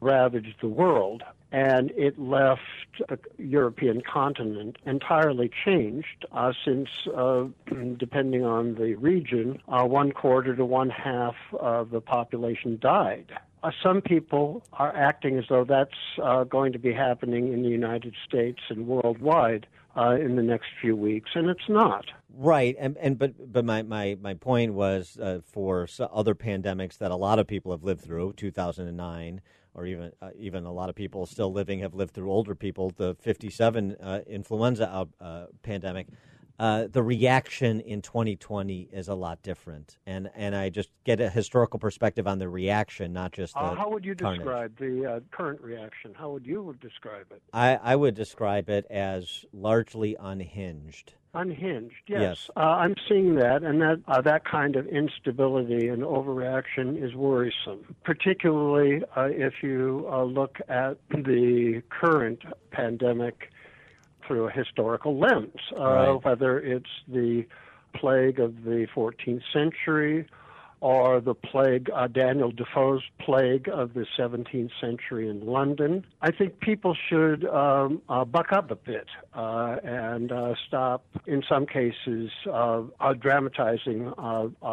ravaged 0.00 0.60
the 0.60 0.68
world, 0.68 1.22
and 1.52 1.90
it 1.92 2.18
left 2.18 2.60
the 3.08 3.18
European 3.38 4.00
continent 4.02 4.76
entirely 4.84 5.50
changed 5.64 6.26
uh, 6.32 6.52
since, 6.64 6.88
uh, 7.14 7.44
depending 7.98 8.44
on 8.44 8.74
the 8.74 8.94
region, 8.96 9.60
uh, 9.68 9.84
one 9.84 10.10
quarter 10.12 10.54
to 10.56 10.64
one 10.64 10.90
half 10.90 11.36
of 11.58 11.90
the 11.90 12.00
population 12.00 12.78
died. 12.80 13.26
Uh, 13.62 13.70
some 13.82 14.00
people 14.00 14.62
are 14.72 14.94
acting 14.96 15.36
as 15.38 15.44
though 15.48 15.64
that's 15.64 15.90
uh, 16.22 16.44
going 16.44 16.72
to 16.72 16.78
be 16.78 16.92
happening 16.92 17.52
in 17.52 17.62
the 17.62 17.68
United 17.68 18.14
States 18.26 18.60
and 18.70 18.86
worldwide 18.86 19.66
uh, 19.96 20.16
in 20.20 20.36
the 20.36 20.42
next 20.42 20.68
few 20.80 20.96
weeks, 20.96 21.30
and 21.34 21.50
it's 21.50 21.68
not. 21.68 22.06
Right, 22.34 22.76
and 22.78 22.96
and 22.98 23.18
but 23.18 23.52
but 23.52 23.64
my 23.64 23.82
my 23.82 24.16
my 24.20 24.34
point 24.34 24.72
was 24.72 25.18
uh, 25.20 25.40
for 25.44 25.88
other 26.00 26.34
pandemics 26.34 26.98
that 26.98 27.10
a 27.10 27.16
lot 27.16 27.38
of 27.38 27.46
people 27.46 27.72
have 27.72 27.82
lived 27.82 28.00
through, 28.00 28.34
2009, 28.34 29.40
or 29.74 29.86
even 29.86 30.12
uh, 30.22 30.30
even 30.38 30.64
a 30.64 30.72
lot 30.72 30.88
of 30.88 30.94
people 30.94 31.26
still 31.26 31.52
living 31.52 31.80
have 31.80 31.94
lived 31.94 32.14
through. 32.14 32.30
Older 32.30 32.54
people, 32.54 32.92
the 32.96 33.14
57 33.20 33.96
uh, 34.00 34.20
influenza 34.26 34.88
out, 34.88 35.10
pandemic. 35.62 36.06
Uh, 36.60 36.86
the 36.92 37.02
reaction 37.02 37.80
in 37.80 38.02
2020 38.02 38.90
is 38.92 39.08
a 39.08 39.14
lot 39.14 39.40
different, 39.42 39.96
and 40.06 40.30
and 40.34 40.54
I 40.54 40.68
just 40.68 40.90
get 41.04 41.18
a 41.18 41.30
historical 41.30 41.78
perspective 41.80 42.26
on 42.28 42.38
the 42.38 42.50
reaction, 42.50 43.14
not 43.14 43.32
just 43.32 43.54
the 43.54 43.60
Uh, 43.60 43.74
how 43.76 43.88
would 43.88 44.04
you 44.04 44.14
carnage. 44.14 44.40
describe 44.40 44.76
the 44.76 45.06
uh, 45.06 45.20
current 45.30 45.62
reaction? 45.62 46.12
How 46.12 46.28
would 46.32 46.46
you 46.46 46.76
describe 46.78 47.28
it? 47.30 47.40
I, 47.54 47.76
I 47.76 47.96
would 47.96 48.14
describe 48.14 48.68
it 48.68 48.84
as 48.90 49.46
largely 49.54 50.16
unhinged. 50.20 51.14
Unhinged, 51.32 51.94
yes. 52.06 52.20
Yes. 52.20 52.50
Uh, 52.54 52.60
I'm 52.60 52.94
seeing 53.08 53.36
that, 53.36 53.62
and 53.62 53.80
that 53.80 54.02
uh, 54.06 54.20
that 54.20 54.44
kind 54.44 54.76
of 54.76 54.86
instability 54.86 55.88
and 55.88 56.02
overreaction 56.02 57.02
is 57.02 57.14
worrisome, 57.14 57.96
particularly 58.04 59.02
uh, 59.16 59.28
if 59.30 59.62
you 59.62 60.06
uh, 60.12 60.24
look 60.24 60.58
at 60.68 60.98
the 61.08 61.82
current 61.88 62.42
pandemic 62.70 63.50
through 64.30 64.46
a 64.46 64.50
historical 64.52 65.18
lens, 65.18 65.56
Right. 65.76 66.24
whether 66.24 66.60
it's 66.60 66.86
the 67.08 67.44
plague 67.94 68.38
of 68.38 68.62
the 68.62 68.86
14th 68.94 69.42
century 69.52 70.24
or 70.80 71.20
the 71.20 71.34
plague, 71.34 71.90
uh, 71.94 72.06
Daniel 72.06 72.50
Defoe's 72.50 73.02
plague 73.20 73.68
of 73.68 73.94
the 73.94 74.06
17th 74.18 74.70
century 74.80 75.28
in 75.28 75.44
London. 75.44 76.06
I 76.22 76.30
think 76.30 76.60
people 76.60 76.96
should 77.08 77.46
um, 77.46 78.00
uh, 78.08 78.24
buck 78.24 78.52
up 78.52 78.70
a 78.70 78.76
bit 78.76 79.06
uh, 79.34 79.76
and 79.84 80.32
uh, 80.32 80.54
stop, 80.66 81.04
in 81.26 81.42
some 81.48 81.66
cases, 81.66 82.30
uh, 82.46 82.82
uh, 83.00 83.12
dramatizing 83.14 84.12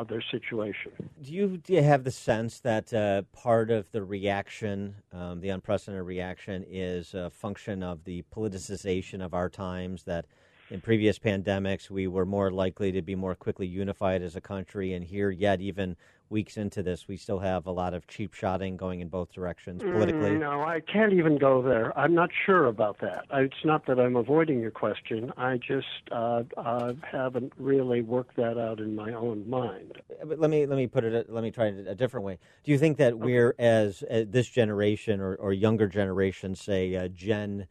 their 0.10 0.24
situation. 0.32 0.92
Do 1.22 1.34
you, 1.34 1.58
do 1.58 1.74
you 1.74 1.84
have 1.84 2.04
the 2.04 2.12
sense 2.12 2.60
that 2.62 3.26
part 3.34 3.72
of 3.72 3.92
the 3.92 4.04
reaction, 4.04 4.96
um, 5.12 5.42
the 5.42 5.50
unprecedented 5.50 6.06
reaction, 6.06 6.66
is 6.70 7.14
a 7.14 7.30
function 7.30 7.84
of 7.84 8.04
the 8.06 8.24
politicization 8.34 9.24
of 9.24 9.34
our 9.34 9.50
times? 9.50 10.04
That 10.04 10.26
in 10.70 10.82
previous 10.82 11.18
pandemics 11.20 11.90
we 11.90 12.08
were 12.08 12.26
more 12.26 12.52
likely 12.52 12.92
to 12.92 13.02
be 13.02 13.16
more 13.16 13.36
quickly 13.36 13.68
unified 13.68 14.22
as 14.22 14.36
a 14.36 14.42
country, 14.42 14.94
and 14.94 15.06
here, 15.06 15.30
yet 15.30 15.62
even 15.62 15.96
weeks 16.30 16.58
into 16.58 16.84
this, 16.84 17.08
we 17.08 17.16
still 17.16 17.40
have 17.40 17.66
a 17.66 17.72
lot 17.72 17.94
of 17.94 18.06
cheap 18.08 18.34
shotting 18.34 18.76
going 18.76 19.00
in 19.00 19.08
both 19.08 19.32
directions 19.32 19.82
politically. 19.82 20.32
Mm, 20.32 20.40
no, 20.40 20.62
I 20.62 20.82
can't 20.82 21.14
even 21.14 21.38
go 21.38 21.62
there. 21.62 21.98
I'm 21.98 22.14
not 22.14 22.30
sure 22.46 22.66
about 22.66 23.00
that. 23.00 23.26
It's 23.32 23.64
not 23.64 23.86
that 23.86 24.00
I'm 24.00 24.16
avoiding 24.16 24.60
your 24.60 24.72
question. 24.72 25.32
I 25.38 25.58
just 25.58 25.88
uh, 26.12 26.44
uh, 26.58 26.94
haven't 27.10 27.54
really 27.58 28.02
worked 28.02 28.36
that 28.36 28.58
out 28.58 28.80
in 28.80 28.96
my 28.96 29.14
own 29.14 29.50
mind. 29.50 30.02
But 30.24 30.40
let 30.40 30.50
me 30.50 30.66
let 30.66 30.76
me 30.76 30.88
put 30.88 31.04
it. 31.04 31.30
Let 31.30 31.44
me 31.44 31.52
try 31.52 31.68
it 31.68 31.88
a 31.88 31.96
different 31.96 32.26
way. 32.26 32.40
Do 32.64 32.72
you 32.72 32.78
think 32.78 32.98
that 32.98 33.18
we're 33.18 33.56
as, 33.58 34.04
as 34.04 34.28
this 34.28 34.50
generation 34.50 35.22
or, 35.22 35.36
or 35.36 35.54
younger 35.54 35.88
generation, 35.88 36.56
say 36.56 36.96
uh, 36.96 37.08
Gen 37.08 37.68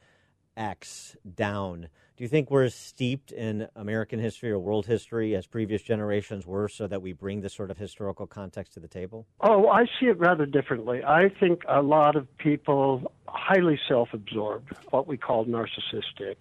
X 0.56 1.16
down? 1.34 1.88
Do 2.16 2.24
you 2.24 2.28
think 2.28 2.50
we're 2.50 2.64
as 2.64 2.74
steeped 2.74 3.30
in 3.30 3.68
American 3.76 4.18
history 4.18 4.50
or 4.50 4.58
world 4.58 4.86
history 4.86 5.36
as 5.36 5.46
previous 5.46 5.82
generations 5.82 6.46
were, 6.46 6.66
so 6.66 6.86
that 6.86 7.02
we 7.02 7.12
bring 7.12 7.42
this 7.42 7.52
sort 7.52 7.70
of 7.70 7.76
historical 7.76 8.26
context 8.26 8.72
to 8.74 8.80
the 8.80 8.88
table? 8.88 9.26
Oh, 9.42 9.68
I 9.68 9.84
see 10.00 10.06
it 10.06 10.18
rather 10.18 10.46
differently. 10.46 11.04
I 11.04 11.28
think 11.28 11.62
a 11.68 11.82
lot 11.82 12.16
of 12.16 12.26
people 12.38 13.12
highly 13.28 13.78
self-absorbed, 13.86 14.72
what 14.90 15.06
we 15.06 15.18
call 15.18 15.44
narcissistic, 15.44 16.36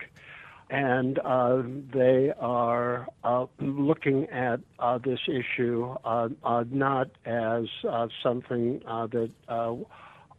and 0.69 1.19
uh, 1.19 1.61
they 1.93 2.31
are 2.39 3.07
uh, 3.25 3.45
looking 3.59 4.29
at 4.29 4.61
uh, 4.79 4.97
this 4.97 5.19
issue 5.27 5.93
uh, 6.05 6.29
uh, 6.45 6.63
not 6.71 7.09
as 7.25 7.65
uh, 7.87 8.07
something 8.23 8.79
that 8.79 9.31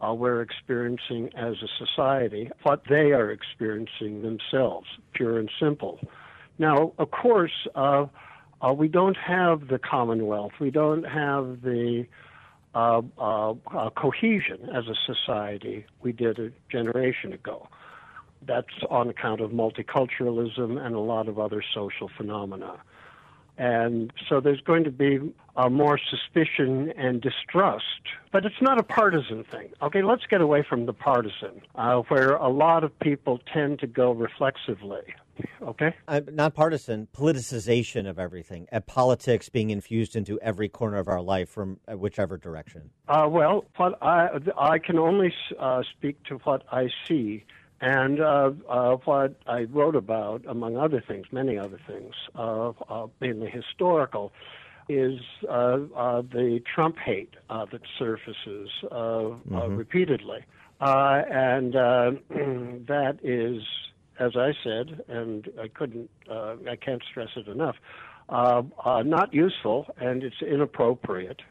uh, 0.01 0.13
we're 0.13 0.43
experiencing 0.43 1.31
as 1.35 1.55
a 1.63 1.69
society, 1.85 2.51
what 2.63 2.83
they 2.89 3.13
are 3.13 3.31
experiencing 3.31 4.23
themselves, 4.23 4.87
pure 5.15 5.39
and 5.39 5.51
simple. 5.61 5.99
Now, 6.59 6.93
of 6.99 7.11
course, 7.11 7.67
uh, 7.75 8.07
uh, 8.61 8.73
we 8.73 8.89
don't 8.89 9.17
have 9.17 9.69
the 9.69 9.79
Commonwealth. 9.79 10.53
We 10.61 10.71
don't 10.71 11.05
have 11.05 11.63
the 11.63 12.07
uh, 12.75 13.03
uh, 13.19 13.55
uh, 13.75 13.91
cohesion 13.91 14.69
as 14.75 14.85
a 14.87 14.95
society 15.07 15.87
we 16.03 16.13
did 16.13 16.39
a 16.39 16.53
generation 16.71 17.33
ago. 17.33 17.69
That's 18.47 18.67
on 18.91 19.09
account 19.09 19.41
of 19.41 19.51
multiculturalism 19.51 20.79
and 20.79 20.95
a 20.95 21.01
lot 21.01 21.29
of 21.29 21.39
other 21.39 21.63
social 21.75 22.11
phenomena. 22.17 22.81
And 23.59 24.13
so 24.29 24.41
there's 24.41 24.61
going 24.61 24.85
to 24.85 24.91
be 24.91 25.19
uh, 25.57 25.69
more 25.69 25.99
suspicion 25.99 26.93
and 26.97 27.21
distrust, 27.21 27.85
but 28.33 28.45
it's 28.45 28.61
not 28.61 28.79
a 28.79 28.83
partisan 28.83 29.45
thing. 29.45 29.71
Okay, 29.81 30.03
let's 30.03 30.27
get 30.27 30.41
away 30.41 30.63
from 30.69 30.87
the 30.87 30.93
partisan, 30.93 31.63
uh, 31.75 32.03
where 32.09 32.33
a 32.33 32.49
lot 32.49 32.85
of 32.85 32.97
people 32.99 33.41
tend 33.53 33.79
to 33.81 33.87
go 33.87 34.13
reflexively. 34.13 35.15
Okay? 35.63 35.95
Uh, 36.09 36.21
not 36.33 36.55
partisan, 36.55 37.09
politicization 37.15 38.09
of 38.09 38.19
everything, 38.19 38.67
uh, 38.73 38.81
politics 38.81 39.49
being 39.49 39.71
infused 39.71 40.17
into 40.17 40.39
every 40.41 40.69
corner 40.69 40.99
of 40.99 41.09
our 41.09 41.21
life 41.21 41.49
from 41.49 41.79
uh, 41.89 41.97
whichever 41.97 42.37
direction. 42.37 42.91
Uh, 43.09 43.27
well, 43.29 43.65
what 43.77 43.99
I 44.03 44.29
I 44.59 44.79
can 44.79 44.99
only 44.99 45.33
uh, 45.59 45.83
speak 45.97 46.23
to 46.25 46.37
what 46.45 46.63
I 46.73 46.89
see, 47.07 47.45
and 47.81 48.21
uh, 48.21 48.51
uh, 48.69 48.97
what 49.05 49.37
I 49.47 49.63
wrote 49.65 49.97
about, 49.97 50.45
among 50.47 50.77
other 50.77 51.03
things, 51.07 51.27
many 51.31 51.59
other 51.59 51.79
things, 51.87 52.15
uh, 52.35 52.71
uh, 52.89 53.07
mainly 53.21 53.51
historical, 53.51 54.33
is 54.89 55.21
uh, 55.49 55.79
uh, 55.97 56.23
the 56.23 56.61
Trump 56.75 56.97
hate 56.99 57.35
uh, 57.51 57.67
that 57.73 57.83
surfaces 57.99 58.71
Mhm. 58.91 59.77
repeatedly, 59.77 60.45
uh, 60.81 61.23
and 61.31 61.75
uh, 61.77 62.13
that 62.31 63.19
is, 63.23 63.63
as 64.19 64.37
I 64.37 64.53
said, 64.63 65.03
and 65.09 65.49
I 65.61 65.69
couldn't, 65.69 66.09
uh, 66.31 66.57
I 66.71 66.77
can't 66.77 67.03
stress 67.11 67.31
it 67.37 67.49
enough, 67.49 67.77
uh, 68.29 68.63
uh, 68.85 69.03
not 69.03 69.35
useful, 69.35 69.87
and 69.99 70.23
it's 70.23 70.41
inappropriate 70.41 71.43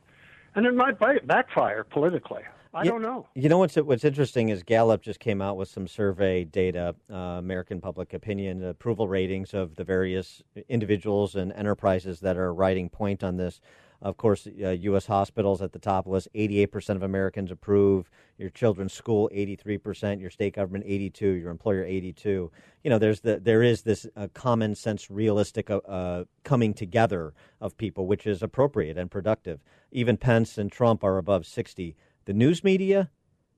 and 0.56 0.66
it 0.66 0.74
might 0.74 0.98
backfire 1.28 1.84
politically. 1.84 2.44
I 2.76 2.84
You- 2.84 2.92
don't 2.92 3.02
know. 3.02 3.26
You 3.36 3.48
know 3.48 3.58
what's 3.60 3.76
what's 3.78 4.04
interesting 4.04 4.50
is 4.50 4.62
Gallup 4.62 5.02
just 5.02 5.22
came 5.22 5.42
out 5.42 5.56
with 5.56 5.70
some 5.70 5.88
survey 5.88 6.44
data, 6.44 6.94
uh, 7.10 7.16
American 7.16 7.80
Public 7.80 8.14
Opinion 8.14 8.62
approval 8.64 9.08
ratings 9.08 9.54
of 9.54 9.76
the 9.76 9.86
various 9.86 10.44
individuals 10.68 11.36
and 11.36 11.54
enterprises 11.54 12.20
that 12.20 12.36
are 12.38 12.54
writing 12.54 12.90
point 12.90 13.24
on 13.24 13.38
this. 13.38 13.62
Of 14.02 14.18
course, 14.18 14.46
uh, 14.46 14.72
U.S. 14.72 15.06
hospitals 15.06 15.62
at 15.62 15.72
the 15.72 15.80
top 15.80 16.06
list. 16.06 16.28
Eighty-eight 16.36 16.68
percent 16.68 16.98
of 16.98 17.04
Americans 17.04 17.50
approve. 17.50 18.10
Your 18.38 18.50
children's 18.50 18.92
school, 18.92 19.30
eighty-three 19.32 19.78
percent. 19.78 20.20
Your 20.20 20.30
state 20.30 20.54
government, 20.56 20.84
eighty-two. 20.86 21.30
Your 21.30 21.50
employer, 21.50 21.84
eighty-two. 21.86 22.52
You 22.84 22.90
know, 22.90 23.00
there's 23.00 23.22
the 23.22 23.40
there 23.40 23.64
is 23.64 23.84
this 23.84 24.06
uh, 24.18 24.28
common 24.34 24.76
sense, 24.76 25.10
realistic 25.10 25.70
uh, 25.72 25.78
uh, 25.88 26.26
coming 26.44 26.74
together 26.74 27.34
of 27.62 27.78
people, 27.78 28.06
which 28.06 28.28
is 28.28 28.44
appropriate 28.44 28.98
and 28.98 29.10
productive. 29.10 29.62
Even 29.94 30.18
Pence 30.18 30.58
and 30.58 30.70
Trump 30.70 31.02
are 31.02 31.18
above 31.18 31.46
sixty. 31.46 31.96
The 32.26 32.34
news 32.34 32.64
media 32.64 33.10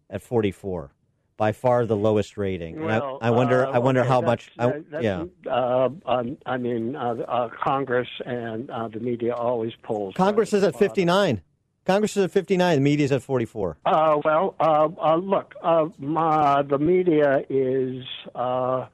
at 0.10 0.22
44, 0.22 0.92
by 1.38 1.52
far 1.54 1.86
the 1.86 1.96
lowest 1.96 2.38
rating. 2.38 2.76
And 2.78 2.92
I- 2.92 3.00
Well, 3.00 3.18
I, 3.22 3.32
wonder, 3.32 3.66
uh, 3.66 3.72
I 3.72 3.80
wonder 3.80 4.02
okay, 4.02 4.10
how 4.10 4.22
much. 4.22 4.52
I, 4.60 4.82
that- 4.92 5.04
yeah, 5.04 5.26
Uh, 5.50 5.90
um, 6.06 6.38
I 6.46 6.58
mean, 6.58 6.96
uh, 6.96 7.16
uh, 7.28 7.50
Congress 7.64 8.10
and 8.26 8.70
uh, 8.70 8.90
the 8.90 9.00
media 9.00 9.34
always 9.34 9.74
polls. 9.84 10.16
Congress 10.16 10.54
is 10.54 10.64
at 10.64 10.76
59. 10.78 11.42
Congress 11.86 12.18
is 12.18 12.26
at 12.26 12.32
59. 12.32 12.76
The 12.76 12.82
media 12.82 13.06
is 13.06 13.12
at 13.14 13.24
44. 13.24 13.78
Uh, 13.86 14.20
well, 14.26 14.56
uh, 14.60 14.90
uh, 15.02 15.16
look, 15.16 15.56
uh, 15.64 15.88
my, 15.98 16.62
the 16.64 16.78
media 16.78 17.44
is 17.50 18.04
uh, 18.36 18.88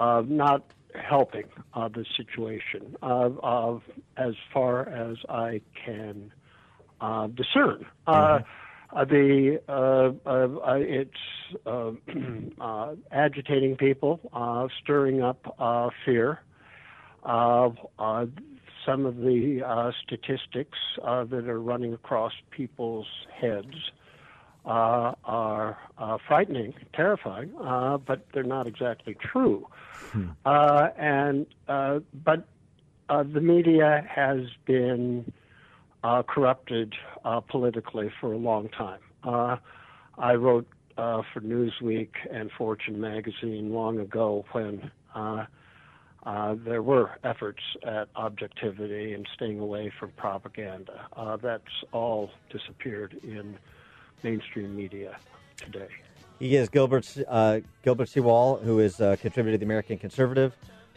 uh, 0.00 0.22
not 0.26 0.64
helping 1.00 1.44
uh, 1.74 1.86
the 1.88 2.04
situation 2.16 2.96
uh, 3.02 3.28
uh, 3.42 3.78
as 4.16 4.34
far 4.52 4.88
as 4.88 5.18
I 5.28 5.60
can 5.84 6.32
uh, 7.00 7.28
discern. 7.28 7.86
Uh, 8.08 8.40
uh, 8.96 9.04
the 9.04 9.60
uh, 9.68 10.12
uh, 10.26 10.48
uh, 10.66 10.74
it's 10.76 11.10
uh, 11.66 11.92
uh, 12.60 12.94
agitating 13.12 13.76
people, 13.76 14.20
uh, 14.32 14.66
stirring 14.82 15.22
up 15.22 15.54
uh, 15.58 15.90
fear. 16.04 16.40
Uh, 17.22 17.70
uh, 17.98 18.26
some 18.86 19.04
of 19.04 19.16
the 19.18 19.62
uh, 19.66 19.90
statistics 20.04 20.78
uh, 21.04 21.24
that 21.24 21.46
are 21.48 21.60
running 21.60 21.92
across 21.92 22.32
people's 22.50 23.08
heads 23.34 23.90
uh, 24.64 25.12
are 25.24 25.76
uh, 25.98 26.16
frightening, 26.26 26.72
terrifying, 26.94 27.52
uh, 27.60 27.98
but 27.98 28.26
they're 28.32 28.44
not 28.44 28.66
exactly 28.66 29.14
true. 29.20 29.66
Uh, 30.46 30.88
and 30.96 31.46
uh, 31.68 31.98
but 32.24 32.46
uh, 33.08 33.22
the 33.22 33.40
media 33.40 34.06
has 34.08 34.40
been 34.64 35.30
uh, 36.06 36.22
corrupted 36.22 36.94
uh, 37.24 37.40
politically 37.40 38.10
for 38.20 38.32
a 38.32 38.36
long 38.36 38.68
time. 38.68 39.00
Uh, 39.24 39.56
I 40.16 40.34
wrote 40.34 40.68
uh, 40.96 41.22
for 41.32 41.40
Newsweek 41.40 42.10
and 42.30 42.50
Fortune 42.56 43.00
magazine 43.00 43.72
long 43.72 43.98
ago 43.98 44.44
when 44.52 44.88
uh, 45.16 45.46
uh, 46.24 46.54
there 46.64 46.82
were 46.82 47.10
efforts 47.24 47.60
at 47.84 48.08
objectivity 48.14 49.14
and 49.14 49.26
staying 49.34 49.58
away 49.58 49.92
from 49.98 50.10
propaganda. 50.12 51.06
Uh, 51.16 51.36
that's 51.38 51.64
all 51.90 52.30
disappeared 52.50 53.18
in 53.24 53.58
mainstream 54.22 54.76
media 54.76 55.16
today. 55.56 55.88
He 56.38 56.54
is 56.54 56.68
Gilbert 56.68 57.16
uh, 57.26 57.60
Gilbert 57.82 58.08
Sewall, 58.10 58.58
who 58.58 58.78
is 58.78 59.00
a 59.00 59.16
contributor 59.16 59.56
to 59.56 59.58
the 59.58 59.64
American 59.64 59.98
Conservative, 59.98 60.54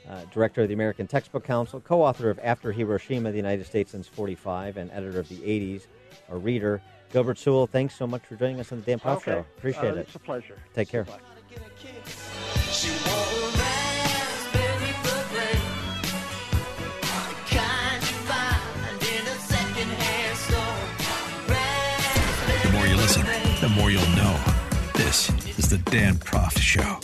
uh, 0.09 0.21
director 0.33 0.63
of 0.63 0.67
the 0.67 0.73
American 0.73 1.07
Textbook 1.07 1.43
Council, 1.43 1.79
co-author 1.79 2.29
of 2.29 2.39
After 2.43 2.71
Hiroshima: 2.71 3.31
The 3.31 3.37
United 3.37 3.65
States 3.65 3.91
Since 3.91 4.07
'45, 4.07 4.77
and 4.77 4.91
editor 4.91 5.19
of 5.19 5.29
the 5.29 5.37
'80s, 5.37 5.83
a 6.29 6.37
reader. 6.37 6.81
Gilbert 7.11 7.37
Sewall, 7.39 7.65
thanks 7.67 7.95
so 7.95 8.05
much 8.05 8.23
for 8.23 8.35
joining 8.35 8.59
us 8.59 8.71
on 8.71 8.79
the 8.81 8.85
Dan 8.85 8.99
Proft 8.99 9.17
Okay. 9.17 9.31
Show. 9.31 9.39
Appreciate 9.57 9.83
Uh, 9.91 9.95
it. 9.95 9.97
It's 9.99 10.15
a 10.15 10.19
pleasure. 10.19 10.57
Take 10.75 10.89
care. 10.89 11.05
The 22.63 22.69
more 22.73 22.85
you 22.87 22.95
listen, 22.97 23.25
the 23.61 23.69
more 23.69 23.89
you'll 23.91 24.01
know. 24.15 24.37
This 24.95 25.29
is 25.57 25.69
the 25.69 25.77
Dan 25.77 26.15
Proft 26.15 26.59
Show. 26.59 26.99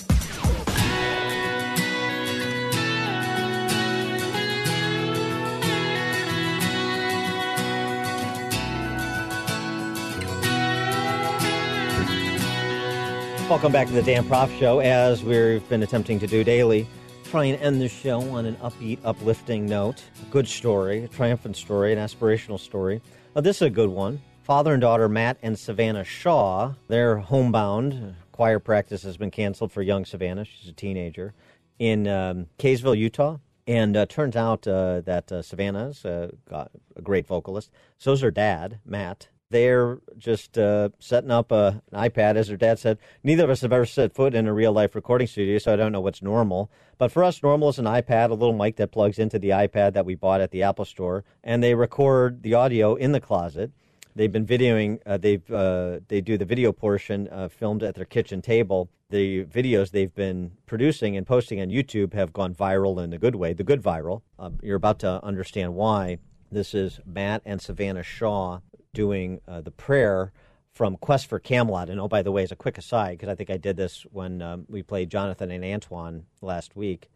Welcome 13.47 13.72
back 13.72 13.85
to 13.88 13.93
the 13.93 14.01
Dan 14.01 14.23
Proft 14.23 14.57
Show. 14.57 14.80
As 14.80 15.23
we've 15.23 15.69
been 15.69 15.84
attempting 15.84 16.17
to 16.17 16.26
do 16.26 16.43
daily, 16.43 16.88
try 17.26 17.45
and 17.45 17.61
end 17.61 17.80
the 17.80 17.88
show 17.88 18.19
on 18.31 18.47
an 18.47 18.55
upbeat, 18.55 18.97
uplifting 19.03 19.67
note. 19.67 20.03
A 20.23 20.26
good 20.31 20.47
story, 20.47 21.03
a 21.03 21.07
triumphant 21.07 21.55
story, 21.55 21.93
an 21.93 21.99
aspirational 21.99 22.59
story. 22.59 23.03
This 23.35 23.57
is 23.57 23.61
a 23.61 23.69
good 23.69 23.91
one. 23.91 24.19
Father 24.41 24.73
and 24.73 24.81
daughter 24.81 25.07
Matt 25.07 25.38
and 25.43 25.59
Savannah 25.59 26.03
Shaw, 26.03 26.73
they're 26.88 27.17
homebound. 27.17 28.15
Choir 28.31 28.57
practice 28.57 29.03
has 29.03 29.15
been 29.15 29.30
canceled 29.30 29.72
for 29.72 29.84
young 29.84 30.05
Savannah. 30.05 30.43
She's 30.43 30.67
a 30.67 30.73
teenager 30.73 31.35
in 31.77 32.07
um, 32.07 32.47
Kaysville, 32.57 32.97
Utah. 32.97 33.38
And 33.67 33.95
uh, 33.95 34.07
turns 34.07 34.35
out 34.35 34.67
uh, 34.67 35.01
that 35.01 35.31
uh, 35.31 35.43
Savannah's 35.43 36.03
uh, 36.03 36.31
got 36.49 36.72
a 36.95 37.01
great 37.03 37.27
vocalist. 37.27 37.69
So's 37.99 38.22
her 38.22 38.31
dad, 38.31 38.80
Matt. 38.84 39.27
They're 39.56 39.99
just 40.18 40.57
uh, 40.57 40.90
setting 40.99 41.32
up 41.32 41.49
a, 41.49 41.82
an 41.94 42.10
iPad, 42.10 42.36
as 42.36 42.49
her 42.49 42.57
dad 42.57 42.77
said. 42.77 42.98
Neither 43.23 43.45
of 43.45 43.49
us 43.49 43.61
have 43.61 43.72
ever 43.72 43.86
set 43.86 44.14
foot 44.14 44.36
in 44.36 44.48
a 44.48 44.53
real 44.53 44.73
life 44.73 44.95
recording 44.95 45.27
studio, 45.27 45.57
so 45.60 45.72
I 45.72 45.77
don't 45.77 45.94
know 45.94 46.02
what's 46.02 46.22
normal. 46.22 46.69
But 46.98 47.10
for 47.10 47.23
us, 47.23 47.41
normal 47.41 47.69
is 47.69 47.80
an 47.80 47.86
iPad, 47.86 48.32
a 48.32 48.34
little 48.34 48.52
mic 48.53 48.76
that 48.76 48.91
plugs 48.91 49.18
into 49.18 49.40
the 49.40 49.52
iPad 49.52 49.94
that 49.94 50.06
we 50.06 50.14
bought 50.14 50.41
at 50.41 50.52
the 50.52 50.64
Apple 50.64 50.84
Store, 50.84 51.23
and 51.41 51.64
they 51.64 51.73
record 51.73 52.44
the 52.44 52.53
audio 52.53 52.95
in 52.95 53.14
the 53.14 53.22
closet. 53.22 53.72
They've 54.14 54.30
been 54.30 54.45
videoing. 54.45 54.99
Uh, 55.06 55.15
they've 55.15 55.49
uh, 55.49 56.02
they 56.10 56.19
do 56.19 56.38
the 56.38 56.44
video 56.44 56.73
portion 56.73 57.30
uh, 57.30 57.48
filmed 57.48 57.82
at 57.82 57.95
their 57.95 58.03
kitchen 58.03 58.41
table. 58.41 58.90
The 59.10 59.45
videos 59.45 59.91
they've 59.91 60.14
been 60.14 60.52
producing 60.65 61.15
and 61.15 61.26
posting 61.26 61.61
on 61.61 61.69
YouTube 61.69 62.11
have 62.11 62.34
gone 62.34 62.53
viral 62.53 63.02
in 63.02 63.14
a 63.14 63.18
good 63.18 63.36
way. 63.36 63.53
The 63.53 63.64
good 63.64 63.82
viral. 63.82 64.22
Uh, 64.38 64.49
you're 64.61 64.76
about 64.76 64.99
to 64.99 65.23
understand 65.23 65.76
why. 65.76 66.18
This 66.56 66.73
is 66.73 67.02
Matt 67.06 67.41
and 67.44 67.61
Savannah 67.61 68.02
Shaw 68.02 68.61
doing 68.94 69.41
uh, 69.45 69.60
the 69.60 69.72
prayer 69.72 70.32
from 70.72 70.95
Quest 70.95 71.27
for 71.27 71.38
Camelot. 71.38 71.90
And 71.90 71.99
oh, 71.99 72.07
by 72.07 72.22
the 72.22 72.32
way, 72.32 72.44
as 72.44 72.52
a 72.53 72.56
quick 72.56 72.77
aside, 72.77 73.18
because 73.18 73.27
I 73.27 73.36
think 73.36 73.49
I 73.49 73.57
did 73.57 73.76
this 73.76 74.06
when 74.10 74.41
um, 74.41 74.65
we 74.69 74.82
played 74.82 75.10
Jonathan 75.10 75.52
and 75.52 75.65
Antoine 75.65 76.27
last 76.41 76.73
week 76.73 77.10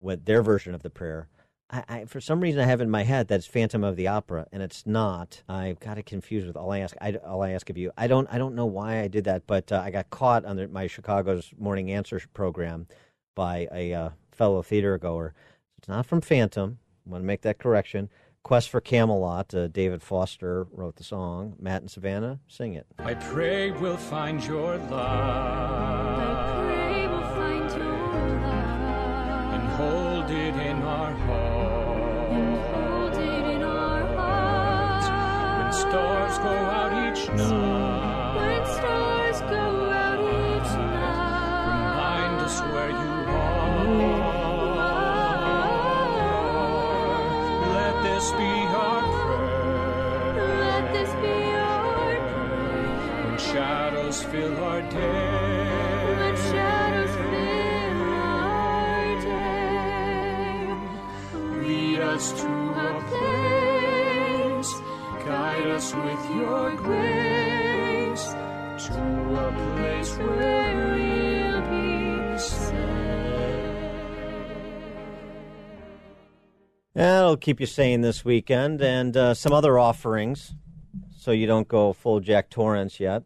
with 0.00 0.24
their 0.24 0.40
version 0.40 0.74
of 0.74 0.82
the 0.82 0.88
prayer. 0.88 1.28
I, 1.68 1.84
I, 1.90 2.04
for 2.06 2.22
some 2.22 2.40
reason, 2.40 2.58
I 2.62 2.64
have 2.64 2.80
in 2.80 2.88
my 2.88 3.02
head 3.02 3.28
that 3.28 3.34
it's 3.34 3.46
Phantom 3.46 3.84
of 3.84 3.96
the 3.96 4.08
Opera, 4.08 4.46
and 4.50 4.62
it's 4.62 4.86
not. 4.86 5.42
I've 5.46 5.78
got 5.78 5.98
it 5.98 6.06
confused 6.06 6.46
with 6.46 6.56
all 6.56 6.72
I 6.72 6.78
ask. 6.78 6.96
I, 6.98 7.16
all 7.16 7.42
I 7.42 7.50
ask 7.50 7.68
of 7.68 7.76
you. 7.76 7.92
I 7.98 8.06
don't. 8.06 8.26
I 8.32 8.38
don't 8.38 8.54
know 8.54 8.64
why 8.64 9.00
I 9.00 9.08
did 9.08 9.24
that, 9.24 9.46
but 9.46 9.70
uh, 9.72 9.82
I 9.84 9.90
got 9.90 10.08
caught 10.08 10.46
on 10.46 10.56
the, 10.56 10.68
my 10.68 10.86
Chicago's 10.86 11.52
Morning 11.58 11.90
Answer 11.90 12.22
program 12.32 12.86
by 13.34 13.68
a 13.74 13.92
uh, 13.92 14.10
fellow 14.32 14.62
theater 14.62 14.96
goer. 14.96 15.34
It's 15.76 15.88
not 15.88 16.06
from 16.06 16.22
Phantom. 16.22 16.78
I 17.06 17.10
want 17.10 17.22
to 17.22 17.26
make 17.26 17.42
that 17.42 17.58
correction. 17.58 18.08
Quest 18.46 18.68
for 18.68 18.80
Camelot. 18.80 19.52
Uh, 19.52 19.66
David 19.66 20.04
Foster 20.04 20.68
wrote 20.70 20.94
the 20.94 21.02
song. 21.02 21.56
Matt 21.58 21.80
and 21.80 21.90
Savannah 21.90 22.38
sing 22.46 22.74
it. 22.74 22.86
I 22.96 23.14
pray 23.14 23.72
we'll 23.72 23.96
find 23.96 24.40
your 24.44 24.78
love. 24.88 26.15
Shadows 54.06 54.22
fill 54.32 54.64
our 54.64 54.82
day. 54.82 55.66
When 56.04 56.36
shadows 56.36 57.10
fill 57.16 58.02
our 58.02 59.20
day. 59.20 59.66
Lead 61.66 62.00
us 62.00 62.32
to 62.32 62.46
a 62.46 63.00
place. 63.10 64.72
Guide 65.26 65.66
us 65.66 65.94
with 65.94 66.30
your 66.36 66.76
grace. 66.76 68.34
To 68.86 68.92
a 69.34 69.52
place 69.76 70.16
where 70.18 70.94
we'll 70.94 71.62
be 71.70 72.38
safe. 72.38 72.74
That'll 76.94 77.36
keep 77.36 77.60
you 77.60 77.66
sane 77.66 78.02
this 78.02 78.24
weekend, 78.24 78.80
and 78.80 79.16
uh, 79.16 79.34
some 79.34 79.52
other 79.52 79.78
offerings, 79.78 80.54
so 81.18 81.32
you 81.32 81.46
don't 81.46 81.66
go 81.66 81.92
full 81.92 82.20
Jack 82.20 82.48
Torrance 82.48 83.00
yet. 83.00 83.24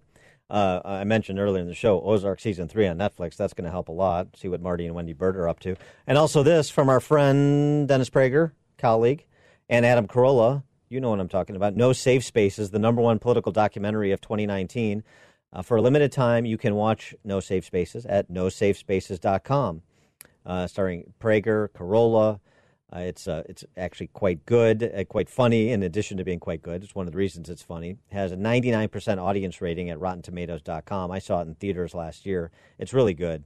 Uh, 0.50 0.80
I 0.84 1.04
mentioned 1.04 1.38
earlier 1.38 1.62
in 1.62 1.68
the 1.68 1.74
show 1.74 2.00
Ozark 2.00 2.40
season 2.40 2.66
three 2.66 2.86
on 2.86 2.98
Netflix. 2.98 3.36
That's 3.36 3.54
going 3.54 3.66
to 3.66 3.70
help 3.70 3.88
a 3.88 3.92
lot. 3.92 4.36
See 4.36 4.48
what 4.48 4.60
Marty 4.60 4.84
and 4.84 4.94
Wendy 4.94 5.14
Byrde 5.14 5.36
are 5.36 5.48
up 5.48 5.60
to, 5.60 5.76
and 6.06 6.18
also 6.18 6.42
this 6.42 6.68
from 6.68 6.88
our 6.88 6.98
friend 7.00 7.86
Dennis 7.86 8.10
Prager, 8.10 8.52
colleague, 8.76 9.26
and 9.68 9.86
Adam 9.86 10.08
Carolla. 10.08 10.64
You 10.88 11.00
know 11.00 11.10
what 11.10 11.20
I'm 11.20 11.28
talking 11.28 11.54
about. 11.54 11.76
No 11.76 11.92
Safe 11.92 12.24
Spaces, 12.24 12.70
the 12.70 12.80
number 12.80 13.00
one 13.00 13.20
political 13.20 13.52
documentary 13.52 14.10
of 14.10 14.20
2019. 14.20 15.04
Uh, 15.52 15.62
for 15.62 15.76
a 15.76 15.82
limited 15.82 16.10
time, 16.10 16.44
you 16.44 16.58
can 16.58 16.74
watch 16.74 17.14
No 17.24 17.38
Safe 17.38 17.64
Spaces 17.64 18.04
at 18.06 18.28
nosafespaces.com, 18.30 19.82
uh, 20.46 20.66
starring 20.66 21.12
Prager, 21.20 21.68
Carolla. 21.68 22.40
Uh, 22.92 23.00
it's 23.00 23.28
uh, 23.28 23.42
it's 23.48 23.64
actually 23.76 24.08
quite 24.08 24.44
good, 24.46 24.82
uh, 24.82 25.04
quite 25.04 25.28
funny. 25.28 25.70
In 25.70 25.82
addition 25.82 26.16
to 26.16 26.24
being 26.24 26.40
quite 26.40 26.62
good, 26.62 26.82
it's 26.82 26.94
one 26.94 27.06
of 27.06 27.12
the 27.12 27.18
reasons 27.18 27.48
it's 27.48 27.62
funny. 27.62 27.90
It 27.90 28.14
has 28.14 28.32
a 28.32 28.36
99% 28.36 29.18
audience 29.18 29.60
rating 29.60 29.90
at 29.90 29.98
RottenTomatoes.com. 29.98 31.10
I 31.10 31.18
saw 31.20 31.40
it 31.40 31.46
in 31.46 31.54
theaters 31.54 31.94
last 31.94 32.26
year. 32.26 32.50
It's 32.78 32.92
really 32.92 33.14
good. 33.14 33.44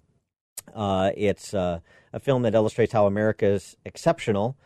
Uh, 0.75 1.11
it's 1.15 1.53
uh, 1.53 1.81
a 2.13 2.21
film 2.21 2.43
that 2.43 2.55
illustrates 2.55 2.93
how 2.93 3.07
America 3.07 3.47
is 3.47 3.77
exceptional. 3.85 4.57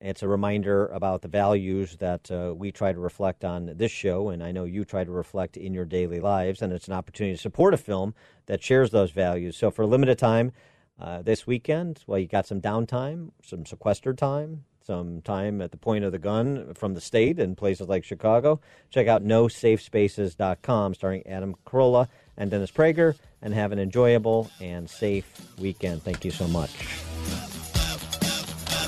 It's 0.00 0.22
a 0.22 0.28
reminder 0.28 0.88
about 0.88 1.22
the 1.22 1.28
values 1.28 1.96
that 1.98 2.30
uh, 2.30 2.54
we 2.54 2.72
try 2.72 2.92
to 2.92 2.98
reflect 2.98 3.44
on 3.44 3.70
this 3.76 3.92
show, 3.92 4.30
and 4.30 4.42
I 4.42 4.50
know 4.50 4.64
you 4.64 4.84
try 4.84 5.04
to 5.04 5.10
reflect 5.12 5.56
in 5.56 5.72
your 5.72 5.84
daily 5.84 6.18
lives. 6.18 6.60
And 6.60 6.72
it's 6.72 6.88
an 6.88 6.92
opportunity 6.92 7.36
to 7.36 7.40
support 7.40 7.72
a 7.72 7.78
film 7.78 8.14
that 8.46 8.62
shares 8.62 8.90
those 8.90 9.12
values. 9.12 9.56
So, 9.56 9.70
for 9.70 9.82
a 9.82 9.86
limited 9.86 10.18
time 10.18 10.52
uh, 11.00 11.22
this 11.22 11.46
weekend, 11.46 12.04
well, 12.06 12.18
you 12.18 12.26
got 12.26 12.46
some 12.46 12.60
downtime, 12.60 13.30
some 13.42 13.66
sequestered 13.66 14.16
time, 14.16 14.64
some 14.86 15.22
time 15.22 15.60
at 15.60 15.70
the 15.70 15.76
point 15.76 16.04
of 16.04 16.12
the 16.12 16.18
gun 16.18 16.74
from 16.74 16.94
the 16.94 17.00
state 17.00 17.38
in 17.38 17.56
places 17.56 17.88
like 17.88 18.04
Chicago. 18.04 18.60
Check 18.90 19.08
out 19.08 19.24
nosafespaces.com, 19.24 20.94
starring 20.94 21.26
Adam 21.26 21.56
Carolla 21.66 22.08
and 22.36 22.50
Dennis 22.50 22.70
Prager, 22.70 23.16
and 23.42 23.54
have 23.54 23.72
an 23.72 23.78
enjoyable 23.78 24.50
and 24.60 24.88
safe 24.88 25.26
weekend. 25.58 26.02
Thank 26.02 26.24
you 26.24 26.30
so 26.30 26.46
much. 26.46 26.72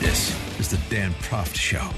This 0.01 0.37
is 0.61 0.69
the 0.71 0.81
Dan 0.91 1.13
Proft 1.15 1.57
Show. 1.57 1.91